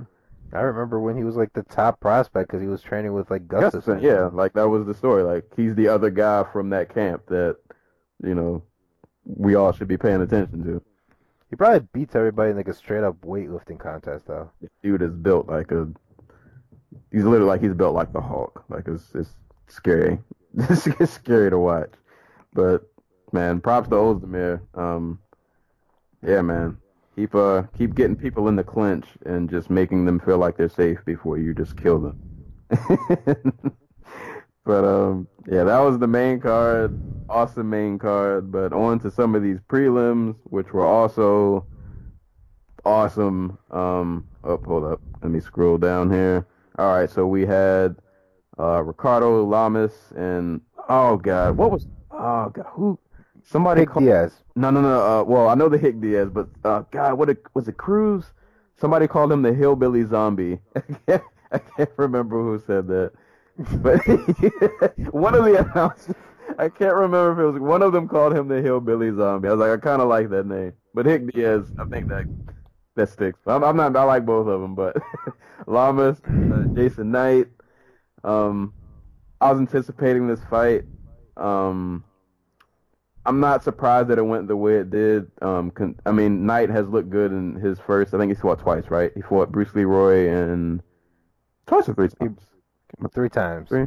I 0.53 0.61
remember 0.61 0.99
when 0.99 1.15
he 1.15 1.23
was 1.23 1.35
like 1.35 1.53
the 1.53 1.63
top 1.63 1.99
prospect 1.99 2.49
because 2.49 2.61
he 2.61 2.67
was 2.67 2.81
training 2.81 3.13
with 3.13 3.29
like 3.29 3.47
Gustafsson. 3.47 4.01
Yeah, 4.01 4.29
like 4.33 4.53
that 4.53 4.67
was 4.67 4.85
the 4.85 4.93
story. 4.93 5.23
Like 5.23 5.45
he's 5.55 5.75
the 5.75 5.87
other 5.87 6.09
guy 6.09 6.43
from 6.51 6.69
that 6.71 6.93
camp 6.93 7.27
that, 7.27 7.57
you 8.23 8.33
know, 8.33 8.63
we 9.25 9.55
all 9.55 9.71
should 9.71 9.87
be 9.87 9.97
paying 9.97 10.21
attention 10.21 10.63
to. 10.63 10.81
He 11.49 11.55
probably 11.55 11.87
beats 11.93 12.15
everybody 12.15 12.51
in 12.51 12.57
like 12.57 12.67
a 12.67 12.73
straight 12.73 13.03
up 13.03 13.19
weightlifting 13.21 13.79
contest 13.79 14.27
though. 14.27 14.49
Dude 14.81 15.01
is 15.01 15.13
built 15.13 15.47
like 15.47 15.71
a. 15.71 15.87
He's 17.11 17.23
literally 17.23 17.45
like 17.45 17.61
he's 17.61 17.73
built 17.73 17.93
like 17.93 18.13
the 18.13 18.21
Hulk. 18.21 18.63
Like 18.69 18.87
it's 18.87 19.13
it's 19.13 19.31
scary. 19.67 20.19
it's 20.57 21.13
scary 21.13 21.51
to 21.51 21.59
watch. 21.59 21.91
But 22.53 22.88
man, 23.33 23.61
props 23.61 23.89
to 23.89 23.95
Ozdemir. 23.95 24.61
Um, 24.73 25.19
yeah, 26.21 26.41
man. 26.41 26.77
Keep 27.15 27.35
uh 27.35 27.63
keep 27.77 27.95
getting 27.95 28.15
people 28.15 28.47
in 28.47 28.55
the 28.55 28.63
clinch 28.63 29.05
and 29.25 29.49
just 29.49 29.69
making 29.69 30.05
them 30.05 30.19
feel 30.19 30.37
like 30.37 30.55
they're 30.55 30.69
safe 30.69 30.99
before 31.05 31.37
you 31.37 31.53
just 31.53 31.75
kill 31.75 31.99
them. 31.99 32.17
but 34.65 34.85
um 34.85 35.27
yeah, 35.51 35.63
that 35.65 35.79
was 35.79 35.99
the 35.99 36.07
main 36.07 36.39
card. 36.39 36.97
Awesome 37.29 37.69
main 37.69 37.99
card. 37.99 38.51
But 38.51 38.71
on 38.71 38.99
to 38.99 39.11
some 39.11 39.35
of 39.35 39.43
these 39.43 39.59
prelims, 39.67 40.35
which 40.45 40.71
were 40.71 40.85
also 40.85 41.65
awesome. 42.85 43.57
Um 43.71 44.25
oh 44.45 44.57
hold 44.65 44.85
up. 44.85 45.01
Let 45.21 45.31
me 45.31 45.41
scroll 45.41 45.77
down 45.77 46.09
here. 46.09 46.47
Alright, 46.77 47.09
so 47.09 47.27
we 47.27 47.45
had 47.45 47.97
uh 48.57 48.81
Ricardo 48.81 49.43
Lamas 49.43 50.13
and 50.15 50.61
oh 50.87 51.17
god, 51.17 51.57
what 51.57 51.71
was 51.71 51.85
oh 52.11 52.49
god 52.49 52.65
who 52.71 52.97
somebody 53.45 53.81
Nick 53.81 53.89
called 53.89 54.05
Diaz. 54.05 54.33
no, 54.55 54.69
no, 54.69 54.81
no. 54.81 55.01
Uh, 55.01 55.23
well, 55.23 55.49
I 55.49 55.55
know 55.55 55.69
the 55.69 55.77
Hick 55.77 56.01
Diaz, 56.01 56.29
but 56.31 56.47
uh, 56.63 56.83
God, 56.91 57.15
what 57.15 57.29
a, 57.29 57.37
was 57.53 57.67
it? 57.67 57.77
Cruz? 57.77 58.25
Somebody 58.75 59.07
called 59.07 59.31
him 59.31 59.41
the 59.41 59.53
hillbilly 59.53 60.05
zombie. 60.05 60.59
I 60.75 60.81
can't, 60.81 61.23
I 61.51 61.57
can't 61.57 61.89
remember 61.97 62.41
who 62.41 62.61
said 62.65 62.87
that, 62.87 63.11
but 63.81 63.99
one 65.13 65.35
of 65.35 65.45
the 65.45 65.59
announcers. 65.59 66.15
I 66.57 66.67
can't 66.67 66.95
remember 66.95 67.31
if 67.33 67.39
it 67.39 67.51
was 67.51 67.61
one 67.61 67.83
of 67.83 67.93
them 67.93 68.07
called 68.07 68.33
him 68.35 68.47
the 68.47 68.61
hillbilly 68.61 69.11
zombie. 69.11 69.49
I 69.49 69.51
was 69.51 69.59
like, 69.59 69.71
I 69.71 69.77
kind 69.77 70.01
of 70.01 70.07
like 70.07 70.29
that 70.29 70.47
name, 70.47 70.73
but 70.93 71.05
Hick 71.05 71.31
Diaz, 71.31 71.65
I 71.77 71.85
think 71.85 72.07
that 72.09 72.25
that 72.95 73.09
sticks. 73.09 73.39
I'm, 73.47 73.63
I'm 73.63 73.77
not. 73.77 73.95
I 73.95 74.03
like 74.03 74.25
both 74.25 74.47
of 74.47 74.61
them, 74.61 74.75
but 74.75 74.95
Lamas, 75.67 76.19
uh, 76.27 76.63
Jason 76.73 77.11
Knight. 77.11 77.47
Um, 78.23 78.73
I 79.41 79.51
was 79.51 79.59
anticipating 79.59 80.27
this 80.27 80.43
fight. 80.49 80.83
Um, 81.37 82.03
I'm 83.29 83.39
not 83.39 83.63
surprised 83.63 84.07
that 84.07 84.17
it 84.17 84.23
went 84.25 84.47
the 84.47 84.57
way 84.57 84.77
it 84.77 84.89
did. 84.89 85.29
Um, 85.43 85.69
con- 85.69 85.99
I 86.05 86.11
mean, 86.11 86.47
Knight 86.47 86.69
has 86.71 86.87
looked 86.89 87.11
good 87.11 87.31
in 87.31 87.55
his 87.55 87.77
first. 87.79 88.13
I 88.13 88.17
think 88.17 88.31
he 88.31 88.41
fought 88.41 88.57
twice, 88.59 88.85
right? 88.89 89.11
He 89.13 89.21
fought 89.21 89.51
Bruce 89.51 89.73
Leroy 89.75 90.27
and 90.29 90.81
twice 91.67 91.87
or 91.87 91.93
three 91.93 92.09
times. 92.09 92.39
Three 93.13 93.29
times. 93.29 93.69
Three. 93.69 93.85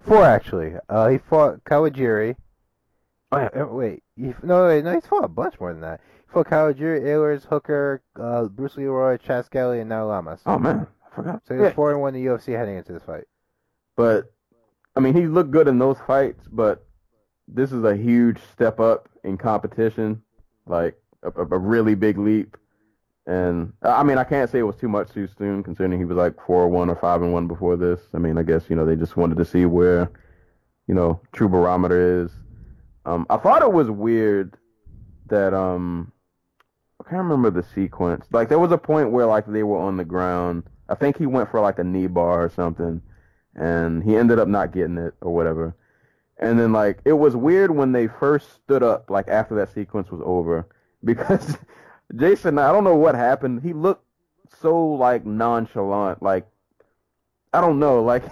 Four 0.00 0.24
actually. 0.24 0.74
Uh, 0.90 1.08
he 1.08 1.16
fought 1.16 1.64
Kawajiri. 1.64 2.36
Oh 3.32 3.38
yeah. 3.38 3.62
Uh, 3.62 3.66
wait, 3.68 4.02
he, 4.16 4.34
no, 4.42 4.66
wait, 4.66 4.84
no, 4.84 4.92
he's 4.92 5.06
fought 5.06 5.24
a 5.24 5.28
bunch 5.28 5.58
more 5.58 5.72
than 5.72 5.80
that. 5.80 6.00
He 6.26 6.32
fought 6.34 6.48
Kawajiri, 6.48 7.00
Alers, 7.04 7.46
Hooker, 7.46 8.02
uh, 8.20 8.44
Bruce 8.44 8.76
Leroy, 8.76 9.16
Chas 9.16 9.46
Skelly, 9.46 9.80
and 9.80 9.88
now 9.88 10.04
Lamas. 10.06 10.42
Oh 10.44 10.58
man, 10.58 10.86
I 11.10 11.14
forgot. 11.14 11.40
So 11.48 11.54
he 11.54 11.60
was 11.60 11.70
Yeah. 11.70 11.74
four 11.74 11.90
and 11.92 12.02
one 12.02 12.14
in 12.14 12.22
the 12.22 12.30
UFC 12.30 12.52
heading 12.52 12.76
into 12.76 12.92
this 12.92 13.02
fight. 13.04 13.24
But 13.96 14.30
I 14.94 15.00
mean, 15.00 15.14
he 15.14 15.26
looked 15.26 15.50
good 15.52 15.68
in 15.68 15.78
those 15.78 15.96
fights, 16.06 16.44
but 16.52 16.84
this 17.54 17.72
is 17.72 17.84
a 17.84 17.96
huge 17.96 18.38
step 18.52 18.80
up 18.80 19.08
in 19.24 19.36
competition, 19.36 20.22
like 20.66 20.96
a, 21.22 21.30
a 21.30 21.58
really 21.58 21.94
big 21.94 22.18
leap. 22.18 22.56
And 23.26 23.72
I 23.82 24.02
mean, 24.02 24.18
I 24.18 24.24
can't 24.24 24.50
say 24.50 24.58
it 24.58 24.62
was 24.62 24.76
too 24.76 24.88
much 24.88 25.12
too 25.12 25.28
soon, 25.38 25.62
considering 25.62 25.98
he 25.98 26.04
was 26.04 26.16
like 26.16 26.34
four 26.44 26.68
one 26.68 26.90
or 26.90 26.96
five 26.96 27.22
and 27.22 27.32
one 27.32 27.46
before 27.46 27.76
this. 27.76 28.00
I 28.14 28.18
mean, 28.18 28.36
I 28.36 28.42
guess 28.42 28.64
you 28.68 28.74
know 28.74 28.84
they 28.84 28.96
just 28.96 29.16
wanted 29.16 29.38
to 29.38 29.44
see 29.44 29.64
where, 29.64 30.10
you 30.88 30.94
know, 30.94 31.20
true 31.32 31.48
barometer 31.48 32.24
is. 32.24 32.32
Um, 33.04 33.26
I 33.30 33.36
thought 33.36 33.62
it 33.62 33.72
was 33.72 33.90
weird 33.90 34.56
that 35.26 35.54
um, 35.54 36.10
I 37.00 37.08
can't 37.08 37.22
remember 37.22 37.50
the 37.50 37.66
sequence. 37.74 38.26
Like 38.32 38.48
there 38.48 38.58
was 38.58 38.72
a 38.72 38.78
point 38.78 39.12
where 39.12 39.26
like 39.26 39.46
they 39.46 39.62
were 39.62 39.78
on 39.78 39.96
the 39.96 40.04
ground. 40.04 40.64
I 40.88 40.96
think 40.96 41.16
he 41.16 41.26
went 41.26 41.50
for 41.50 41.60
like 41.60 41.78
a 41.78 41.84
knee 41.84 42.08
bar 42.08 42.44
or 42.44 42.48
something, 42.48 43.00
and 43.54 44.02
he 44.02 44.16
ended 44.16 44.40
up 44.40 44.48
not 44.48 44.72
getting 44.72 44.98
it 44.98 45.14
or 45.20 45.32
whatever. 45.32 45.76
And 46.42 46.58
then 46.58 46.72
like 46.72 46.98
it 47.04 47.12
was 47.12 47.36
weird 47.36 47.70
when 47.70 47.92
they 47.92 48.08
first 48.08 48.52
stood 48.54 48.82
up, 48.82 49.10
like 49.10 49.28
after 49.28 49.54
that 49.56 49.72
sequence 49.72 50.10
was 50.10 50.20
over, 50.24 50.66
because 51.04 51.56
Jason, 52.14 52.58
I 52.58 52.72
don't 52.72 52.84
know 52.84 52.96
what 52.96 53.14
happened. 53.14 53.62
He 53.62 53.72
looked 53.72 54.04
so 54.60 54.84
like 54.84 55.24
nonchalant, 55.24 56.22
like 56.22 56.46
I 57.52 57.60
don't 57.60 57.78
know, 57.78 58.02
like 58.12 58.24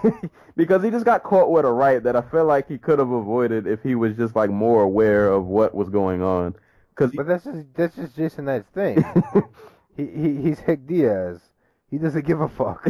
because 0.57 0.83
he 0.83 0.91
just 0.91 1.05
got 1.05 1.23
caught 1.23 1.51
with 1.51 1.65
a 1.65 1.73
right 1.73 2.03
that 2.03 2.17
I 2.17 2.23
feel 2.23 2.45
like 2.45 2.69
he 2.69 2.79
could 2.79 2.99
have 2.99 3.11
avoided 3.11 3.67
if 3.67 3.83
he 3.83 3.95
was 3.95 4.17
just 4.17 4.35
like 4.35 4.51
more 4.51 4.83
aware 4.83 5.31
of 5.31 5.47
what 5.47 5.75
was 5.75 5.89
going 5.89 6.23
on. 6.23 6.57
Because 6.91 7.13
But 7.13 7.27
that's 7.27 7.45
just 7.45 7.75
that's 7.75 7.97
just 7.97 8.17
Jason 8.17 8.47
Knight's 8.47 8.69
thing. 8.71 9.05
he, 9.97 10.07
he 10.07 10.43
he's 10.43 10.59
Hick 10.61 10.87
Diaz. 10.87 11.41
He 11.91 11.99
doesn't 11.99 12.25
give 12.25 12.41
a 12.41 12.49
fuck. 12.49 12.87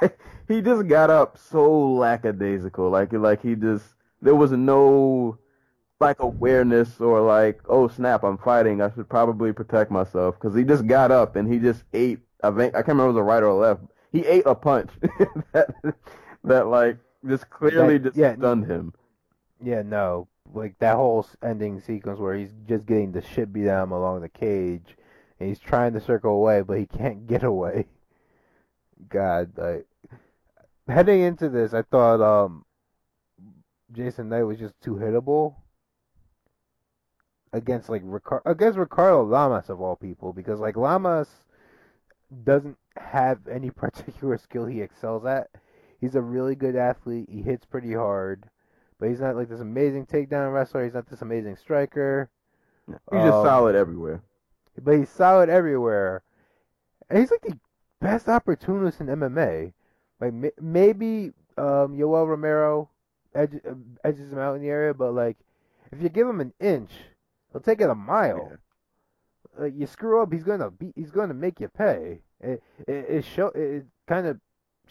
like, 0.00 0.18
he 0.48 0.62
just 0.62 0.88
got 0.88 1.10
up 1.10 1.36
so 1.36 1.92
lackadaisical, 1.92 2.88
like 2.88 3.12
like 3.12 3.42
he 3.42 3.54
just 3.54 3.84
there 4.22 4.34
was 4.34 4.52
no 4.52 5.38
like 6.00 6.20
awareness 6.20 7.00
or 7.00 7.20
like 7.20 7.60
oh 7.68 7.88
snap 7.88 8.22
I'm 8.24 8.38
fighting 8.38 8.80
I 8.80 8.90
should 8.94 9.08
probably 9.08 9.52
protect 9.52 9.90
myself 9.90 10.34
because 10.40 10.56
he 10.56 10.64
just 10.64 10.86
got 10.86 11.10
up 11.10 11.36
and 11.36 11.52
he 11.52 11.58
just 11.58 11.84
ate 11.92 12.20
I 12.42 12.50
think 12.50 12.74
I 12.74 12.78
can't 12.78 12.88
remember 12.98 13.10
if 13.10 13.14
it 13.16 13.18
was 13.18 13.20
a 13.20 13.22
right 13.24 13.42
or 13.42 13.48
a 13.48 13.54
left 13.54 13.82
he 14.12 14.24
ate 14.26 14.44
a 14.46 14.54
punch 14.54 14.90
that 15.52 15.74
that 16.44 16.66
like 16.68 16.96
just 17.28 17.50
clearly 17.50 17.98
That- 17.98 18.04
just 18.10 18.16
yeah. 18.16 18.34
stunned 18.36 18.66
him 18.66 18.94
Yeah, 19.62 19.82
no. 19.82 20.26
Like 20.52 20.78
that 20.78 20.96
whole 20.96 21.26
ending 21.44 21.80
sequence 21.80 22.18
where 22.18 22.34
he's 22.34 22.52
just 22.66 22.86
getting 22.86 23.12
the 23.12 23.20
shit 23.22 23.52
beat 23.52 23.68
out 23.68 23.82
of 23.82 23.88
him 23.88 23.92
along 23.92 24.22
the 24.22 24.28
cage, 24.28 24.96
and 25.38 25.48
he's 25.48 25.60
trying 25.60 25.92
to 25.92 26.00
circle 26.00 26.32
away, 26.32 26.62
but 26.62 26.78
he 26.78 26.86
can't 26.98 27.26
get 27.28 27.44
away. 27.44 27.86
God, 29.08 29.52
like 29.56 29.86
heading 30.88 31.20
into 31.20 31.48
this, 31.48 31.72
I 31.72 31.82
thought 31.82 32.20
um 32.20 32.64
Jason 33.92 34.28
Knight 34.28 34.44
was 34.44 34.58
just 34.58 34.80
too 34.80 34.94
hittable 34.96 35.56
against 37.52 37.88
like 37.88 38.02
Ricar- 38.02 38.42
against 38.44 38.78
Ricardo 38.78 39.22
Lamas 39.24 39.70
of 39.70 39.80
all 39.80 39.96
people, 39.96 40.32
because 40.32 40.60
like 40.60 40.76
Lamas 40.76 41.28
doesn't 42.44 42.76
have 42.96 43.46
any 43.48 43.70
particular 43.84 44.38
skill 44.38 44.66
he 44.66 44.80
excels 44.80 45.24
at. 45.24 45.48
He's 46.00 46.14
a 46.14 46.22
really 46.22 46.54
good 46.54 46.76
athlete. 46.76 47.28
He 47.30 47.42
hits 47.42 47.66
pretty 47.66 47.92
hard 47.94 48.48
but 48.98 49.08
he's 49.08 49.20
not 49.20 49.34
like 49.34 49.48
this 49.48 49.60
amazing 49.60 50.06
takedown 50.06 50.52
wrestler. 50.52 50.84
He's 50.84 50.94
not 50.94 51.08
this 51.08 51.22
amazing 51.22 51.56
striker. 51.56 52.30
he's 53.10 53.22
just 53.22 53.38
Um, 53.38 53.42
solid 53.42 53.74
everywhere 53.74 54.22
But 54.82 54.98
he's 54.98 55.08
solid 55.10 55.48
everywhere. 55.48 56.22
And 57.08 57.18
he's 57.18 57.30
like 57.30 57.42
the 57.42 57.58
best 58.00 58.28
opportunist 58.28 59.00
in 59.00 59.08
MMA. 59.08 59.74
Like 60.20 60.32
ma- 60.34 60.48
maybe 60.60 61.32
um, 61.56 61.96
Yoel 61.96 62.26
Romero 62.28 62.90
edge, 63.34 63.54
uh, 63.68 63.74
edges 64.04 64.32
him 64.32 64.38
out 64.38 64.54
in 64.54 64.62
the 64.62 64.68
area, 64.68 64.94
but 64.94 65.12
like 65.12 65.36
if 65.92 66.02
you 66.02 66.08
give 66.08 66.26
him 66.26 66.40
an 66.40 66.52
inch, 66.60 66.90
he'll 67.52 67.60
take 67.60 67.80
it 67.80 67.90
a 67.90 67.94
mile. 67.94 68.52
Like 69.58 69.74
you 69.76 69.86
screw 69.86 70.22
up, 70.22 70.32
he's 70.32 70.44
gonna 70.44 70.70
be, 70.70 70.92
he's 70.94 71.10
gonna 71.10 71.34
make 71.34 71.60
you 71.60 71.68
pay. 71.68 72.20
It 72.40 72.62
it, 72.86 73.06
it 73.08 73.24
show 73.24 73.48
it 73.48 73.86
kind 74.06 74.26
of 74.26 74.38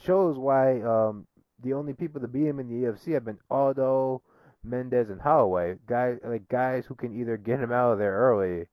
shows 0.04 0.38
why 0.38 0.82
um 0.82 1.26
the 1.62 1.74
only 1.74 1.94
people 1.94 2.22
to 2.22 2.28
beat 2.28 2.48
him 2.48 2.60
in 2.60 2.68
the 2.68 2.88
UFC 2.88 3.14
have 3.14 3.26
been 3.26 3.40
Aldo, 3.50 4.22
Mendes, 4.64 5.10
and 5.10 5.22
Holloway. 5.22 5.78
Guys 5.88 6.20
like 6.24 6.48
guys 6.50 6.86
who 6.86 6.96
can 6.96 7.20
either 7.20 7.38
get 7.38 7.60
him 7.60 7.72
out 7.72 7.94
of 7.94 8.00
there 8.00 8.16
early, 8.16 8.68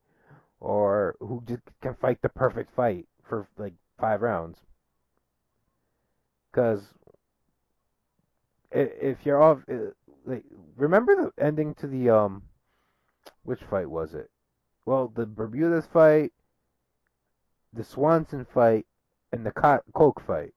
or 0.60 1.16
who 1.20 1.42
just 1.46 1.62
can 1.82 1.94
fight 1.94 2.20
the 2.22 2.28
perfect 2.28 2.74
fight 2.74 3.06
for 3.28 3.48
like 3.56 3.74
five 3.98 4.22
rounds. 4.22 4.58
Because 6.50 6.94
if 8.70 9.24
you're 9.24 9.42
off, 9.42 9.58
uh, 9.70 9.92
like 10.24 10.44
remember 10.76 11.14
the 11.16 11.44
ending 11.44 11.74
to 11.76 11.86
the 11.86 12.10
um, 12.10 12.42
which 13.44 13.62
fight 13.62 13.88
was 13.90 14.14
it? 14.14 14.30
Well, 14.84 15.08
the 15.14 15.26
Bermudez 15.26 15.86
fight, 15.86 16.32
the 17.72 17.84
Swanson 17.84 18.44
fight, 18.44 18.86
and 19.32 19.44
the 19.44 19.50
Koch 19.50 20.20
fight. 20.26 20.54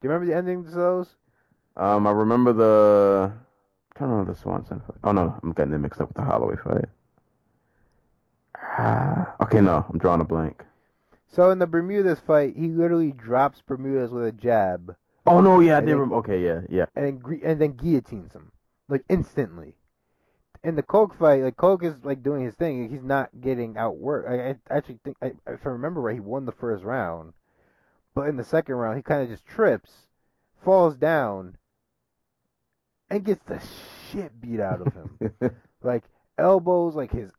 Do 0.00 0.08
you 0.08 0.10
remember 0.10 0.26
the 0.26 0.36
endings 0.36 0.68
of 0.68 0.74
those? 0.74 1.16
um 1.76 2.06
I 2.06 2.10
remember 2.10 2.52
the 2.52 3.32
I 3.96 4.00
don't 4.00 4.10
know 4.10 4.24
the 4.32 4.38
Swanson 4.38 4.80
fight 4.80 4.96
oh 5.04 5.12
no 5.12 5.38
I'm 5.42 5.52
getting 5.52 5.74
it 5.74 5.78
mixed 5.78 6.00
up 6.00 6.08
with 6.08 6.16
the 6.16 6.22
Holloway 6.24 6.56
fight 6.56 6.88
Ah, 8.78 9.34
okay 9.40 9.60
no 9.60 9.84
I'm 9.88 9.98
drawing 9.98 10.20
a 10.20 10.24
blank 10.24 10.64
So 11.28 11.50
in 11.50 11.58
the 11.58 11.66
Bermudez 11.66 12.20
fight, 12.20 12.56
he 12.56 12.68
literally 12.68 13.12
drops 13.12 13.60
Bermudez 13.60 14.10
with 14.10 14.24
a 14.26 14.32
jab, 14.32 14.96
Oh 15.26 15.40
no, 15.40 15.60
yeah, 15.60 15.78
I 15.78 15.80
did. 15.80 15.90
then- 15.90 15.98
Rem- 15.98 16.12
okay, 16.14 16.42
yeah, 16.44 16.60
yeah. 16.68 16.86
and 16.94 17.04
then 17.04 17.40
and 17.44 17.60
then 17.60 17.72
guillotines 17.72 18.32
him 18.32 18.52
like 18.88 19.04
instantly. 19.08 19.74
In 20.64 20.74
the 20.74 20.82
Koch 20.82 21.14
fight, 21.16 21.42
like 21.42 21.56
Koch 21.56 21.82
is 21.84 21.94
like 22.02 22.22
doing 22.22 22.44
his 22.44 22.54
thing. 22.54 22.88
He's 22.90 23.02
not 23.02 23.30
getting 23.40 23.74
outworked. 23.74 24.28
I, 24.28 24.50
I 24.50 24.76
actually 24.76 24.98
think, 25.04 25.16
I, 25.22 25.32
if 25.46 25.64
I 25.64 25.70
remember 25.70 26.00
right, 26.00 26.14
he 26.14 26.20
won 26.20 26.44
the 26.44 26.52
first 26.52 26.82
round. 26.82 27.34
But 28.14 28.28
in 28.28 28.36
the 28.36 28.44
second 28.44 28.74
round, 28.74 28.96
he 28.96 29.02
kind 29.02 29.22
of 29.22 29.28
just 29.28 29.44
trips, 29.46 29.90
falls 30.64 30.96
down, 30.96 31.56
and 33.10 33.24
gets 33.24 33.44
the 33.44 33.60
shit 34.10 34.40
beat 34.40 34.58
out 34.58 34.80
of 34.80 34.92
him. 34.94 35.50
like 35.82 36.04
elbows, 36.38 36.94
like 36.96 37.12
his 37.12 37.30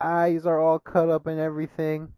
eyes 0.00 0.46
are 0.46 0.58
all 0.58 0.78
cut 0.78 1.08
up 1.08 1.26
and 1.26 1.38
everything. 1.38 2.08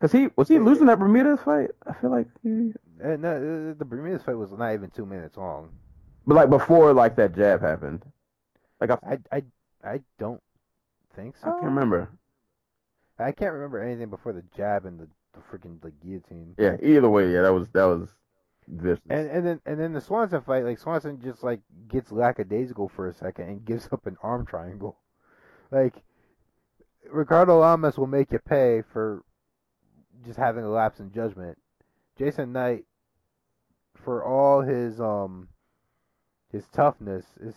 Cause 0.00 0.12
he 0.12 0.28
was 0.36 0.48
he 0.48 0.58
losing 0.58 0.86
that 0.86 0.98
Bermudez 0.98 1.40
fight? 1.40 1.70
I 1.86 1.94
feel 1.94 2.10
like 2.10 2.26
he, 2.42 2.72
And 3.00 3.24
uh, 3.24 3.38
the 3.78 3.84
Bermudez 3.84 4.22
fight 4.22 4.36
was 4.36 4.52
not 4.52 4.72
even 4.72 4.90
two 4.90 5.06
minutes 5.06 5.36
long. 5.36 5.70
but 6.26 6.34
like 6.34 6.50
before 6.50 6.92
like 6.92 7.16
that 7.16 7.34
jab 7.34 7.60
happened. 7.60 8.02
Like 8.80 8.90
I, 8.90 8.98
I, 9.12 9.36
I, 9.36 9.42
I 9.84 10.00
don't 10.18 10.42
think 11.14 11.36
so. 11.36 11.48
I 11.48 11.52
can't 11.52 11.64
remember. 11.64 12.08
I 13.18 13.32
can't 13.32 13.52
remember 13.52 13.82
anything 13.82 14.10
before 14.10 14.32
the 14.32 14.44
jab 14.56 14.84
and 14.86 14.98
the, 14.98 15.08
the 15.32 15.40
freaking 15.40 15.82
like 15.82 15.94
guillotine. 16.02 16.54
Yeah, 16.58 16.76
either 16.82 17.08
way, 17.08 17.32
yeah, 17.32 17.42
that 17.42 17.52
was 17.54 17.68
that 17.70 17.84
was 17.84 18.08
vicious. 18.68 19.02
And 19.08 19.28
and 19.30 19.46
then 19.46 19.60
and 19.66 19.78
then 19.80 19.92
the 19.92 20.00
Swanson 20.00 20.40
fight, 20.42 20.64
like 20.64 20.78
Swanson 20.78 21.20
just 21.22 21.42
like 21.42 21.60
gets 21.88 22.12
lackadaisical 22.12 22.88
for 22.88 23.08
a 23.08 23.14
second 23.14 23.48
and 23.48 23.64
gives 23.64 23.88
up 23.92 24.06
an 24.06 24.16
arm 24.22 24.44
triangle. 24.46 24.98
Like 25.70 25.94
Ricardo 27.10 27.58
Lamas 27.60 27.96
will 27.98 28.06
make 28.06 28.32
you 28.32 28.38
pay 28.38 28.82
for 28.92 29.22
just 30.24 30.38
having 30.38 30.64
a 30.64 30.68
lapse 30.70 31.00
in 31.00 31.12
judgment. 31.12 31.58
Jason 32.18 32.52
Knight, 32.52 32.84
for 33.94 34.24
all 34.24 34.62
his 34.62 35.00
um 35.00 35.48
his 36.50 36.66
toughness, 36.68 37.26
is 37.40 37.54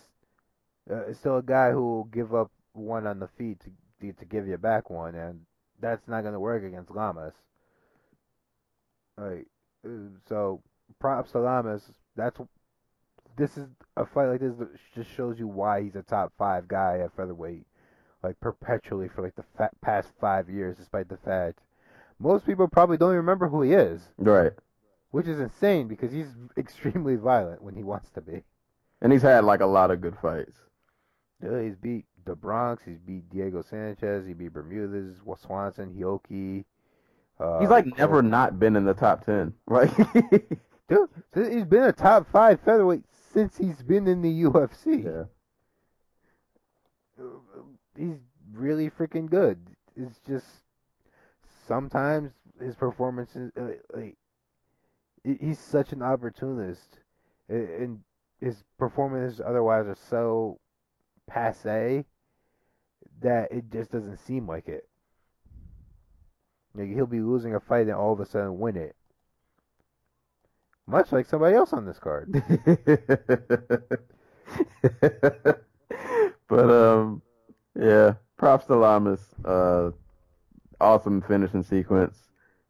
uh, 0.90 1.06
is 1.06 1.18
still 1.18 1.38
a 1.38 1.42
guy 1.42 1.70
who 1.70 1.82
will 1.82 2.04
give 2.04 2.34
up 2.34 2.50
one 2.72 3.06
on 3.06 3.18
the 3.18 3.28
feet 3.28 3.60
to 3.60 4.12
to 4.12 4.24
give 4.24 4.46
you 4.46 4.56
back 4.58 4.90
one, 4.90 5.14
and 5.14 5.40
that's 5.80 6.06
not 6.08 6.22
going 6.22 6.34
to 6.34 6.40
work 6.40 6.64
against 6.64 6.90
Lamas. 6.90 7.34
Like 9.16 9.46
uh, 9.86 10.08
so, 10.28 10.62
props 10.98 11.32
to 11.32 11.40
Lamas. 11.40 11.82
That's 12.16 12.38
this 13.36 13.56
is 13.56 13.66
a 13.96 14.04
fight 14.04 14.26
like 14.26 14.40
this 14.40 14.54
just 14.94 15.10
shows 15.10 15.38
you 15.38 15.46
why 15.46 15.82
he's 15.82 15.96
a 15.96 16.02
top 16.02 16.32
five 16.36 16.68
guy 16.68 16.98
at 17.02 17.16
featherweight, 17.16 17.66
like 18.22 18.38
perpetually 18.40 19.08
for 19.08 19.22
like 19.22 19.36
the 19.36 19.44
fa- 19.56 19.70
past 19.80 20.08
five 20.20 20.50
years, 20.50 20.76
despite 20.76 21.08
the 21.08 21.16
fact 21.16 21.60
most 22.20 22.46
people 22.46 22.68
probably 22.68 22.96
don't 22.96 23.10
even 23.10 23.16
remember 23.16 23.48
who 23.48 23.62
he 23.62 23.72
is, 23.72 24.02
right. 24.18 24.52
which 25.10 25.26
is 25.26 25.40
insane 25.40 25.88
because 25.88 26.12
he's 26.12 26.28
extremely 26.56 27.16
violent 27.16 27.62
when 27.62 27.74
he 27.74 27.82
wants 27.82 28.10
to 28.10 28.20
be. 28.20 28.42
And 29.00 29.12
he's 29.12 29.22
had 29.22 29.44
like 29.44 29.60
a 29.60 29.66
lot 29.66 29.90
of 29.90 30.00
good 30.02 30.16
fights. 30.20 30.58
Yeah, 31.42 31.62
he's 31.62 31.74
beat 31.76 32.04
the 32.26 32.34
Bronx. 32.36 32.82
He's 32.84 32.98
beat 32.98 33.28
Diego 33.30 33.62
Sanchez. 33.62 34.26
He 34.26 34.34
beat 34.34 34.52
Bermudez, 34.52 35.16
Swanson, 35.40 35.94
Hioki. 35.98 36.64
Uh, 37.38 37.60
He's 37.60 37.70
like 37.70 37.84
Cole- 37.86 37.94
never 37.96 38.22
not 38.22 38.58
been 38.60 38.76
in 38.76 38.84
the 38.84 38.92
top 38.92 39.24
ten. 39.24 39.54
Right. 39.66 39.90
Dude, 40.88 41.08
he's 41.34 41.64
been 41.64 41.84
a 41.84 41.92
top 41.92 42.30
five 42.30 42.60
featherweight 42.60 43.04
since 43.32 43.56
he's 43.56 43.80
been 43.82 44.06
in 44.08 44.20
the 44.20 44.42
UFC. 44.42 45.04
yeah. 45.04 45.24
He's 47.96 48.16
really 48.52 48.90
freaking 48.90 49.30
good. 49.30 49.58
It's 49.96 50.18
just 50.26 50.46
sometimes 51.70 52.32
his 52.60 52.74
performances, 52.74 53.52
uh, 53.56 53.68
like 53.94 54.16
he's 55.22 55.60
such 55.60 55.92
an 55.92 56.02
opportunist, 56.02 56.98
and 57.48 58.00
his 58.40 58.64
performances 58.76 59.40
otherwise 59.40 59.86
are 59.86 59.96
so 60.08 60.58
passe 61.28 62.04
that 63.22 63.52
it 63.52 63.70
just 63.70 63.92
doesn't 63.92 64.16
seem 64.16 64.48
like 64.48 64.66
it. 64.66 64.88
Like 66.74 66.88
he'll 66.88 67.06
be 67.06 67.20
losing 67.20 67.54
a 67.54 67.60
fight 67.60 67.86
and 67.86 67.92
all 67.92 68.14
of 68.14 68.20
a 68.20 68.26
sudden 68.26 68.58
win 68.58 68.76
it. 68.76 68.96
Much 70.88 71.12
like 71.12 71.26
somebody 71.26 71.54
else 71.54 71.72
on 71.72 71.86
this 71.86 72.00
card. 72.00 72.32
but 76.48 76.70
um, 76.70 77.22
yeah. 77.78 78.14
Props 78.36 78.66
to 78.66 78.74
Lamas. 78.74 79.20
Uh, 79.44 79.90
awesome 80.80 81.22
finishing 81.22 81.62
sequence. 81.62 82.16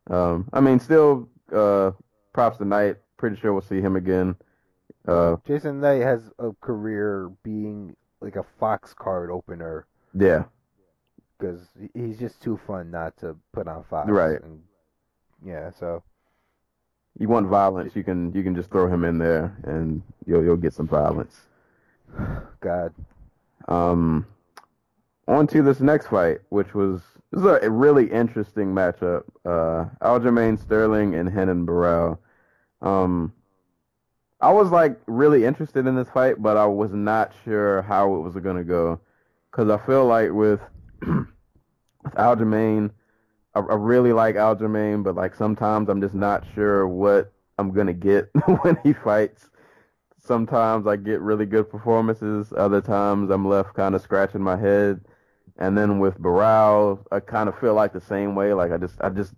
Um, 0.08 0.48
I 0.52 0.60
mean, 0.60 0.80
still, 0.80 1.28
uh, 1.52 1.92
props 2.32 2.58
to 2.58 2.64
Knight. 2.64 2.96
Pretty 3.16 3.36
sure 3.36 3.52
we'll 3.52 3.62
see 3.62 3.80
him 3.80 3.96
again. 3.96 4.34
Uh, 5.06 5.36
Jason 5.46 5.80
Knight 5.80 6.02
has 6.02 6.30
a 6.38 6.52
career 6.60 7.30
being 7.42 7.96
like 8.20 8.36
a 8.36 8.44
Fox 8.58 8.92
card 8.94 9.30
opener 9.30 9.86
yeah. 10.14 10.44
because 11.38 11.60
he's 11.94 12.18
just 12.18 12.40
too 12.42 12.60
fun 12.66 12.90
not 12.90 13.16
to 13.18 13.36
put 13.52 13.66
on 13.66 13.84
Fox. 13.84 14.10
Right. 14.10 14.40
And, 14.42 14.62
yeah. 15.44 15.70
So 15.78 16.02
You 17.18 17.28
want 17.28 17.46
violence? 17.48 17.96
You 17.96 18.04
can 18.04 18.32
you 18.32 18.42
can 18.42 18.54
just 18.54 18.70
throw 18.70 18.88
him 18.88 19.04
in 19.04 19.18
there, 19.18 19.56
and 19.64 20.02
you'll 20.26 20.44
you'll 20.44 20.56
get 20.56 20.74
some 20.74 20.86
violence. 20.88 21.40
God. 22.60 22.94
Um, 23.68 24.26
on 25.30 25.46
to 25.46 25.62
this 25.62 25.80
next 25.80 26.08
fight, 26.08 26.38
which 26.48 26.74
was 26.74 27.02
this 27.30 27.40
is 27.40 27.46
a 27.46 27.70
really 27.70 28.10
interesting 28.10 28.74
matchup. 28.74 29.22
Uh, 29.44 29.86
Aljamain 30.02 30.58
Sterling 30.58 31.14
and 31.14 31.34
Renan 31.34 31.64
Barão. 31.64 32.18
Um, 32.82 33.32
I 34.40 34.50
was 34.52 34.70
like 34.70 34.98
really 35.06 35.44
interested 35.44 35.86
in 35.86 35.94
this 35.94 36.10
fight, 36.10 36.42
but 36.42 36.56
I 36.56 36.66
was 36.66 36.92
not 36.92 37.32
sure 37.44 37.82
how 37.82 38.12
it 38.16 38.20
was 38.20 38.34
gonna 38.34 38.64
go, 38.64 39.00
because 39.50 39.70
I 39.70 39.78
feel 39.86 40.06
like 40.06 40.32
with 40.32 40.60
with 41.06 42.14
Aljamain, 42.16 42.90
I, 43.54 43.60
I 43.60 43.74
really 43.74 44.12
like 44.12 44.34
Aljamain, 44.34 45.04
but 45.04 45.14
like 45.14 45.36
sometimes 45.36 45.88
I'm 45.88 46.00
just 46.00 46.14
not 46.14 46.44
sure 46.54 46.88
what 46.88 47.32
I'm 47.56 47.70
gonna 47.70 47.92
get 47.92 48.30
when 48.62 48.76
he 48.82 48.92
fights. 48.92 49.48
Sometimes 50.18 50.86
I 50.88 50.96
get 50.96 51.20
really 51.20 51.46
good 51.46 51.70
performances. 51.70 52.52
Other 52.56 52.80
times 52.80 53.30
I'm 53.30 53.46
left 53.46 53.74
kind 53.74 53.94
of 53.94 54.02
scratching 54.02 54.42
my 54.42 54.56
head. 54.56 55.00
And 55.60 55.76
then 55.76 55.98
with 55.98 56.18
Barão, 56.18 57.04
I 57.12 57.20
kind 57.20 57.48
of 57.48 57.58
feel 57.58 57.74
like 57.74 57.92
the 57.92 58.00
same 58.00 58.34
way. 58.34 58.54
Like 58.54 58.72
I 58.72 58.78
just, 58.78 58.96
I 59.00 59.10
just, 59.10 59.34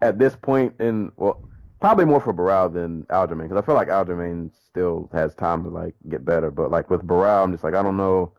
at 0.00 0.18
this 0.18 0.36
point 0.36 0.74
in, 0.78 1.10
well, 1.16 1.42
probably 1.80 2.04
more 2.04 2.20
for 2.20 2.32
Barão 2.32 2.72
than 2.72 3.02
Aljamain 3.10 3.42
because 3.42 3.58
I 3.58 3.66
feel 3.66 3.74
like 3.74 3.88
Aljamain 3.88 4.50
still 4.70 5.10
has 5.12 5.34
time 5.34 5.64
to 5.64 5.68
like 5.68 5.94
get 6.08 6.24
better. 6.24 6.50
But 6.50 6.70
like 6.70 6.88
with 6.88 7.02
Barão, 7.02 7.44
I'm 7.44 7.52
just 7.52 7.64
like 7.64 7.74
I 7.74 7.82
don't 7.82 7.96
know, 7.96 8.32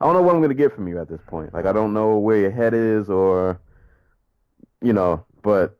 I 0.00 0.04
don't 0.04 0.14
know 0.14 0.22
what 0.22 0.34
I'm 0.34 0.42
gonna 0.42 0.52
get 0.52 0.74
from 0.74 0.88
you 0.88 1.00
at 1.00 1.08
this 1.08 1.22
point. 1.26 1.54
Like 1.54 1.64
I 1.64 1.72
don't 1.72 1.94
know 1.94 2.18
where 2.18 2.36
your 2.36 2.50
head 2.50 2.74
is 2.74 3.08
or, 3.08 3.60
you 4.82 4.92
know. 4.92 5.24
But 5.42 5.78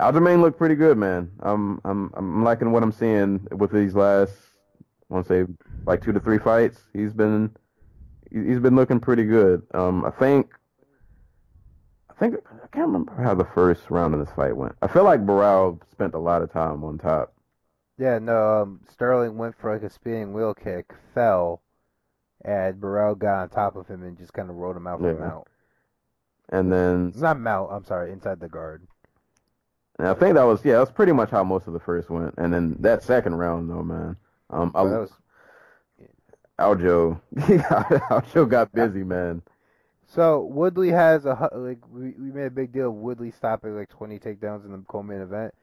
Aljamain 0.00 0.40
looked 0.40 0.58
pretty 0.58 0.74
good, 0.74 0.96
man. 0.96 1.30
I'm, 1.40 1.80
I'm, 1.84 2.10
I'm 2.14 2.42
liking 2.42 2.72
what 2.72 2.82
I'm 2.82 2.92
seeing 2.92 3.46
with 3.52 3.72
these 3.72 3.94
last, 3.94 4.32
I 5.10 5.14
want 5.14 5.26
to 5.26 5.46
say 5.46 5.52
like 5.84 6.02
two 6.02 6.12
to 6.12 6.20
three 6.20 6.38
fights. 6.38 6.80
He's 6.92 7.12
been 7.12 7.50
he's 8.30 8.58
been 8.60 8.76
looking 8.76 9.00
pretty 9.00 9.24
good. 9.24 9.62
Um, 9.74 10.04
I 10.04 10.10
think, 10.10 10.50
I 12.10 12.14
think 12.14 12.34
I 12.46 12.66
can't 12.72 12.86
remember 12.88 13.14
how 13.22 13.34
the 13.34 13.44
first 13.44 13.90
round 13.90 14.14
of 14.14 14.20
this 14.20 14.34
fight 14.34 14.56
went. 14.56 14.74
I 14.82 14.88
feel 14.88 15.04
like 15.04 15.24
Barão 15.24 15.80
spent 15.90 16.14
a 16.14 16.18
lot 16.18 16.42
of 16.42 16.52
time 16.52 16.82
on 16.84 16.98
top. 16.98 17.32
Yeah. 17.98 18.18
No. 18.18 18.62
Um, 18.62 18.80
Sterling 18.92 19.36
went 19.38 19.56
for 19.58 19.72
like 19.72 19.82
a 19.82 19.90
spinning 19.90 20.32
wheel 20.32 20.54
kick, 20.54 20.92
fell, 21.14 21.62
and 22.44 22.76
Barão 22.80 23.18
got 23.18 23.42
on 23.42 23.48
top 23.48 23.76
of 23.76 23.86
him 23.88 24.02
and 24.02 24.16
just 24.18 24.32
kind 24.32 24.50
of 24.50 24.56
rolled 24.56 24.76
him 24.76 24.86
out 24.86 24.98
from 25.00 25.06
Yeah. 25.08 25.26
mount. 25.26 25.46
And 26.50 26.72
then 26.72 27.08
It's 27.08 27.18
not 27.20 27.38
mount. 27.38 27.70
I'm 27.72 27.84
sorry, 27.84 28.10
inside 28.12 28.40
the 28.40 28.48
guard. 28.48 28.86
and 29.98 30.08
I 30.08 30.14
think 30.14 30.34
that 30.34 30.44
was 30.44 30.64
yeah, 30.64 30.78
that's 30.78 30.90
pretty 30.92 31.12
much 31.12 31.30
how 31.30 31.44
most 31.44 31.66
of 31.66 31.72
the 31.72 31.80
first 31.80 32.08
went. 32.08 32.34
And 32.38 32.52
then 32.54 32.76
that 32.80 33.02
second 33.02 33.34
round 33.34 33.68
though, 33.68 33.82
man, 33.82 34.16
um, 34.50 34.70
I, 34.74 34.84
that 34.84 34.98
was 34.98 35.12
Aljo, 36.58 37.20
Aljo 37.36 38.48
got 38.48 38.72
busy, 38.72 39.04
man. 39.04 39.42
So 40.06 40.42
Woodley 40.44 40.88
has 40.90 41.24
a 41.26 41.50
like 41.54 41.78
we, 41.90 42.14
we 42.18 42.32
made 42.32 42.46
a 42.46 42.50
big 42.50 42.72
deal 42.72 42.88
of 42.88 42.94
Woodley 42.94 43.30
stopping 43.30 43.76
like 43.76 43.90
20 43.90 44.18
takedowns 44.18 44.64
in 44.64 44.72
the 44.72 44.82
co-main 44.88 45.20
event. 45.20 45.54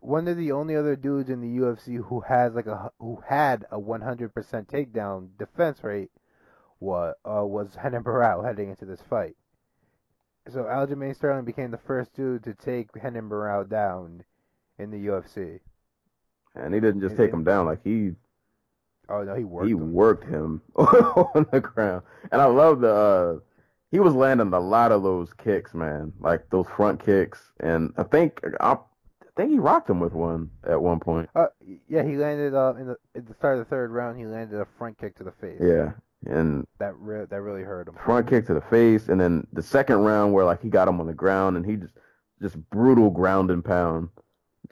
One 0.00 0.26
of 0.26 0.36
the 0.38 0.52
only 0.52 0.74
other 0.74 0.96
dudes 0.96 1.28
in 1.28 1.40
the 1.40 1.58
UFC 1.62 2.02
who 2.02 2.20
has 2.20 2.54
like 2.54 2.66
a 2.66 2.90
who 2.98 3.22
had 3.28 3.66
a 3.70 3.78
100% 3.78 4.32
takedown 4.66 5.28
defense 5.38 5.84
rate 5.84 6.10
was 6.80 7.14
uh, 7.24 7.44
was 7.44 7.76
Renan 7.82 8.02
Barão 8.04 8.44
heading 8.44 8.70
into 8.70 8.86
this 8.86 9.02
fight. 9.08 9.36
So 10.48 10.62
Aljamain 10.64 11.14
Sterling 11.14 11.44
became 11.44 11.70
the 11.72 11.78
first 11.78 12.14
dude 12.14 12.44
to 12.44 12.54
take 12.54 12.94
Renan 12.94 13.28
Barão 13.28 13.68
down 13.68 14.24
in 14.78 14.90
the 14.90 15.06
UFC. 15.06 15.60
And 16.54 16.72
he 16.72 16.80
didn't 16.80 17.00
just 17.02 17.16
And- 17.16 17.18
take 17.18 17.32
him 17.32 17.44
down, 17.44 17.66
like 17.66 17.82
he 17.84 18.12
Oh 19.08 19.22
no, 19.22 19.34
he 19.34 19.44
worked 19.44 19.66
he 19.66 19.72
him. 19.72 19.92
worked 19.92 20.24
him 20.24 20.62
on 20.76 21.46
the 21.52 21.60
ground. 21.60 22.02
And 22.32 22.40
I 22.42 22.46
love 22.46 22.80
the 22.80 22.92
uh 22.94 23.38
he 23.92 24.00
was 24.00 24.14
landing 24.14 24.52
a 24.52 24.60
lot 24.60 24.92
of 24.92 25.02
those 25.02 25.32
kicks, 25.32 25.74
man. 25.74 26.12
Like 26.20 26.48
those 26.50 26.66
front 26.76 27.04
kicks 27.04 27.40
and 27.60 27.92
I 27.96 28.02
think 28.02 28.40
I, 28.60 28.72
I 28.72 28.78
think 29.36 29.50
he 29.50 29.58
rocked 29.58 29.88
him 29.90 30.00
with 30.00 30.12
one 30.12 30.50
at 30.68 30.80
one 30.80 30.98
point. 31.00 31.28
Uh, 31.34 31.46
yeah, 31.88 32.02
he 32.02 32.16
landed 32.16 32.54
uh, 32.54 32.74
in 32.78 32.86
the 32.88 32.96
at 33.14 33.26
the 33.26 33.34
start 33.34 33.58
of 33.58 33.64
the 33.64 33.70
third 33.70 33.90
round. 33.90 34.18
He 34.18 34.26
landed 34.26 34.60
a 34.60 34.66
front 34.78 34.98
kick 34.98 35.16
to 35.18 35.24
the 35.24 35.32
face. 35.32 35.60
Yeah. 35.60 35.92
And 36.26 36.66
that 36.78 36.96
re- 36.98 37.26
that 37.26 37.40
really 37.42 37.62
hurt 37.62 37.86
him. 37.86 37.94
front 38.04 38.26
kick 38.28 38.46
to 38.46 38.54
the 38.54 38.60
face 38.62 39.08
and 39.08 39.20
then 39.20 39.46
the 39.52 39.62
second 39.62 39.98
round 39.98 40.32
where 40.32 40.44
like 40.44 40.60
he 40.62 40.68
got 40.68 40.88
him 40.88 40.98
on 41.00 41.06
the 41.06 41.12
ground 41.14 41.56
and 41.56 41.64
he 41.64 41.76
just 41.76 41.94
just 42.42 42.56
brutal 42.70 43.10
ground 43.10 43.50
and 43.50 43.64
pound. 43.64 44.08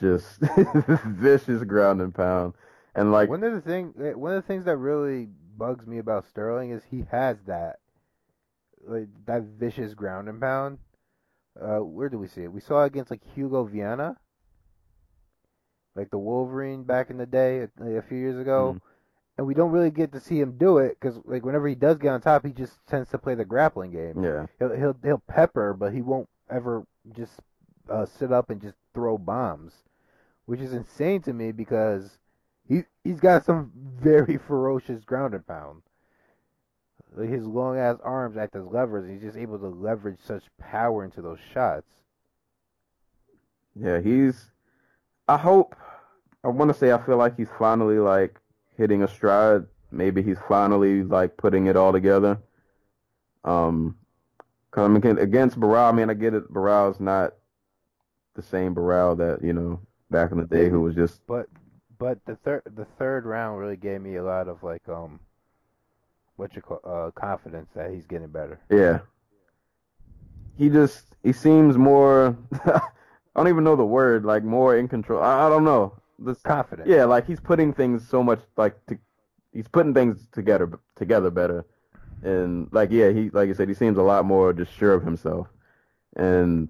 just 0.01 0.40
vicious 1.06 1.62
ground 1.62 2.01
and 2.01 2.12
pound, 2.15 2.55
and 2.95 3.12
like 3.12 3.29
one 3.29 3.43
of 3.45 3.53
the 3.53 3.61
thing, 3.61 3.95
eh, 4.03 4.12
one 4.12 4.33
of 4.33 4.43
the 4.43 4.47
things 4.47 4.65
that 4.65 4.77
really 4.77 5.29
bugs 5.57 5.87
me 5.87 5.99
about 5.99 6.27
Sterling 6.29 6.71
is 6.71 6.83
he 6.91 7.05
has 7.11 7.37
that, 7.47 7.79
like 8.87 9.09
that 9.27 9.43
vicious 9.43 9.95
ground 9.95 10.29
and 10.29 10.41
pound. 10.41 10.79
Uh, 11.61 11.79
where 11.79 12.09
do 12.09 12.19
we 12.19 12.27
see 12.27 12.43
it? 12.43 12.53
We 12.53 12.61
saw 12.61 12.83
it 12.83 12.87
against 12.89 13.11
like 13.11 13.23
Hugo 13.35 13.65
Viana, 13.65 14.16
like 15.95 16.11
the 16.11 16.19
Wolverine 16.19 16.83
back 16.83 17.11
in 17.11 17.16
the 17.19 17.27
day, 17.27 17.61
a, 17.81 17.85
a 17.99 18.03
few 18.03 18.19
years 18.19 18.39
ago. 18.39 18.75
Mhm. 18.77 18.81
And 19.37 19.49
we 19.49 19.55
don't 19.55 19.73
really 19.73 19.91
get 19.91 20.12
to 20.12 20.21
see 20.21 20.39
him 20.39 20.57
do 20.59 20.79
it 20.79 20.97
because, 21.01 21.19
like, 21.25 21.45
whenever 21.45 21.66
he 21.66 21.75
does 21.75 21.99
get 21.99 22.11
on 22.11 22.21
top, 22.21 22.47
he 22.47 22.53
just 22.53 22.79
tends 22.87 23.11
to 23.11 23.19
play 23.19 23.35
the 23.35 23.45
grappling 23.45 23.91
game. 23.91 24.23
yeah, 24.23 24.47
He'll 24.61 24.77
he'll 24.77 24.97
he'll 25.03 25.23
pepper, 25.27 25.75
but 25.75 25.93
he 25.93 26.03
won't 26.03 26.29
ever 26.49 26.87
just 27.16 27.41
uh, 27.91 28.07
sit 28.07 28.31
up 28.33 28.51
and 28.51 28.61
just 28.62 28.77
throw 28.95 29.19
bombs, 29.19 29.73
which 30.47 30.61
is 30.61 30.73
insane 30.73 31.21
to 31.23 31.33
me 31.33 31.51
because 31.51 32.19
he 32.69 32.85
he's 33.03 33.20
got 33.20 33.45
some 33.45 33.73
very 33.74 34.36
ferocious 34.49 35.05
ground 35.05 35.35
and 35.35 35.47
pound. 35.47 35.82
His 37.16 37.45
long 37.45 37.78
ass 37.78 37.99
arms 38.03 38.36
act 38.36 38.57
as 38.57 38.65
levers, 38.65 39.05
and 39.05 39.12
he's 39.12 39.23
just 39.23 39.39
able 39.39 39.59
to 39.61 39.69
leverage 39.69 40.19
such 40.20 40.43
power 40.59 41.05
into 41.05 41.23
those 41.23 41.39
shots. 41.53 41.89
yeah, 43.74 44.01
he's. 44.01 44.51
I 45.28 45.36
hope. 45.36 45.77
I 46.43 46.49
want 46.49 46.70
to 46.73 46.78
say 46.78 46.93
I 46.93 46.99
feel 46.99 47.16
like 47.16 47.36
he's 47.36 47.49
finally 47.59 47.99
like 47.99 48.41
hitting 48.77 49.03
a 49.03 49.09
stride. 49.09 49.65
Maybe 49.93 50.23
he's 50.23 50.39
finally 50.49 51.05
like 51.05 51.36
putting 51.36 51.66
it 51.66 51.77
all 51.77 51.93
together. 51.93 52.39
Um, 53.45 53.97
cause 54.73 54.85
I 54.85 54.89
mean, 54.89 55.19
against 55.19 55.59
Barão, 55.59 55.91
I 55.91 55.93
mean, 55.93 56.11
I 56.11 56.15
get 56.15 56.35
it. 56.35 56.53
Barão's 56.53 56.99
not 56.99 57.35
the 58.35 58.43
same 58.43 58.74
Barão 58.74 59.16
that 59.19 59.45
you 59.45 59.53
know 59.53 59.81
back 60.11 60.32
in 60.32 60.39
the 60.39 60.47
day, 60.47 60.69
who 60.69 60.81
was 60.81 60.95
just 60.97 61.20
But 61.28 61.47
but 61.99 62.19
the 62.27 62.37
third 62.37 62.62
the 62.75 62.87
third 62.99 63.25
round 63.25 63.59
really 63.59 63.77
gave 63.77 64.01
me 64.01 64.16
a 64.16 64.23
lot 64.25 64.49
of 64.49 64.62
like 64.62 64.89
um 64.89 65.21
what 66.37 66.55
you 66.57 66.62
call 66.62 66.81
uh 66.85 67.11
confidence 67.12 67.69
that 67.75 67.91
he's 67.93 68.07
getting 68.07 68.29
better. 68.29 68.61
Yeah. 68.71 69.01
He 70.57 70.69
just 70.69 71.16
he 71.23 71.33
seems 71.33 71.77
more 71.77 72.37
I 72.65 72.81
don't 73.41 73.49
even 73.49 73.65
know 73.65 73.77
the 73.77 73.85
word, 73.85 74.25
like 74.25 74.45
more 74.45 74.77
in 74.77 74.87
control. 74.89 75.23
I, 75.23 75.47
I 75.47 75.49
don't 75.49 75.65
know. 75.65 75.95
This 76.19 76.41
Confident. 76.43 76.89
yeah, 76.89 77.05
like 77.05 77.27
he's 77.27 77.41
putting 77.41 77.73
things 77.73 78.07
so 78.09 78.23
much 78.23 78.41
like 78.57 78.75
to, 78.87 78.97
he's 79.53 79.66
putting 79.66 79.93
things 79.93 80.29
together 80.33 80.79
together 80.95 81.31
better. 81.31 81.65
And 82.23 82.69
like 82.73 82.91
yeah, 82.93 83.11
he 83.11 83.31
like 83.31 83.49
you 83.49 83.55
said, 83.55 83.69
he 83.69 83.75
seems 83.75 83.99
a 83.99 84.03
lot 84.03 84.25
more 84.25 84.53
just 84.53 84.73
sure 84.73 84.95
of 84.95 85.05
himself. 85.05 85.49
And 86.16 86.69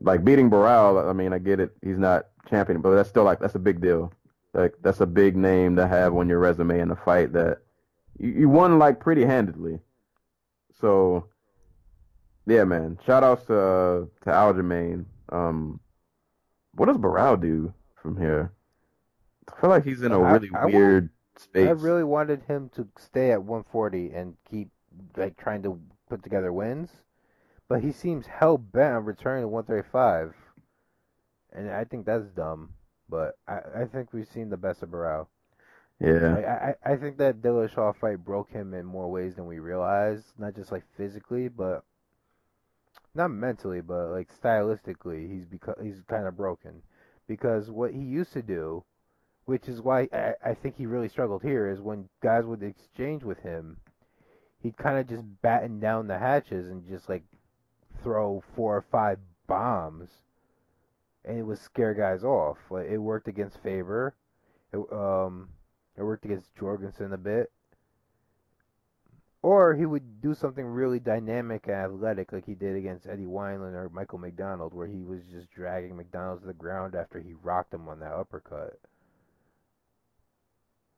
like 0.00 0.22
beating 0.22 0.50
Barão, 0.50 1.08
I 1.08 1.14
mean, 1.14 1.32
I 1.32 1.38
get 1.38 1.60
it. 1.60 1.74
He's 1.82 1.98
not 1.98 2.26
champion, 2.48 2.82
but 2.82 2.94
that's 2.94 3.08
still 3.08 3.24
like 3.24 3.40
that's 3.40 3.54
a 3.54 3.58
big 3.58 3.80
deal. 3.80 4.12
Like 4.54 4.74
that's 4.82 5.00
a 5.00 5.06
big 5.06 5.36
name 5.36 5.76
to 5.76 5.86
have 5.86 6.14
on 6.16 6.28
your 6.28 6.38
resume 6.38 6.78
in 6.80 6.90
a 6.90 6.96
fight 6.96 7.32
that 7.32 7.58
you, 8.18 8.30
you 8.30 8.48
won 8.48 8.78
like 8.78 9.00
pretty 9.00 9.24
handedly. 9.24 9.80
So 10.80 11.26
yeah, 12.46 12.64
man. 12.64 12.98
Shout 13.04 13.24
outs 13.24 13.46
to 13.46 13.58
uh, 13.58 14.00
to 14.22 14.30
Aljamain. 14.30 15.06
Um, 15.30 15.80
what 16.74 16.86
does 16.86 16.98
Barão 16.98 17.40
do 17.40 17.72
from 18.00 18.16
here? 18.16 18.52
I 19.48 19.60
feel 19.60 19.70
like 19.70 19.84
he's 19.84 20.02
in 20.02 20.12
a 20.12 20.20
I- 20.20 20.32
really 20.32 20.50
I 20.54 20.62
want- 20.62 20.74
weird 20.74 21.10
space. 21.36 21.66
I 21.68 21.72
really 21.72 22.04
wanted 22.04 22.42
him 22.42 22.70
to 22.76 22.86
stay 22.98 23.32
at 23.32 23.42
140 23.42 24.12
and 24.12 24.36
keep 24.48 24.70
like 25.16 25.36
trying 25.36 25.62
to 25.64 25.80
put 26.08 26.22
together 26.22 26.52
wins, 26.52 26.90
but 27.68 27.82
he 27.82 27.90
seems 27.90 28.26
hell 28.26 28.56
bent 28.58 28.94
on 28.94 29.04
returning 29.04 29.42
to 29.42 29.48
135, 29.48 30.34
and 31.52 31.70
I 31.70 31.82
think 31.84 32.06
that's 32.06 32.26
dumb. 32.28 32.73
But 33.08 33.36
I, 33.46 33.82
I 33.82 33.84
think 33.84 34.12
we've 34.12 34.28
seen 34.28 34.50
the 34.50 34.56
best 34.56 34.82
of 34.82 34.90
Barão. 34.90 35.26
yeah, 36.00 36.74
I, 36.84 36.90
I 36.90 36.92
I 36.92 36.96
think 36.96 37.18
that 37.18 37.42
Dillashaw 37.42 37.96
fight 37.96 38.24
broke 38.24 38.50
him 38.50 38.74
in 38.74 38.86
more 38.86 39.10
ways 39.10 39.36
than 39.36 39.46
we 39.46 39.58
realize, 39.58 40.22
not 40.38 40.54
just 40.54 40.72
like 40.72 40.84
physically, 40.96 41.48
but 41.48 41.84
not 43.14 43.30
mentally, 43.30 43.80
but 43.80 44.08
like 44.08 44.28
stylistically, 44.42 45.30
he's 45.30 45.44
because 45.44 45.76
he's 45.82 46.02
kind 46.08 46.26
of 46.26 46.36
broken 46.36 46.82
because 47.26 47.70
what 47.70 47.92
he 47.92 48.00
used 48.00 48.32
to 48.32 48.42
do, 48.42 48.84
which 49.46 49.68
is 49.68 49.80
why 49.80 50.08
I, 50.12 50.34
I 50.44 50.54
think 50.54 50.76
he 50.76 50.86
really 50.86 51.08
struggled 51.08 51.42
here, 51.42 51.70
is 51.70 51.80
when 51.80 52.08
guys 52.22 52.44
would 52.44 52.62
exchange 52.62 53.22
with 53.22 53.38
him, 53.38 53.78
he'd 54.62 54.76
kind 54.76 54.98
of 54.98 55.08
just 55.08 55.24
batten 55.42 55.80
down 55.80 56.06
the 56.06 56.18
hatches 56.18 56.68
and 56.68 56.86
just 56.88 57.08
like 57.08 57.24
throw 58.02 58.42
four 58.54 58.76
or 58.76 58.84
five 58.90 59.18
bombs, 59.46 60.10
and 61.24 61.38
it 61.38 61.42
would 61.42 61.58
scare 61.58 61.94
guys 61.94 62.24
off. 62.24 62.58
Like 62.70 62.88
it 62.88 62.98
worked 62.98 63.28
against 63.28 63.58
Faber, 63.62 64.14
it, 64.72 64.92
um, 64.92 65.48
it 65.96 66.02
worked 66.02 66.24
against 66.24 66.54
Jorgensen 66.56 67.12
a 67.12 67.18
bit. 67.18 67.50
Or 69.42 69.74
he 69.74 69.84
would 69.84 70.22
do 70.22 70.32
something 70.32 70.64
really 70.64 70.98
dynamic 70.98 71.66
and 71.66 71.76
athletic, 71.76 72.32
like 72.32 72.46
he 72.46 72.54
did 72.54 72.76
against 72.76 73.06
Eddie 73.06 73.26
Wineland 73.26 73.74
or 73.74 73.90
Michael 73.92 74.18
McDonald, 74.18 74.72
where 74.72 74.86
he 74.86 75.02
was 75.02 75.20
just 75.30 75.50
dragging 75.50 75.96
McDonald 75.96 76.40
to 76.40 76.46
the 76.46 76.54
ground 76.54 76.94
after 76.94 77.20
he 77.20 77.34
rocked 77.42 77.74
him 77.74 77.86
on 77.86 78.00
that 78.00 78.12
uppercut. 78.12 78.78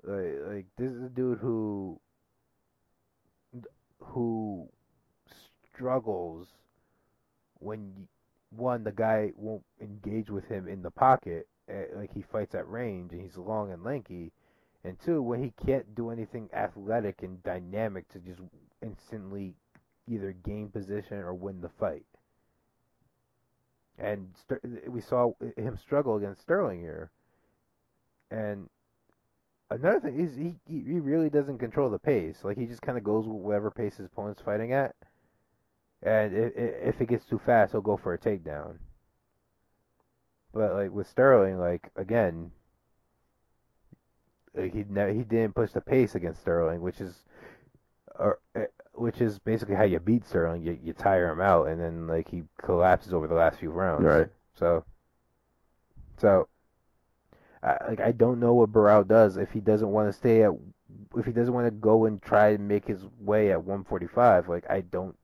Like, 0.04 0.36
like 0.46 0.66
this 0.78 0.92
is 0.92 1.02
a 1.02 1.08
dude 1.08 1.38
who 1.38 1.98
who 3.98 4.68
struggles 5.74 6.46
when 7.58 8.06
one 8.50 8.84
the 8.84 8.92
guy 8.92 9.32
won't 9.36 9.64
engage 9.80 10.30
with 10.30 10.46
him 10.48 10.68
in 10.68 10.82
the 10.82 10.90
pocket, 10.90 11.48
eh, 11.68 11.84
like 11.94 12.12
he 12.12 12.22
fights 12.22 12.54
at 12.54 12.68
range 12.68 13.12
and 13.12 13.22
he's 13.22 13.36
long 13.36 13.72
and 13.72 13.82
lanky, 13.82 14.32
and 14.84 14.98
two 15.00 15.22
when 15.22 15.42
he 15.42 15.52
can't 15.64 15.94
do 15.94 16.10
anything 16.10 16.48
athletic 16.52 17.22
and 17.22 17.42
dynamic 17.42 18.08
to 18.08 18.18
just 18.20 18.40
instantly 18.82 19.54
either 20.08 20.32
gain 20.32 20.68
position 20.68 21.18
or 21.18 21.34
win 21.34 21.60
the 21.60 21.68
fight. 21.68 22.06
And 23.98 24.28
we 24.88 25.00
saw 25.00 25.32
him 25.56 25.76
struggle 25.78 26.16
against 26.16 26.42
Sterling 26.42 26.80
here. 26.80 27.10
And 28.30 28.68
another 29.70 30.00
thing 30.00 30.20
is 30.20 30.36
he 30.36 30.54
he 30.68 31.00
really 31.00 31.30
doesn't 31.30 31.58
control 31.58 31.90
the 31.90 31.98
pace. 31.98 32.44
Like 32.44 32.58
he 32.58 32.66
just 32.66 32.82
kind 32.82 32.98
of 32.98 33.04
goes 33.04 33.26
with 33.26 33.36
whatever 33.36 33.70
pace 33.70 33.96
his 33.96 34.06
opponent's 34.06 34.42
fighting 34.42 34.72
at. 34.72 34.94
And 36.02 36.34
if, 36.34 36.52
if 36.56 37.00
it 37.00 37.08
gets 37.08 37.24
too 37.24 37.40
fast, 37.44 37.72
he'll 37.72 37.80
go 37.80 37.96
for 37.96 38.12
a 38.14 38.18
takedown. 38.18 38.76
But 40.52 40.74
like 40.74 40.90
with 40.90 41.08
Sterling, 41.08 41.58
like 41.58 41.90
again, 41.96 42.50
like 44.54 44.72
he 44.72 44.84
ne- 44.88 45.14
he 45.14 45.22
didn't 45.22 45.54
push 45.54 45.72
the 45.72 45.80
pace 45.80 46.14
against 46.14 46.40
Sterling, 46.40 46.80
which 46.80 47.00
is, 47.00 47.24
or 48.18 48.38
eh, 48.54 48.64
which 48.94 49.20
is 49.20 49.38
basically 49.38 49.74
how 49.74 49.82
you 49.82 50.00
beat 50.00 50.26
Sterling. 50.26 50.62
You 50.62 50.78
you 50.82 50.92
tire 50.94 51.30
him 51.30 51.40
out, 51.40 51.68
and 51.68 51.80
then 51.80 52.06
like 52.06 52.28
he 52.28 52.44
collapses 52.62 53.12
over 53.12 53.26
the 53.26 53.34
last 53.34 53.58
few 53.58 53.70
rounds. 53.70 54.04
right. 54.04 54.28
So, 54.54 54.84
so, 56.16 56.48
I, 57.62 57.76
like 57.88 58.00
I 58.00 58.12
don't 58.12 58.40
know 58.40 58.54
what 58.54 58.72
Barão 58.72 59.06
does 59.06 59.36
if 59.36 59.50
he 59.50 59.60
doesn't 59.60 59.90
want 59.90 60.08
to 60.08 60.12
stay 60.14 60.42
at, 60.42 60.52
if 61.16 61.26
he 61.26 61.32
doesn't 61.32 61.52
want 61.52 61.66
to 61.66 61.70
go 61.72 62.06
and 62.06 62.22
try 62.22 62.50
and 62.50 62.66
make 62.66 62.86
his 62.86 63.04
way 63.20 63.52
at 63.52 63.62
145. 63.62 64.48
Like 64.48 64.64
I 64.70 64.80
don't, 64.80 65.14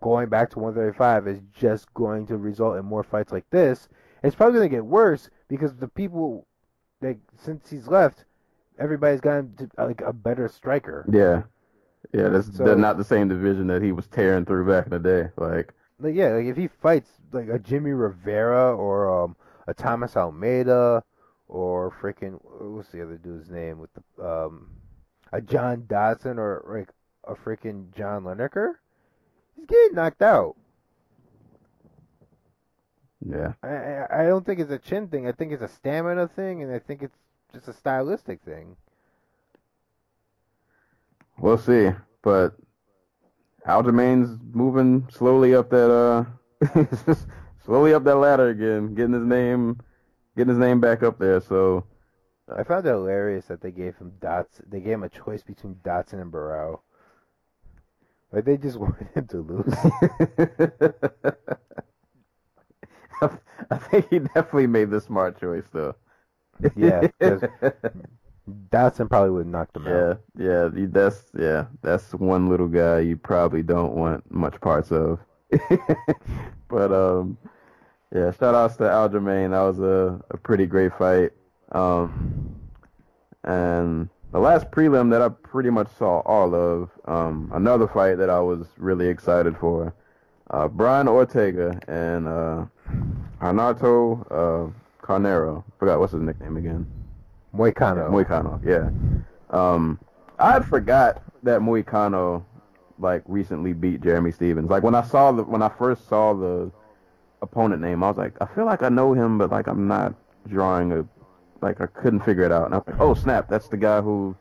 going 0.00 0.28
back 0.28 0.50
to 0.50 0.58
135 0.58 1.28
is 1.28 1.40
just 1.52 1.92
going 1.94 2.26
to 2.26 2.36
result 2.36 2.76
in 2.78 2.84
more 2.84 3.02
fights 3.02 3.32
like 3.32 3.48
this. 3.50 3.88
It's 4.22 4.34
probably 4.36 4.58
going 4.58 4.70
to 4.70 4.76
get 4.76 4.84
worse 4.86 5.30
because 5.48 5.74
the 5.76 5.88
people, 5.88 6.46
like 7.00 7.18
since 7.36 7.68
he's 7.70 7.88
left, 7.88 8.24
everybody's 8.78 9.20
gotten 9.20 9.54
to, 9.56 9.68
like 9.78 10.00
a 10.00 10.12
better 10.12 10.48
striker. 10.48 11.04
Yeah, 11.10 11.42
yeah. 12.12 12.28
That's 12.28 12.56
So- 12.56 12.74
not 12.74 12.98
the 12.98 13.04
same 13.04 13.28
division 13.28 13.66
that 13.68 13.82
he 13.82 13.92
was 13.92 14.06
tearing 14.08 14.44
through 14.44 14.66
back 14.68 14.86
in 14.86 14.90
the 14.92 14.98
day. 14.98 15.30
Like 15.36 15.74
like 15.98 16.14
yeah, 16.14 16.28
like 16.30 16.46
if 16.46 16.56
he 16.56 16.68
fights 16.68 17.10
like 17.32 17.48
a 17.48 17.58
Jimmie 17.58 17.92
Rivera 17.92 18.74
or 18.76 19.22
um 19.24 19.36
a 19.66 19.74
Thomas 19.74 20.16
Almeida 20.16 21.02
or 21.48 21.90
freaking 22.00 22.38
what's 22.60 22.88
the 22.90 23.02
other 23.02 23.16
dude's 23.18 23.50
name 23.50 23.78
with 23.78 23.90
the 23.94 24.24
um 24.26 24.70
a 25.32 25.40
John 25.40 25.84
Dodson 25.88 26.38
or 26.38 26.62
like 26.68 26.90
a 27.24 27.34
freaking 27.34 27.94
John 27.96 28.24
Lineker, 28.24 28.74
he's 29.62 29.68
getting 29.68 29.96
knocked 29.96 30.22
out. 30.22 30.56
yeah, 33.24 33.52
I, 33.62 34.22
I 34.22 34.26
don't 34.26 34.44
think 34.44 34.60
it's 34.60 34.70
a 34.70 34.78
chin 34.78 35.08
thing. 35.08 35.26
I 35.26 35.32
think 35.32 35.52
it's 35.52 35.62
a 35.62 35.68
stamina 35.68 36.28
thing, 36.28 36.62
and 36.62 36.72
I 36.72 36.78
think 36.78 37.02
it's 37.02 37.16
just 37.52 37.68
a 37.68 37.72
stylistic 37.72 38.40
thing. 38.42 38.76
we'll 41.38 41.58
see. 41.58 41.90
But 42.22 42.54
Aljamain's 43.66 44.38
moving 44.52 45.06
slowly 45.10 45.54
up 45.54 45.70
that 45.70 45.90
uh, 45.90 47.14
slowly 47.64 47.94
up 47.94 48.04
that 48.04 48.16
ladder 48.16 48.48
again, 48.48 48.94
getting 48.94 49.14
his 49.14 49.24
name, 49.24 49.80
getting 50.36 50.50
his 50.50 50.58
name 50.58 50.80
back 50.80 51.02
up 51.02 51.18
there. 51.18 51.40
So 51.40 51.84
I 52.54 52.64
found 52.64 52.86
it 52.86 52.90
hilarious 52.90 53.46
that 53.46 53.60
they 53.60 53.70
gave 53.70 53.96
him 53.96 54.12
Dots. 54.20 54.60
They 54.68 54.80
gave 54.80 54.94
him 54.94 55.02
a 55.04 55.08
choice 55.08 55.42
between 55.42 55.78
Dodson 55.84 56.20
and 56.20 56.32
Barão. 56.32 56.80
Like 58.32 58.44
they 58.44 58.56
just 58.56 58.78
wanted 58.80 59.08
him 59.14 59.26
to 59.28 59.38
lose. 59.40 59.74
I 63.70 63.78
think 63.78 64.08
he 64.10 64.18
definitely 64.18 64.66
made 64.66 64.90
the 64.90 65.00
smart 65.00 65.38
choice 65.40 65.64
though. 65.72 65.94
Yeah, 66.76 67.08
Dodson 68.70 69.08
probably 69.08 69.30
would 69.30 69.40
have 69.40 69.46
knocked 69.46 69.76
him 69.76 69.86
yeah, 69.86 70.10
out. 70.10 70.20
yeah. 70.36 70.68
you- 70.74 70.88
That's 70.88 71.30
yeah. 71.38 71.66
That's 71.82 72.12
one 72.14 72.48
little 72.48 72.68
guy 72.68 73.00
you 73.00 73.16
probably 73.16 73.62
don't 73.62 73.94
want 73.94 74.28
much 74.30 74.60
parts 74.60 74.90
of. 74.92 75.20
but 76.68 76.92
um, 76.92 77.38
yeah. 78.14 78.30
Shout 78.32 78.54
outs 78.54 78.76
to 78.76 78.84
Aljamain. 78.84 79.50
That 79.50 79.62
was 79.62 79.80
a 79.80 80.20
a 80.30 80.36
pretty 80.36 80.66
great 80.66 80.92
fight. 80.98 81.32
Um, 81.72 82.54
and 83.44 84.08
the 84.32 84.38
last 84.38 84.70
prelim 84.70 85.10
that 85.10 85.20
I 85.20 85.28
pretty 85.28 85.70
much 85.70 85.88
saw 85.98 86.20
all 86.20 86.54
of. 86.54 86.90
Um, 87.04 87.50
another 87.54 87.86
fight 87.86 88.16
that 88.16 88.30
I 88.30 88.40
was 88.40 88.66
really 88.78 89.08
excited 89.08 89.56
for. 89.58 89.94
Uh, 90.50 90.68
Brian 90.68 91.06
Ortega 91.06 91.78
and 91.86 92.26
uh, 92.26 92.64
Renato 93.40 94.22
uh, 94.30 95.06
Carneiro. 95.06 95.64
Forgot 95.78 96.00
what's 96.00 96.12
his 96.12 96.22
nickname 96.22 96.56
again. 96.56 96.86
Moicano. 97.54 98.10
Moicano, 98.10 98.60
yeah. 98.64 98.90
Um, 99.50 99.98
I 100.38 100.60
forgot 100.60 101.22
that 101.42 101.60
Moicano 101.60 102.44
like 102.98 103.22
recently 103.26 103.72
beat 103.72 104.00
Jeremy 104.00 104.32
Stephens. 104.32 104.70
Like 104.70 104.82
when 104.82 104.94
I 104.94 105.02
saw 105.02 105.32
the 105.32 105.42
when 105.42 105.62
I 105.62 105.68
first 105.68 106.08
saw 106.08 106.32
the 106.32 106.70
opponent 107.42 107.82
name, 107.82 108.02
I 108.02 108.08
was 108.08 108.16
like, 108.16 108.34
I 108.40 108.46
feel 108.46 108.64
like 108.64 108.82
I 108.82 108.88
know 108.88 109.12
him, 109.12 109.38
but 109.38 109.50
like 109.50 109.66
I'm 109.66 109.86
not 109.88 110.14
drawing 110.48 110.92
a 110.92 111.06
like 111.62 111.80
I 111.80 111.86
couldn't 111.86 112.20
figure 112.20 112.44
it 112.44 112.52
out. 112.52 112.66
And 112.66 112.74
I 112.74 112.78
was 112.78 112.86
like, 112.86 113.00
oh 113.00 113.14
snap, 113.14 113.48
that's 113.48 113.68
the 113.68 113.76
guy 113.76 114.00
who 114.00 114.36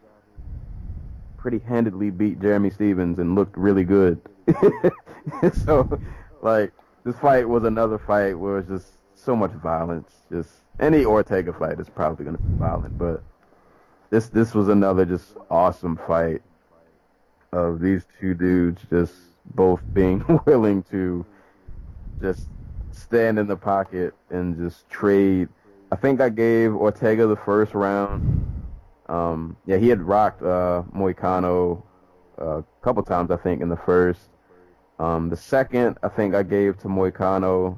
pretty 1.37 1.59
handedly 1.59 2.11
beat 2.11 2.39
Jeremy 2.39 2.69
Stephens 2.69 3.19
and 3.19 3.35
looked 3.35 3.57
really 3.57 3.83
good. 3.83 4.21
so 5.65 5.99
like 6.41 6.71
this 7.03 7.17
fight 7.17 7.47
was 7.47 7.63
another 7.63 7.97
fight 7.97 8.37
where 8.37 8.57
it 8.57 8.69
was 8.69 8.81
just 8.81 8.97
so 9.15 9.35
much 9.35 9.51
violence. 9.51 10.11
Just 10.31 10.49
any 10.79 11.05
Ortega 11.05 11.53
fight 11.53 11.79
is 11.79 11.89
probably 11.89 12.25
gonna 12.25 12.37
be 12.37 12.57
violent, 12.57 12.97
but 12.97 13.23
this 14.09 14.29
this 14.29 14.53
was 14.53 14.67
another 14.67 15.05
just 15.05 15.37
awesome 15.49 15.97
fight 16.07 16.41
of 17.51 17.79
these 17.79 18.05
two 18.19 18.33
dudes 18.33 18.81
just 18.89 19.13
both 19.55 19.81
being 19.93 20.23
willing 20.45 20.83
to 20.83 21.25
just 22.21 22.47
stand 22.91 23.39
in 23.39 23.47
the 23.47 23.55
pocket 23.55 24.13
and 24.29 24.57
just 24.57 24.89
trade. 24.89 25.49
I 25.91 25.97
think 25.97 26.21
I 26.21 26.29
gave 26.29 26.73
Ortega 26.73 27.27
the 27.27 27.35
first 27.35 27.73
round. 27.73 28.45
Um, 29.09 29.57
yeah, 29.65 29.77
he 29.77 29.89
had 29.89 30.01
rocked 30.01 30.41
uh, 30.41 30.83
Moicano 30.95 31.83
uh, 32.39 32.59
a 32.59 32.63
couple 32.81 33.03
times, 33.03 33.29
I 33.29 33.37
think, 33.37 33.61
in 33.61 33.67
the 33.67 33.77
first. 33.77 34.29
Um, 34.99 35.29
the 35.29 35.35
second, 35.35 35.97
I 36.01 36.07
think 36.07 36.33
I 36.33 36.43
gave 36.43 36.77
to 36.79 36.87
Moicano. 36.87 37.77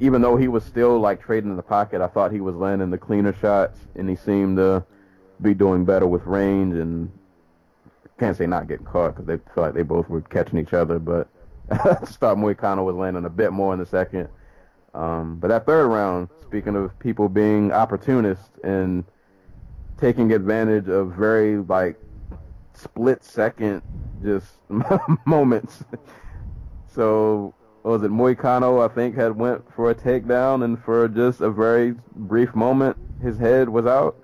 Even 0.00 0.20
though 0.22 0.36
he 0.36 0.48
was 0.48 0.64
still 0.64 0.98
like 0.98 1.22
trading 1.22 1.50
in 1.50 1.56
the 1.56 1.62
pocket, 1.62 2.00
I 2.00 2.08
thought 2.08 2.32
he 2.32 2.40
was 2.40 2.56
landing 2.56 2.90
the 2.90 2.98
cleaner 2.98 3.32
shots, 3.32 3.78
and 3.94 4.08
he 4.08 4.16
seemed 4.16 4.56
to 4.56 4.84
be 5.40 5.54
doing 5.54 5.84
better 5.84 6.08
with 6.08 6.24
range. 6.24 6.74
And 6.74 7.12
can't 8.18 8.36
say 8.36 8.46
not 8.46 8.68
getting 8.68 8.86
caught 8.86 9.16
because 9.16 9.26
they 9.26 9.36
felt 9.52 9.66
like 9.66 9.74
they 9.74 9.82
both 9.82 10.08
were 10.08 10.20
catching 10.20 10.58
each 10.58 10.72
other, 10.72 10.98
but 10.98 11.28
I 11.70 11.96
just 12.00 12.18
thought 12.18 12.36
Moicano 12.36 12.84
was 12.84 12.96
landing 12.96 13.24
a 13.24 13.30
bit 13.30 13.52
more 13.52 13.72
in 13.72 13.78
the 13.78 13.86
second. 13.86 14.28
Um, 14.94 15.36
but 15.36 15.48
that 15.48 15.66
third 15.66 15.88
round, 15.88 16.28
speaking 16.42 16.76
of 16.76 16.98
people 16.98 17.28
being 17.28 17.72
opportunists 17.72 18.50
and 18.62 19.04
taking 19.98 20.32
advantage 20.32 20.88
of 20.88 21.12
very 21.12 21.58
like 21.58 21.96
split 22.74 23.24
second 23.24 23.82
just 24.22 24.58
moments. 25.26 25.84
so 26.86 27.54
was 27.82 28.02
it 28.02 28.10
Moicano? 28.10 28.88
I 28.88 28.92
think 28.94 29.16
had 29.16 29.36
went 29.36 29.62
for 29.74 29.90
a 29.90 29.94
takedown, 29.94 30.64
and 30.64 30.82
for 30.82 31.08
just 31.08 31.40
a 31.40 31.50
very 31.50 31.94
brief 32.14 32.54
moment, 32.54 32.96
his 33.20 33.38
head 33.38 33.68
was 33.68 33.86
out, 33.86 34.16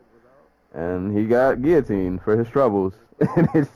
and 0.74 1.16
he 1.16 1.24
got 1.24 1.62
guillotined 1.62 2.22
for 2.22 2.36
his 2.36 2.48
troubles. 2.48 2.94
and 3.36 3.48
it's 3.54 3.70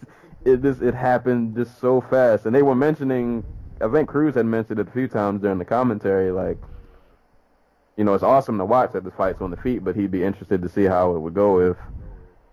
it 0.44 0.62
just 0.62 0.82
it 0.82 0.94
happened 0.94 1.56
just 1.56 1.80
so 1.80 2.00
fast. 2.00 2.46
And 2.46 2.54
they 2.54 2.62
were 2.62 2.74
mentioning, 2.74 3.44
I 3.80 3.88
think 3.88 4.08
Cruz 4.08 4.34
had 4.34 4.46
mentioned 4.46 4.78
it 4.78 4.88
a 4.88 4.90
few 4.90 5.08
times 5.08 5.42
during 5.42 5.58
the 5.58 5.64
commentary, 5.64 6.30
like. 6.30 6.58
You 7.96 8.04
know, 8.04 8.14
it's 8.14 8.22
awesome 8.22 8.58
to 8.58 8.64
watch 8.64 8.92
that 8.92 9.04
the 9.04 9.10
fight's 9.10 9.40
on 9.40 9.50
the 9.50 9.56
feet, 9.56 9.84
but 9.84 9.96
he'd 9.96 10.10
be 10.10 10.24
interested 10.24 10.62
to 10.62 10.68
see 10.68 10.84
how 10.84 11.14
it 11.14 11.20
would 11.20 11.34
go 11.34 11.60
if, 11.60 11.76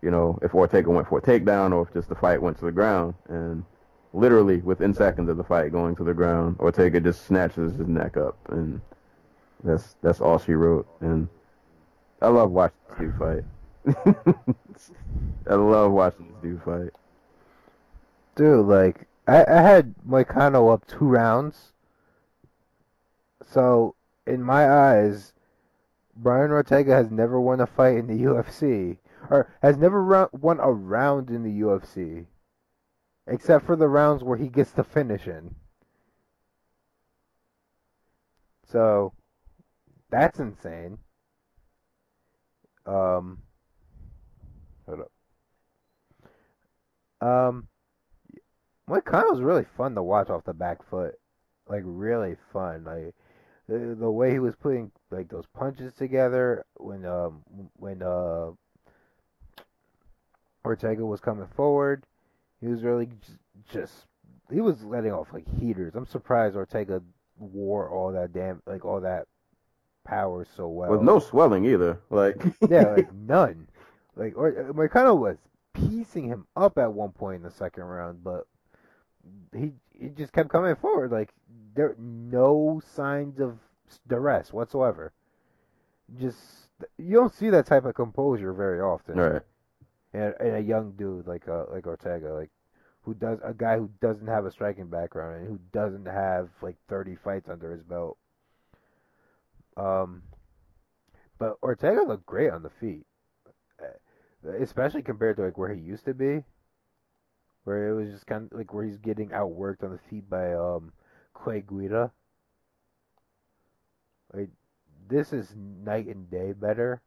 you 0.01 0.11
know, 0.11 0.37
if 0.41 0.53
Ortega 0.53 0.89
went 0.89 1.07
for 1.07 1.19
a 1.19 1.21
takedown 1.21 1.71
or 1.71 1.83
if 1.83 1.93
just 1.93 2.09
the 2.09 2.15
fight 2.15 2.41
went 2.41 2.57
to 2.59 2.65
the 2.65 2.71
ground. 2.71 3.13
And 3.29 3.63
literally 4.13 4.57
within 4.57 4.93
seconds 4.93 5.29
of 5.29 5.37
the 5.37 5.43
fight 5.43 5.71
going 5.71 5.95
to 5.95 6.03
the 6.03 6.13
ground, 6.13 6.57
Ortega 6.59 6.99
just 6.99 7.25
snatches 7.25 7.75
his 7.75 7.87
neck 7.87 8.17
up, 8.17 8.37
and 8.49 8.81
that's 9.63 9.95
that's 10.01 10.21
all 10.21 10.39
she 10.39 10.53
wrote. 10.53 10.87
And 11.01 11.27
I 12.21 12.27
love 12.27 12.51
watching 12.51 12.77
this 12.89 12.99
dude 12.99 13.15
fight. 13.17 13.43
I 15.49 15.55
love 15.55 15.91
watching 15.91 16.27
this 16.27 16.41
dude 16.41 16.63
fight. 16.63 16.93
Dude, 18.35 18.65
like 18.65 19.07
I, 19.27 19.45
I 19.47 19.61
had 19.61 19.95
Moicano 20.07 20.73
up 20.73 20.87
two 20.87 21.05
rounds. 21.05 21.73
So 23.51 23.95
in 24.29 24.43
my 24.43 24.69
eyes, 24.69 25.33
Brian 26.15 26.51
Ortega 26.51 26.93
has 26.93 27.09
never 27.09 27.39
won 27.39 27.59
a 27.59 27.67
fight 27.67 27.97
in 27.97 28.07
the 28.07 28.13
UFC, 28.23 28.97
or 29.29 29.51
has 29.61 29.77
never 29.77 30.29
won 30.31 30.59
a 30.59 30.71
round 30.71 31.29
in 31.29 31.43
the 31.43 31.61
UFC, 31.61 32.25
except 33.27 33.65
for 33.65 33.75
the 33.75 33.87
rounds 33.87 34.23
where 34.23 34.37
he 34.37 34.47
gets 34.47 34.71
the 34.71 34.83
finish 34.83 35.27
in. 35.27 35.55
So 38.65 39.13
that's 40.09 40.39
insane. 40.39 40.99
Um, 42.85 43.39
hold 44.85 45.01
up. 45.01 45.11
Um, 47.27 47.67
Moicano's 48.89 49.41
really 49.41 49.65
fun 49.77 49.95
to 49.95 50.03
watch 50.03 50.29
off 50.29 50.43
the 50.45 50.53
back 50.53 50.87
foot. 50.89 51.15
Like 51.67 51.83
really 51.85 52.35
fun. 52.51 52.83
Like 52.85 53.15
the, 53.69 53.95
the 53.95 54.11
way 54.11 54.31
he 54.31 54.39
was 54.39 54.55
putting 54.55 54.91
like 55.11 55.29
those 55.29 55.45
punches 55.53 55.93
together 55.93 56.65
when 56.75 57.05
um 57.05 57.41
when 57.77 58.01
uh 58.01 58.51
Ortega 60.65 61.05
was 61.05 61.21
coming 61.21 61.47
forward, 61.55 62.05
he 62.59 62.67
was 62.67 62.83
really 62.83 63.07
just, 63.25 63.37
just 63.71 63.93
he 64.51 64.59
was 64.59 64.83
letting 64.83 65.13
off 65.13 65.27
like 65.31 65.47
heaters. 65.59 65.95
I'm 65.95 66.07
surprised 66.07 66.55
Ortega 66.55 67.01
wore 67.37 67.89
all 67.89 68.11
that 68.11 68.33
damn 68.33 68.61
like 68.65 68.83
all 68.85 69.01
that 69.01 69.27
power 70.03 70.45
so 70.57 70.67
well. 70.67 70.91
With 70.91 71.01
no 71.01 71.19
swelling 71.19 71.65
either. 71.65 72.01
Like 72.09 72.41
yeah, 72.69 72.93
like 72.95 73.13
none. 73.27 73.67
Like 74.15 74.33
or 74.35 74.51
Moicano 74.73 75.17
was 75.17 75.37
piecing 75.73 76.27
him 76.27 76.47
up 76.55 76.77
at 76.77 76.91
one 76.91 77.11
point 77.11 77.37
in 77.37 77.43
the 77.43 77.51
second 77.51 77.83
round, 77.83 78.23
but 78.23 78.47
he 79.55 79.73
he 79.93 80.09
just 80.09 80.33
kept 80.33 80.49
coming 80.49 80.75
forward. 80.75 81.11
Like 81.11 81.33
there 81.75 81.95
no 81.97 82.81
signs 82.95 83.39
of 83.39 83.59
duress 84.07 84.53
whatsoever. 84.53 85.13
Just 86.19 86.37
you 86.97 87.15
don't 87.15 87.33
see 87.33 87.49
that 87.49 87.65
type 87.65 87.85
of 87.85 87.95
composure 87.95 88.53
very 88.53 88.81
often. 88.81 89.15
right. 89.17 89.41
And, 90.11 90.33
and 90.39 90.55
a 90.55 90.61
young 90.61 90.93
dude 90.93 91.27
like 91.27 91.47
uh, 91.47 91.65
like 91.71 91.85
Ortega, 91.85 92.33
like 92.33 92.49
who 93.03 93.13
does 93.13 93.39
a 93.43 93.53
guy 93.53 93.77
who 93.77 93.89
doesn't 94.01 94.27
have 94.27 94.45
a 94.45 94.51
striking 94.51 94.87
background 94.87 95.37
and 95.37 95.47
who 95.47 95.59
doesn't 95.71 96.07
have 96.07 96.49
like 96.61 96.77
30 96.87 97.15
fights 97.15 97.49
under 97.49 97.71
his 97.71 97.83
belt. 97.83 98.17
Um, 99.77 100.23
but 101.37 101.57
Ortega 101.63 102.01
looked 102.01 102.25
great 102.25 102.51
on 102.51 102.63
the 102.63 102.69
feet, 102.69 103.05
Uh, 103.81 104.51
especially 104.59 105.01
compared 105.01 105.37
to 105.37 105.43
like 105.43 105.57
where 105.57 105.73
he 105.73 105.79
used 105.81 106.05
to 106.05 106.13
be, 106.13 106.43
where 107.63 107.89
it 107.89 107.95
was 107.95 108.09
just 108.11 108.27
kind 108.27 108.49
of 108.51 108.57
like 108.57 108.73
where 108.73 108.83
he's 108.83 108.97
getting 108.97 109.29
outworked 109.29 109.83
on 109.83 109.91
the 109.91 109.99
feet 110.09 110.29
by 110.29 110.53
um 110.53 110.91
Clay 111.41 111.63
Guida. 111.67 112.11
Like 114.33 114.49
this 115.07 115.33
is 115.33 115.55
night 115.55 116.07
and 116.07 116.29
day 116.29 116.53
better, 116.53 117.01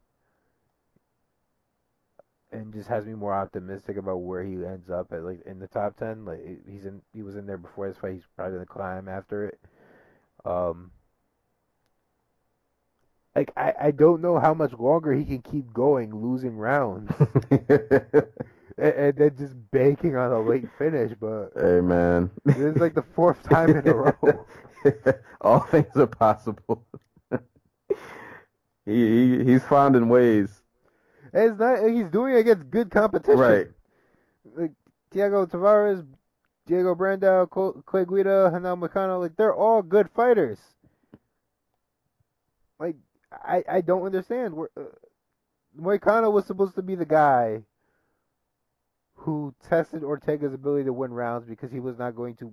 and 2.51 2.73
just 2.73 2.89
has 2.89 3.05
me 3.05 3.13
more 3.13 3.33
optimistic 3.33 3.97
about 3.97 4.17
where 4.17 4.43
he 4.43 4.53
ends 4.53 4.89
up 4.89 5.11
at 5.13 5.23
like 5.23 5.45
in 5.45 5.59
the 5.59 5.67
top 5.67 5.97
ten. 5.97 6.25
Like 6.25 6.41
he's 6.69 6.85
in, 6.85 7.01
he 7.13 7.23
was 7.23 7.35
in 7.35 7.45
there 7.45 7.57
before 7.57 7.87
this 7.87 7.97
fight. 7.97 8.13
He's 8.13 8.27
probably 8.35 8.55
gonna 8.55 8.65
climb 8.65 9.07
after 9.07 9.45
it. 9.45 9.59
Um, 10.45 10.91
like 13.35 13.51
I, 13.55 13.73
I 13.81 13.91
don't 13.91 14.21
know 14.21 14.39
how 14.39 14.53
much 14.53 14.73
longer 14.73 15.13
he 15.13 15.25
can 15.25 15.41
keep 15.41 15.73
going 15.73 16.13
losing 16.13 16.57
rounds 16.57 17.11
and, 18.77 18.93
and 18.93 19.17
then 19.17 19.35
just 19.37 19.53
banking 19.71 20.15
on 20.15 20.31
a 20.31 20.39
late 20.41 20.67
finish. 20.77 21.13
But 21.19 21.51
hey 21.55 21.81
man. 21.81 22.31
this 22.45 22.57
is 22.57 22.77
like 22.77 22.95
the 22.95 23.03
fourth 23.15 23.41
time 23.49 23.69
in 23.69 23.87
a 23.87 23.93
row. 23.93 24.45
All 25.41 25.61
things 25.61 25.95
are 25.95 26.07
possible. 26.07 26.85
he, 28.85 29.37
he 29.37 29.43
he's 29.43 29.63
finding 29.63 30.09
ways. 30.09 30.61
And 31.33 31.51
it's 31.51 31.59
not 31.59 31.89
he's 31.89 32.09
doing 32.09 32.35
it 32.35 32.39
against 32.39 32.69
good 32.69 32.91
competition. 32.91 33.39
Right. 33.39 33.67
Like 34.55 34.71
Thiago 35.13 35.49
Tavares, 35.49 36.05
Diego 36.67 36.95
Brandao, 36.95 37.47
Cl- 37.53 37.83
Clay 37.85 38.05
Guida, 38.05 38.51
Hanel 38.53 38.79
Moicano, 38.79 39.19
like 39.19 39.35
they're 39.35 39.55
all 39.55 39.81
good 39.81 40.09
fighters. 40.15 40.59
like 42.79 42.95
I 43.31 43.63
I 43.69 43.81
don't 43.81 44.05
understand. 44.05 44.53
Where 44.53 44.69
uh, 44.77 44.83
Moicano 45.79 46.31
was 46.31 46.45
supposed 46.45 46.75
to 46.75 46.83
be 46.83 46.95
the 46.95 47.05
guy 47.05 47.63
who 49.23 49.55
tested 49.69 50.03
Ortega's 50.03 50.53
ability 50.53 50.83
to 50.83 50.91
win 50.91 51.13
rounds 51.13 51.47
because 51.47 51.71
he 51.71 51.79
was 51.79 51.97
not 51.97 52.13
going 52.13 52.35
to 52.35 52.51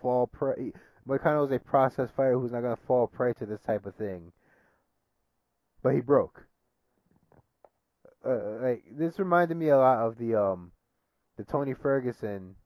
fall 0.00 0.26
prey. 0.26 0.72
Moicano 1.08 1.42
was 1.42 1.52
a 1.52 1.58
process 1.60 2.10
fighter 2.16 2.36
who's 2.36 2.50
not 2.50 2.62
going 2.62 2.74
to 2.74 2.82
fall 2.82 3.06
prey 3.06 3.32
to 3.34 3.46
this 3.46 3.60
type 3.60 3.86
of 3.86 3.94
thing. 3.94 4.32
But 5.80 5.94
he 5.94 6.00
broke. 6.00 6.46
Uh, 8.26 8.38
like 8.60 8.82
this 8.90 9.20
reminded 9.20 9.56
me 9.56 9.68
a 9.68 9.78
lot 9.78 9.98
of 9.98 10.18
the 10.18 10.34
um 10.34 10.72
the 11.36 11.44
Tony 11.44 11.74
Ferguson 11.74 12.56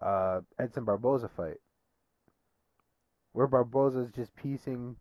uh 0.00 0.40
Edson 0.58 0.86
Barboza 0.86 1.30
fight. 1.36 1.60
Where 3.32 3.46
Barboza's 3.46 4.10
just 4.10 4.34
piecing 4.36 4.96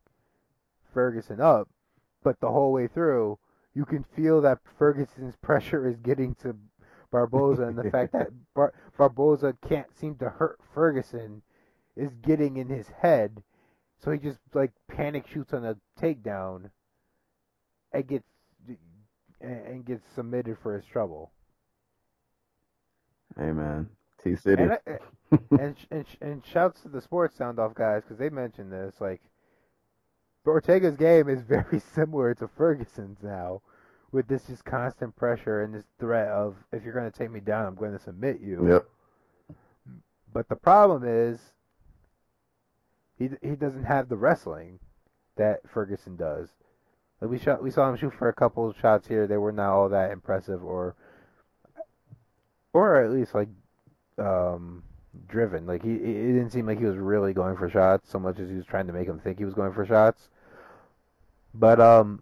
Ferguson 0.94 1.40
up, 1.40 1.70
but 2.24 2.42
the 2.42 2.52
whole 2.52 2.74
way 2.74 2.88
through 2.88 3.40
you 3.74 3.86
can 3.86 4.04
feel 4.04 4.42
that 4.42 4.60
Ferguson's 4.78 5.36
pressure 5.42 5.88
is 5.88 5.96
getting 5.96 6.36
to 6.36 6.56
Barboza 7.12 7.64
and 7.64 7.78
the 7.78 7.90
fact 7.92 8.14
that 8.14 8.30
Bar- 8.54 8.74
Barboza 8.98 9.56
can't 9.68 9.88
seem 9.98 10.16
to 10.16 10.30
hurt 10.30 10.60
Ferguson 10.74 11.42
is 11.96 12.12
getting 12.22 12.58
in 12.58 12.68
his 12.68 12.88
head, 13.02 13.44
so 13.98 14.12
he 14.12 14.20
just 14.20 14.40
like 14.54 14.72
panic 14.88 15.28
shoots 15.28 15.54
on 15.54 15.66
a 15.66 15.76
takedown 16.00 16.70
and 17.92 18.08
gets 18.08 18.28
and 19.42 19.86
gets 19.86 20.04
submitted 20.14 20.58
for 20.62 20.76
his 20.76 20.86
trouble. 20.86 21.32
Hey 23.38 23.52
man, 23.52 23.90
T 24.24 24.36
City. 24.36 24.64
And 24.64 24.78
and 25.52 25.76
and 25.92 26.06
and 26.22 26.46
shouts 26.46 26.82
to 26.82 26.90
the 26.90 27.02
sports 27.02 27.36
sound 27.38 27.60
off 27.60 27.74
guys 27.74 28.04
because 28.04 28.18
they 28.18 28.30
mentioned 28.30 28.72
this. 28.72 28.96
Like 29.00 29.22
Ortega's 30.46 30.98
game 30.98 31.30
is 31.30 31.42
very 31.42 31.80
similar 31.94 32.34
to 32.36 32.48
Ferguson's 32.48 33.22
now, 33.22 33.62
with 34.12 34.28
this 34.28 34.44
just 34.48 34.66
constant 34.66 35.16
pressure 35.16 35.62
and 35.62 35.74
this 35.74 35.86
threat 36.00 36.28
of 36.30 36.56
if 36.72 36.84
you're 36.84 36.94
going 36.94 37.10
to 37.10 37.18
take 37.18 37.32
me 37.32 37.40
down, 37.40 37.66
I'm 37.66 37.76
going 37.76 37.92
to 37.92 38.04
submit 38.04 38.40
you. 38.42 38.68
Yep. 38.68 38.86
But 40.32 40.50
the 40.50 40.56
problem 40.56 41.04
is, 41.06 41.40
he 43.18 43.30
he 43.42 43.56
doesn't 43.56 43.86
have 43.86 44.10
the 44.10 44.16
wrestling 44.16 44.80
that 45.36 45.62
Ferguson 45.68 46.16
does. 46.16 46.50
Like 47.20 47.32
we 47.32 47.40
shot, 47.40 47.64
we 47.64 47.72
saw 47.72 47.90
him 47.90 47.98
shoot 47.98 48.14
for 48.14 48.30
a 48.30 48.34
couple 48.34 48.70
of 48.70 48.78
shots 48.78 49.08
here. 49.08 49.28
They 49.28 49.38
were 49.38 49.52
not 49.52 49.74
all 49.74 49.90
that 49.90 50.12
impressive, 50.12 50.64
or 50.64 50.96
or 52.74 53.04
at 53.04 53.12
least 53.12 53.34
like 53.34 53.50
um, 54.18 54.84
driven. 55.28 55.66
Like 55.66 55.84
he, 55.84 55.94
it 55.94 56.34
didn't 56.34 56.52
seem 56.52 56.68
like 56.68 56.80
he 56.80 56.86
was 56.86 56.98
really 56.98 57.34
going 57.34 57.58
for 57.58 57.70
shots 57.70 58.10
so 58.10 58.20
much 58.20 58.40
as 58.40 58.50
he 58.50 58.56
was 58.56 58.66
trying 58.66 58.88
to 58.88 58.94
make 58.94 59.08
him 59.08 59.20
think 59.20 59.38
he 59.38 59.46
was 59.46 59.54
going 59.54 59.74
for 59.74 59.86
shots. 59.86 60.30
But 61.54 61.80
um, 61.82 62.22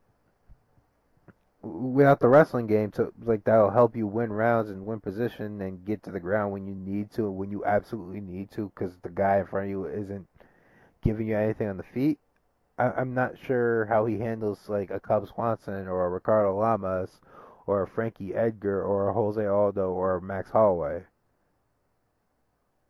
without 1.61 2.19
the 2.19 2.27
wrestling 2.27 2.67
game, 2.67 2.91
to 2.91 3.11
like 3.23 3.43
that'll 3.43 3.71
help 3.71 3.95
you 3.95 4.07
win 4.07 4.31
rounds 4.31 4.69
and 4.69 4.85
win 4.85 4.99
position 4.99 5.59
and 5.61 5.85
get 5.85 6.03
to 6.03 6.11
the 6.11 6.19
ground 6.19 6.51
when 6.51 6.67
you 6.67 6.75
need 6.75 7.11
to, 7.11 7.29
when 7.29 7.51
you 7.51 7.65
absolutely 7.65 8.21
need 8.21 8.51
to, 8.51 8.71
because 8.73 8.97
the 9.03 9.09
guy 9.09 9.39
in 9.39 9.47
front 9.47 9.65
of 9.65 9.69
you 9.71 9.85
isn't 9.85 10.27
giving 11.01 11.27
you 11.27 11.38
anything 11.38 11.67
on 11.67 11.77
the 11.77 11.84
feet. 11.84 12.19
I, 12.77 12.91
I'm 12.91 13.13
not 13.13 13.34
sure 13.45 13.85
how 13.85 14.05
he 14.05 14.19
handles 14.19 14.59
like 14.67 14.91
a 14.91 14.99
Cub 14.99 15.27
Swanson 15.27 15.88
or 15.88 16.05
a 16.05 16.09
Ricardo 16.09 16.57
Lamas 16.59 17.19
or 17.65 17.84
a 17.84 17.88
Frankie 17.88 18.35
Edgar 18.35 18.84
or 18.84 19.09
a 19.09 19.13
Jose 19.13 19.45
Aldo 19.45 19.91
or 19.91 20.21
Max 20.21 20.51
Holloway. 20.51 21.03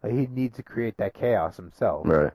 Like, 0.03 0.13
he 0.13 0.27
needs 0.27 0.57
to 0.57 0.63
create 0.63 0.97
that 0.97 1.13
chaos 1.13 1.57
himself. 1.57 2.05
Right. 2.05 2.31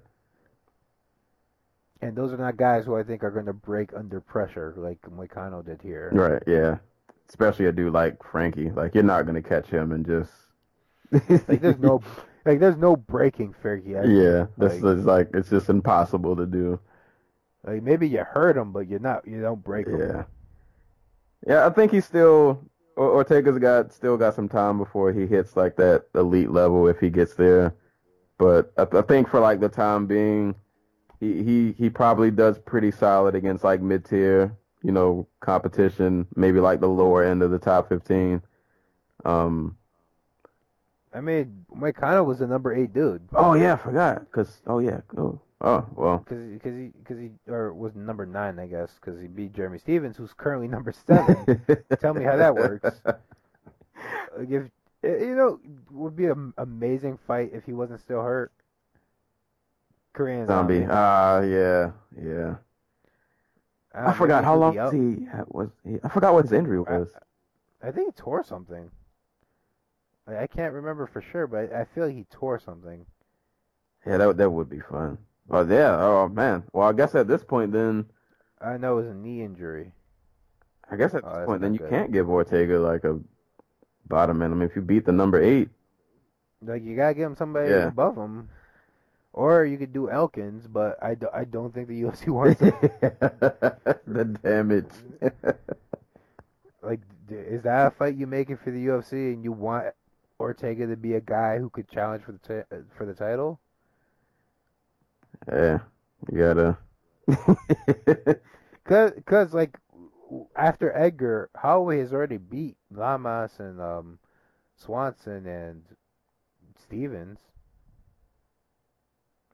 And 2.03 2.17
those 2.17 2.33
are 2.33 2.37
not 2.37 2.57
guys 2.57 2.85
who 2.85 2.97
I 2.97 3.05
think 3.05 3.23
are 3.23 3.31
going 3.31 3.47
to 3.47 3.53
break 3.53 3.95
under 3.95 4.21
pressure 4.21 4.75
like 4.77 5.01
Moicano 5.03 5.65
did 5.65 5.81
here. 5.81 6.11
Right. 6.13 6.43
Yeah. 6.47 6.79
Especially 7.29 7.67
a 7.67 7.73
dude 7.73 7.93
like 7.93 8.23
Frankie. 8.23 8.71
Like 8.71 8.95
you're 8.95 9.05
not 9.05 9.25
gonna 9.25 9.41
catch 9.43 9.69
him 9.69 9.93
and 9.93 10.05
just. 10.05 10.31
Like 11.49 11.61
there's 11.61 11.79
no 11.79 12.03
like 12.45 12.59
there's 12.59 12.77
no 12.77 12.97
breaking 12.97 13.55
Frankie. 13.63 13.91
Yeah, 13.91 14.47
that's 14.59 14.81
like, 14.81 14.97
it's 14.97 15.07
like 15.07 15.29
it's 15.33 15.49
just 15.49 15.69
impossible 15.69 16.37
to 16.37 16.47
do. 16.47 16.81
like 17.65 17.83
maybe 17.83 18.09
you 18.09 18.25
hurt 18.25 18.57
him, 18.57 18.73
but 18.73 18.89
you're 18.89 18.99
not 18.99 19.27
you 19.27 19.41
don't 19.41 19.63
break 19.63 19.87
him. 19.87 20.01
Yeah. 20.01 20.25
Yeah, 21.47 21.67
I 21.67 21.71
think 21.71 21.93
he's 21.93 22.05
still 22.05 22.63
Ortega's 22.97 23.59
got 23.59 23.93
still 23.93 24.17
got 24.17 24.35
some 24.35 24.49
time 24.49 24.79
before 24.79 25.13
he 25.13 25.27
hits 25.27 25.57
like 25.57 25.77
that 25.77 26.07
elite 26.15 26.51
level 26.51 26.89
if 26.89 26.99
he 26.99 27.09
gets 27.09 27.35
there. 27.35 27.75
But 28.39 28.73
I, 28.77 28.87
I 28.99 29.03
think 29.03 29.29
for 29.29 29.41
like 29.41 29.61
the 29.61 29.69
time 29.69 30.07
being, 30.07 30.55
he 31.23 31.43
he 31.45 31.73
he 31.79 31.89
probably 31.89 32.33
does 32.33 32.59
pretty 32.59 32.91
solid 32.91 33.37
against 33.37 33.63
like 33.63 33.81
mid 33.81 34.05
tier, 34.05 34.53
you 34.83 34.91
know, 34.91 35.29
competition, 35.39 36.27
maybe 36.35 36.59
like 36.59 36.81
the 36.81 36.89
lower 36.89 37.23
end 37.23 37.43
of 37.43 37.53
the 37.53 37.61
top 37.61 37.89
fifteen. 37.89 38.43
Um. 39.25 39.77
I 41.15 41.21
mean, 41.21 41.65
Moicano 41.77 42.25
was 42.25 42.41
the 42.41 42.47
number 42.47 42.75
eight 42.75 42.93
dude. 42.93 43.23
Oh 43.35 43.55
yeah, 43.55 43.75
I 43.75 43.77
forgot. 43.77 44.33
Cause 44.33 44.63
oh 44.67 44.81
yeah. 44.81 45.01
Oh, 45.17 45.39
oh 45.61 45.87
well. 45.95 46.19
Because 46.19 46.43
because 46.55 46.77
he 46.77 46.87
because 46.99 47.19
he 47.19 47.31
or 47.47 47.73
was 47.73 47.95
number 47.95 48.27
nine, 48.27 48.59
I 48.59 48.67
guess, 48.67 48.99
because 49.01 49.21
he 49.21 49.29
beat 49.29 49.53
Jeremy 49.53 49.79
Stephens, 49.79 50.17
who's 50.17 50.33
currently 50.33 50.67
number 50.67 50.93
seven. 51.07 51.63
Tell 52.01 52.15
me 52.15 52.25
how 52.25 52.37
that 52.37 52.55
works. 52.57 53.01
Like 53.05 54.51
if 54.51 54.65
eh, 55.05 55.19
you 55.21 55.37
know, 55.37 55.61
would 55.93 56.17
be 56.17 56.27
an 56.27 56.53
amazing 56.59 57.19
fight 57.29 57.51
if 57.53 57.65
he 57.65 57.75
wasn't 57.75 58.01
still 58.01 58.23
hurt. 58.23 58.51
Korean 60.13 60.47
Zombie. 60.47 60.87
Ah, 60.89 61.41
yeah, 61.41 61.93
yeah. 62.21 62.57
Uh, 63.95 64.09
I 64.09 64.13
forgot 64.13 64.45
how 64.45 64.57
long 64.57 64.79
out. 64.79 64.93
he 64.93 65.27
was. 65.49 65.69
He, 65.85 65.99
I 66.03 66.09
forgot 66.09 66.35
what 66.35 66.45
his 66.45 66.53
injury 66.53 66.81
was. 66.81 67.09
I 67.83 67.91
think 67.91 68.15
he 68.15 68.23
tore 68.23 68.45
something. 68.45 68.91
I 70.27 70.39
I 70.39 70.47
can't 70.47 70.73
remember 70.75 71.07
for 71.07 71.21
sure, 71.21 71.47
but 71.47 71.73
I 71.73 71.85
feel 71.85 72.07
like 72.07 72.15
he 72.15 72.25
tore 72.31 72.59
something. 72.59 73.05
Yeah, 74.07 74.17
that 74.19 74.37
that 74.39 74.51
would 74.51 74.69
be 74.71 74.81
fun. 74.81 75.19
Oh 75.51 75.65
yeah. 75.67 75.97
Oh 76.01 76.29
man. 76.29 76.65
Well, 76.73 76.89
I 76.89 76.93
guess 76.93 77.15
at 77.15 77.29
this 77.29 77.45
point, 77.45 77.73
then 77.73 78.07
I 78.61 78.77
know 78.77 78.99
it 78.99 79.03
was 79.03 79.11
a 79.11 79.15
knee 79.15 79.43
injury. 79.43 79.93
I 80.91 80.97
guess 80.97 81.15
at 81.15 81.25
Oh, 81.25 81.29
this 81.29 81.35
that's 81.39 81.47
point, 81.47 81.61
then 81.63 81.73
you 81.73 81.79
good. 81.81 81.91
can't 81.91 82.13
give 82.13 82.29
Ortega 82.31 82.79
like 82.79 83.05
a 83.05 83.19
bottom 84.09 84.43
end. 84.43 84.53
I 84.53 84.57
mean, 84.57 84.69
if 84.69 84.77
you 84.77 84.83
beat 84.83 85.05
the 85.05 85.13
number 85.13 85.41
eight, 85.43 85.69
Like 86.65 86.83
you 86.85 86.97
gotta 86.97 87.15
give 87.15 87.27
him 87.27 87.37
somebody 87.37 87.71
Yeah. 87.71 87.89
above 87.89 88.17
him, 88.17 88.49
or 89.33 89.65
you 89.65 89.79
could 89.79 89.93
do 89.93 90.11
Elkins, 90.11 90.67
but 90.67 91.03
I, 91.03 91.15
do, 91.15 91.29
I 91.33 91.45
don't 91.45 91.73
think 91.73 91.89
the 91.89 92.03
UFC 92.03 92.29
wants 92.33 92.61
it. 92.61 92.75
the 94.07 94.25
damage. 94.43 94.91
like, 96.83 97.01
is 97.31 97.63
that 97.63 97.87
a 97.87 97.91
fight 97.91 98.17
you 98.17 98.27
making 98.27 98.59
for 98.59 98.71
the 98.71 98.87
UFC, 98.87 99.33
and 99.33 99.45
you 99.45 99.53
want 99.53 99.87
Ortega 100.39 100.87
to 100.87 100.97
be 100.97 101.15
a 101.15 101.21
guy 101.21 101.59
who 101.59 101.71
could 101.71 101.89
challenge 101.89 102.25
for 102.25 102.33
the 102.33 102.39
ti- 102.39 102.77
uh, 102.77 102.81
for 102.97 103.07
the 103.07 103.15
title? 103.15 103.61
yeah, 105.51 105.79
you 106.31 106.39
gotta. 106.39 106.77
Cause, 108.85 109.13
cause 109.25 109.55
like 109.55 109.79
after 110.57 110.97
Edgar, 110.97 111.51
Holloway 111.57 111.99
has 112.01 112.13
already 112.13 112.37
beat 112.37 112.77
Lamas 112.91 113.53
and 113.59 113.81
um, 113.81 114.19
Swanson 114.77 115.47
and 115.47 115.85
Stephens. 116.83 117.39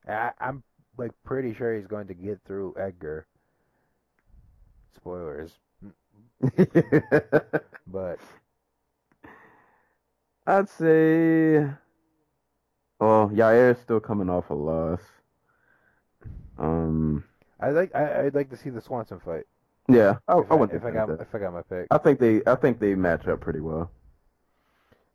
I, 0.09 0.33
I'm 0.41 0.63
like 0.97 1.13
pretty 1.25 1.55
sure 1.55 1.77
he's 1.77 1.87
going 1.87 2.07
to 2.09 2.15
get 2.15 2.41
through 2.47 2.75
Edgar. 2.79 3.27
Spoilers, 4.97 5.53
but 7.87 8.19
I'd 10.47 10.69
say. 10.69 11.67
Well, 12.99 13.31
Yair 13.33 13.71
is 13.71 13.79
still 13.79 14.01
coming 14.01 14.29
off 14.29 14.51
a 14.51 14.55
loss. 14.55 15.01
Um. 16.59 17.25
I 17.61 17.71
like 17.71 17.95
I, 17.95 18.27
I'd 18.27 18.35
like 18.35 18.51
to 18.51 18.57
see 18.57 18.71
the 18.71 18.81
Swanson 18.81 19.21
fight. 19.21 19.45
Yeah, 19.89 20.17
I, 20.27 20.39
if 20.39 20.51
I 20.51 20.55
wouldn't 20.55 20.77
if 20.77 20.83
I 20.83 20.87
think 20.87 20.97
got 20.97 21.09
that. 21.09 21.21
if 21.21 21.35
I 21.35 21.39
got 21.39 21.53
my 21.53 21.63
pick. 21.63 21.87
I 21.91 21.99
think 21.99 22.19
they. 22.19 22.41
I 22.47 22.57
think 22.57 22.81
they 22.81 22.95
match 22.95 23.27
up 23.29 23.41
pretty 23.41 23.61
well. 23.61 23.91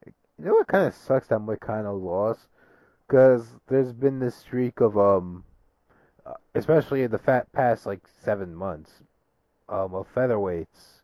You 0.05 0.45
know 0.45 0.53
what 0.53 0.67
kind 0.67 0.87
of 0.87 0.93
sucks 0.93 1.27
that 1.27 1.39
Moicano 1.39 2.01
lost? 2.01 2.47
Because 3.13 3.45
there's 3.67 3.93
been 3.93 4.17
this 4.17 4.33
streak 4.33 4.81
of 4.81 4.97
um, 4.97 5.43
uh, 6.25 6.33
especially 6.55 7.03
in 7.03 7.11
the 7.11 7.19
fat 7.19 7.51
past 7.51 7.85
like 7.85 7.99
seven 8.23 8.55
months, 8.55 8.89
um, 9.69 9.93
of 9.93 10.07
featherweights, 10.15 11.03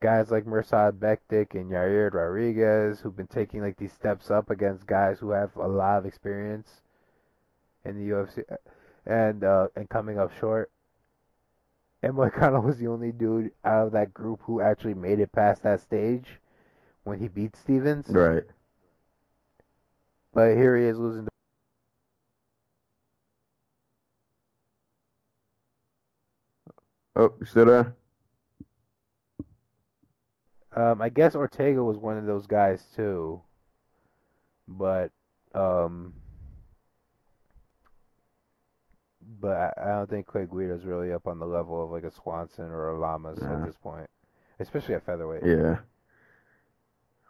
guys 0.00 0.32
like 0.32 0.46
Mirsad 0.46 0.94
Bektic 0.94 1.54
and 1.54 1.70
Yair 1.70 2.12
Rodriguez 2.12 2.98
who've 2.98 3.16
been 3.16 3.28
taking 3.28 3.60
like 3.60 3.76
these 3.76 3.92
steps 3.92 4.32
up 4.32 4.50
against 4.50 4.88
guys 4.88 5.20
who 5.20 5.30
have 5.30 5.54
a 5.54 5.68
lot 5.68 5.98
of 5.98 6.06
experience 6.06 6.82
in 7.84 7.94
the 7.94 8.12
UFC, 8.12 8.42
and 9.06 9.44
uh, 9.44 9.68
and 9.76 9.88
coming 9.88 10.18
up 10.18 10.36
short. 10.40 10.72
And 12.02 12.14
Moicano 12.14 12.64
was 12.64 12.78
the 12.78 12.88
only 12.88 13.12
dude 13.12 13.52
out 13.64 13.86
of 13.86 13.92
that 13.92 14.12
group 14.12 14.40
who 14.42 14.60
actually 14.60 14.94
made 14.94 15.20
it 15.20 15.30
past 15.30 15.62
that 15.62 15.82
stage 15.82 16.40
when 17.04 17.20
he 17.20 17.28
beat 17.28 17.54
Stephens. 17.54 18.08
Right. 18.08 18.42
But 20.34 20.56
here 20.56 20.76
he 20.76 20.84
is 20.84 20.98
losing. 20.98 21.27
Oh, 27.18 27.34
you 27.40 27.46
still 27.46 27.66
there? 27.66 27.96
Um, 30.74 31.02
I 31.02 31.08
guess 31.08 31.34
Ortega 31.34 31.82
was 31.82 31.98
one 31.98 32.16
of 32.16 32.26
those 32.26 32.46
guys 32.46 32.84
too, 32.94 33.42
but 34.68 35.10
um, 35.52 36.14
but 39.40 39.74
I, 39.76 39.88
don't 39.88 40.08
think 40.08 40.26
Clay 40.26 40.46
Guida's 40.48 40.84
really 40.84 41.12
up 41.12 41.26
on 41.26 41.40
the 41.40 41.46
level 41.46 41.82
of 41.82 41.90
like 41.90 42.04
a 42.04 42.12
Swanson 42.12 42.66
or 42.66 42.90
a 42.90 42.98
Lamas 43.00 43.40
Nah. 43.40 43.54
at 43.54 43.66
this 43.66 43.76
point, 43.76 44.08
especially 44.60 44.94
at 44.94 45.04
featherweight. 45.04 45.42
Yeah. 45.44 45.78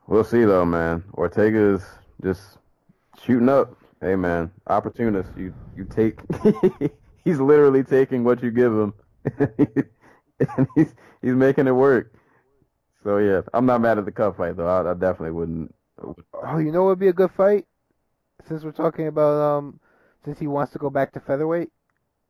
We'll 0.07 0.25
see 0.25 0.45
though, 0.45 0.67
man. 0.67 1.03
Ortega's 1.15 1.85
just 2.23 2.59
shooting 3.25 3.49
up. 3.49 3.75
Hey 4.03 4.17
man, 4.17 4.51
opportunist. 4.67 5.31
You 5.37 5.55
you 5.75 5.85
take 5.85 6.21
he's 7.25 7.41
literally 7.41 7.83
taking 7.83 8.25
what 8.25 8.43
you 8.43 8.51
give 8.51 8.73
him. 8.73 8.93
and 9.39 10.69
he's 10.75 10.95
he's 11.23 11.35
making 11.35 11.67
it 11.67 11.73
work. 11.73 12.15
So 13.05 13.19
yeah, 13.19 13.43
I'm 13.55 13.67
not 13.67 13.81
mad 13.81 13.99
at 13.99 14.05
the 14.05 14.13
cup 14.13 14.37
fight 14.37 14.57
though. 14.57 14.69
I, 14.69 14.91
I 14.91 14.95
definitely 14.95 15.33
wouldn't 15.33 15.75
Oh, 16.33 16.59
you 16.59 16.73
know 16.73 16.85
what 16.85 16.89
would 16.91 16.99
be 16.99 17.09
a 17.09 17.13
good 17.13 17.31
fight? 17.31 17.67
Since 18.47 18.65
we're 18.65 18.73
talking 18.73 19.07
about 19.09 19.41
um, 19.41 19.81
since 20.25 20.39
he 20.39 20.47
wants 20.49 20.73
to 20.73 20.79
go 20.79 20.91
back 20.91 21.13
to 21.13 21.21
featherweight, 21.21 21.71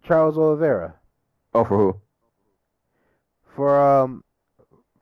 Charles 0.02 0.38
Oliveira 0.38 0.96
Oh 1.54 1.64
for 1.64 1.76
who? 1.76 2.00
for 3.54 3.80
um, 3.80 4.22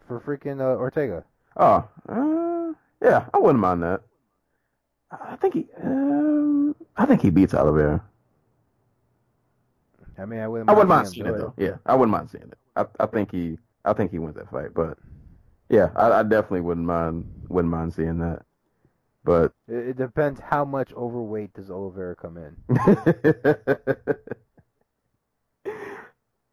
for 0.06 0.20
freaking 0.20 0.60
uh, 0.60 0.78
Ortega. 0.78 1.24
Oh, 1.56 1.88
uh, 2.08 2.72
yeah, 3.02 3.28
I 3.34 3.38
wouldn't 3.38 3.60
mind 3.60 3.82
that. 3.82 4.02
I 5.10 5.36
think 5.36 5.54
he 5.54 5.66
um, 5.82 6.74
I 6.96 7.06
think 7.06 7.20
he 7.22 7.30
beats 7.30 7.54
Oliveira. 7.54 8.04
I 10.18 10.24
mean, 10.24 10.40
I 10.40 10.48
wouldn't. 10.48 10.70
I 10.70 10.72
wouldn't 10.72 10.88
mind 10.88 11.08
seeing 11.08 11.26
it 11.26 11.38
though. 11.38 11.54
Yeah, 11.56 11.76
I 11.84 11.94
wouldn't 11.94 12.12
mind 12.12 12.30
seeing 12.30 12.44
it. 12.44 12.58
I 12.76 12.86
I 13.00 13.06
think 13.06 13.30
he 13.32 13.58
I 13.84 13.92
think 13.92 14.10
he 14.10 14.18
wins 14.18 14.36
that 14.36 14.50
fight, 14.50 14.72
but 14.74 14.98
yeah, 15.68 15.90
I, 15.96 16.20
I 16.20 16.22
definitely 16.22 16.60
wouldn't 16.62 16.86
mind 16.86 17.26
wouldn't 17.48 17.72
mind 17.72 17.94
seeing 17.94 18.18
that. 18.18 18.42
But 19.24 19.52
It, 19.68 19.88
it 19.88 19.96
depends 19.96 20.40
how 20.40 20.64
much 20.64 20.92
overweight 20.92 21.54
does 21.54 21.70
Oliveira 21.70 22.14
come 22.14 22.38
in. 22.38 22.56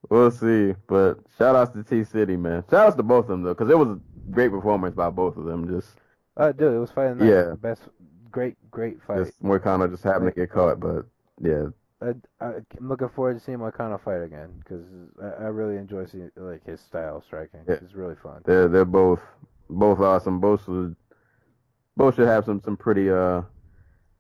we'll 0.10 0.32
see. 0.32 0.74
But 0.88 1.20
shout 1.38 1.56
outs 1.56 1.72
to 1.74 1.84
T 1.84 2.04
City, 2.04 2.36
man. 2.36 2.64
Shout 2.70 2.88
outs 2.88 2.96
to 2.96 3.04
both 3.04 3.26
of 3.26 3.30
them 3.30 3.44
though, 3.44 3.54
because 3.54 3.70
it 3.70 3.78
was 3.78 3.90
a 3.90 4.00
great 4.32 4.50
performance 4.50 4.96
by 4.96 5.10
both 5.10 5.38
of 5.38 5.46
them. 5.46 5.68
Just 5.68 5.98
Uh, 6.36 6.52
dude, 6.52 6.74
it 6.74 6.80
was 6.80 6.92
fighting. 6.92 7.26
Yeah. 7.26 7.54
best, 7.62 7.84
great, 8.32 8.56
great 8.72 9.02
fight. 9.04 9.26
just 9.26 9.42
Moicano 9.44 9.90
just 9.90 10.04
happened 10.04 10.34
to 10.34 10.40
get 10.40 10.52
caught, 10.52 10.80
but 10.80 11.06
yeah, 11.40 11.66
I, 12.42 12.46
I'm 12.46 12.66
looking 12.82 13.10
forward 13.10 13.38
to 13.38 13.40
seeing 13.40 13.60
Moicano 13.60 14.00
fight 14.02 14.22
again 14.22 14.50
because 14.60 14.84
I, 15.22 15.46
I 15.46 15.48
really 15.48 15.78
enjoy 15.78 16.06
seeing 16.06 16.32
like 16.36 16.66
his 16.66 16.82
style 16.82 17.18
of 17.18 17.24
striking. 17.24 17.62
Yeah. 17.68 17.76
It's 17.76 17.94
really 17.94 18.16
fun. 18.22 18.42
they're 18.46 18.68
they're 18.68 18.86
both 18.86 19.22
both 19.70 20.00
awesome. 20.00 20.40
Both 20.40 20.66
should 20.66 20.96
both 21.96 22.16
should 22.16 22.28
have 22.28 22.46
some 22.46 22.62
some 22.62 22.78
pretty 22.78 23.10
uh 23.10 23.42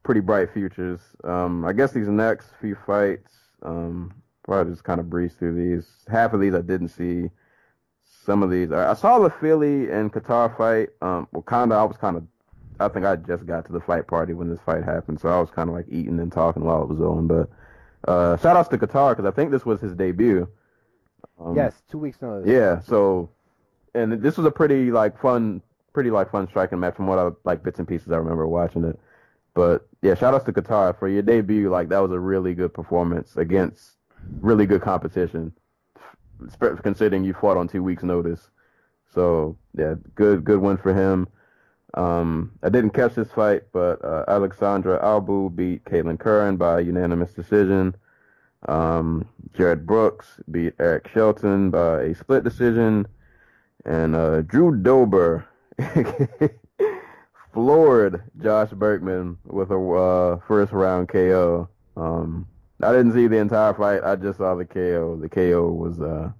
pretty 0.03 0.21
bright 0.21 0.53
futures. 0.53 1.01
Um, 1.23 1.65
I 1.65 1.73
guess 1.73 1.91
these 1.91 2.07
next 2.07 2.49
few 2.59 2.75
fights, 2.85 3.33
um, 3.63 4.13
probably 4.43 4.73
just 4.73 4.83
kind 4.83 4.99
of 4.99 5.09
breeze 5.09 5.33
through 5.33 5.55
these. 5.55 5.87
Half 6.09 6.33
of 6.33 6.41
these 6.41 6.53
I 6.53 6.61
didn't 6.61 6.89
see. 6.89 7.29
Some 8.25 8.43
of 8.43 8.51
these 8.51 8.71
I 8.71 8.91
I 8.91 8.93
saw 8.93 9.19
the 9.19 9.29
Fili 9.29 9.91
and 9.91 10.11
Kattar 10.11 10.55
fight. 10.57 10.89
Um, 11.01 11.27
of 11.33 11.71
I 11.71 11.83
was 11.83 11.97
kind 11.97 12.17
of. 12.17 12.23
I 12.79 12.87
think 12.87 13.05
I 13.05 13.15
just 13.15 13.45
got 13.45 13.65
to 13.67 13.71
the 13.71 13.79
fight 13.79 14.07
party 14.07 14.33
when 14.33 14.49
this 14.49 14.59
fight 14.65 14.83
happened, 14.83 15.19
so 15.19 15.29
I 15.29 15.39
was 15.39 15.51
kind 15.51 15.69
of 15.69 15.75
like 15.75 15.85
eating 15.89 16.19
and 16.19 16.31
talking 16.31 16.63
while 16.63 16.81
it 16.81 16.89
was 16.89 16.99
on. 17.01 17.27
But 17.27 17.47
uh, 18.07 18.37
shout 18.37 18.57
outs 18.57 18.69
to 18.69 18.77
Kattar 18.77 19.15
because 19.15 19.25
I 19.25 19.31
think 19.31 19.51
this 19.51 19.65
was 19.65 19.79
his 19.81 19.93
debut. 19.93 20.47
Um, 21.39 21.55
yes, 21.55 21.81
two 21.89 21.97
weeks 21.97 22.21
notice. 22.21 22.49
yeah, 22.49 22.79
so 22.81 23.29
and 23.95 24.21
this 24.21 24.37
was 24.37 24.45
a 24.45 24.51
pretty 24.51 24.91
like 24.91 25.19
fun, 25.19 25.61
pretty 25.93 26.11
like 26.11 26.31
fun 26.31 26.47
striking 26.47 26.79
match 26.79 26.95
from 26.95 27.07
what 27.07 27.19
I 27.19 27.29
like 27.43 27.63
bits 27.63 27.79
and 27.79 27.87
pieces 27.87 28.11
I 28.11 28.17
remember 28.17 28.47
watching 28.47 28.83
it. 28.83 28.99
But 29.53 29.87
yeah, 30.01 30.15
shout 30.15 30.33
outs 30.33 30.45
to 30.45 30.53
Kattar 30.53 30.97
for 30.97 31.07
your 31.07 31.21
debut. 31.21 31.69
Like 31.69 31.89
that 31.89 31.99
was 31.99 32.11
a 32.11 32.19
really 32.19 32.53
good 32.53 32.73
performance 32.73 33.37
against 33.37 33.91
really 34.41 34.65
good 34.65 34.81
competition, 34.81 35.53
considering 36.81 37.23
you 37.23 37.33
fought 37.33 37.57
on 37.57 37.67
two 37.67 37.83
weeks' 37.83 38.03
notice. 38.03 38.49
So 39.13 39.57
yeah, 39.77 39.95
good 40.15 40.43
good 40.43 40.59
win 40.59 40.77
for 40.77 40.93
him. 40.93 41.27
Um, 41.95 42.51
I 42.63 42.69
didn't 42.69 42.91
catch 42.91 43.15
this 43.15 43.31
fight, 43.31 43.63
but 43.71 44.03
uh, 44.03 44.25
Alexandra 44.27 44.99
Albu 44.99 45.55
beat 45.55 45.85
Kailin 45.85 46.19
Curran 46.19 46.57
by 46.57 46.79
unanimous 46.79 47.33
decision. 47.33 47.95
Um, 48.67 49.27
Jarred 49.53 49.85
Brooks 49.85 50.39
beat 50.49 50.73
Eric 50.79 51.07
Shelton 51.13 51.69
by 51.69 52.01
a 52.01 52.15
split 52.15 52.43
decision. 52.43 53.07
And 53.85 54.15
uh, 54.15 54.41
Drew 54.43 54.75
Dober 54.75 55.45
floored 57.53 58.23
Josh 58.41 58.69
Burkman 58.71 59.37
with 59.45 59.71
a 59.71 59.77
uh, 59.77 60.39
first 60.47 60.71
round 60.71 61.09
KO. 61.09 61.69
Um, 61.95 62.47
I 62.81 62.91
didn't 62.91 63.13
see 63.13 63.27
the 63.27 63.37
entire 63.37 63.73
fight. 63.73 64.03
I 64.03 64.15
just 64.15 64.39
saw 64.39 64.55
the 64.55 64.65
KO. 64.65 65.17
The 65.17 65.29
KO 65.29 65.71
was 65.71 65.99
uh, 66.01 66.31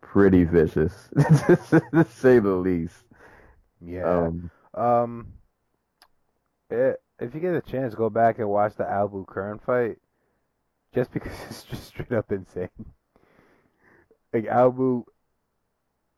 pretty 0.00 0.44
vicious, 0.44 1.08
to 1.16 2.06
say 2.10 2.38
the 2.38 2.50
least. 2.50 3.04
Yeah. 3.84 4.26
Um, 4.26 4.50
Um, 4.74 5.32
eh, 6.70 6.94
if 7.18 7.34
you 7.34 7.40
get 7.40 7.54
a 7.54 7.60
chance, 7.60 7.94
go 7.94 8.10
back 8.10 8.38
and 8.38 8.48
watch 8.48 8.74
the 8.76 8.84
Albu 8.84 9.26
Curran 9.26 9.58
fight, 9.58 9.98
just 10.94 11.12
because 11.12 11.32
it's 11.50 11.64
just 11.64 11.84
straight 11.86 12.12
up 12.12 12.32
insane. 12.32 12.68
Like 14.32 14.44
Albu, 14.44 15.04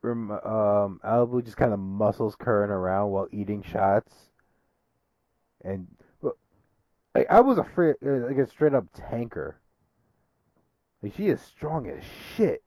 um, 0.04 1.00
Albu 1.04 1.44
just 1.44 1.56
kind 1.56 1.72
of 1.72 1.78
muscles 1.80 2.36
Curran 2.36 2.70
around 2.70 3.10
while 3.10 3.28
eating 3.32 3.62
shots, 3.62 4.12
and 5.64 5.88
like 7.14 7.26
I 7.30 7.40
was 7.40 7.58
afraid, 7.58 7.96
like 8.02 8.38
a 8.38 8.46
straight 8.46 8.74
up 8.74 8.86
tanker. 8.94 9.60
Like 11.02 11.14
she 11.14 11.28
is 11.28 11.40
strong 11.40 11.88
as 11.88 12.02
shit. 12.36 12.62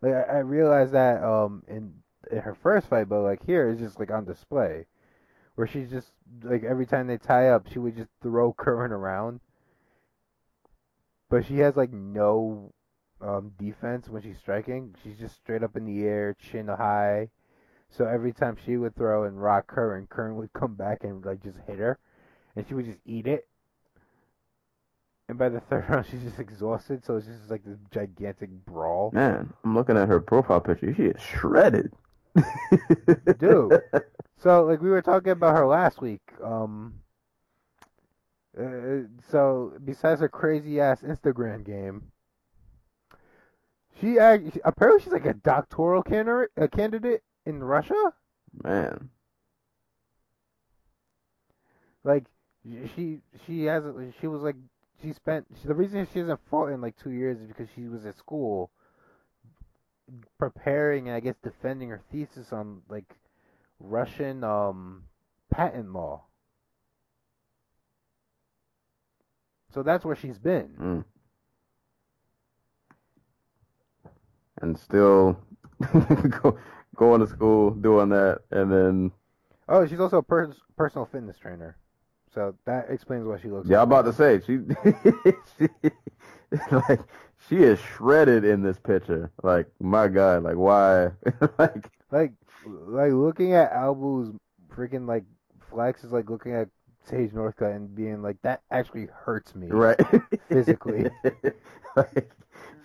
Like 0.00 0.14
I, 0.14 0.22
I 0.22 0.38
realized 0.38 0.92
that 0.92 1.22
um 1.22 1.62
in 1.66 2.02
in 2.30 2.38
her 2.38 2.54
first 2.54 2.88
fight, 2.88 3.08
but 3.08 3.22
like 3.22 3.44
here 3.44 3.68
it's 3.68 3.80
just 3.80 3.98
like 3.98 4.10
on 4.10 4.24
display, 4.24 4.86
where 5.54 5.66
she's 5.66 5.90
just 5.90 6.12
like 6.42 6.64
every 6.64 6.86
time 6.86 7.06
they 7.06 7.18
tie 7.18 7.48
up, 7.48 7.66
she 7.70 7.78
would 7.78 7.96
just 7.96 8.10
throw 8.22 8.52
Curran 8.58 8.92
around, 8.92 9.40
but 11.28 11.46
she 11.46 11.58
has 11.58 11.76
like 11.76 11.92
no 11.92 12.72
um 13.20 13.52
defense 13.58 14.08
when 14.08 14.22
she's 14.22 14.38
striking. 14.38 14.94
She's 15.02 15.18
just 15.18 15.36
straight 15.36 15.62
up 15.62 15.76
in 15.76 15.84
the 15.84 16.04
air, 16.04 16.34
chin 16.34 16.68
high. 16.68 17.30
So 17.90 18.04
every 18.04 18.32
time 18.32 18.56
she 18.64 18.76
would 18.76 18.94
throw 18.94 19.24
and 19.24 19.42
rock 19.42 19.66
Curran, 19.66 20.08
Curran 20.08 20.36
would 20.36 20.52
come 20.52 20.74
back 20.74 21.04
and 21.04 21.24
like 21.24 21.42
just 21.42 21.58
hit 21.66 21.78
her, 21.78 21.98
and 22.54 22.66
she 22.66 22.74
would 22.74 22.86
just 22.86 23.00
eat 23.06 23.26
it. 23.26 23.48
And 25.28 25.38
by 25.38 25.48
the 25.48 25.60
third 25.70 25.88
round, 25.88 26.06
she's 26.10 26.22
just 26.22 26.38
exhausted, 26.38 27.04
so 27.04 27.16
it's 27.16 27.26
just 27.26 27.50
like 27.50 27.64
this 27.64 27.78
gigantic 27.90 28.50
brawl. 28.66 29.10
man, 29.12 29.52
I'm 29.64 29.74
looking 29.74 29.96
at 29.96 30.08
her 30.08 30.20
profile 30.20 30.60
picture. 30.60 30.94
She 30.94 31.04
is 31.04 31.20
shredded. 31.20 31.92
Dude. 33.38 33.82
So, 34.40 34.62
like 34.62 34.80
we 34.80 34.90
were 34.90 35.02
talking 35.02 35.32
about 35.32 35.56
her 35.56 35.66
last 35.66 36.00
week. 36.00 36.20
Um. 36.40 37.00
Uh, 38.56 39.08
so 39.32 39.72
besides 39.84 40.20
her 40.20 40.28
crazy 40.28 40.80
ass 40.80 41.02
Instagram 41.02 41.64
game, 41.64 42.12
she 44.00 44.18
act- 44.18 44.58
apparently 44.64 45.02
she's 45.02 45.12
like 45.12 45.26
a 45.26 45.34
doctoral 45.34 46.04
candidate, 46.04 46.50
a 46.56 46.68
candidate 46.68 47.22
in 47.46 47.64
Russia. 47.64 48.14
Man. 48.62 49.10
Like 52.04 52.26
she 52.94 53.18
she 53.44 53.64
has 53.64 53.82
she 54.20 54.28
was 54.28 54.42
like 54.42 54.56
she 55.02 55.12
spent 55.12 55.46
the 55.64 55.74
reason 55.74 56.06
she 56.12 56.20
hasn't 56.20 56.40
fought 56.48 56.68
in 56.68 56.80
like 56.80 56.96
two 56.96 57.10
years 57.10 57.40
is 57.40 57.48
because 57.48 57.68
she 57.74 57.88
was 57.88 58.06
at 58.06 58.16
school 58.16 58.70
preparing 60.38 61.08
and 61.08 61.16
I 61.16 61.20
guess 61.20 61.36
defending 61.42 61.90
her 61.90 62.00
thesis 62.10 62.52
on 62.52 62.82
like 62.88 63.16
Russian 63.80 64.42
um 64.44 65.04
patent 65.50 65.92
law. 65.92 66.22
So 69.72 69.82
that's 69.82 70.04
where 70.04 70.16
she's 70.16 70.38
been. 70.38 70.68
Mm. 70.80 71.04
And 74.60 74.78
still 74.78 75.38
go, 76.42 76.58
going 76.96 77.20
to 77.20 77.26
school, 77.26 77.70
doing 77.70 78.08
that, 78.08 78.40
and 78.50 78.72
then 78.72 79.12
Oh, 79.68 79.86
she's 79.86 80.00
also 80.00 80.18
a 80.18 80.22
pers- 80.22 80.60
personal 80.76 81.04
fitness 81.06 81.36
trainer. 81.38 81.76
So 82.34 82.54
that 82.64 82.86
explains 82.90 83.26
why 83.26 83.38
she 83.40 83.48
looks. 83.48 83.68
yeah, 83.68 83.82
I'm 83.82 83.90
like 83.90 84.00
about 84.00 84.10
to 84.10 84.12
say 84.12 84.40
she, 84.40 84.58
she 85.58 85.68
like 86.72 87.00
she 87.48 87.56
is 87.56 87.78
shredded 87.78 88.44
in 88.44 88.62
this 88.62 88.78
picture. 88.78 89.30
Like 89.42 89.66
my 89.80 90.08
God, 90.08 90.42
like 90.42 90.56
why? 90.56 91.10
like 91.58 91.90
like 92.10 92.32
like 92.66 93.12
looking 93.12 93.52
at 93.54 93.72
Albu's 93.72 94.34
freaking 94.74 95.06
like 95.06 95.24
flex 95.70 96.04
is 96.04 96.12
like 96.12 96.30
looking 96.30 96.54
at 96.54 96.68
Sage 97.04 97.30
Northcutt 97.30 97.74
and 97.74 97.94
being 97.94 98.22
like, 98.22 98.36
that 98.42 98.62
actually 98.70 99.08
hurts 99.12 99.54
me. 99.54 99.68
Right. 99.68 99.98
Physically. 100.48 101.10
like, 101.96 102.30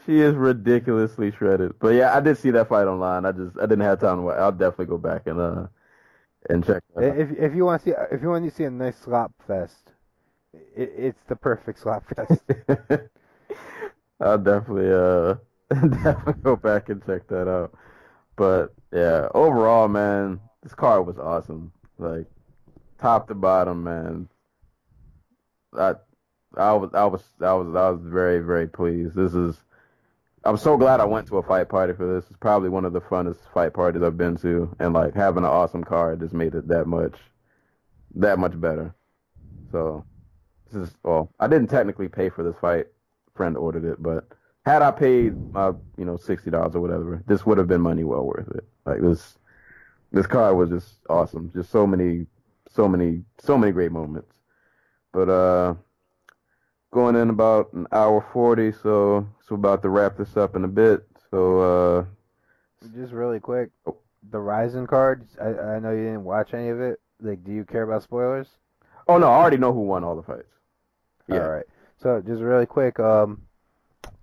she 0.06 0.20
is 0.20 0.36
ridiculously 0.36 1.32
shredded. 1.32 1.74
But 1.80 1.90
yeah, 1.90 2.16
I 2.16 2.20
did 2.20 2.38
see 2.38 2.52
that 2.52 2.70
fight 2.70 2.88
online. 2.88 3.26
I 3.26 3.32
just 3.32 3.58
I 3.58 3.62
didn't 3.62 3.82
have 3.82 4.00
time 4.00 4.18
to 4.18 4.22
watch. 4.24 4.38
I'll 4.38 4.52
definitely 4.52 4.86
go 4.88 4.98
back 4.98 5.28
and 5.28 5.40
uh 5.40 5.68
and 6.50 6.66
check. 6.66 6.84
If 6.98 7.32
if 7.38 7.56
you 7.56 7.66
want 7.66 7.84
to 7.84 7.90
see 7.90 7.96
if 8.12 8.22
you 8.22 8.30
want 8.30 8.46
to 8.46 8.52
see 8.52 8.66
a 8.66 8.72
nice 8.72 8.98
slop 8.98 9.34
fest, 9.48 9.92
it, 10.54 10.92
it's 10.98 11.24
the 11.28 11.36
perfect 11.36 11.80
slop 11.80 12.04
fest. 12.16 12.44
I'll 14.24 14.38
definitely 14.38 14.92
uh 14.92 15.36
definitely 16.04 16.42
go 16.44 16.56
back 16.56 16.90
and 16.90 17.06
check 17.06 17.28
that 17.28 17.48
out. 17.50 17.74
But 18.36 18.74
yeah, 18.92 19.28
overall, 19.34 19.88
man, 19.88 20.40
this 20.62 20.74
car 20.74 21.02
was 21.02 21.18
awesome. 21.20 21.72
Like 21.98 22.28
top 23.00 23.28
to 23.28 23.36
bottom, 23.36 23.84
man. 23.84 24.30
I 25.78 25.96
I 26.56 26.74
was 26.74 26.92
I 26.94 27.06
was 27.06 27.24
I 27.42 27.54
was 27.54 27.76
I 27.76 27.90
was 27.90 28.02
very 28.04 28.40
very 28.40 28.68
pleased. 28.68 29.16
This 29.16 29.34
is 29.34 29.58
I'm 30.46 30.58
so 30.58 30.78
glad 30.78 31.00
I 31.00 31.06
went 31.06 31.28
to 31.28 31.38
a 31.38 31.44
fight 31.44 31.70
party 31.70 31.94
for 31.94 32.06
this. 32.06 32.26
It's 32.30 32.38
probably 32.38 32.70
one 32.70 32.86
of 32.86 32.94
the 32.94 33.02
funnest 33.02 33.38
fight 33.54 33.74
parties 33.74 34.04
I've 34.04 34.18
been 34.18 34.38
to, 34.38 34.76
and 34.80 34.94
like 34.94 35.16
having 35.16 35.44
an 35.44 35.50
awesome 35.50 35.84
car 35.84 36.16
just 36.16 36.34
made 36.34 36.56
it 36.56 36.68
that 36.68 36.86
much 36.86 37.16
that 38.16 38.40
much 38.40 38.60
better. 38.60 38.94
So 39.72 40.06
this 40.72 40.90
is 40.90 40.96
well, 41.04 41.32
I 41.40 41.48
didn't 41.48 41.70
technically 41.70 42.08
pay 42.10 42.30
for 42.30 42.44
this 42.44 42.56
fight. 42.60 42.88
Friend 43.36 43.58
ordered 43.58 43.86
it, 43.86 44.02
but 44.02 44.28
had 44.66 44.82
I 44.82 44.92
paid 44.92 45.36
uh, 45.56 45.74
you 45.98 46.06
know, 46.06 46.18
sixty 46.18 46.52
dollars 46.52 46.76
or 46.76 46.82
whatever, 46.82 47.24
this 47.28 47.46
would 47.46 47.58
have 47.58 47.68
been 47.68 47.82
money 47.82 48.04
well 48.04 48.26
worth 48.26 48.50
it. 48.56 48.64
Like 48.86 49.02
this 49.02 49.38
this 50.12 50.28
card 50.28 50.56
was 50.56 50.70
just 50.70 51.00
awesome. 51.10 51.52
Just 51.56 51.72
so 51.72 51.88
many 51.88 52.28
so 52.70 52.88
many 52.88 53.24
so 53.40 53.58
many 53.58 53.72
great 53.72 53.92
moments. 53.92 54.32
But 55.12 55.30
uh 55.30 55.76
going 56.92 57.16
in 57.16 57.30
about 57.30 57.74
an 57.74 57.88
hour 57.92 58.26
forty, 58.34 58.72
so 58.72 59.28
so 59.48 59.56
about 59.56 59.82
to 59.82 59.90
wrap 59.90 60.18
this 60.18 60.38
up 60.38 60.56
in 60.56 60.64
a 60.64 60.68
bit. 60.68 61.06
So 61.32 61.60
uh 61.60 62.06
Just 62.96 63.14
really 63.14 63.40
quick, 63.40 63.72
Oh. 63.88 63.98
the 64.32 64.40
Rizin 64.40 64.86
card. 64.88 65.28
I 65.42 65.48
I 65.76 65.80
know 65.80 65.92
you 65.92 66.04
didn't 66.04 66.24
watch 66.24 66.54
any 66.54 66.70
of 66.70 66.80
it. 66.80 67.00
Like, 67.20 67.44
do 67.44 67.52
you 67.52 67.64
care 67.66 67.84
about 67.84 68.04
spoilers? 68.04 68.48
oh 69.08 69.18
no, 69.18 69.28
I 69.28 69.36
already 69.38 69.58
know 69.58 69.74
who 69.74 69.82
won 69.82 70.04
all 70.04 70.16
the 70.16 70.24
fights. 70.24 70.54
Yeah. 71.28 71.44
All 71.44 71.50
right. 71.50 71.66
So 72.04 72.22
just 72.22 72.42
really 72.42 72.66
quick, 72.66 73.00
um, 73.00 73.44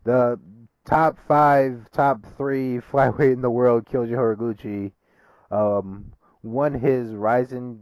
the 0.04 0.38
top 0.84 1.16
five, 1.26 1.90
top 1.92 2.26
three 2.36 2.78
flyweight 2.92 3.32
in 3.32 3.40
the 3.40 3.48
world, 3.48 3.86
Kyoji 3.86 4.10
Horiguchi, 4.10 4.92
um, 5.50 6.12
won 6.42 6.74
his 6.74 7.10
Rizin 7.14 7.80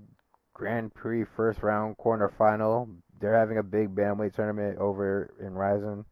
Grand 0.55 0.95
Prix 0.95 1.25
first 1.25 1.65
round 1.65 1.97
quarterfinal. 1.99 2.89
They're 3.21 3.37
having 3.37 3.59
a 3.59 3.63
big 3.65 3.93
bantamweight 3.93 4.37
tournament 4.37 4.79
over 4.79 5.35
in 5.41 5.55
Rizin. 5.55 6.05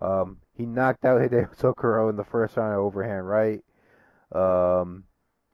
Um, 0.00 0.38
he 0.56 0.64
knocked 0.64 1.04
out 1.04 1.20
Hideo 1.20 1.54
Tokoro 1.60 2.08
in 2.08 2.16
the 2.16 2.24
first 2.24 2.56
round 2.56 2.74
overhand 2.74 3.28
right. 3.28 3.62
Um, 4.32 5.04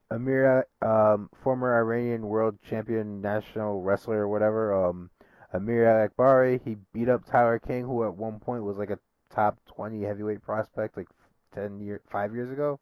Amir, 0.09 0.65
um, 0.81 1.29
former 1.43 1.77
Iranian 1.77 2.21
world 2.21 2.59
champion, 2.63 3.19
national 3.19 3.81
wrestler 3.81 4.19
or 4.19 4.29
whatever, 4.29 4.87
um, 4.87 5.09
Amir 5.57 6.09
Akbari, 6.09 6.61
he 6.63 6.77
beat 6.93 7.09
up 7.09 7.25
Tyler 7.25 7.59
King, 7.59 7.83
who 7.83 8.05
at 8.05 8.15
one 8.15 8.39
point 8.39 8.63
was 8.63 8.77
like 8.77 8.89
a 8.89 8.99
top 9.29 9.57
20 9.75 10.03
heavyweight 10.03 10.41
prospect, 10.41 10.97
like 10.97 11.07
10 11.53 11.79
year, 11.79 12.01
five 12.09 12.33
years 12.33 12.51
ago. 12.51 12.79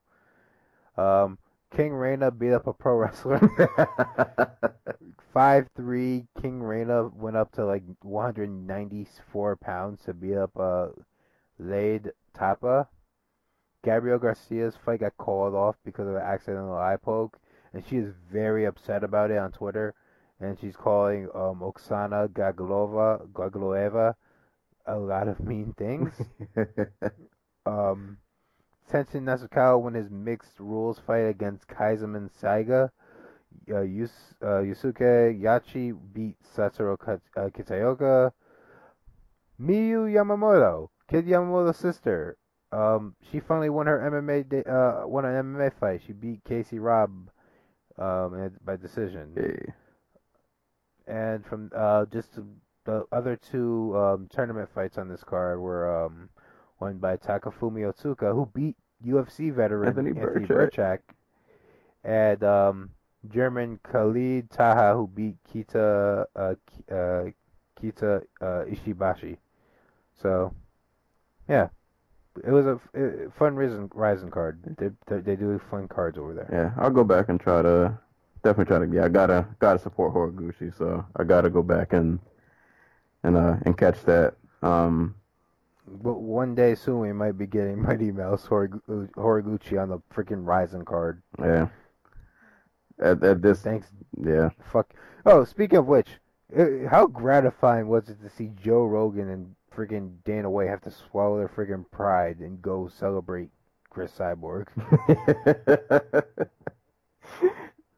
Um, 0.97 1.37
King 1.75 1.93
Reina 1.93 2.31
beat 2.31 2.53
up 2.53 2.67
a 2.67 2.73
pro 2.73 2.95
wrestler. 2.97 3.39
Five 5.33 5.67
three, 5.75 6.27
King 6.41 6.63
Reina 6.63 7.09
went 7.09 7.35
up 7.35 7.51
to 7.53 7.65
like 7.65 7.83
194 8.03 9.55
pounds 9.57 10.01
to 10.05 10.13
beat 10.13 10.37
up 10.37 10.51
uh, 10.57 10.87
Lei'D 11.59 12.11
Tapa. 12.33 12.87
Gabrielle 13.83 14.17
Garcia's 14.17 14.77
fight 14.85 15.01
got 15.01 15.17
called 15.17 15.53
off 15.53 15.75
because 15.83 16.07
of 16.07 16.15
an 16.15 16.21
accidental 16.21 16.77
eye 16.77 16.95
poke, 16.95 17.37
and 17.73 17.83
she 17.85 17.97
is 17.97 18.13
very 18.31 18.63
upset 18.63 19.03
about 19.03 19.29
it 19.29 19.37
on 19.37 19.51
Twitter. 19.51 19.93
And 20.39 20.57
she's 20.59 20.75
calling 20.75 21.29
um, 21.33 21.61
Oksana 21.61 22.27
Gaglova, 22.29 23.27
Gagloeva 23.29 24.15
a 24.85 24.97
lot 24.97 25.27
of 25.27 25.39
mean 25.39 25.73
things. 25.77 26.13
um, 27.65 28.17
Tenshin 28.91 29.23
Nasukawa 29.23 29.81
won 29.81 29.93
his 29.93 30.09
mixed 30.09 30.59
rules 30.59 30.99
fight 30.99 31.25
against 31.25 31.67
Kizaemon 31.67 32.29
Saiga. 32.41 32.89
Uh, 33.71 33.81
Yus, 33.81 34.11
uh, 34.41 34.61
Yusuke 34.61 35.41
Yachi 35.41 35.97
beat 36.13 36.35
Satoru 36.55 36.97
uh, 37.07 38.29
Miyu 39.59 40.13
Yamamoto, 40.13 40.89
Kid 41.09 41.25
Yamamoto's 41.25 41.77
sister. 41.77 42.37
Um, 42.71 43.15
she 43.31 43.39
finally 43.39 43.69
won 43.69 43.87
her 43.87 43.99
MMA 43.99 44.49
da- 44.49 44.69
uh, 44.69 45.07
won 45.07 45.25
an 45.25 45.41
MMA 45.41 45.71
fight. 45.79 46.01
She 46.05 46.13
beat 46.13 46.43
Cassie 46.43 46.79
Robb 46.79 47.29
um, 47.97 48.51
by 48.63 48.75
decision. 48.75 49.31
Hey. 49.35 49.73
And 51.07 51.45
from 51.45 51.71
uh, 51.75 52.05
just 52.05 52.39
the 52.85 53.05
other 53.11 53.35
two 53.35 53.95
um, 53.97 54.27
tournament 54.31 54.69
fights 54.73 54.97
on 54.97 55.07
this 55.07 55.23
card 55.23 55.59
were 55.59 56.05
um, 56.05 56.29
won 56.79 56.97
by 56.97 57.17
Takafumi 57.17 57.91
Otsuka, 57.91 58.33
who 58.33 58.49
beat 58.53 58.75
UFC 59.05 59.53
veteran 59.53 59.89
Anthony 59.89 60.09
Anthony, 60.19 60.45
Birchak. 60.45 60.99
And 62.03 62.43
um, 62.43 62.89
German 63.29 63.79
Khalid 63.83 64.49
Taha, 64.49 64.95
who 64.95 65.07
beat 65.07 65.35
Kita 65.51 66.25
uh, 66.35 66.53
uh, 66.91 67.25
Kita 67.81 68.21
uh, 68.41 68.65
Ishibashi. 68.65 69.37
So, 70.21 70.53
yeah, 71.49 71.69
it 72.43 72.51
was 72.51 72.65
a, 72.65 72.79
fun 73.37 73.55
Rising 73.55 73.89
Rizin 73.93 74.31
card. 74.31 74.59
They, 74.77 74.89
they, 75.07 75.21
they 75.21 75.35
do 75.35 75.59
fun 75.69 75.87
cards 75.87 76.17
over 76.17 76.33
there. 76.33 76.49
Yeah, 76.51 76.83
I'll 76.83 76.91
go 76.91 77.03
back 77.03 77.29
and 77.29 77.39
try 77.39 77.61
to 77.61 77.97
definitely 78.45 78.65
trying 78.77 78.89
to 78.89 78.95
yeah, 78.95 79.05
I 79.05 79.09
gotta 79.09 79.47
gotta 79.59 79.79
support 79.79 80.13
Horiguchi, 80.13 80.75
so 80.77 81.03
I 81.15 81.23
gotta 81.23 81.49
go 81.49 81.63
back 81.63 81.93
and 81.93 82.19
and 83.23 83.35
uh 83.35 83.55
and 83.65 83.77
catch 83.77 84.01
that. 84.05 84.35
Um 84.61 85.15
But 85.87 86.19
one 86.21 86.53
day 86.55 86.75
soon 86.75 86.99
we 86.99 87.11
might 87.11 87.37
be 87.37 87.47
getting 87.47 87.81
Mighty 87.87 88.11
Mouse 88.11 88.47
Horigu- 88.47 89.09
Horiguchi 89.15 89.81
on 89.81 89.89
the 89.89 89.99
freaking 90.13 90.45
Rizin 90.47 90.85
card. 90.85 91.21
yeah. 91.39 91.67
At, 92.99 93.21
at 93.23 93.41
this 93.41 93.61
Thanks. 93.61 93.87
yeah. 94.23 94.49
Fuck. 94.71 94.93
Oh, 95.25 95.43
speaking 95.43 95.79
of 95.79 95.87
which, 95.87 96.07
how 96.89 97.07
gratifying 97.07 97.87
was 97.89 98.07
it 98.09 98.21
to 98.21 98.29
see 98.29 98.51
Joe 98.63 98.85
Rogan 98.85 99.29
and 99.29 99.55
freaking 99.75 100.13
Dana 100.23 100.49
White 100.49 100.69
have 100.69 100.81
to 100.83 100.91
swallow 100.91 101.37
their 101.39 101.49
freaking 101.49 101.83
pride 101.91 102.37
and 102.39 102.61
go 102.61 102.87
celebrate 102.87 103.49
Cris 103.89 104.11
Cyborg? 104.17 104.67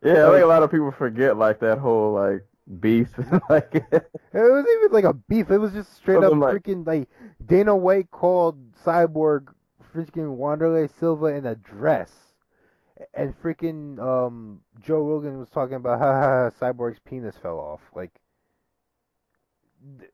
yeah, 0.08 0.28
I 0.28 0.32
think 0.32 0.44
a 0.44 0.48
lot 0.48 0.64
of 0.64 0.72
people 0.72 0.92
forget 0.92 1.38
like 1.38 1.60
that 1.60 1.78
whole 1.78 2.14
like 2.14 2.46
beef 2.80 3.10
like 3.50 3.74
It 3.94 4.04
wasn't 4.34 4.68
even 4.80 4.92
like 4.92 5.06
a 5.06 5.14
beef. 5.14 5.50
It 5.52 5.58
was 5.58 5.74
just 5.74 5.96
straight 5.96 6.24
up 6.24 6.34
like- 6.34 6.56
freaking 6.64 6.86
like 6.86 7.10
Dana 7.46 7.76
White 7.76 8.12
called 8.12 8.58
Cyborg 8.84 9.48
freaking 9.96 10.38
Wanderlei 10.38 10.90
Silva 11.00 11.28
in 11.28 11.46
a 11.46 11.56
dress. 11.56 12.12
And 13.14 13.34
freaking 13.42 14.00
um 14.00 14.62
Joe 14.80 15.02
Rogan 15.02 15.38
was 15.40 15.50
talking 15.50 15.76
about 15.76 16.00
how 16.00 16.52
Cyborg's 16.60 17.00
penis 17.00 17.38
fell 17.38 17.60
off. 17.60 17.82
Like 17.96 18.12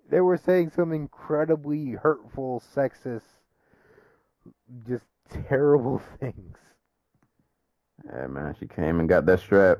they 0.10 0.20
were 0.22 0.38
saying 0.38 0.72
some 0.76 0.92
incredibly 0.92 1.92
hurtful, 1.92 2.62
sexist, 2.76 3.22
just 4.88 5.06
terrible 5.48 6.02
things. 6.20 6.58
Yeah, 8.06 8.28
man, 8.28 8.56
she 8.60 8.68
came 8.68 9.00
and 9.00 9.08
got 9.08 9.26
that 9.26 9.40
strap. 9.40 9.80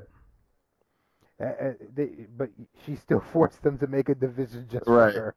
Uh, 1.40 1.72
they, 1.94 2.26
but 2.36 2.48
she 2.84 2.96
still 2.96 3.20
forced 3.32 3.62
them 3.62 3.76
to 3.78 3.86
make 3.86 4.08
a 4.08 4.14
division 4.14 4.66
just 4.70 4.86
Right. 4.86 5.12
for 5.12 5.20
her. 5.20 5.34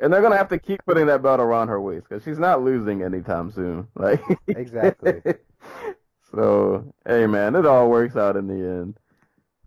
And 0.00 0.12
they're 0.12 0.22
gonna 0.22 0.36
have 0.36 0.48
to 0.48 0.58
keep 0.58 0.84
putting 0.84 1.06
that 1.06 1.22
belt 1.22 1.40
around 1.40 1.68
her 1.68 1.80
waist 1.80 2.08
because 2.08 2.24
she's 2.24 2.38
not 2.38 2.62
losing 2.62 3.02
anytime 3.02 3.50
soon. 3.50 3.86
Like 3.94 4.20
Exactly. 4.48 5.22
so, 6.34 6.92
hey 7.06 7.26
man, 7.26 7.54
it 7.54 7.66
all 7.66 7.88
works 7.88 8.16
out 8.16 8.36
in 8.36 8.46
the 8.46 8.54
end. 8.54 8.96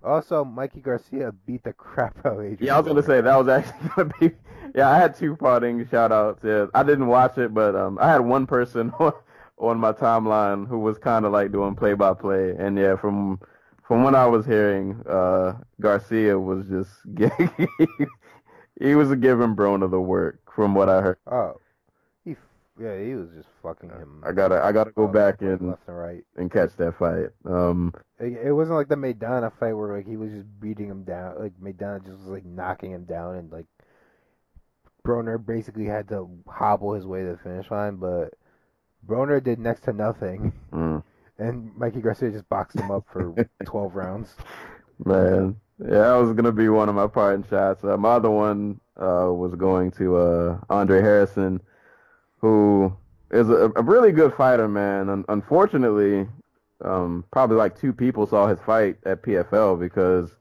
Also, 0.03 0.43
Mikey 0.43 0.81
Garcia 0.81 1.31
beat 1.45 1.63
the 1.63 1.71
crap 1.71 2.17
out 2.25 2.33
of 2.33 2.39
Adrien. 2.39 2.57
Yeah, 2.59 2.75
I 2.75 2.79
was 2.79 2.87
gonna 2.87 3.03
say 3.03 3.21
that 3.21 3.35
was 3.37 3.47
actually 3.47 3.89
gonna 3.95 4.11
be. 4.19 4.31
Yeah, 4.75 4.89
I 4.89 4.97
had 4.97 5.15
two 5.15 5.35
parting 5.37 5.87
shout 5.87 6.11
outs. 6.11 6.43
Yeah, 6.43 6.65
I 6.73 6.83
didn't 6.83 7.07
watch 7.07 7.37
it, 7.37 7.53
but 7.53 7.75
um, 7.75 7.97
I 8.01 8.09
had 8.11 8.19
one 8.21 8.45
person 8.45 8.91
on, 8.99 9.13
on 9.57 9.79
my 9.79 9.91
timeline 9.91 10.67
who 10.67 10.79
was 10.79 10.97
kind 10.97 11.25
of 11.25 11.31
like 11.31 11.51
doing 11.51 11.75
play 11.75 11.93
by 11.93 12.13
play, 12.13 12.55
and 12.57 12.77
yeah, 12.77 12.95
from 12.95 13.39
from 13.87 14.03
what 14.03 14.15
I 14.15 14.25
was 14.25 14.45
hearing, 14.45 15.01
uh, 15.07 15.53
Garcia 15.79 16.39
was 16.39 16.65
just 16.67 16.89
he 18.79 18.95
was 18.95 19.13
giving 19.15 19.55
Broner 19.55 19.89
the 19.89 19.99
work 19.99 20.39
from 20.55 20.73
what 20.73 20.89
I 20.89 21.01
heard. 21.01 21.17
Oh, 21.27 21.59
he 22.23 22.35
Yeah, 22.79 22.97
he 22.99 23.13
was 23.13 23.29
just 23.35 23.49
fucking 23.61 23.89
him. 23.89 24.23
I 24.25 24.31
gotta 24.31 24.63
I 24.63 24.71
gotta 24.71 24.91
go 24.91 25.07
back 25.07 25.41
and 25.41 25.69
left 25.69 25.87
and 25.87 25.97
right. 25.97 26.23
and 26.35 26.51
catch 26.51 26.75
that 26.77 26.97
fight. 26.97 27.29
Um, 27.45 27.93
It, 28.19 28.47
it 28.47 28.53
wasn't 28.53 28.77
like 28.77 28.87
the 28.87 28.95
Maidana 28.95 29.51
fight 29.59 29.73
where 29.73 29.95
like 29.95 30.07
he 30.07 30.17
was 30.17 30.31
just 30.31 30.47
beating 30.59 30.87
him 30.87 31.03
down. 31.03 31.39
Like 31.39 31.53
Maidana 31.61 32.03
just 32.03 32.19
was 32.19 32.27
like 32.27 32.45
knocking 32.45 32.91
him 32.91 33.03
down, 33.03 33.35
and 33.35 33.51
like 33.51 33.67
Broner 35.05 35.43
basically 35.45 35.85
had 35.85 36.07
to 36.09 36.29
hobble 36.47 36.93
his 36.93 37.05
way 37.05 37.21
to 37.23 37.31
the 37.31 37.37
finish 37.37 37.69
line. 37.69 37.97
But 37.97 38.33
Broner 39.07 39.43
did 39.43 39.59
next 39.59 39.81
to 39.83 39.93
nothing, 39.93 40.53
mm, 40.71 41.03
and 41.37 41.75
Mikey 41.75 42.01
Garcia 42.01 42.31
just 42.31 42.47
boxed 42.49 42.77
him 42.79 42.91
up 42.91 43.05
for 43.11 43.33
12 43.65 43.95
rounds. 43.95 44.35
man, 45.05 45.55
yeah, 45.79 45.89
that 45.89 46.15
was 46.15 46.33
gonna 46.33 46.51
be 46.51 46.69
one 46.69 46.89
of 46.89 46.95
my 46.95 47.07
parting 47.07 47.43
shots. 47.49 47.83
Uh, 47.83 47.97
my 47.97 48.11
other 48.11 48.29
one 48.29 48.79
uh, 48.97 49.27
was 49.31 49.55
going 49.55 49.91
to 49.91 50.15
uh, 50.17 50.57
Andre 50.69 51.01
Harrison, 51.01 51.59
who 52.39 52.93
is 53.31 53.49
a, 53.49 53.71
a 53.75 53.81
really 53.81 54.11
good 54.11 54.33
fighter, 54.35 54.67
man. 54.67 55.09
Un- 55.09 55.25
unfortunately, 55.29 56.27
um, 56.85 57.25
probably 57.31 57.57
like 57.57 57.77
two 57.77 57.91
people 57.91 58.27
saw 58.27 58.47
his 58.47 58.59
fight 58.59 58.97
at 59.05 59.23
PFL 59.23 59.79
because 59.79 60.31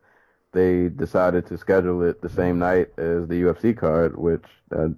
they 0.52 0.88
decided 0.90 1.46
to 1.46 1.56
schedule 1.56 2.02
it 2.02 2.20
the 2.20 2.28
same 2.28 2.58
night 2.58 2.88
as 2.98 3.26
the 3.26 3.42
UFC 3.42 3.74
card, 3.76 4.16
which 4.16 4.44
uh, 4.76 4.88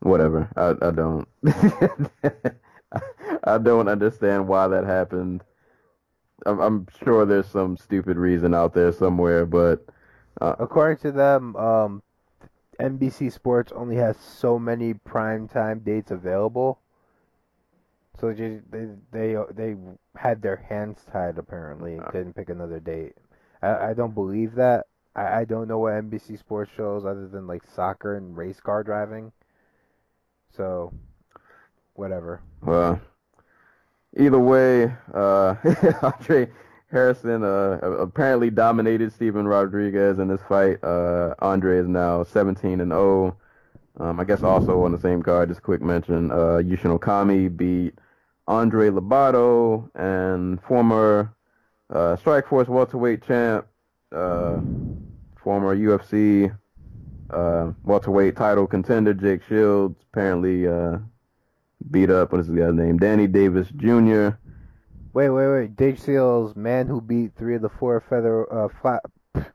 whatever. 0.00 0.48
I 0.56 0.86
I 0.86 0.90
don't 0.90 1.28
I 3.44 3.58
don't 3.58 3.88
understand 3.88 4.48
why 4.48 4.68
that 4.68 4.84
happened. 4.84 5.44
I'm, 6.46 6.60
I'm 6.60 6.86
sure 7.04 7.24
there's 7.24 7.48
some 7.48 7.76
stupid 7.76 8.16
reason 8.16 8.54
out 8.54 8.74
there 8.74 8.92
somewhere, 8.92 9.46
but 9.46 9.86
According 10.40 10.98
to 10.98 11.12
them, 11.12 11.56
um, 11.56 12.02
NBC 12.80 13.32
Sports 13.32 13.72
only 13.74 13.96
has 13.96 14.16
so 14.16 14.58
many 14.58 14.94
prime 14.94 15.48
time 15.48 15.80
dates 15.80 16.10
available. 16.10 16.80
So 18.20 18.32
they 18.32 18.60
they 18.70 18.86
they, 19.12 19.36
they 19.54 19.76
had 20.16 20.42
their 20.42 20.56
hands 20.56 21.04
tied 21.12 21.38
apparently 21.38 21.94
and 21.94 22.06
couldn't 22.06 22.34
pick 22.34 22.48
another 22.48 22.80
date. 22.80 23.14
I, 23.62 23.90
I 23.90 23.94
don't 23.94 24.14
believe 24.14 24.54
that. 24.56 24.86
I, 25.14 25.40
I 25.40 25.44
don't 25.44 25.68
know 25.68 25.78
what 25.78 25.92
NBC 25.94 26.38
Sports 26.38 26.70
shows 26.76 27.04
other 27.04 27.28
than 27.28 27.46
like 27.46 27.62
soccer 27.74 28.16
and 28.16 28.36
race 28.36 28.60
car 28.60 28.82
driving. 28.82 29.32
So, 30.56 30.92
whatever. 31.94 32.40
well, 32.62 33.00
either 34.18 34.38
way, 34.38 34.92
uh, 35.12 35.54
Andre 36.02 36.48
Harrison 36.90 37.42
uh, 37.42 37.78
apparently 37.82 38.50
dominated 38.50 39.12
Steven 39.12 39.46
Rodriguez 39.46 40.18
in 40.18 40.28
this 40.28 40.40
fight. 40.48 40.82
Uh, 40.82 41.34
Andre 41.40 41.78
is 41.78 41.88
now 41.88 42.22
17 42.22 42.80
and 42.80 42.90
0. 42.92 43.36
Um, 44.00 44.18
I 44.18 44.24
guess 44.24 44.42
also 44.42 44.82
on 44.82 44.92
the 44.92 44.98
same 44.98 45.22
card, 45.22 45.48
just 45.48 45.62
quick 45.62 45.80
mention, 45.80 46.30
uh, 46.30 46.60
Yushin 46.62 46.98
Okami 46.98 47.54
beat 47.54 47.94
Andre 48.48 48.90
Lobato 48.90 49.88
and 49.94 50.60
former 50.62 51.32
uh, 51.90 52.16
Strikeforce 52.16 52.68
welterweight 52.68 53.24
champ, 53.24 53.66
uh, 54.12 54.58
former 55.36 55.76
UFC 55.76 56.56
uh, 57.30 57.72
welterweight 57.84 58.36
title 58.36 58.66
contender 58.66 59.14
Jake 59.14 59.42
Shields 59.48 59.96
apparently 60.12 60.66
uh, 60.66 60.98
beat 61.90 62.10
up 62.10 62.32
what 62.32 62.40
is 62.40 62.48
the 62.48 62.54
guy's 62.54 62.74
name? 62.74 62.98
Danny 62.98 63.26
Davis 63.26 63.68
Jr. 63.76 64.30
Wait, 65.12 65.30
wait, 65.30 65.48
wait. 65.48 65.78
Jake 65.78 65.98
Shields, 65.98 66.56
man 66.56 66.86
who 66.86 67.00
beat 67.00 67.32
three 67.36 67.54
of 67.54 67.62
the 67.62 67.68
four 67.68 68.02
feather 68.08 68.52
uh 68.52 68.68
flat. 68.80 69.02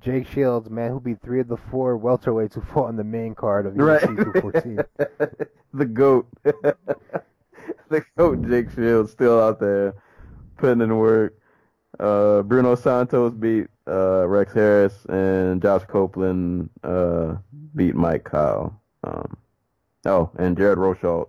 Jake 0.00 0.26
Shields, 0.26 0.70
man 0.70 0.90
who 0.90 1.00
beat 1.00 1.20
three 1.22 1.40
of 1.40 1.48
the 1.48 1.56
four 1.56 1.98
welterweights 1.98 2.54
who 2.54 2.62
fought 2.62 2.88
on 2.88 2.96
the 2.96 3.04
main 3.04 3.34
card 3.34 3.66
of 3.66 3.74
UFC 3.74 4.32
214. 4.32 4.78
the 5.74 5.84
goat. 5.84 6.26
the 6.42 8.04
goat 8.16 8.48
Jake 8.48 8.70
Shields 8.70 9.12
still 9.12 9.40
out 9.40 9.60
there 9.60 9.94
putting 10.56 10.80
in 10.80 10.96
work. 10.96 11.36
Uh, 11.98 12.42
Bruno 12.42 12.74
Santos 12.76 13.34
beat 13.34 13.66
uh, 13.86 14.26
Rex 14.26 14.52
Harris 14.54 15.04
and 15.08 15.60
Josh 15.60 15.82
Copeland 15.84 16.70
uh, 16.82 17.34
beat 17.74 17.94
Mike 17.94 18.24
Kyle. 18.24 18.80
Um, 19.04 19.36
oh, 20.06 20.30
and 20.38 20.56
Jared 20.56 20.78
Rosholt 20.78 21.28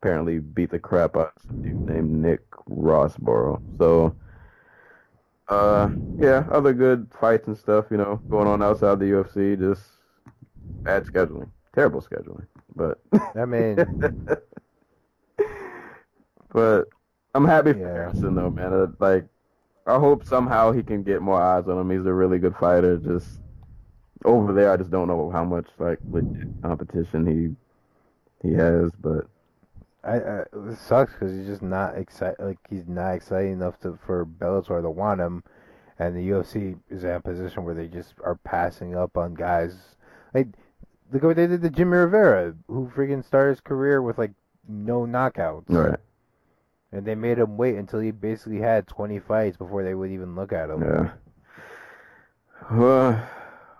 apparently 0.00 0.38
beat 0.40 0.70
the 0.70 0.78
crap 0.80 1.16
out 1.16 1.34
of 1.36 1.42
some 1.42 1.60
dude 1.60 1.86
named 1.86 2.10
Nick 2.10 2.50
Rossborough. 2.68 3.62
So, 3.78 4.16
uh, 5.48 5.90
yeah, 6.16 6.46
other 6.50 6.72
good 6.72 7.12
fights 7.18 7.46
and 7.48 7.56
stuff, 7.56 7.86
you 7.90 7.96
know, 7.96 8.22
going 8.30 8.46
on 8.46 8.62
outside 8.62 8.98
the 8.98 9.06
UFC. 9.06 9.56
Just 9.56 9.82
bad 10.84 11.04
scheduling, 11.06 11.50
terrible 11.74 12.02
scheduling. 12.02 12.46
But 12.76 13.00
I 13.34 13.44
mean, 13.44 13.84
but 16.50 16.86
I'm 17.34 17.44
happy 17.44 17.72
for 17.74 17.78
Yeah. 17.78 17.94
Harrison 17.94 18.34
though, 18.34 18.50
man. 18.50 18.72
Uh, 18.72 18.86
like, 18.98 19.26
I 19.86 19.98
hope 19.98 20.24
somehow 20.24 20.72
he 20.72 20.82
can 20.84 21.04
get 21.04 21.22
more 21.22 21.42
eyes 21.42 21.68
on 21.68 21.78
him. 21.78 21.90
He's 21.90 22.06
a 22.06 22.14
really 22.14 22.38
good 22.38 22.56
fighter. 22.56 22.98
Just 22.98 23.40
over 24.24 24.52
there, 24.54 24.72
I 24.72 24.76
just 24.78 24.90
don't 24.90 25.08
know 25.08 25.30
how 25.30 25.44
much 25.44 25.68
like 25.78 26.00
competition 26.62 27.26
he 27.26 27.56
he 28.48 28.54
has. 28.54 28.92
But 29.00 29.28
I, 30.02 30.14
I 30.14 30.40
it 30.70 30.78
sucks 30.78 31.12
because 31.12 31.32
he's 31.36 31.46
just 31.46 31.62
not 31.62 31.96
excited. 31.96 32.36
Like 32.40 32.58
he's 32.68 32.88
not 32.88 33.14
exciting 33.14 33.52
enough 33.52 33.78
to 33.80 33.98
for 34.06 34.24
Bellator 34.24 34.80
to 34.80 34.90
want 34.90 35.20
him, 35.20 35.44
and 35.98 36.16
the 36.16 36.30
UFC 36.30 36.78
is 36.88 37.04
in 37.04 37.10
a 37.10 37.20
position 37.20 37.64
where 37.64 37.74
they 37.74 37.86
just 37.86 38.14
are 38.24 38.36
passing 38.36 38.96
up 38.96 39.16
on 39.16 39.34
guys. 39.34 39.76
Like 40.32 40.48
look 41.12 41.22
what 41.22 41.36
they 41.36 41.46
did 41.46 41.62
to 41.62 41.70
Jimmie 41.70 41.98
Rivera, 41.98 42.54
who 42.68 42.90
freaking 42.94 43.24
started 43.24 43.50
his 43.50 43.60
career 43.60 44.00
with 44.00 44.16
like 44.16 44.32
no 44.66 45.00
knockouts, 45.00 45.64
right, 45.68 45.98
and 46.92 47.04
they 47.04 47.14
made 47.14 47.38
him 47.38 47.58
wait 47.58 47.76
until 47.76 48.00
he 48.00 48.10
basically 48.10 48.60
had 48.60 48.86
20 48.86 49.18
fights 49.18 49.56
before 49.56 49.82
they 49.82 49.94
would 49.94 50.10
even 50.10 50.34
look 50.34 50.52
at 50.52 50.70
him. 50.70 50.82
yeah. 50.82 51.10
Well, 52.72 53.28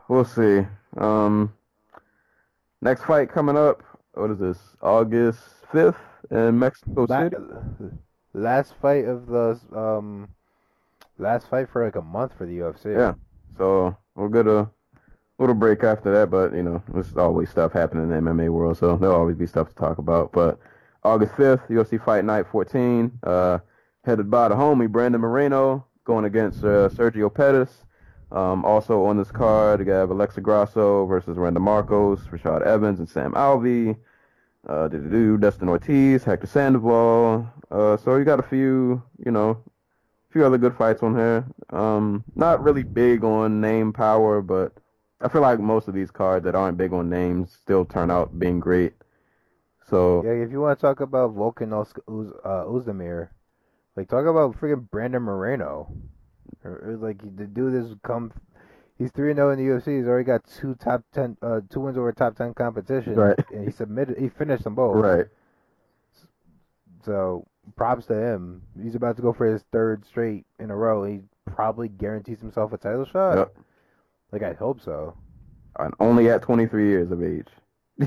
we'll 0.09 0.25
see. 0.25 0.67
Um, 0.97 1.53
next 2.83 3.05
fight 3.05 3.31
coming 3.31 3.57
up. 3.57 3.83
What 4.15 4.31
is 4.33 4.39
this? 4.39 4.59
August 4.83 5.39
fifth 5.71 5.97
in 6.31 6.59
Mexico 6.59 7.07
La- 7.09 7.25
City. 7.25 7.37
last 8.33 8.75
fight 8.81 9.05
of 9.05 9.27
the 9.27 9.59
um, 9.77 10.29
last 11.19 11.49
fight 11.49 11.69
for 11.71 11.85
like 11.85 11.97
a 11.97 12.03
month 12.03 12.33
for 12.37 12.47
the 12.47 12.59
UFC. 12.59 12.97
Yeah. 12.97 13.15
So 13.59 13.97
we'll 14.15 14.29
get 14.29 14.47
a 14.47 14.69
little 15.39 15.55
break 15.55 15.83
after 15.85 16.13
that, 16.13 16.31
but 16.31 16.55
you 16.55 16.63
know, 16.63 16.83
there's 16.93 17.17
always 17.17 17.51
stuff 17.51 17.73
happening 17.73 18.05
in 18.05 18.25
the 18.25 18.31
MMA 18.31 18.51
world, 18.51 18.79
so 18.79 18.97
there'll 18.97 19.17
always 19.17 19.37
be 19.37 19.47
stuff 19.47 19.69
to 19.69 19.75
talk 19.75 19.99
about. 19.99 20.33
But 20.33 20.59
August 21.03 21.33
5th, 21.35 21.67
UFC 21.69 22.03
Fight 22.03 22.25
Night 22.25 22.47
14, 22.51 23.11
uh, 23.23 23.59
headed 24.05 24.31
by 24.31 24.49
the 24.49 24.55
homie 24.55 24.89
Brandon 24.89 25.21
Moreno 25.21 25.87
going 26.05 26.25
against 26.25 26.61
uh, 26.65 26.89
Sergio 26.91 27.33
Pettis. 27.33 27.85
Um, 28.33 28.65
also 28.65 29.05
on 29.05 29.17
this 29.17 29.31
card, 29.31 29.85
you 29.85 29.91
have 29.93 30.11
Alexa 30.11 30.41
Grasso 30.41 31.05
versus 31.07 31.37
Randa 31.37 31.59
Markos, 31.59 32.21
Rashad 32.31 32.63
Evans, 32.63 33.01
and 33.01 33.09
Sam 33.09 33.33
Alvey. 33.33 33.97
Uh, 34.69 34.89
Dustin 34.89 35.69
Ortiz, 35.69 36.25
Hector 36.25 36.47
Sandoval. 36.47 37.51
Uh, 37.71 37.97
so 37.97 38.17
you 38.17 38.25
got 38.25 38.41
a 38.41 38.43
few, 38.43 39.03
you 39.25 39.31
know, 39.33 39.51
a 39.51 40.33
few 40.33 40.45
other 40.45 40.59
good 40.59 40.77
fights 40.77 41.03
on 41.03 41.15
here. 41.15 41.45
Um, 41.71 42.25
not 42.35 42.63
really 42.63 42.83
big 42.83 43.25
on 43.25 43.61
name 43.61 43.93
power, 43.93 44.43
but 44.43 44.73
I 45.21 45.29
feel 45.29 45.43
like 45.43 45.61
most 45.61 45.89
of 45.89 45.95
these 45.95 46.11
cards 46.11 46.45
that 46.45 46.55
aren't 46.55 46.79
big 46.79 46.93
on 46.93 47.11
names 47.11 47.53
still 47.53 47.85
turn 47.85 48.11
out 48.11 48.39
being 48.39 48.61
great. 48.61 48.95
So 49.89 50.23
Yeah, 50.25 50.33
if 50.33 50.51
you 50.51 50.61
want 50.61 50.79
to 50.79 50.81
talk 50.81 51.01
about 51.01 51.35
Volkan 51.35 51.73
uh, 51.73 52.65
Ozdemir, 52.65 53.29
like 53.97 54.09
talk 54.09 54.27
about 54.27 54.59
freaking 54.59 54.89
Brandon 54.91 55.23
Moreno. 55.23 55.93
Or, 56.65 56.73
or, 56.85 56.97
like 56.97 57.19
the 57.37 57.47
dude 57.47 57.75
has 57.75 57.95
come, 58.03 58.33
he's 59.01 59.11
three 59.11 59.35
zero 59.35 59.51
in 59.51 59.59
the 59.59 59.65
UFC. 59.65 59.99
He's 59.99 60.07
already 60.07 60.25
got 60.25 60.45
two 60.45 60.77
top 60.77 61.03
ten, 61.13 61.37
uh, 61.43 61.61
two 61.69 61.81
wins 61.81 61.99
over 61.99 62.13
top 62.13 62.37
ten 62.37 62.55
competition. 62.55 63.17
Right. 63.17 63.37
And 63.53 63.65
he 63.65 63.73
submitted, 63.73 64.17
he 64.19 64.29
finished 64.29 64.63
them 64.65 64.77
both. 64.77 64.95
right, 64.97 65.27
So 67.05 67.47
props 67.77 68.07
to 68.07 68.15
him. 68.15 68.63
He's 68.81 68.95
about 68.95 69.17
to 69.17 69.23
go 69.23 69.33
for 69.33 69.47
his 69.47 69.63
third 69.73 70.05
straight 70.05 70.47
in 70.59 70.71
a 70.71 70.77
row. 70.77 71.05
He 71.05 71.21
probably 71.47 71.89
guarantees 71.89 72.41
himself 72.41 72.73
a 72.73 72.79
title 72.79 73.05
shot. 73.07 73.37
Yep. 73.39 73.57
Like 74.33 74.43
I 74.43 74.53
hope 74.53 74.81
so. 74.81 75.17
and 75.79 75.95
only 75.99 76.31
at 76.31 76.43
23 76.43 76.87
years 76.89 77.11
of 77.11 77.23
age. 77.23 77.49
Uh, 78.01 78.07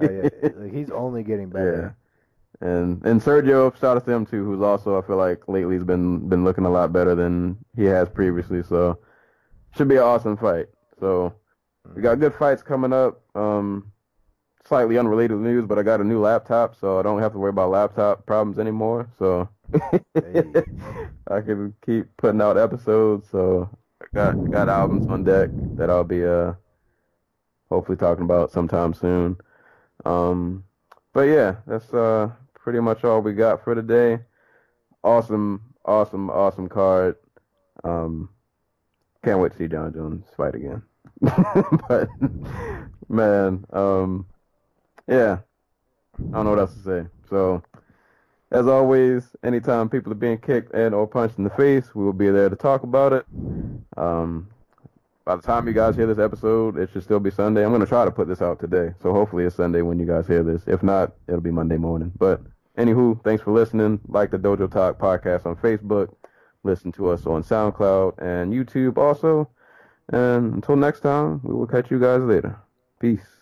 yeah, 0.00 0.28
like 0.56 0.72
he's 0.72 0.90
only 0.90 1.22
getting 1.22 1.48
better. 1.56 1.94
Yeah. 2.60 2.68
And 2.68 3.04
and 3.04 3.20
Sergio, 3.20 3.74
shout 3.80 3.96
out 3.96 4.04
to 4.04 4.12
him 4.12 4.24
too, 4.26 4.44
who's 4.44 4.60
also 4.62 4.96
I 5.00 5.04
feel 5.06 5.16
like 5.16 5.48
lately 5.48 5.74
has 5.74 5.84
been 5.84 6.28
been 6.28 6.44
looking 6.44 6.64
a 6.64 6.70
lot 6.70 6.92
better 6.92 7.14
than 7.14 7.56
he 7.74 7.84
has 7.84 8.08
previously. 8.08 8.62
So 8.62 8.98
should 9.76 9.88
be 9.88 9.96
an 9.96 10.02
awesome 10.02 10.36
fight. 10.36 10.66
So 11.00 11.34
we 11.94 12.02
got 12.02 12.20
good 12.20 12.34
fights 12.34 12.62
coming 12.62 12.92
up. 12.92 13.22
Um, 13.36 13.92
slightly 14.64 14.98
unrelated 14.98 15.38
news, 15.38 15.66
but 15.66 15.78
I 15.78 15.82
got 15.82 16.00
a 16.00 16.04
new 16.04 16.20
laptop, 16.20 16.76
so 16.76 16.98
I 16.98 17.02
don't 17.02 17.20
have 17.20 17.32
to 17.32 17.38
worry 17.38 17.50
about 17.50 17.70
laptop 17.70 18.26
problems 18.26 18.58
anymore. 18.58 19.08
So. 19.18 19.48
I 21.28 21.40
can 21.40 21.74
keep 21.84 22.16
putting 22.16 22.40
out 22.42 22.58
episodes. 22.58 23.28
So 23.30 23.70
I 24.02 24.06
got 24.14 24.50
got 24.50 24.68
albums 24.68 25.06
on 25.08 25.24
deck 25.24 25.50
that 25.76 25.90
I'll 25.90 26.04
be 26.04 26.24
uh 26.24 26.54
hopefully 27.68 27.96
talking 27.96 28.24
about 28.24 28.50
sometime 28.50 28.94
soon. 28.94 29.36
Um, 30.04 30.64
but 31.12 31.22
yeah, 31.22 31.56
that's 31.66 31.92
uh 31.94 32.32
pretty 32.54 32.80
much 32.80 33.04
all 33.04 33.22
we 33.22 33.34
got 33.34 33.64
for 33.64 33.74
today. 33.74 34.24
Awesome, 35.04 35.74
awesome, 35.84 36.30
awesome 36.30 36.68
card. 36.68 37.16
Um, 37.84 38.30
can't 39.24 39.40
wait 39.40 39.52
to 39.52 39.58
see 39.58 39.68
Jon 39.68 39.92
Jones 39.92 40.24
fight 40.36 40.54
again. 40.54 40.82
but 41.88 42.08
man, 43.08 43.64
um, 43.72 44.26
yeah, 45.08 45.38
I 46.18 46.22
don't 46.32 46.44
know 46.44 46.50
what 46.50 46.58
else 46.58 46.74
to 46.74 46.82
say. 46.82 47.08
So, 47.28 47.62
as 48.50 48.66
always, 48.66 49.28
anytime 49.44 49.88
people 49.88 50.12
are 50.12 50.16
being 50.16 50.38
kicked 50.38 50.74
and 50.74 50.94
or 50.94 51.06
punched 51.06 51.38
in 51.38 51.44
the 51.44 51.50
face, 51.50 51.94
we 51.94 52.04
will 52.04 52.12
be 52.12 52.30
there 52.30 52.48
to 52.48 52.56
talk 52.56 52.82
about 52.82 53.12
it. 53.12 53.26
Um, 53.96 54.48
by 55.24 55.36
the 55.36 55.42
time 55.42 55.68
you 55.68 55.72
guys 55.72 55.94
hear 55.94 56.06
this 56.06 56.18
episode, 56.18 56.76
it 56.76 56.90
should 56.92 57.04
still 57.04 57.20
be 57.20 57.30
Sunday. 57.30 57.64
I'm 57.64 57.70
gonna 57.70 57.86
try 57.86 58.04
to 58.04 58.10
put 58.10 58.26
this 58.26 58.42
out 58.42 58.58
today, 58.58 58.92
so 59.00 59.12
hopefully 59.12 59.44
it's 59.44 59.56
Sunday 59.56 59.82
when 59.82 59.98
you 59.98 60.06
guys 60.06 60.26
hear 60.26 60.42
this. 60.42 60.62
If 60.66 60.82
not, 60.82 61.12
it'll 61.28 61.40
be 61.40 61.52
Monday 61.52 61.76
morning. 61.76 62.10
But 62.18 62.42
anywho, 62.76 63.22
thanks 63.22 63.42
for 63.42 63.52
listening. 63.52 64.00
Like 64.08 64.32
the 64.32 64.38
Dojo 64.38 64.70
Talk 64.70 64.98
podcast 64.98 65.46
on 65.46 65.56
Facebook. 65.56 66.14
Listen 66.64 66.92
to 66.92 67.08
us 67.10 67.26
on 67.26 67.42
SoundCloud 67.42 68.18
and 68.18 68.52
YouTube 68.52 68.96
also. 68.98 69.48
And 70.08 70.54
until 70.54 70.76
next 70.76 71.00
time, 71.00 71.40
we 71.42 71.54
will 71.54 71.66
catch 71.66 71.90
you 71.90 71.98
guys 71.98 72.22
later. 72.22 72.56
Peace. 73.00 73.41